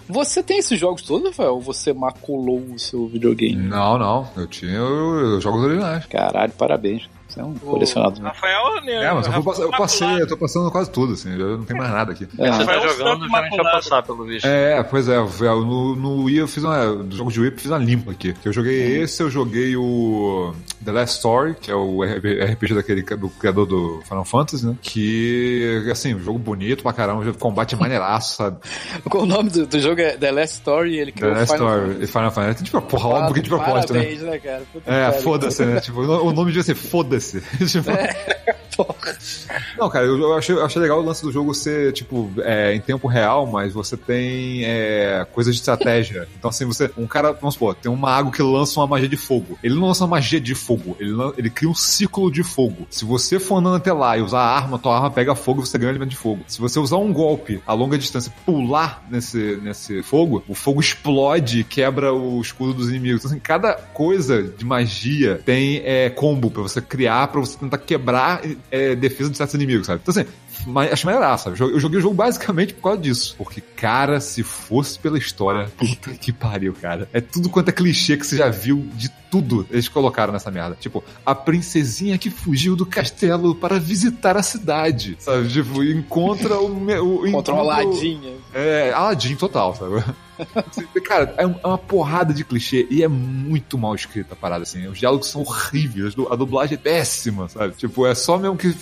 [0.08, 1.54] Você tem esses jogos todos, Rafael?
[1.54, 3.56] Ou você maculou o seu videogame?
[3.56, 4.26] Não, não.
[4.34, 6.06] Eu tinha os jogos originais.
[6.06, 7.08] Caralho, parabéns.
[7.26, 8.22] Você é um colecionador.
[8.22, 8.92] Rafael, né?
[9.06, 11.64] É, mas eu, vou passar- eu passei, eu tô passando quase tudo, assim, eu não
[11.64, 12.24] tem mais nada aqui.
[12.24, 12.26] É.
[12.28, 13.76] Você tá Rafael jogando, já a gente vai Imaculado.
[13.76, 14.44] passar pelo visto.
[14.46, 16.94] É, pois é, eu- no, no Wii eu fiz uma.
[16.94, 18.34] Do jogo de Wii eu fiz uma limpa aqui.
[18.44, 23.28] Eu joguei esse, eu joguei o The Last Story, que é o RPG daquele do
[23.30, 24.76] criador do Final Fantasy, né?
[24.82, 28.58] Que, assim, um jogo bonito pra caramba, um jogo de combate maneiraço, sabe?
[29.14, 30.98] O nome do, do jogo é The Last Story?
[30.98, 32.64] Ele The criou Last Final Story e Final Fantasy.
[32.64, 34.00] Tipo, porra, óbvio que de propósito, né?
[34.00, 34.62] Parabéns, né, cara?
[34.72, 35.80] Puta É, foda-se, né?
[35.84, 36.74] Tipo, o nome devia ser
[37.14, 37.40] foda-se.
[37.66, 37.90] tipo,
[38.76, 39.16] Porra.
[39.78, 43.06] Não, cara, eu, achei, achei legal o lance do jogo ser, tipo, é, em tempo
[43.06, 46.28] real, mas você tem é, coisas de estratégia.
[46.44, 46.90] Então, assim, você.
[46.98, 49.58] Um cara, vamos supor, tem um mago que lança uma magia de fogo.
[49.62, 52.86] Ele não lança magia de fogo, ele, ele cria um círculo de fogo.
[52.90, 55.66] Se você for andando até lá e usar a arma, tua arma pega fogo e
[55.66, 56.42] você ganha elemento de fogo.
[56.46, 61.60] Se você usar um golpe a longa distância pular nesse, nesse fogo, o fogo explode
[61.60, 63.20] e quebra o escudo dos inimigos.
[63.20, 67.78] Então, assim, cada coisa de magia tem é, combo pra você criar, pra você tentar
[67.78, 70.00] quebrar é, defesa de certos inimigos, sabe?
[70.02, 70.30] Então, assim,
[70.66, 71.60] mas acho maneiraço, sabe?
[71.60, 73.34] Eu joguei o jogo basicamente por causa disso.
[73.38, 77.08] Porque, cara, se fosse pela história, puta que pariu, cara.
[77.12, 80.76] É tudo quanto é clichê que você já viu de tudo eles colocaram nessa merda.
[80.78, 85.48] Tipo, a princesinha que fugiu do castelo para visitar a cidade, sabe?
[85.48, 86.66] Tipo, encontra o...
[86.66, 86.78] o
[87.20, 88.32] Contra encontra o- Aladinha.
[88.54, 90.04] é, Aladdin total, sabe?
[91.04, 94.86] Cara, é é uma porrada de clichê e é muito mal escrita a parada, assim.
[94.86, 97.74] Os diálogos são horríveis, a dublagem é péssima, sabe?
[97.74, 98.74] Tipo, é só mesmo que.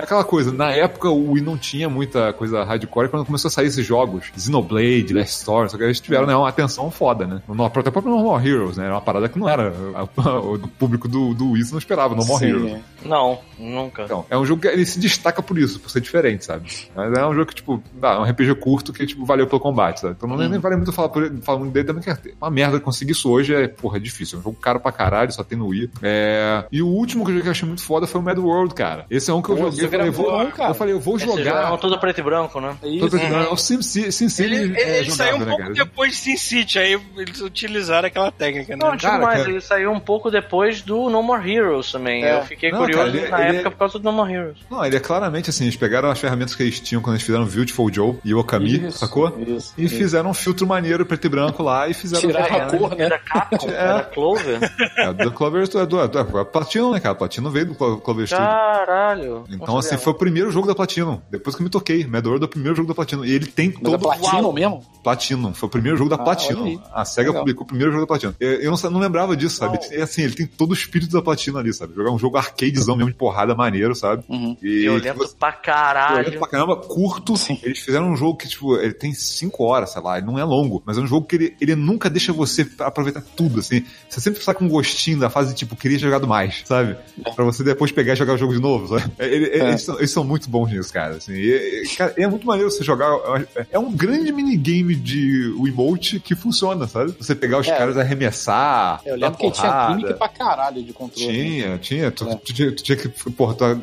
[0.00, 3.52] É aquela coisa, na época o Wii não tinha muita coisa hardcore, quando começou a
[3.52, 7.42] sair esses jogos, Xenoblade, Last Story, só que eles tiveram né, uma atenção foda, né?
[7.48, 8.84] No, até o próprio Normal Heroes, né?
[8.86, 9.72] Era uma parada que não era.
[9.94, 12.76] a- a- o público do, do Wii não esperava, Normal Sim, Heroes.
[13.04, 14.02] Não, nunca.
[14.04, 16.68] Então, é um jogo que ele se destaca por isso, por ser diferente, sabe?
[16.94, 19.60] Mas é um jogo que, tipo, dá, é um RPG curto que, tipo, valeu pelo
[19.60, 20.14] combate, sabe?
[20.16, 22.80] Então não, nem vale muito falar, por, falar muito dele também, que é uma merda
[22.80, 24.38] conseguir isso hoje é, porra, é difícil.
[24.38, 25.90] É um jogo caro pra caralho, só tem no Wii.
[26.02, 26.64] É...
[26.72, 28.74] E o último que eu joguei que eu achei muito foda foi o Mad World,
[28.74, 29.06] cara.
[29.10, 30.70] Esse é um que eu Pô, joguei, eu vou, bom, cara.
[30.70, 31.72] eu falei, eu vou jogar.
[31.72, 32.76] é todo preto e branco, né?
[32.82, 33.10] É Tô isso.
[33.10, 35.62] precisando- É o Sim City, Sim City Ele, é ele saiu jogável, um né, pouco
[35.62, 35.74] cara?
[35.74, 38.84] depois de Sin City, aí eles utilizaram aquela técnica, né?
[38.84, 39.50] Não, digo Cara, mais, cara.
[39.50, 42.24] ele saiu um pouco depois do No More Heroes também.
[42.24, 42.38] É.
[42.38, 44.56] Eu fiquei Não, curioso cara, ele- na ele- época por causa do No More Heroes.
[44.70, 47.44] Não, ele é claramente assim, eles pegaram as ferramentas que eles tinham quando eles fizeram
[47.44, 49.28] Beautiful Joe e Okami, Isso, sacou?
[49.46, 49.96] isso, e isso.
[49.96, 53.04] fizeram um filtro maneiro preto e branco lá e fizeram Tiraram a cor, né?
[53.04, 53.74] Era Capcom, É.
[53.74, 54.58] era Clover.
[54.96, 57.14] É, do Clover é do, é do, é Platinum, né, cara?
[57.14, 58.44] Platinum veio do Clo- Clover Studio.
[58.46, 59.44] Caralho.
[59.50, 60.04] Então, assim, sabia.
[60.04, 61.20] foi o primeiro jogo da Platinum.
[61.30, 63.24] Depois que eu me toquei, Mad World é o primeiro jogo da Platinum.
[63.24, 64.82] E ele tem Mas é todo Platinum mesmo?
[65.02, 65.54] Platinum.
[65.54, 66.80] Foi o primeiro jogo da Ah, Platinum.
[66.92, 67.42] A SEGA Legal.
[67.42, 68.34] publicou o primeiro jogo da Platinum.
[68.40, 69.78] Eu, não, lembrava disso, sabe?
[69.90, 69.98] Não.
[69.98, 71.94] É assim, ele tem todo o espírito da Platinum ali, sabe?
[71.94, 74.22] Jogar um jogo arcadezão mesmo de porrada maneiro, sabe?
[74.28, 74.56] Uhum.
[74.62, 76.38] E Violento você- pra Violento caralho.
[76.38, 77.36] pra caramba, curto.
[77.36, 77.58] Sim.
[77.62, 80.44] Eles fizeram um jogo que, tipo, ele tem 5 horas, sei lá, ele não é
[80.44, 83.84] longo, mas é um jogo que ele, ele nunca deixa você aproveitar tudo, assim.
[84.08, 86.96] Você sempre sai com um gostinho da fase, tipo, queria ter jogado mais, sabe?
[87.34, 89.10] Pra você depois pegar e jogar o jogo de novo, sabe?
[89.18, 89.59] Ele- ele- É.
[89.68, 91.32] Eles, são, eles são muito bons nisso, cara, assim.
[91.34, 93.10] E, cara, é muito maneiro você jogar.
[93.56, 97.14] é- É um grande minigame de Wiimote que funciona, sabe?
[97.18, 97.76] Você pegar os É.
[97.76, 99.00] caras e arremessar.
[99.04, 99.94] Eu lembro que tinha porrada.
[99.98, 101.26] gimmick pra caralho de controle.
[101.32, 102.10] Tinha, tinha.
[102.10, 102.34] Tu, É.
[102.36, 103.80] tu tinha, tu tinha que, porra, tua,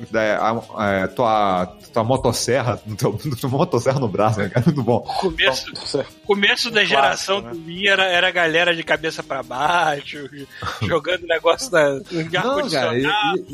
[0.80, 3.18] é, tua, tua motosserra, teu,
[3.50, 4.66] motosserra no braço, né, cara?
[4.66, 4.98] Muito bom.
[4.98, 7.52] O começo, Então, começo da geração né?
[7.52, 10.30] do Wii era, era a galera de cabeça pra baixo,
[10.82, 13.06] jogando negócio da, de Não, cara, e, e-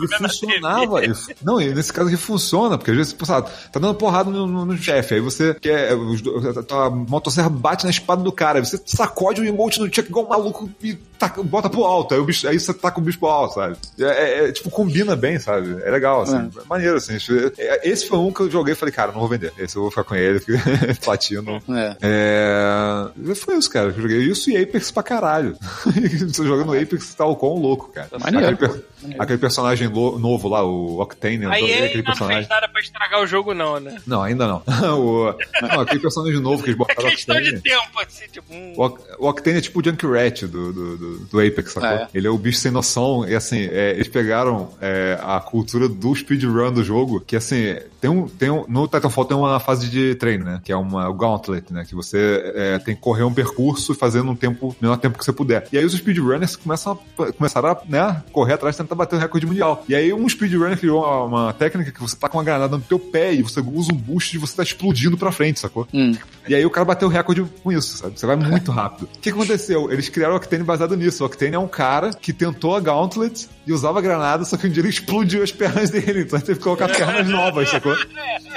[0.03, 1.01] e funcionava.
[1.43, 4.65] Não, e nesse caso que funciona, porque às vezes, sabe, tá dando porrada no, no-
[4.65, 5.93] no chefe, aí você quer.
[5.95, 6.33] os do-
[6.71, 10.25] A motosserra bate na espada do cara, aí você sacode o emote no check igual
[10.25, 13.03] um maluco e taca- bota pro alto, aí, o bicho, aí você tá com o
[13.03, 13.75] bicho pro alto, sabe?
[13.99, 15.81] É, é- é, tipo, combina bem, sabe?
[15.83, 16.49] É legal, assim, é.
[16.69, 17.17] maneiro, assim.
[17.57, 19.53] É, Esse foi um que eu joguei e falei, cara, não vou vender.
[19.57, 20.39] Esse eu vou ficar com ele,
[21.03, 21.61] platino.
[21.69, 21.97] É.
[22.01, 23.35] É.
[23.35, 23.87] Foi isso, cara.
[23.89, 25.55] Eu joguei isso e Apex pra caralho.
[25.85, 28.09] Você jogando Apex tá o quão louco, cara.
[28.19, 28.83] Maneiro.
[29.19, 32.49] Aquele personagem novo lá, o Octane, eu Aí ele aquele não fez personagem.
[32.49, 33.97] nada pra estragar o jogo, não, né?
[34.05, 34.61] Não, ainda não.
[34.99, 37.61] o, não, aquele personagem novo que eles É botaram questão de Octane.
[37.61, 38.53] tempo, assim, tipo.
[38.53, 38.73] hum.
[38.75, 41.89] O, Oc- o Octane é tipo o Junkrat do, do, do, do Apex, sacou?
[41.89, 42.07] É.
[42.13, 43.27] Ele é o bicho sem noção.
[43.27, 48.09] E assim, é, eles pegaram é, a cultura do speedrun do jogo, que assim, tem
[48.09, 48.65] um, tem um.
[48.67, 50.61] No Titanfall tem uma fase de treino, né?
[50.63, 51.85] Que é uma o Gauntlet, né?
[51.87, 55.33] Que você é, tem que correr um percurso fazendo um tempo, menor tempo que você
[55.33, 55.67] puder.
[55.71, 59.19] E aí os speedrunners começam a, começaram a né, correr atrás e tentar bater o
[59.19, 59.83] recorde mundial.
[59.87, 62.83] E aí um speedrunner criou uma, uma técnica que você tá com uma granada no
[62.83, 65.87] teu pé e você usa um boost e você tá explodindo pra frente, sacou?
[65.93, 66.15] Hum.
[66.47, 68.19] E aí o cara bateu o recorde com isso, sabe?
[68.19, 69.09] Você vai muito rápido.
[69.15, 69.91] O que aconteceu?
[69.91, 71.23] Eles criaram o Octane baseado nisso.
[71.23, 74.69] O Octane é um cara que tentou a Gauntlet e usava granada, só que um
[74.69, 76.21] dia ele explodiu as pernas dele.
[76.21, 77.95] Então ele teve que colocar pernas novas, sacou?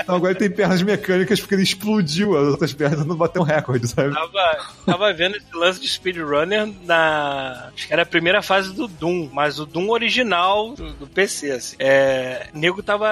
[0.00, 3.42] Então agora ele tem pernas mecânicas porque ele explodiu as outras pernas e não bateu
[3.42, 4.12] um recorde, sabe?
[4.12, 7.70] Tava, tava vendo esse lance de speedrunner na.
[7.74, 10.25] Acho que era a primeira fase do Doom, mas o Doom original
[10.74, 11.76] do, do PC, assim.
[11.78, 12.48] É.
[12.52, 13.06] Nego tava.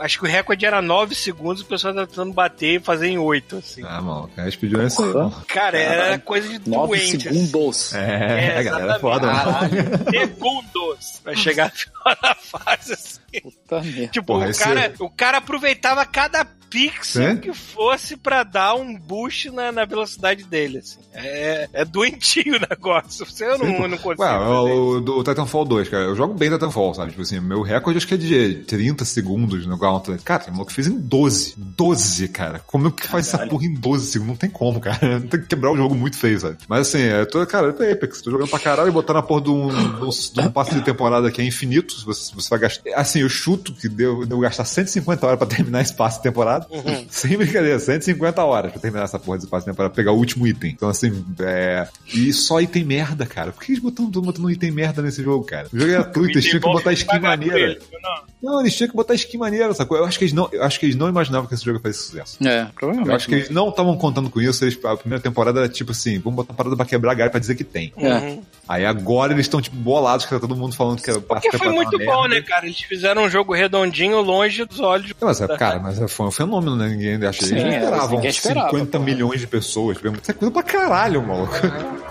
[0.00, 3.18] Acho que o recorde era 9 segundos, o pessoal tava tentando bater e fazer em
[3.18, 3.82] 8, assim.
[3.84, 5.36] Ah, mano, cara, speedrun é isso aí, mano.
[5.46, 7.28] Cara, era coisa de Nove doente.
[7.28, 7.46] assim.
[7.46, 7.94] segundos.
[7.94, 9.38] É, a galera é foda, mano.
[9.44, 9.74] Caralho,
[10.10, 13.20] segundos pra chegar no final da fase, assim.
[13.42, 14.08] Puta merda.
[14.08, 17.36] Tipo, Porra, o, esse- cara, o cara aproveitava cada pixel É?
[17.36, 20.98] que fosse pra dar um boost na, na velocidade dele, assim.
[21.12, 23.26] É, é doentio o negócio.
[23.26, 24.22] Você eu não, eu não consigo.
[24.22, 27.10] Ué, fazer o do Titanfall 2, cara, eu jogo bem Titanfall, sabe?
[27.10, 30.22] Tipo assim, meu recorde acho que é de 30 segundos no Gauntlet.
[30.22, 31.54] Cara, tem maluco que fez em 12.
[31.56, 32.60] 12, cara.
[32.66, 34.30] Como é que faz essa porra em 12 segundos?
[34.30, 35.00] Não tem como, cara.
[35.30, 36.58] Tem que quebrar o jogo muito feio, sabe?
[36.68, 39.22] Mas assim, eu tô, cara, eu tô Apex, tô jogando pra caralho e botando a
[39.22, 41.94] porra de um, de um, passe de temporada que é infinito.
[42.04, 42.90] Você, você vai gastar.
[42.94, 46.66] Assim, eu chuto que deu, deu gastar 150 horas pra terminar esse passe de temporada.
[47.08, 50.46] Sem brincadeira, 150 horas pra terminar essa porra desse passe de temporada, pegar o último
[50.46, 50.70] item.
[50.70, 51.88] Então, assim, é.
[52.12, 53.52] E só item merda, cara.
[53.52, 55.68] Por que eles botam, botando item merda nesse jogo, cara?
[55.72, 57.58] O jogo é gratuito, tinham que botar skin maneira.
[57.58, 58.30] ele, não.
[58.42, 59.96] Não, eles tinham que botar skin maneira, sacou?
[59.98, 61.82] Eu acho que eles não, eu acho que eles não imaginavam que esse jogo ia
[61.82, 62.36] fazer sucesso.
[62.46, 63.08] É, provavelmente.
[63.10, 64.64] Eu acho que eles não estavam contando com isso.
[64.64, 67.30] Eles, a primeira temporada era tipo assim: vamos botar uma parada pra quebrar a galho
[67.30, 67.92] pra dizer que tem.
[67.98, 68.38] É.
[68.68, 71.68] Aí agora eles estão tipo bolados, que tá todo mundo falando que era Porque foi
[71.70, 72.66] muito bom, né, cara?
[72.66, 75.12] Eles fizeram um jogo redondinho longe dos olhos.
[75.20, 76.88] Mas, é, cara, mas foi um fenômeno, né?
[76.88, 77.32] Ninguém.
[77.32, 79.04] Sim, Eles não é, esperavam ninguém esperava, 50 pô.
[79.04, 79.98] milhões de pessoas.
[79.98, 81.54] Isso é coisa pra caralho, maluco.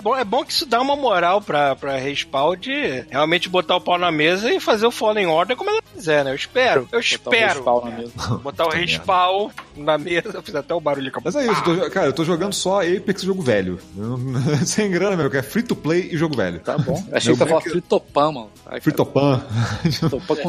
[0.02, 3.80] Bom, é bom que isso dá uma moral pra, pra Respawn de realmente botar o
[3.80, 6.30] pau na mesa e fazer o Fallen Order como ela quiser, né?
[6.30, 6.80] Eu espero.
[6.80, 7.54] Eu Botar o espero.
[7.54, 8.12] respawn na mesa.
[8.42, 10.30] Botar o respawn na mesa.
[10.34, 12.52] Eu fiz até o barulho com a Mas é isso, tô- cara, eu tô jogando
[12.52, 13.78] só Apex e jogo velho.
[14.66, 16.60] Sem grana, meu, que é free to play e jogo velho.
[16.60, 17.02] Tá bom.
[17.10, 18.50] Eu achei que tava falando Fritopan, mano.
[18.66, 19.42] Ai, Free to pan.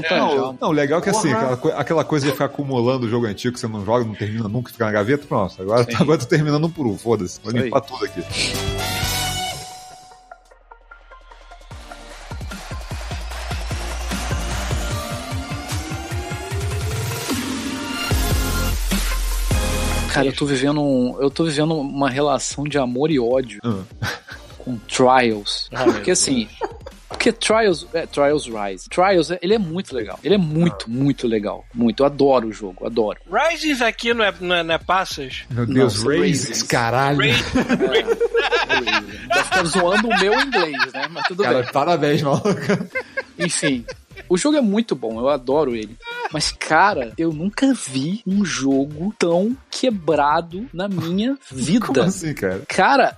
[0.09, 3.59] Não, não, legal que assim, aquela, aquela coisa de ficar acumulando o jogo antigo que
[3.59, 5.61] você não joga, não termina nunca, fica na gaveta, pronto.
[5.61, 7.39] Agora, agora tô terminando um por um, foda-se.
[7.43, 8.21] Vou limpar tudo aqui.
[20.13, 23.81] Cara, eu tô vivendo um, eu tô vivendo uma relação de amor e ódio Ah.
[24.57, 25.69] com Trials.
[25.73, 26.47] Ah, porque assim,
[27.09, 28.89] porque Trials, é, Trials Rise.
[28.89, 30.19] Trials, é- ele é muito legal.
[30.23, 31.65] Ele é muito, muito legal.
[31.73, 32.01] Muito.
[32.01, 33.19] Eu adoro o jogo, adoro.
[33.31, 35.43] Risings aqui não é, não é, não é passas?
[35.49, 36.63] Meu Deus, Nossa, Raisins, Raisins.
[36.63, 37.17] caralho.
[39.29, 41.07] Vai ficar zoando o meu inglês, né?
[41.11, 41.71] Mas tudo Cara, bem.
[41.71, 42.49] parabéns, maluco.
[43.37, 43.85] Enfim.
[44.31, 45.97] O jogo é muito bom, eu adoro ele.
[46.31, 51.85] Mas, cara, eu nunca vi um jogo tão quebrado na minha vida.
[51.87, 52.61] Como assim, cara?
[52.67, 53.17] Cara,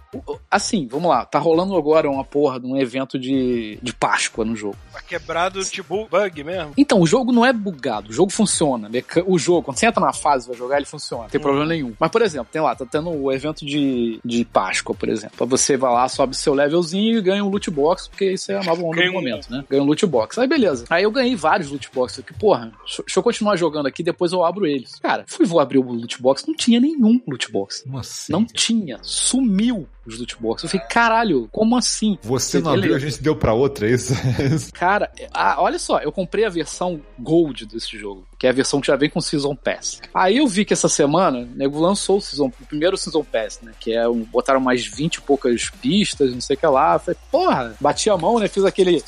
[0.49, 1.23] assim, vamos lá.
[1.25, 4.75] Tá rolando agora uma porra de um evento de, de Páscoa no jogo.
[4.91, 6.73] Tá quebrado tipo bug mesmo?
[6.77, 8.89] Então, o jogo não é bugado, o jogo funciona.
[9.27, 11.23] O jogo, quando você entra na fase e vai jogar, ele funciona.
[11.23, 11.93] Não tem problema nenhum.
[11.99, 15.45] Mas, por exemplo, tem lá, tá tendo o evento de, de Páscoa, por exemplo.
[15.45, 18.63] Você vai lá, sobe seu levelzinho e ganha um loot box, porque isso é a
[18.63, 19.63] nova onda Ganha do um- momento, né?
[19.69, 20.39] Ganha um loot box.
[20.39, 20.85] Aí, beleza.
[20.89, 22.23] Aí eu ganhei vários loot boxes.
[22.23, 24.95] Que, porra, deixa eu continuar jogando aqui, depois eu abro eles.
[24.99, 27.83] Cara, fui vou abrir o loot box, não tinha nenhum loot box.
[27.83, 28.31] Como assim?
[28.31, 28.99] Não tinha.
[29.01, 30.63] Sumiu os loot boxes.
[30.63, 32.17] Eu falei, caralho, como assim?
[32.21, 34.13] Você não abriu, a gente deu pra outra, é isso?
[34.73, 38.81] Cara, ah, olha só, eu comprei a versão Gold desse jogo, que é a versão
[38.81, 40.01] que já vem com Season Pass.
[40.13, 43.59] Aí eu vi que essa semana, o nego lançou o, season, o primeiro Season Pass,
[43.61, 43.71] né?
[43.79, 46.95] Que é um, botaram mais 20 e poucas pistas, não sei o que lá.
[46.95, 48.47] Eu Falei, porra, bati a mão, né?
[48.47, 49.03] Fiz aquele.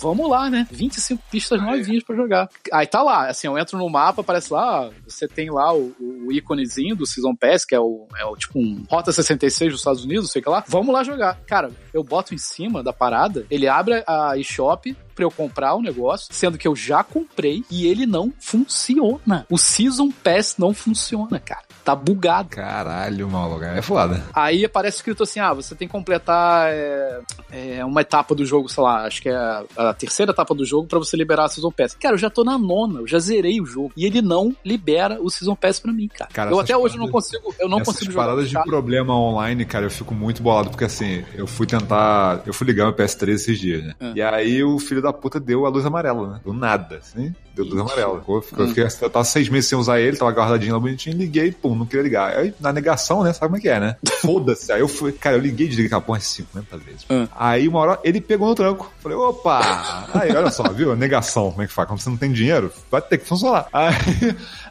[0.00, 0.66] Vamos lá, né?
[0.70, 2.48] 25 pistas novinhas pra jogar.
[2.72, 6.32] Aí tá lá, assim, eu entro no mapa, aparece lá, você tem lá o, o
[6.32, 10.04] íconezinho do Season Pass, que é o, é o tipo um Rota 66 dos Estados
[10.04, 10.64] Unidos, sei que lá.
[10.68, 11.38] Vamos lá jogar.
[11.46, 15.82] Cara, eu boto em cima da parada, ele abre a eShop pra eu comprar o
[15.82, 19.46] negócio, sendo que eu já comprei e ele não funciona.
[19.50, 21.69] O Season Pass não funciona, cara.
[21.84, 22.48] Tá bugado.
[22.50, 23.64] Caralho, maluco.
[23.64, 24.22] É foda.
[24.34, 27.20] Aí aparece escrito assim: ah, você tem que completar é,
[27.50, 30.64] é, uma etapa do jogo, sei lá, acho que é a, a terceira etapa do
[30.64, 31.94] jogo pra você liberar a Season Pass.
[31.94, 33.92] Cara, eu já tô na nona, eu já zerei o jogo.
[33.96, 36.30] E ele não libera o Season Pass pra mim, cara.
[36.32, 38.26] Cara, eu até hoje não consigo, eu não Essas consigo jogar.
[38.26, 38.66] paradas de cara.
[38.66, 42.42] problema online, cara, eu fico muito bolado, porque assim, eu fui tentar.
[42.46, 43.94] Eu fui ligar meu PS3 esses dias, né?
[44.00, 44.12] Ah.
[44.14, 46.40] E aí o filho da puta deu a luz amarela, né?
[46.44, 47.34] Do nada, assim.
[47.64, 48.18] Deu luz amarela.
[48.20, 51.16] Ficou- ficou- Eu, fiquei, eu tava seis meses sem usar ele, tava guardadinho lá bonitinho,
[51.16, 52.36] liguei, pum, não queria ligar.
[52.36, 53.32] Aí, na negação, né?
[53.32, 53.96] Sabe como é que é, né?
[54.22, 54.72] Foda-se.
[54.72, 57.06] Aí eu fui, cara, eu liguei e desliguei aquela porra umas 50 vezes.
[57.08, 57.28] Ah.
[57.36, 58.90] Aí uma hora ele pegou no tranco.
[59.00, 60.08] Falei, opa!
[60.14, 60.94] Aí, olha só, viu?
[60.96, 61.88] Negação, como é que faz?
[61.88, 63.66] Quando você não tem dinheiro, vai ter que funcionar.
[63.72, 63.94] Aí,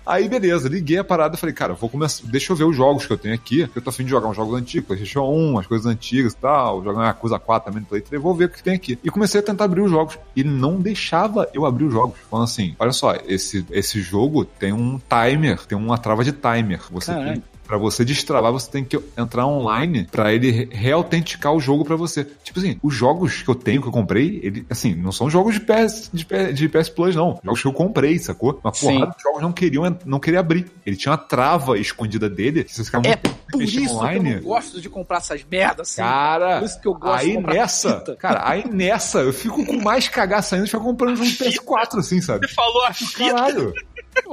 [0.10, 2.26] aí beleza, liguei a parada e falei, cara, vou começar.
[2.28, 4.28] Deixa eu ver os jogos que eu tenho aqui, que eu tô afim de jogar
[4.28, 7.82] uns jogos antigos, PlayStation 1, as coisas antigas e tal, jogar uma Yakuza 4 também
[7.82, 8.98] no Play 3, vou ver o que tem aqui.
[9.04, 10.18] E comecei a tentar abrir os jogos.
[10.36, 12.18] E não deixava eu abrir os jogos.
[12.30, 16.82] Falando assim, olha só, esse, esse jogo tem um timer, tem uma trava de timer.
[16.92, 17.34] Você Caralho.
[17.34, 21.86] tem Pra você destravar, você tem que entrar online pra ele re- reautenticar o jogo
[21.86, 22.26] pra você.
[22.44, 25.54] Tipo assim, os jogos que eu tenho, que eu comprei, ele, assim, não são jogos
[25.54, 27.40] de PS, de, PS de PS Plus, não.
[27.44, 28.60] Jogos que eu comprei, sacou?
[28.64, 28.88] Uma Sim.
[28.96, 30.66] porrada de jogos não queriam, não queria abrir.
[30.84, 33.16] Ele tinha uma trava escondida dele, que você ficava É
[33.52, 36.02] por isso que eu gosto de comprar essas merdas assim.
[36.02, 38.16] Cara, Por isso que eu gosto de aí comprar nessa, fita.
[38.16, 42.20] cara, aí nessa, eu fico com mais cagaça ainda de ficar comprando um PS4, assim,
[42.20, 42.48] sabe?
[42.48, 43.20] Você falou a fita.
[43.20, 43.74] Caralho.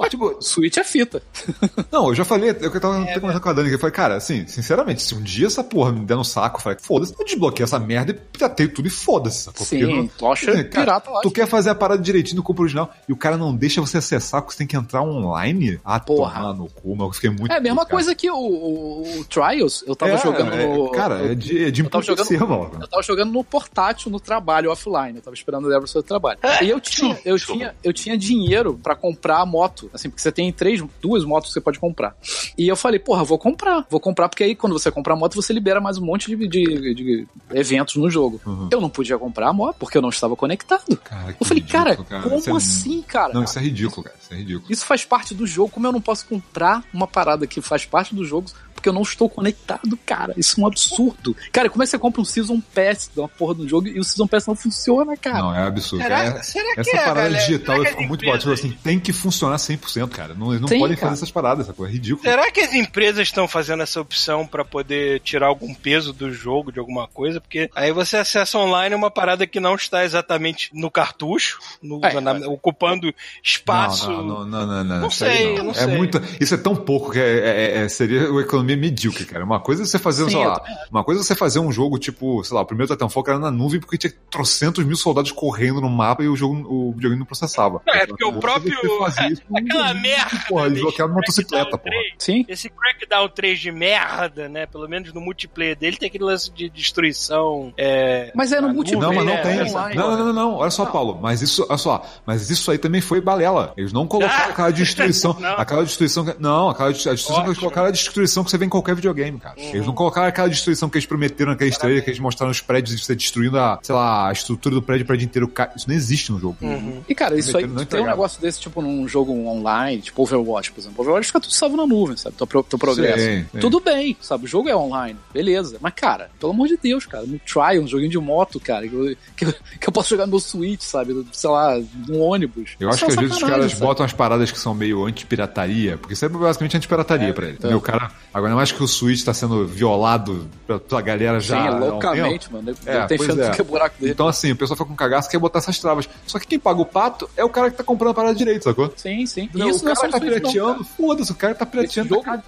[0.08, 1.22] Tipo, Switch é fita.
[1.90, 4.16] Não, eu já falei, eu tava até conversando com a Dani, que eu falei, cara,
[4.16, 7.24] assim, sinceramente, se um dia essa porra me der no saco, eu falei, foda-se, eu
[7.24, 11.20] desbloqueei essa merda e piratei tudo e foda-se, Sim, não- tocha Assim, cara, pirata lá.
[11.20, 13.98] Tu quer fazer a parada direitinho no compra original e o cara não deixa você
[13.98, 15.80] acessar porque você tem que entrar online?
[15.84, 16.34] Ah, Porra.
[16.34, 17.50] tomar no cu, mas eu fiquei muito.
[17.52, 17.90] É a mesma cara.
[17.90, 20.90] coisa que o, o- o Trials, eu tava É, jogando é, no.
[20.90, 22.70] Cara, é de, é de eu tava jogando- emputecer, mano.
[22.80, 25.16] Eu tava jogando no portátil, no trabalho, offline.
[25.16, 26.38] Eu tava esperando o Débora sobre o trabalho.
[26.42, 29.75] É, E eu tinha, eu tinha, eu tinha dinheiro pra comprar a moto.
[29.92, 32.16] Assim, porque você tem três, duas motos que você pode comprar.
[32.56, 33.84] E eu falei, porra, vou comprar.
[33.90, 36.48] Vou comprar, porque aí quando você comprar a moto, você libera mais um monte de,
[36.48, 38.40] de- de eventos no jogo.
[38.46, 38.68] Uhum.
[38.70, 40.96] Eu não podia comprar a moto porque eu não estava conectado.
[41.04, 43.32] Cara, Eu falei, cara, ridículo, como Isso é- assim, cara?
[43.34, 44.16] Não, isso é ridículo, cara.
[44.20, 44.66] Isso é ridículo.
[44.72, 45.70] Isso faz parte do jogo.
[45.70, 48.50] Como eu não posso comprar uma parada que faz parte do jogo
[48.86, 50.32] porque eu não estou conectado, cara?
[50.36, 51.36] Isso é um absurdo.
[51.50, 53.98] Cara, como é que você compra um Season Pass de uma porra do jogo e
[53.98, 55.38] o Season Pass não funciona, cara?
[55.40, 56.02] Não, é absurdo.
[56.02, 57.38] Será, É- será que Essa é, parada galera?
[57.44, 58.38] digital Será eu fico muito.
[58.38, 60.34] Tipo assim, tem que funcionar 100%, cara.
[60.34, 61.08] Não, eles não Tem, podem cara.
[61.10, 61.92] fazer essas paradas, essa coisa.
[61.92, 62.22] É ridículo.
[62.22, 66.70] Será que as empresas estão fazendo essa opção pra poder tirar algum peso do jogo,
[66.70, 67.40] de alguma coisa?
[67.40, 72.20] Porque aí você acessa online uma parada que não está exatamente no cartucho, no- É,
[72.20, 74.10] na- ocupando espaço.
[74.10, 75.86] Não, não, não, não, não, Não isso aí sei, não é sei.
[75.88, 79.44] muito, isso é tão pouco que é, é- é- seria uma economia medíocre, cara.
[79.44, 81.98] Uma coisa é você fazer, Sim, sei lá, uma coisa é você fazer um jogo
[81.98, 85.32] tipo, sei lá, o primeiro Titanfall que era na nuvem porque tinha trocentos mil soldados
[85.32, 87.80] correndo no mapa e o jogo, o videogame não processava.
[87.86, 90.44] Não, é porque o é próprio- isso Aquela merda.
[90.48, 91.82] Porra, né, desbloquear uma esse motocicleta, porra.
[91.90, 92.44] 3, Sim.
[92.48, 94.66] Esse Crackdown 3 de merda, né?
[94.66, 97.72] Pelo menos no multiplayer dele tem aquele lance de destruição.
[97.76, 99.42] É, Mas é no multiplayer, Não, mas não né?
[99.42, 99.70] tem.
[99.70, 100.54] online, não, não, não, não.
[100.56, 101.18] Olha só, Paulo.
[101.20, 102.04] Mas isso, olha só.
[102.26, 103.72] Mas isso aí também foi balela.
[103.76, 104.50] Eles não colocaram Ah!
[104.50, 105.36] aquela destruição.
[105.40, 105.54] Não.
[105.58, 106.24] aquela destruição.
[106.24, 108.70] que- Não, aquela a destruição que eles colocaram é a destruição que você vê em
[108.70, 109.54] qualquer videogame, cara.
[109.58, 112.94] Eles não colocaram aquela destruição que eles prometeram naquela estrela, que eles mostraram os prédios
[112.94, 115.52] e você destruindo a, sei lá, a estrutura do prédio, o prédio inteiro.
[115.76, 116.56] Isso não existe no jogo.
[116.60, 117.00] Uhum.
[117.08, 120.80] E, cara, isso aí, tem um negócio desse, tipo, num jogo online, tipo Overwatch, por
[120.80, 121.00] exemplo.
[121.02, 122.36] Overwatch fica tudo salvo na nuvem, sabe?
[122.36, 123.18] Teu, teu progresso.
[123.24, 123.58] Sim, sim.
[123.58, 124.44] Tudo bem, sabe?
[124.44, 125.78] O jogo é online, beleza.
[125.80, 128.94] Mas, cara, pelo amor de Deus, cara, no Trial, um joguinho de moto, cara, que
[128.94, 131.26] eu, que eu- que eu posso jogar no meu Switch, sabe?
[131.32, 131.78] Sei lá,
[132.08, 132.70] num ônibus.
[132.80, 133.80] Eu acho Isso que é às vezes os caras sabe?
[133.84, 137.56] botam as paradas que são meio anti-pirataria, porque isso é basicamente anti-pirataria pra ele.
[137.56, 137.78] entendeu?
[137.78, 141.72] O cara, agora mais que o Switch tá sendo violado pela, galera já.
[141.72, 142.74] Sim, loucamente, mano.
[142.84, 143.50] É, tem chance é.
[143.50, 144.12] que é buraco dele.
[144.12, 146.08] Então, assim, o pessoal fica com cagaço e quer botar essas travas.
[146.26, 148.64] Só que quem paga o pato é o cara que tá comprando a parada direito,
[148.64, 148.92] sacou?
[148.96, 149.48] Sim, sim.
[149.54, 152.08] Não, isso o é cara só tá pirateando, foda-se, o cara tá Esse pirateando.
[152.08, 152.42] jogo, pra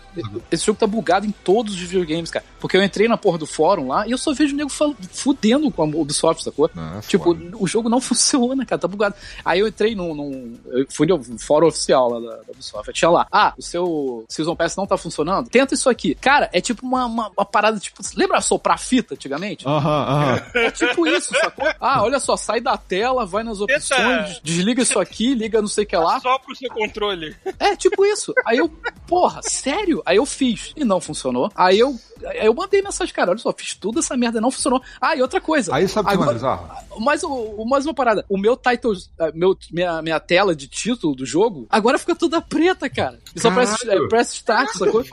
[0.50, 2.44] esse jogo tá bugado em todos os videogames, cara.
[2.60, 4.70] Porque eu entrei na porra do fórum lá e eu só vejo o nego
[5.12, 6.70] fudendo com a Ubisoft, sacou?
[6.74, 7.56] Não, é Tipo, foda.
[7.58, 9.14] o jogo não funciona, cara, tá bugado.
[9.44, 10.14] Aí eu entrei num.
[10.14, 12.92] num eu fui no fórum oficial lá da, da Ubisoft.
[12.92, 15.48] Tinha lá, ah, o seu Season Pass não tá funcionando?
[15.48, 16.14] Tenta isso aqui.
[16.14, 18.02] Cara, é tipo uma, uma, uma parada, tipo.
[18.16, 19.66] Lembra soprar fita antigamente?
[19.66, 20.42] Aham, aham.
[20.54, 21.66] É tipo isso, sacou?
[21.80, 25.68] Ah, olha só, sai da tela, vai nas opções, Tenta- desliga isso aqui, liga não
[25.68, 26.20] sei o que lá.
[26.20, 27.34] Só pro seu controle.
[27.58, 28.32] É, tipo isso.
[28.44, 28.68] Aí eu,
[29.06, 30.02] porra, sério?
[30.04, 31.50] Aí eu fiz e não funcionou.
[31.54, 31.96] Aí eu
[32.26, 34.82] Aí eu mandei mensagem, cara, olha só, fiz tudo essa merda, não funcionou.
[35.00, 35.74] Ah, e outra coisa.
[35.74, 36.68] Aí sabe o que é mais bizarro?
[36.98, 37.22] mais,
[37.86, 38.24] uma parada.
[38.28, 42.40] O meu title, eh, meu, minha, minha tela de título do jogo, agora fica toda
[42.40, 43.18] preta, cara.
[43.34, 45.04] E só é, press start, sacou?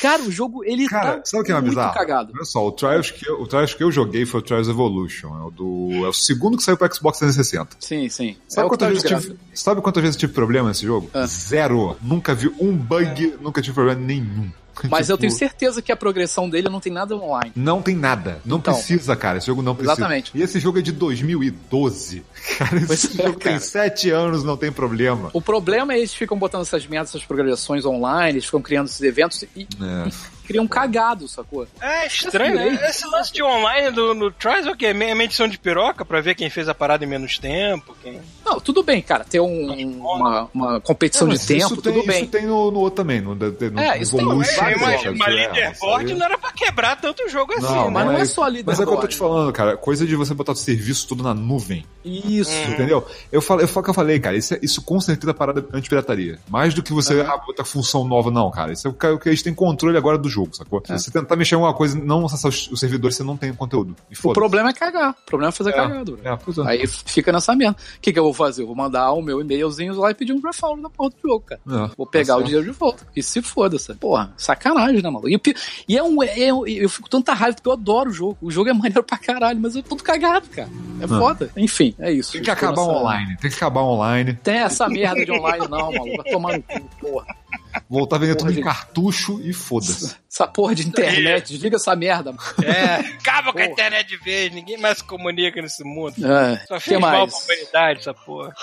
[0.00, 1.94] Cara, o jogo, ele Cara, tá sabe o que é muito bizarro?
[1.94, 2.32] cagado.
[2.34, 5.28] Olha só, o Trials, que eu, o Trials que eu joguei foi o Trials Evolution.
[5.28, 7.76] É o, do, é o segundo que saiu pro Xbox 360.
[7.80, 8.36] Sim, sim.
[8.48, 11.10] Sabe, é o que quantas vezes tive, sabe quantas vezes eu tive problema nesse jogo?
[11.12, 11.26] Ah.
[11.26, 11.96] Zero.
[12.02, 14.50] Nunca vi um bug, nunca tive problema nenhum.
[14.88, 17.52] Mas eu Tipo, tenho certeza que a progressão dele não tem nada online.
[17.56, 18.40] Não tem nada.
[18.44, 18.74] Não Então.
[18.74, 19.38] precisa, cara.
[19.38, 19.92] Esse jogo não precisa.
[19.94, 20.30] Exatamente.
[20.34, 22.24] E esse jogo é de 2012.
[22.58, 23.60] Cara, esse Pois é, jogo tem cara.
[23.60, 25.30] sete anos, não tem problema.
[25.32, 29.00] O problema é eles ficam botando essas merdas, essas progressões online, eles ficam criando esses
[29.00, 30.10] eventos e É.
[30.50, 31.66] criam um cagado, sacou?
[31.80, 32.88] É estranho, né?
[32.88, 34.86] Esse lance de online do, no Trials é o quê?
[34.86, 37.96] É uma edição de piroca pra ver quem fez a parada em menos tempo?
[38.02, 38.20] Quem...
[38.44, 39.24] Não, tudo bem, cara.
[39.24, 39.70] Ter um-
[40.00, 42.22] uma, uma competição Não, de mas tempo, tem, tudo bem.
[42.22, 43.20] Isso tem no, no outro também.
[43.20, 43.44] No, no
[43.80, 46.18] É, isso tem Evolution, vários Mas jogos, uma é, leaderboard aí.
[46.18, 47.90] não era pra quebrar tanto jogo assim, Não, né?
[47.90, 49.08] mas não é mas- só Mas é o que eu tô leaderboard.
[49.08, 49.76] te falando, cara.
[49.76, 51.84] Coisa de você botar o serviço tudo na nuvem.
[52.04, 52.50] Isso.
[52.68, 53.06] Entendeu?
[53.30, 54.36] Eu falo, eu falo o que eu falei, cara.
[54.36, 56.38] Isso, é- isso com certeza é parada anti-pirataria.
[56.48, 58.72] Mais do que você ah, botar função nova, não, cara.
[58.72, 60.82] Isso é o que o que a gente tem controle agora do jogo, sacou?
[60.86, 63.52] Se você tentar mexer em alguma coisa, não acessar os, os servidores, você não tem
[63.52, 63.96] conteúdo.
[64.10, 65.10] E O problema é cagar.
[65.10, 66.16] O problema é fazer cagado.
[66.16, 66.28] bro.
[66.28, 66.68] É, é.
[66.68, 67.76] Aí fica nessa merda.
[67.96, 68.62] O que, que eu vou fazer?
[68.62, 71.44] Eu vou mandar o meu e-mailzinho lá e pedir um refund da porra do jogo,
[71.46, 71.60] cara.
[71.68, 73.06] É, Vou pegar tá o dinheiro de volta.
[73.14, 73.98] E se foda, sabe?
[73.98, 75.28] Porra, sacanagem, né, maluco?
[75.28, 75.40] E, o
[75.88, 76.22] e é um.
[76.22, 78.38] é eu fico tanta raiva porque eu adoro o jogo.
[78.40, 80.68] O jogo é maneiro pra caralho, mas eu tô cagado, cara.
[81.00, 81.50] É foda.
[81.56, 82.32] Enfim, é isso.
[82.32, 83.36] Tem que acabar online.
[83.36, 84.34] Tem que acabar online.
[84.34, 86.16] Tem essa merda de online, não, maluco.
[86.22, 87.39] Vai tomar no cu, porra.
[87.88, 90.16] Voltar a vender tudo Porra, em cartucho e foda-se.
[90.30, 92.32] Essa porra de internet, desliga essa merda.
[92.32, 92.42] mano.
[92.64, 93.66] É, acaba com a Porra.
[93.66, 96.14] internet de vez, ninguém mais se comunica nesse mundo.
[96.24, 97.34] É, Só que fez mal mais?
[97.34, 98.54] pra humanidade, essa porra.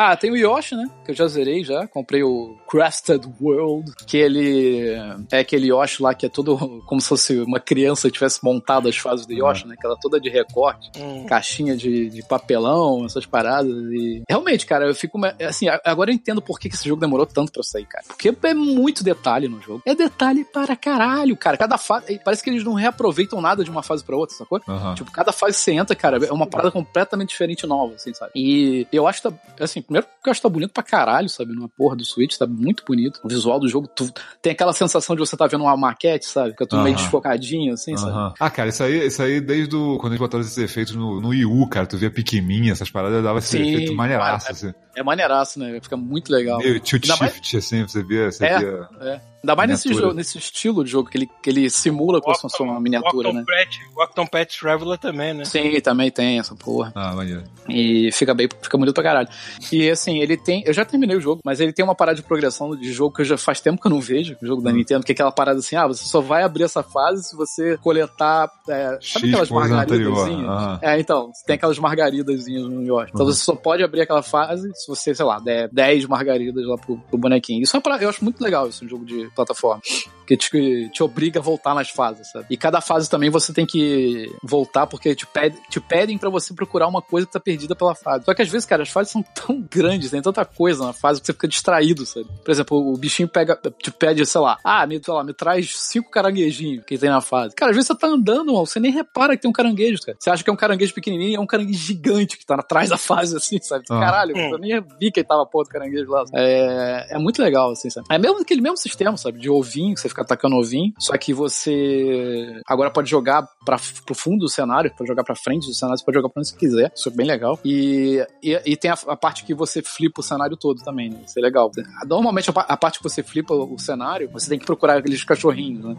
[0.00, 0.88] Ah, tem o Yoshi, né?
[1.04, 1.88] Que eu já zerei já.
[1.88, 4.92] Comprei o Crafted World, que ele
[5.32, 6.56] é aquele Yoshi lá que é todo
[6.86, 9.74] como se fosse uma criança tivesse montado as fases do Yoshi, né?
[9.76, 11.26] Que ela é toda de recorte, Hum.
[11.26, 13.72] caixinha de, de papelão, essas paradas.
[13.92, 15.18] E realmente, cara, eu fico.
[15.46, 18.04] Assim, agora eu entendo por que esse jogo demorou tanto pra sair, cara.
[18.06, 19.82] Porque é muito detalhe no jogo.
[19.84, 21.56] É detalhe para caralho, cara.
[21.56, 22.20] Cada fase.
[22.24, 24.60] Parece que eles não reaproveitam nada de uma fase pra outra, sacou?
[24.68, 24.94] Aham.
[24.94, 28.30] Tipo, cada fase que você entra, cara, é uma parada completamente diferente nova, assim, sabe?
[28.36, 29.28] E eu acho que
[29.62, 31.52] assim, primeiro porque eu acho que tá bonito pra caralho, sabe?
[31.52, 33.18] Numa porra do Switch, tá muito bonito.
[33.24, 34.12] O visual do jogo, tu
[34.42, 36.50] tem aquela sensação de você tá vendo uma maquete, sabe?
[36.50, 37.02] Fica tudo meio Aham.
[37.02, 38.12] desfocadinho, assim, sabe?
[38.12, 38.34] Aham.
[38.38, 41.28] Ah, cara, isso aí, isso aí desde o, quando eles botaram esses efeitos no, no
[41.28, 44.74] Wii U, cara, tu via Pikmin, essas paradas, dava esse Sim, efeito maneiraço, cara, assim.
[44.94, 45.78] É maneiraço, né?
[45.80, 46.58] Fica muito legal.
[46.58, 48.58] Meio tilt Ainda mais- shift, assim, você via, você É.
[48.58, 48.88] via...
[49.00, 49.20] É.
[49.42, 52.42] Ainda mais nesse, jogo, nesse estilo de jogo que ele, que ele simula como se
[52.42, 53.44] fosse uma miniatura, Octon né?
[53.46, 55.44] Pet, o Octon Pet Traveler também, né?
[55.44, 56.92] Sim, também tem essa porra.
[56.94, 57.44] Ah, maneiro.
[57.68, 59.28] E fica bem, fica bonito pra caralho.
[59.70, 60.62] E assim, ele tem.
[60.66, 63.20] Eu já terminei o jogo, mas ele tem uma parada de progressão de jogo que
[63.22, 65.30] eu já faz tempo que eu não vejo, o jogo da Nintendo, que é aquela
[65.32, 68.50] parada assim, ah, você só vai abrir essa fase se você coletar.
[68.68, 70.12] É, X sabe aquelas coisa anterior.
[70.12, 70.48] margaridazinhas?
[70.50, 70.78] Aham.
[70.82, 73.10] É, então, tem aquelas margaridazinhas no Yoshi.
[73.14, 73.32] Então Uhum.
[73.32, 76.98] você só pode abrir aquela fase se você, sei lá, der 10 margaridas lá pro,
[76.98, 77.62] pro bonequinho.
[77.62, 79.80] Isso é uma parada, eu acho muito legal isso, um jogo de plataforma.
[80.28, 82.44] Que te, te obriga a voltar nas fases, sabe?
[82.50, 86.52] E cada fase também você tem que voltar porque te, pede, te pedem pra você
[86.52, 88.26] procurar uma coisa que tá perdida pela fase.
[88.26, 91.18] Só que às vezes, cara, as fases são tão grandes, tem tanta coisa na fase
[91.18, 92.26] que você fica distraído, sabe?
[92.44, 95.74] Por exemplo, o bichinho pega, te pede, sei lá, ah, me, sei lá, me traz
[95.78, 97.54] cinco caranguejinhos que tem na fase.
[97.54, 100.18] Cara, às vezes você tá andando, mano, você nem repara que tem um caranguejo, cara.
[100.20, 102.98] Você acha que é um caranguejo pequenininho é um caranguejo gigante que tá atrás da
[102.98, 103.84] fase, assim, sabe?
[103.90, 103.98] Ah.
[103.98, 106.24] Caralho, eu nem vi que ele tava porra do caranguejo lá.
[106.34, 108.06] É, é muito legal, assim, sabe?
[108.10, 109.38] É mesmo aquele mesmo sistema, sabe?
[109.38, 114.14] De ovinho, que você fica atacando ovinho, só que você agora pode jogar pra, pro
[114.14, 116.56] fundo do cenário, pode jogar pra frente do cenário, você pode jogar pra onde você
[116.56, 116.92] quiser.
[116.94, 117.58] Isso é bem legal.
[117.64, 121.20] E, e, e tem a, a parte que você flipa o cenário todo também, né?
[121.26, 121.70] Isso é legal.
[122.06, 125.84] Normalmente a, a parte que você flipa o cenário, você tem que procurar aqueles cachorrinhos,
[125.84, 125.96] né?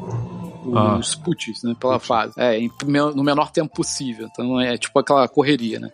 [0.76, 0.98] Ah.
[0.98, 1.76] Os putis, né?
[1.80, 2.34] Pela fase.
[2.38, 2.60] É,
[3.16, 4.28] no menor tempo possível.
[4.32, 5.91] Então é tipo aquela correria, né?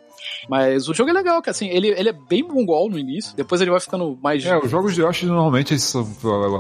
[0.50, 3.62] Mas o jogo é legal, que assim, ele, ele é bem mongol no início, depois
[3.62, 4.46] ele vai ficando mais.
[4.46, 5.76] É, os jogos de Yoshi normalmente,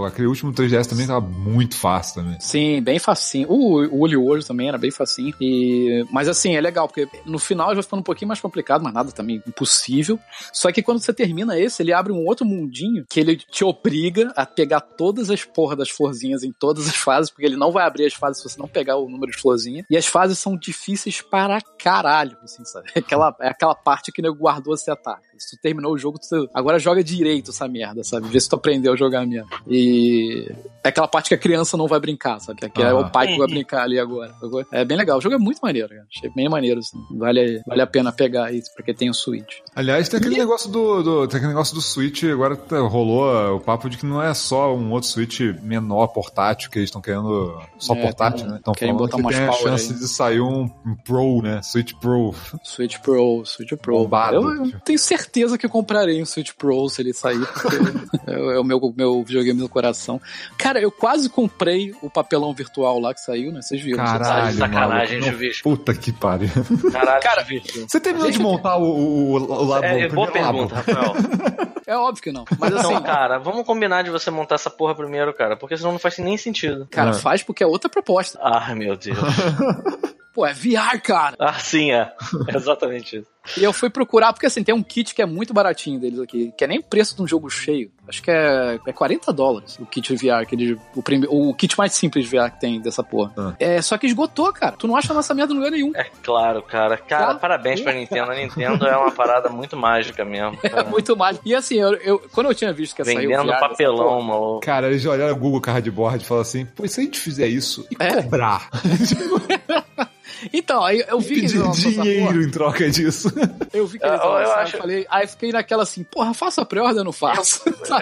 [0.07, 2.39] aquele último 3DS também tava muito fácil também.
[2.39, 3.49] Sim, bem facinho.
[3.49, 5.33] O, o Olho World também era bem facinho.
[5.39, 8.83] E, mas assim, é legal, porque no final ele vai ficando um pouquinho mais complicado,
[8.83, 10.19] mas nada também impossível.
[10.51, 14.31] Só que quando você termina esse, ele abre um outro mundinho que ele te obriga
[14.35, 17.85] a pegar todas as porra das florzinhas em todas as fases, porque ele não vai
[17.85, 19.85] abrir as fases se você não pegar o número de florzinha.
[19.89, 22.89] E as fases são difíceis para caralho, assim, sabe?
[22.95, 25.19] Aquela, é aquela parte que o nego guardou a setar.
[25.37, 28.27] Se tu terminou o jogo, tu agora joga direito essa merda, sabe?
[28.29, 29.47] Vê se tu aprendeu a jogar mesmo.
[29.67, 30.49] E
[30.83, 32.69] é aquela parte que a criança não vai brincar, sabe?
[32.69, 32.95] Que é Ah.
[32.95, 34.33] o pai que vai brincar ali agora.
[34.71, 35.17] É bem legal.
[35.17, 36.05] O jogo é muito maneiro, cara.
[36.15, 36.97] Achei bem maneiro, assim.
[37.17, 39.57] Vale, vale a pena pegar isso, porque tem o Switch.
[39.75, 43.59] Aliás, tem aquele negócio do, do- tem aquele negócio do Switch, agora tá- rolou o
[43.59, 47.59] papo de que não é só um outro Switch menor portátil que eles estão querendo
[47.77, 48.57] só É, portátil, tem- né?
[48.57, 49.99] Estão querem falando botar que umas tem a chance aí.
[49.99, 51.61] de sair um, um Pro, né?
[51.61, 52.33] Switch Pro.
[52.63, 53.97] Switch Pro, Switch Pro.
[53.99, 54.35] Bombado.
[54.37, 57.77] Eu, eu tenho certeza que eu comprarei um Switch Pro se ele sair, porque
[58.27, 60.21] é, é o meu, meu videogame do coração.
[60.57, 63.61] Cara, eu quase comprei o papelão virtual lá que saiu, né?
[63.61, 64.03] Vocês viram?
[64.03, 65.21] Caralho, de sacanagem.
[65.21, 65.61] Juvis.
[65.61, 66.49] Puta que pariu.
[66.91, 67.87] Caralho, Cara, bicho.
[67.87, 69.85] Você terminou de montar o, o, o, labo?
[69.85, 70.91] É, o boa primeiro pergunta, labo?
[70.91, 71.65] Rafael.
[71.87, 72.45] É óbvio que não.
[72.57, 75.91] Mas assim, Então, cara, vamos combinar de você montar essa porra primeiro, cara, porque senão
[75.91, 76.87] não faz nem sentido.
[76.89, 77.19] cara, Não.
[77.19, 78.39] faz porque é outra proposta.
[78.41, 79.17] Ah, meu Deus.
[80.33, 81.35] Pô, é VR, cara.
[81.39, 82.11] Ah, sim, é.
[82.49, 83.27] É exatamente isso.
[83.57, 86.53] E eu fui procurar, porque assim, tem um kit que é muito baratinho deles aqui,
[86.57, 87.91] que é nem preço de um jogo cheio.
[88.07, 91.93] Acho que é, é 40 dólares o kit VR, aquele, o, prime, o kit mais
[91.93, 93.33] simples de VR que tem dessa porra.
[93.37, 93.53] Ah.
[93.59, 94.75] É, só que esgotou, cara.
[94.77, 95.91] Tu não acha nossa merda em lugar nenhum.
[95.95, 96.97] É claro, cara.
[96.97, 97.39] Cara, Tá.
[97.39, 98.31] parabéns pra Nintendo.
[98.31, 100.57] A Nintendo é uma parada muito mágica mesmo.
[100.63, 101.39] É muito mais.
[101.45, 103.97] E assim, eu, eu- quando eu tinha visto que ia sair o Vendendo VR papelão,
[104.07, 104.59] porra, maluco.
[104.61, 107.47] Cara, eles olharam o Google Cardboard e falaram assim: pô, e se a gente fizer
[107.47, 108.21] isso e É.
[108.21, 108.69] cobrar?
[110.53, 113.31] Então, aí eu vi que eles dinheiro porra, em troca disso.
[113.73, 116.33] eu vi que eles Eu- eu lançaram, acho- eu falei, aí fiquei naquela assim, porra,
[116.33, 117.61] faça a pré-order ou não faço?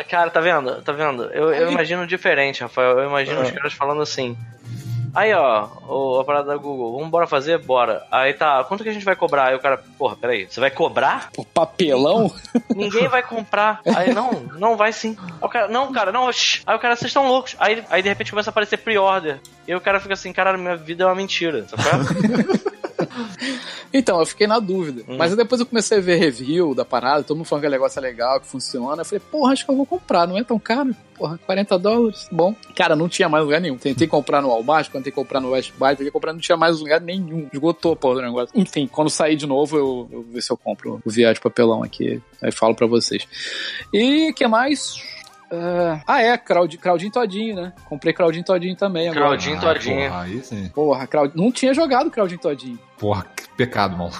[0.10, 0.82] Cara, tá vendo?
[0.82, 1.24] Tá vendo?
[1.26, 3.00] Eu, eu Aí- imagino diferente, Rafael.
[3.00, 3.44] Eu imagino Ah.
[3.44, 4.38] os caras falando assim.
[5.14, 7.60] Aí, ó, o, a parada da Google, vamos bora fazer?
[7.60, 8.04] Bora.
[8.10, 9.46] Aí tá, quanto que a gente vai cobrar?
[9.46, 11.30] Aí o cara, porra, peraí, você vai cobrar?
[11.38, 12.34] o papelão?
[12.76, 13.82] Ninguém vai comprar.
[13.96, 15.16] Aí, não, não vai sim.
[15.20, 16.64] Aí o cara, não, cara, não, shh.
[16.66, 17.56] Aí o cara, vocês estão loucos.
[17.60, 19.40] Aí, aí de repente começa a aparecer pre-order.
[19.68, 22.74] E o cara fica assim, caralho, minha vida é uma mentira, sabe?
[23.94, 25.04] Então, eu fiquei na dúvida.
[25.08, 25.18] Hum.
[25.18, 27.72] Mas aí depois eu comecei a ver review da parada, todo mundo falando que o
[27.72, 29.02] negócio é legal, que funciona.
[29.02, 30.96] Eu falei, porra, acho que eu vou comprar, não é tão caro.
[31.16, 32.56] Porra, 40 dólares, bom.
[32.76, 33.78] Cara, não tinha mais lugar nenhum.
[33.78, 37.00] Tentei comprar no Walmart, tentei comprar no West Buy, tentei comprar, não tinha mais lugar
[37.00, 37.48] nenhum.
[37.54, 38.50] Esgotou, porra, o negócio.
[38.56, 41.42] Enfim, quando sair de novo, eu, eu vou ver se eu compro o viagem de
[41.42, 42.22] papelão aqui.
[42.42, 43.28] Aí falo pra vocês.
[43.94, 45.13] E o que mais?
[45.56, 47.74] Ah, ah, é, Claudinho, Claudinho Todinho, né?
[47.86, 49.28] Comprei Claudinho Todinho também agora.
[49.28, 50.10] Claudinho Todinho.
[50.10, 50.70] Porra, aí sim.
[50.70, 51.32] Porra, Claud...
[51.36, 52.80] não tinha jogado Claudinho Todinho.
[52.98, 54.18] Porra, que pecado, maluco.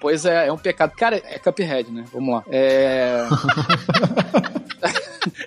[0.00, 0.92] Pois é, é um pecado.
[0.96, 2.04] Cara, é Cuphead, né?
[2.12, 2.44] Vamos lá.
[2.48, 3.26] É.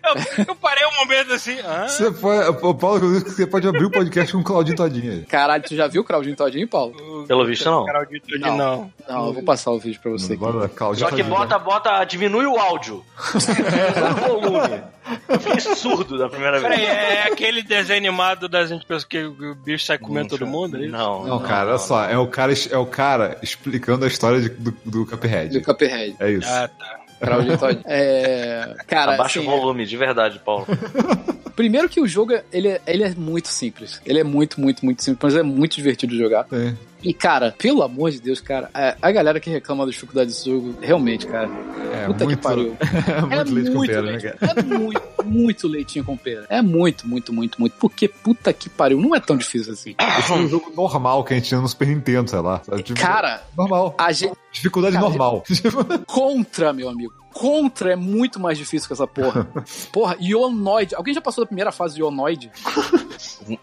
[0.04, 1.58] Eu, eu parei um momento assim.
[1.60, 5.22] Ah, Você pode, Paulo, você pode abrir o podcast com o Claudinho Todinho aí.
[5.26, 7.26] Caralho, tu já viu o Claudinho Todinho, Paulo?
[7.28, 7.86] Pelo visto, não.
[7.86, 8.58] Claudinho Todinho, Não.
[8.58, 8.94] não.
[9.08, 10.36] Não, eu vou passar o vídeo pra você.
[10.36, 13.04] Bora, Claudinho Só que bota, bota, diminui o áudio.
[13.34, 14.82] Diminui o volume.
[15.30, 16.90] Eu fiquei surdo da primeira Peraí, vez.
[16.90, 20.76] é aquele desenho animado das gente pensa que o bicho sai comendo todo mundo?
[20.78, 20.92] é isso?
[20.92, 24.50] Não, Não, cara, olha só, é o cara, é o cara explicando a história de-
[24.50, 25.62] do, do Do Cuphead.
[25.62, 26.16] Cuphead.
[26.20, 26.50] É isso.
[26.50, 27.00] Ah, tá.
[27.20, 27.84] Claudinho Todinho.
[27.86, 28.76] É.
[28.88, 30.66] Cara, Abaixa assim, o volume, de verdade, Paulo.
[31.58, 34.00] primeiro que o jogo, ele é, ele é muito simples.
[34.06, 36.46] Ele é muito, muito, muito simples, mas é muito divertido de jogar.
[36.52, 36.74] É.
[37.04, 40.50] E, cara, pelo amor de Deus, cara, a, a galera que reclama das dificuldades desse
[40.50, 41.50] jogo, realmente, cara,
[41.94, 42.78] É puta muito, que pariu.
[43.32, 44.60] é muito leite com pera, né, leite, cara?
[44.60, 46.46] É muito, muito leitinho com pera.
[46.50, 47.76] É muito, muito, muito, muito.
[47.80, 49.96] Porque puta que pariu, não é tão difícil assim.
[50.20, 52.62] Esse é um jogo normal que a gente tinha no Super Nintendo, sei lá.
[52.64, 52.82] sabe?
[52.84, 53.94] Tipo, Cara, normal.
[53.98, 54.34] a gente.
[54.52, 55.44] Dificuldade Cara, normal.
[56.08, 57.14] Contra, meu amigo.
[57.34, 59.48] Contra é muito mais difícil que essa porra.
[59.94, 60.96] Porra, Ionoid.
[60.96, 62.50] Alguém já passou da primeira fase de Ionoid?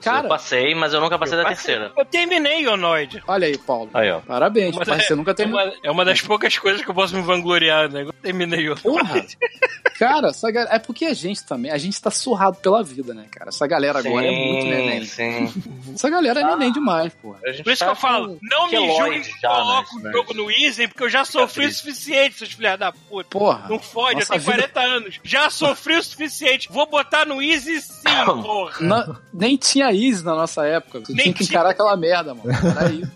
[0.00, 0.26] Cara.
[0.26, 1.90] eu passei, mas eu nunca passei da terceira.
[1.96, 3.20] Eu terminei Onoid.
[3.26, 3.90] Olha aí, Paulo.
[3.92, 4.20] Aí, ó.
[4.20, 5.60] Parabéns, Mas mas é- você nunca É terminou.
[5.60, 8.02] uma, é uma das poucas coisas que eu posso me vangloriar, né?
[8.04, 9.24] Eu terminei o Porra!
[9.98, 10.30] Cara,
[10.70, 13.48] é porque a gente também, a gente tá surrado pela vida, né, cara?
[13.50, 15.04] Essa galera agora é muito neném.
[15.04, 15.52] Sim.
[15.94, 19.22] Essa galera é neném demais, gente Por isso tá que eu falo, não me julguem
[19.22, 20.10] que coloco né?
[20.10, 23.28] o jogo no Easy, porque eu já sofri o suficiente, seus filhos da puta.
[23.30, 23.66] Porra.
[23.68, 25.20] Não fode, eu tenho vida- 40 anos.
[25.22, 26.68] Já sofri o suficiente.
[26.70, 28.02] Vou botar no Easy sim,
[28.42, 28.74] porra.
[28.80, 31.00] Na- nem tinha Easy na nossa época.
[31.02, 32.50] Tu Nem tinha que encarar aquela merda, mano.
[32.50, 33.12] Era isso.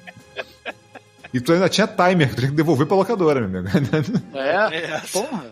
[1.32, 3.78] E tu ainda tinha timer, tu tinha que devolver pra locadora, meu amigo.
[4.34, 5.46] É, porra.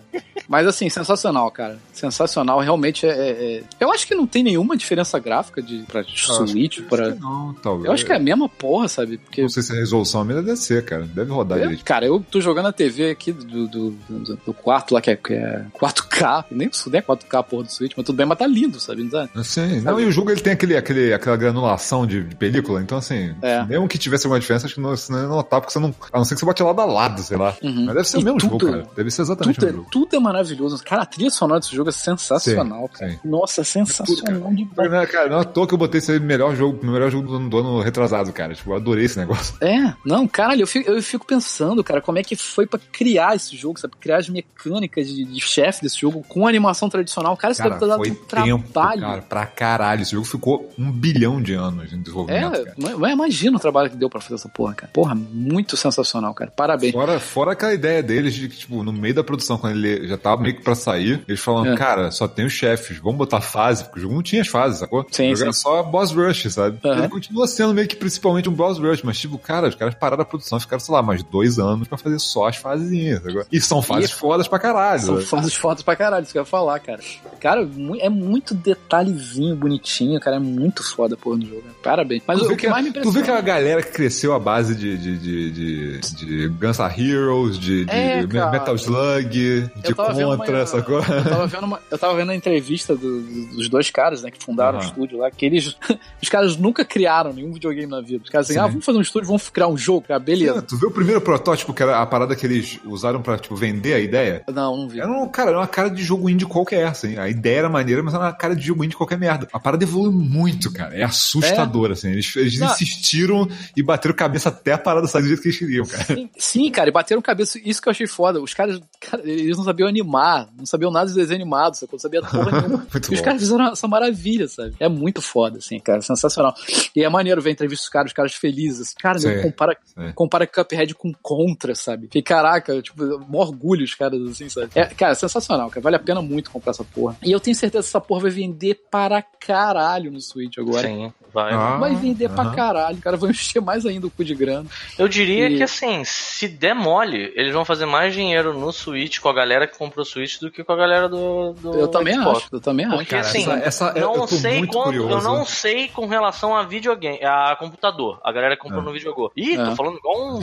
[0.48, 1.78] Mas assim, sensacional, cara.
[1.92, 6.02] Sensacional, realmente é, é- é- Eu acho que não tem nenhuma diferença gráfica de pra
[6.04, 7.14] Switch, pra.
[7.14, 7.86] Não, talvez.
[7.86, 9.18] Eu acho que é a mesma porra, sabe?
[9.18, 11.02] Porque Não sei se a resolução ainda deve ser, cara.
[11.02, 11.84] Deve rodar Eu- direito.
[11.84, 15.16] cara, eu tô jogando a TV aqui do, do, do- do quarto lá, que é,
[15.16, 16.44] que é 4K.
[16.50, 19.02] Nem, nem é 4K a porra do Switch, mas tudo bem, mas tá lindo, sabe?
[19.02, 19.28] Não tá?
[19.42, 22.98] Sim, não, e o jogo ele tem aquele, aquele, aquela granulação de, de película, então
[22.98, 23.64] assim, É.
[23.64, 25.94] mesmo que tivesse alguma diferença, acho que não, não ia notar, porque você não.
[26.12, 27.54] A não ser que você bote lado a lado, sei lá.
[27.62, 27.84] Uhum.
[27.86, 28.88] Mas deve ser o E mesmo tudo- jogo, cara.
[28.96, 29.90] Deve ser exatamente Tudo o é, mesmo jogo.
[29.90, 30.82] tudo é maravilhoso.
[30.84, 33.12] Cara, a trilha sonora desse jogo é sensacional, Sim, cara.
[33.12, 33.18] sim.
[33.24, 36.18] Nossa, é sensacional de Foi, né, cara, não é à toa que eu botei esse
[36.20, 38.54] melhor jogo, melhor jogo do ano, do ano retrasado, cara.
[38.54, 39.56] Tipo, eu adorei esse negócio.
[39.60, 43.34] É, não, caralho, eu fico, eu fico pensando, cara, como é que foi pra criar
[43.36, 43.94] esse jogo, sabe?
[44.00, 47.36] Criar as mecânicas de, de chefe desse jogo com animação tradicional.
[47.36, 48.26] Cara, isso Cara, deve ter dado um tempo,
[48.72, 49.00] trabalho.
[49.00, 50.02] cara, pra caralho.
[50.02, 52.96] Esse jogo ficou um bilhão de anos em É, desenvolvimento, cara.
[52.98, 54.92] mas imagina o trabalho que deu pra fazer essa porra, cara.
[54.92, 56.50] Porra, muito sensacional, cara.
[56.54, 56.92] Parabéns.
[56.92, 60.14] Fora, fora aquela ideia deles de que, tipo, no meio da produção, quando ele já
[60.30, 61.76] tava meio que pra sair, eles falam, É.
[61.76, 64.78] cara, só tem os chefes, vamos botar fase, porque o jogo não tinha as fases,
[64.80, 65.06] sacou?
[65.10, 65.60] Sim, o jogo era sim.
[65.62, 66.78] só boss rush, sabe?
[66.84, 66.98] Aham.
[66.98, 70.22] Ele continua sendo meio que principalmente um boss rush, mas, tipo, cara, os caras pararam
[70.22, 73.44] a produção, ficaram, sei lá, mais dois anos pra fazer só as fasezinhas, sacou?
[73.52, 75.00] E são fases E- fodas pra caralho.
[75.00, 75.26] São sabe?
[75.26, 77.00] fases fotos pra caralho, isso que eu ia falar, cara.
[77.40, 77.68] Cara,
[78.00, 80.36] é muito detalhezinho, bonitinho, cara.
[80.36, 81.62] É muito foda a porra do jogo.
[81.64, 81.70] né?
[81.82, 82.22] Parabéns.
[82.26, 83.24] Mas Tu o, que que, mais me tu vê impressiona...
[83.24, 87.58] que a galera que cresceu à base de, de, de, de, de Guns N' Heroes,
[87.58, 88.26] de, de É.
[88.26, 89.94] Metal Slug, de vendo
[90.24, 90.96] Contra, uma- sacou?
[90.98, 94.30] Eu tava vendo, uma, eu tava vendo a entrevista do- do- dos dois caras, né,
[94.30, 94.86] que fundaram Aham.
[94.86, 95.76] o estúdio lá, que eles,
[96.22, 98.22] os caras nunca criaram nenhum videogame na vida.
[98.24, 98.60] Os caras assim, Sim.
[98.64, 100.62] ah, vamos fazer um estúdio, vamos criar um jogo, cara, beleza.
[100.62, 103.94] Tu viu o primeiro protótipo, que era a parada que eles usaram pra, tipo, vender
[103.94, 104.42] a ideia?
[104.48, 105.00] Não, não vi.
[105.00, 107.16] Era um, cara, era uma cara de jogo indie qualquer, assim.
[107.18, 109.48] A ideia era maneira, mas era uma cara de jogo indie qualquer merda.
[109.52, 110.94] A parada evoluiu muito, cara.
[110.96, 112.10] É assustador, assim.
[112.10, 115.86] Eles, eles insistiram e bateram cabeça até a parada sair do jeito que eles queriam,
[115.86, 116.04] cara.
[116.04, 118.40] Sim, sim, cara, e bateram cabeça, isso que eu achei foda.
[118.40, 121.94] Os caras, cara, eles não sabiam animar, não sabiam nada de desenho animado, sacou?
[121.94, 122.86] Não sabia porra nenhuma.
[122.96, 123.24] E os bom.
[123.24, 124.74] caras fizeram essa maravilha, sabe?
[124.80, 126.54] É muito foda, assim, cara, sensacional.
[126.94, 128.94] E é maneiro ver a entrevista dos caras, os caras felizes.
[128.94, 130.12] Cara, Sim, compara, sim.
[130.14, 132.08] compara Cuphead com Contra, sabe?
[132.08, 134.70] Que caraca, tipo, mó orgulho os caras, assim, sabe?
[134.74, 135.80] É, cara, sensacional, cara.
[135.80, 137.16] Vale a pena muito comprar essa porra.
[137.22, 140.86] E eu tenho certeza que essa porra vai vender para caralho no Switch agora.
[140.88, 141.52] Sim, vai.
[141.52, 142.54] Ah, Vai vender pra aham.
[142.54, 142.96] caralho.
[142.96, 144.66] O cara vai encher mais ainda o cu de grana.
[144.98, 149.18] Eu diria E- que assim, se der mole, eles vão fazer mais dinheiro no Switch
[149.20, 151.88] com a galera que comprou o Switch do que com a galera do, do Eu
[151.88, 152.38] também Xbox.
[152.38, 152.96] acho, eu também acho.
[152.96, 155.10] Porque Cara, assim, essa- essa- eu não tô sei curioso.
[155.10, 158.18] eu não sei com relação a videogame, a computador.
[158.24, 158.84] A galera que comprou Ah.
[158.84, 159.30] no videogame.
[159.36, 159.66] Ih, Ah.
[159.66, 160.40] tô falando igual um.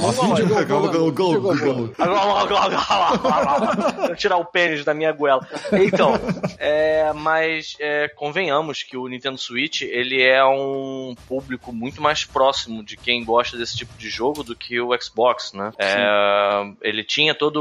[3.18, 5.46] Vou tirar o pênis da minha goela.
[5.74, 6.14] Então,
[6.60, 10.83] é, mas é, convenhamos que o Nintendo Switch ele é um
[11.28, 15.54] público muito mais próximo de quem gosta desse tipo de jogo do que o Xbox,
[15.54, 15.72] né?
[15.78, 17.58] É, ele tinha todo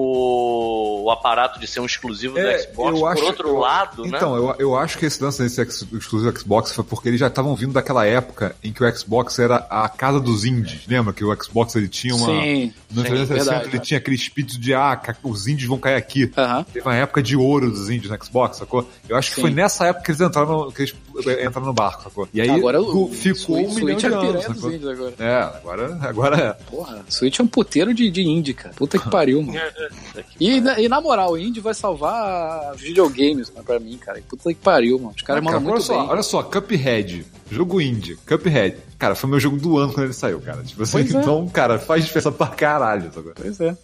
[0.00, 2.88] o, o aparato de ser um exclusivo É, do Xbox.
[2.94, 4.10] eu Por acho- outro eu- lado, né?
[4.16, 7.26] Então, eu, eu acho que esse lance desse ex- exclusivo Xbox foi porque eles já
[7.28, 10.86] estavam vindo daquela época em que o Xbox era a casa dos indies.
[10.86, 12.26] Lembra que o Xbox ele tinha uma.
[12.26, 12.72] Sim.
[12.90, 13.68] No sim, 360 verdade.
[13.76, 16.30] ele tinha aquele espírito de ah, os indies vão cair aqui.
[16.36, 16.64] Aham.
[16.64, 18.88] Teve uma época de ouro dos indies no Xbox, sacou?
[19.08, 19.40] Eu acho que Sim.
[19.42, 20.94] foi nessa época que eles entraram que eles
[21.26, 22.28] eh, entraram no barco, sacou?
[22.32, 24.90] E aí Agora ficou, o ficou Switch, um milhão Switch de é a anos, sacou?
[24.90, 25.14] agora.
[25.18, 26.52] É, agora, agora é.
[26.70, 28.74] Porra, Switch é um puteiro de, de indie, cara.
[28.74, 29.58] Puta que pariu, mano.
[30.40, 34.20] E, na- e na moral, o indie vai salvar videogames né, pra mim, cara.
[34.28, 35.12] Puta que pariu, mano.
[35.16, 36.08] Os caras Cara, mandam muito só, bem.
[36.10, 38.76] olha só, Cuphead, jogo indie, Cuphead.
[38.98, 40.62] Cara, foi meu jogo do ano quando ele saiu, cara.
[40.62, 41.18] Tipo assim, Pois é.
[41.20, 43.10] então, cara, faz diferença pra caralho.
[43.12, 43.32] Sacou?
[43.34, 43.76] Pois é.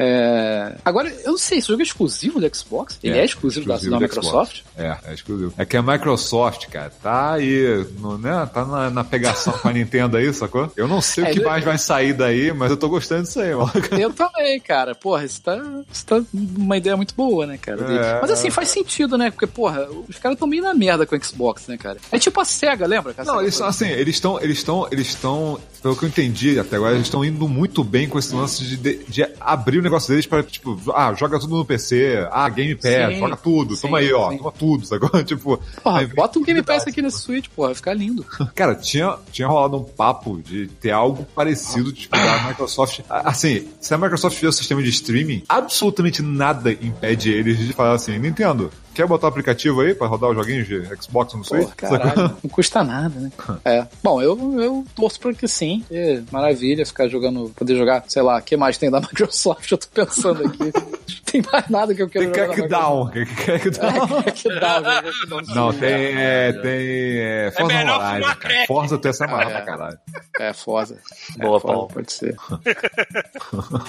[0.00, 2.98] É, Agora, eu não sei, esse jogo é exclusivo do Xbox?
[3.02, 4.60] Ele é, exclusivo, da- da, do Microsoft?
[4.76, 5.52] É, é exclusivo.
[5.58, 9.72] É que a Microsoft, cara, tá aí, no, né, tá na, na pegação com a
[9.72, 10.70] Nintendo aí, sacou?
[10.76, 13.22] Eu não sei É, o que ele- mais vai sair daí, mas eu tô gostando
[13.24, 13.72] disso aí, mano.
[13.98, 14.94] Eu também, cara.
[14.94, 15.56] Porra, isso tá,
[15.92, 17.82] isso tá uma ideia muito boa, né, cara?
[17.92, 18.20] É.
[18.20, 19.30] Mas assim, faz sentido, né?
[19.30, 21.98] Porque, porra, os caras tão meio na merda com o Xbox, né, cara?
[22.12, 23.14] É tipo a SEGA, lembra?
[23.24, 26.94] Não, eles assim, eles estão, eles estão, eles estão, pelo que eu entendi até agora,
[26.94, 30.26] eles estão indo muito bem com esse lance de, de, de abrir o negócio deles
[30.26, 33.98] pra, tipo, ah, joga tudo no PC, ah, Game Pass, Sim, joga tudo, sim, toma
[33.98, 34.38] aí, ó, sim.
[34.38, 35.24] toma tudo, sacou?
[35.24, 38.24] Tipo, Porra, aí- bota um Game Pass aqui nesse Switch, porra, vai ficar lindo.
[38.54, 43.00] Cara, tinha, tinha rolado um papo de ter algo parecido, tipo, da Microsoft.
[43.08, 47.92] Assim, se a Microsoft fizer o sistema de streaming, absolutamente nada impede eles de falar
[47.94, 51.68] assim, Nintendo, quer botar o aplicativo aí pra rodar os joguinhos de Xbox no Switch?
[51.76, 53.30] Porra, caralho, não custa nada, né?
[53.64, 53.86] É.
[54.02, 55.67] Bom, eu, eu torço pra que sim.
[55.90, 59.70] É maravilha ficar jogando, poder jogar, sei lá, o que mais tem da Microsoft?
[59.70, 60.58] Eu tô pensando aqui.
[60.58, 60.98] Não
[61.30, 62.48] tem mais nada que eu quero Tem jogar.
[62.48, 64.08] da Crackdown, Crackdown.
[64.22, 65.02] Crackdown, né?
[65.02, 65.54] Crackdown.
[65.54, 68.66] Não, tem, é, tem é, Forza melhor Horizon, cara.
[68.66, 69.62] Forza até essa Ah, maravilha é.
[69.62, 69.98] pra caralho.
[70.40, 70.98] É, Forza.
[71.38, 71.88] Boa, é, Forza, Paulo.
[71.88, 72.36] Pode ser.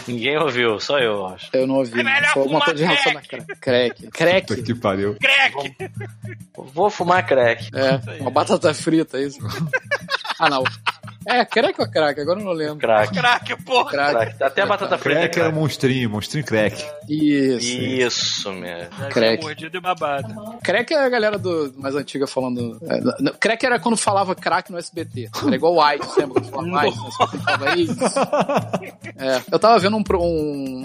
[0.07, 1.49] Ninguém ouviu, só eu acho.
[1.53, 1.99] Eu não ouvi.
[1.99, 2.11] É não.
[2.11, 3.55] melhor Foi alguma coisa relação a crack.
[3.59, 4.03] Crack.
[4.05, 4.63] Puta Crack.
[4.63, 5.15] que pariu.
[5.19, 5.75] Crack!
[6.73, 7.69] Vou fumar crack.
[7.73, 9.39] É, uma batata frita, é isso.
[10.37, 10.63] Ah, não.
[11.25, 12.19] É, crack ou crack?
[12.21, 12.77] Agora eu não lembro.
[12.77, 13.13] Crack.
[13.13, 13.91] Crack, porra.
[13.91, 14.11] Crack.
[14.13, 14.43] Crack.
[14.43, 15.19] Até a batata frita.
[15.19, 15.59] Crack era crack.
[15.59, 16.85] monstrinho, monstrinho crack.
[17.07, 17.67] Isso.
[17.81, 18.87] Isso, meu.
[19.09, 19.43] Crack.
[19.43, 20.33] Mordido e babado.
[20.63, 22.79] Crack é a galera do mais antiga falando.
[22.83, 25.29] É, crack era quando falava crack no SBT.
[25.45, 26.97] Era igual o AIDS, lembra quando falava AIDS?
[26.99, 27.97] No SBT falava AIDS.
[29.17, 30.03] É, eu tava vendo um,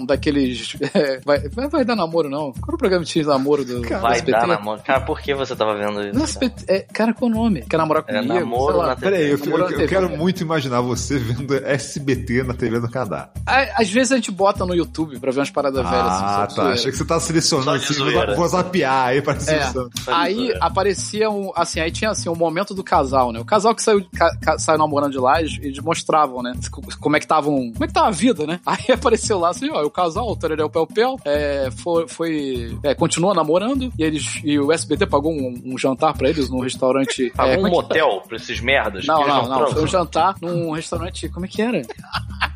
[0.01, 0.75] um daqueles.
[0.93, 2.51] é, vai, vai, vai dar namoro, não?
[2.51, 4.31] Qual era o programa de namoro do, do Vai SBT?
[4.31, 4.81] dar namoro.
[4.81, 6.17] Cara, por que você tava vendo isso?
[6.17, 7.61] No SBT, é, cara, qual o nome?
[7.63, 8.33] Quer namorar É comigo?
[8.33, 8.87] namoro Sei lá.
[8.87, 10.14] na Peraí, eu, eu- na eu TV, quero né?
[10.17, 13.29] Muito imaginar você vendo SBT na TV do Canadá.
[13.75, 16.23] Às vezes a gente bota no YouTube pra ver umas paradas velhas assim.
[16.25, 16.73] Ah, só de tá.
[16.73, 18.35] Achei que você tá selecionando assim, zoeira.
[18.35, 19.89] vou zapear aí pra É, seleção.
[20.07, 23.39] aí aparecia um, assim, aí tinha assim, o momento do casal, né?
[23.39, 26.53] O casal que saiu, ca- ca- saiu namorando de lá, eles, mostravam, né?
[26.71, 28.59] co- Como é que estavam, como é que tava a vida, né?
[28.65, 32.93] Aí apareceu lá assim, ó, o casal, o Tererel Pel Pel, é, foi, foi é,
[32.95, 37.31] continua namorando e eles, e o SBT pagou um, um jantar pra eles num restaurante.
[37.35, 39.05] Pagou é, um é motel pra esses merdas?
[39.05, 39.55] Não, que eles não, não.
[39.57, 39.73] transam?
[39.73, 41.29] Foi um jantar num restaurante.
[41.29, 41.81] Como é que era?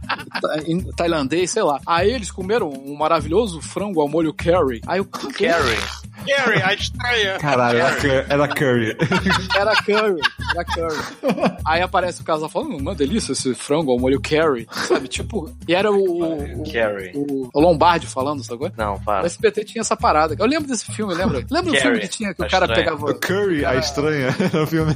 [0.96, 1.80] Tailandês, sei lá.
[1.86, 4.82] Aí eles comeram um maravilhoso frango ao molho curry.
[4.88, 5.78] Aí o Carrie.
[6.26, 7.38] Gary, a estranha.
[7.40, 8.98] Caralho, era, Cur- era Curry.
[9.56, 10.22] Era curry,
[10.54, 11.58] era curry.
[11.66, 15.08] Aí aparece o casal falando, uma delícia esse frango ao molho curry, sabe?
[15.08, 17.12] Tipo, e era o, o, Carrie.
[17.16, 18.72] o, o Lombardi falando, sabe?
[18.78, 19.26] Não, O para.
[19.26, 20.36] SBT tinha essa parada.
[20.38, 21.38] Eu lembro desse filme, lembra?
[21.50, 22.92] Lembra do Carrie, filme que tinha que o a cara estranha.
[22.92, 23.14] pegava.
[23.16, 24.94] Curry, a estranha, no filme.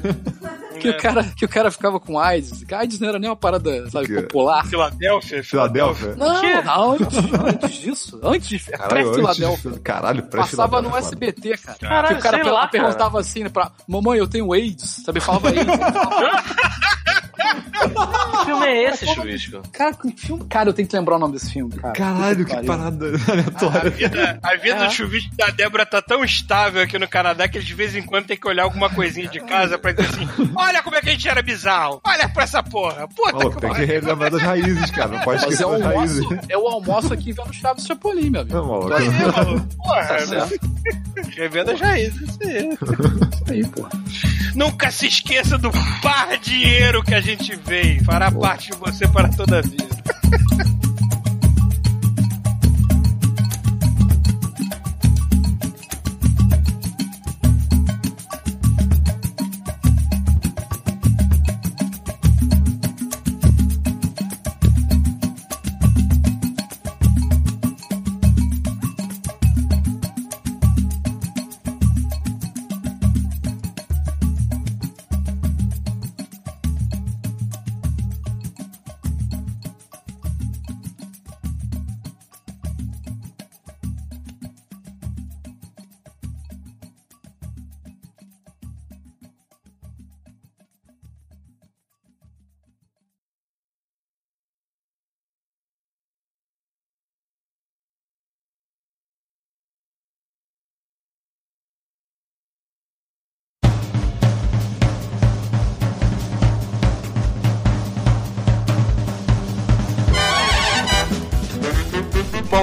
[0.79, 2.65] Que o, cara, que o cara ficava com AIDS.
[2.69, 4.65] AIDS não era nem uma parada, sabe, Que- popular.
[5.03, 5.43] Filadélfia.
[5.43, 6.15] Filadélfia.
[6.15, 8.19] Não, não, antes, antes disso.
[8.23, 9.71] Antes de Caralho, pré-Filadélfia.
[9.83, 11.77] Caralho, pré Passava no SBT, cara.
[11.77, 15.03] Caralho, que o cara sei lá, perguntava assim, né, pra mamãe, eu tenho AIDS.
[15.05, 15.65] Sabe, falava AIDS.
[17.33, 19.61] Que filme é esse, chuvisco?
[19.71, 20.45] cara, que filme.
[20.49, 21.93] Cara, eu tenho que lembrar o nome desse filme, cara.
[21.93, 22.67] Caralho, que pariu.
[22.67, 23.89] parada A aleatória.
[23.91, 24.87] vida, a vida É.
[24.87, 28.03] do chuvisco da Débora tá tão estável aqui no Canadá que ele de vez em
[28.03, 31.09] quando tem que olhar alguma coisinha de casa pra dizer assim: olha como é que
[31.09, 34.05] a gente era bizarro, olha pra essa porra, puta Pô, que tem que pariu.
[34.07, 35.07] lembrar das raízes, cara.
[35.09, 36.25] Não pode Mas é esquecer o das raízes.
[36.49, 38.55] é o almoço aqui vendo Chaves Chapolin, meu amigo.
[38.55, 38.87] Não, maluco.
[38.89, 40.59] Tô achando Ih, maluco, Porra, Tá certo.
[41.35, 42.21] revendo as raízes.
[42.21, 42.69] isso aí.
[42.69, 43.87] isso aí, pô.
[44.55, 48.03] Nunca se esqueça do par dinheiro que a gente veio.
[48.03, 49.83] Fará parte de você para toda a vida.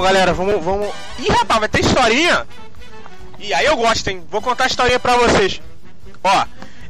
[0.01, 0.89] Bom, galera, vamos, vamos.
[1.18, 2.47] Ih, rapaz, vai ter historinha.
[3.39, 4.27] E aí eu gosto, hein?
[4.31, 5.60] Vou contar a historinha pra vocês.
[6.24, 6.44] Ó,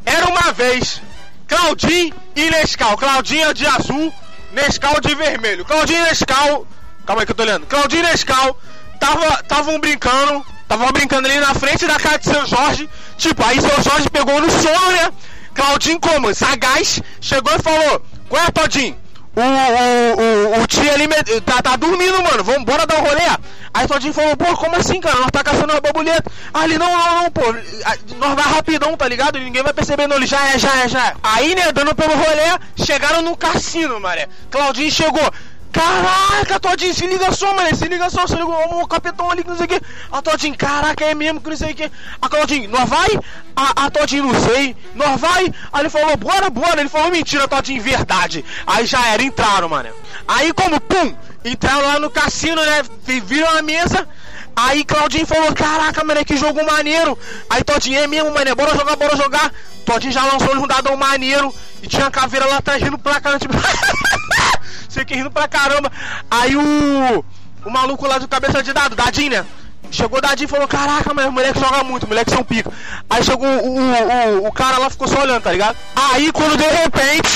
[0.07, 1.03] era uma vez
[1.49, 2.97] Claudinho e Nescau.
[2.97, 4.15] Claudinha de azul,
[4.53, 5.65] Nescau de vermelho.
[5.65, 6.65] Claudinho e Nescau.
[7.05, 7.66] Calma aí que eu tô olhando.
[7.66, 8.57] Claudinho e Nescau
[8.95, 10.47] estavam brincando.
[10.62, 12.89] Estavam brincando ali na frente da casa de seu Jorge.
[13.19, 15.12] Tipo, aí seu Jorge pegou no sono, né?
[15.53, 16.32] Claudinho, como?
[16.32, 18.97] Sagaz, chegou e falou: Qual é, Todinho?
[19.36, 22.43] O, o, o, o tio ali me- tá, tá dormindo, mano.
[22.43, 23.23] Vamos bora dar um rolê.
[23.73, 25.16] Aí Todinho falou, pô, como assim, cara?
[25.19, 26.31] Nós tá caçando uma borboleta.
[26.52, 27.43] Aí ele, não, não, não, pô.
[27.85, 29.39] a- Nós vai rapidão, tá ligado?
[29.39, 30.16] Ninguém vai perceber, não.
[30.16, 31.15] Ele já é, já é, já é.
[31.23, 34.27] Aí, né, dando pelo rolê, chegaram no cassino, mané.
[34.51, 35.32] Claudinho chegou.
[35.73, 37.75] Caraca, Todinho, se liga só, mano.
[37.77, 38.45] Se liga só, se liga.
[38.47, 39.81] O capitão ali, que não sei o que.
[40.11, 41.91] A Todinho, caraca, é mesmo que não sei o que.
[42.21, 43.09] A Claudinho, nós vai?
[43.55, 44.77] A, a Todinho, não sei.
[44.95, 45.53] Nós vai?
[45.73, 46.81] Aí ele falou, bora, bora.
[46.81, 48.45] Ele falou, mentira, Todinho, verdade.
[48.67, 49.91] Aí já era, entraram, mano.
[50.27, 51.15] Aí como, pum,
[51.45, 52.83] entraram lá no cassino, né?
[53.05, 54.09] vi- Viram a mesa.
[54.57, 57.17] Aí Claudinho falou, caraca, mano, que jogo maneiro.
[57.49, 59.53] Aí Todinho, é mesmo, mano, bora jogar, bora jogar.
[59.87, 61.55] Todinho já lançou um dadão maneiro.
[61.83, 63.55] E tinha uma caveira lá atrás rindo pra caramba, tipo...
[64.89, 65.91] Você que rindo pra caramba.
[66.31, 67.24] Aí o.
[67.65, 69.47] O maluco lá do cabeça de dado, Dadinho, né?
[69.91, 72.70] Chegou o Dadinho e falou: Caraca, mas os moleques jogam muito, os moleques são pica.
[73.09, 75.77] Aí chegou o, o, o, o cara lá, ficou só olhando, tá ligado?
[75.95, 77.28] Aí quando de repente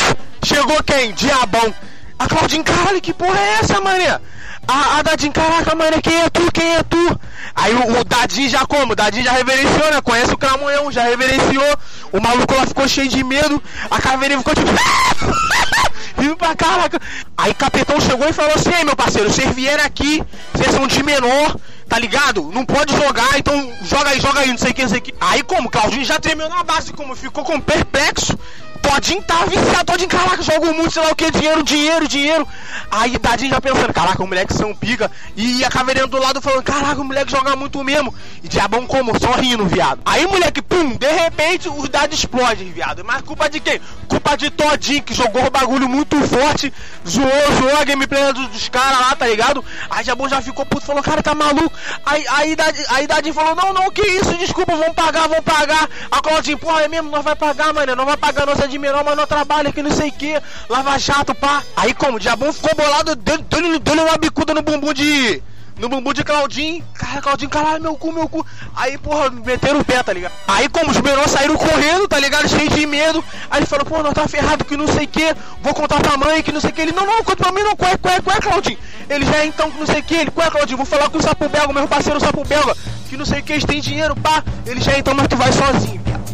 [0.42, 1.12] chegou quem?
[1.12, 1.74] Diabão.
[2.18, 4.20] A Claudinho, caralho, que porra é essa, mané?
[4.66, 6.50] A, a Dadinho, caraca, mané, quem é tu?
[6.52, 7.20] Quem é tu?
[7.54, 8.92] Aí o, o Dadinho já como?
[8.92, 10.00] O Dadinho já reverenciou, né?
[10.00, 11.76] Conhece o Cramunhão, já reverenciou.
[12.12, 13.62] O maluco lá ficou cheio de medo.
[13.90, 14.70] A caveirinha ficou tipo.
[16.34, 17.00] ruim pra caraca.
[17.36, 21.02] Aí o capitão chegou e falou assim: meu parceiro, vocês vieram aqui, vocês são de
[21.02, 21.56] menor,
[21.88, 22.50] tá ligado?
[22.52, 25.02] Não pode jogar, então joga aí, joga aí, não sei o que, não sei o
[25.02, 25.14] que.
[25.20, 25.70] Aí como?
[25.70, 28.38] Claudinho já tremeu na base, como ficou com perplexo.
[28.84, 32.46] Todinho tava viciado, Todinho, caraca, joga muito, sei lá o que, dinheiro, dinheiro, dinheiro.
[32.90, 35.10] Aí Tadinho já pensando, caraca, o moleque são pica.
[35.34, 38.14] E a caveirinha do lado falando, caraca, o moleque joga muito mesmo.
[38.42, 39.18] E diabão como?
[39.18, 40.00] Só rindo, viado.
[40.04, 43.02] Aí moleque, pum, de repente os dados explodem, viado.
[43.04, 43.80] Mas culpa de quem?
[44.06, 46.72] Culpa de Todinho, que jogou o bagulho muito forte,
[47.08, 49.64] zoou, zoou a gameplay dos, dos caras lá, tá ligado?
[49.88, 51.72] Aí diabão já ficou puto, falou, cara, tá maluco.
[52.04, 52.56] Aí, aí,
[52.90, 55.88] aí Dadinho falou, não, não, que isso, desculpa, vamos pagar, vamos pagar.
[56.10, 59.16] A Claudinho, porra, é mesmo, nós vai pagar, mano, nós vai pagar nossa menor, mas
[59.16, 61.62] nós trabalha aqui, não sei o que, lava jato, pá.
[61.76, 63.38] Aí como, o Diabão ficou bolado, deu
[64.02, 65.42] uma bicuda no bumbum de...
[65.76, 68.46] No bumbum de Claudinho, cara, Claudinho, caralho, meu cu, meu cu.
[68.76, 70.32] Aí, porra, meteram o pé, tá ligado?
[70.46, 72.48] Aí, como os menores saíram correndo, tá ligado?
[72.48, 73.24] Cheio de medo.
[73.50, 76.16] Aí ele falou, pô, nós tá ferrado, que não sei o que, vou contar pra
[76.16, 76.80] mãe, que não sei o que.
[76.80, 78.78] Ele, não, não, conta pra mim, não, qual é, qual é, qual é, Claudinho?
[79.10, 80.76] Ele já é então, que não sei o que, ele, qual é, Claudinho?
[80.76, 82.76] Vou falar com o Sapo Belga, meu parceiro Sapo Belga,
[83.08, 84.44] que não sei o que, eles têm dinheiro, pá.
[84.64, 86.33] Ele já é então, mas tu vai sozinho, viado.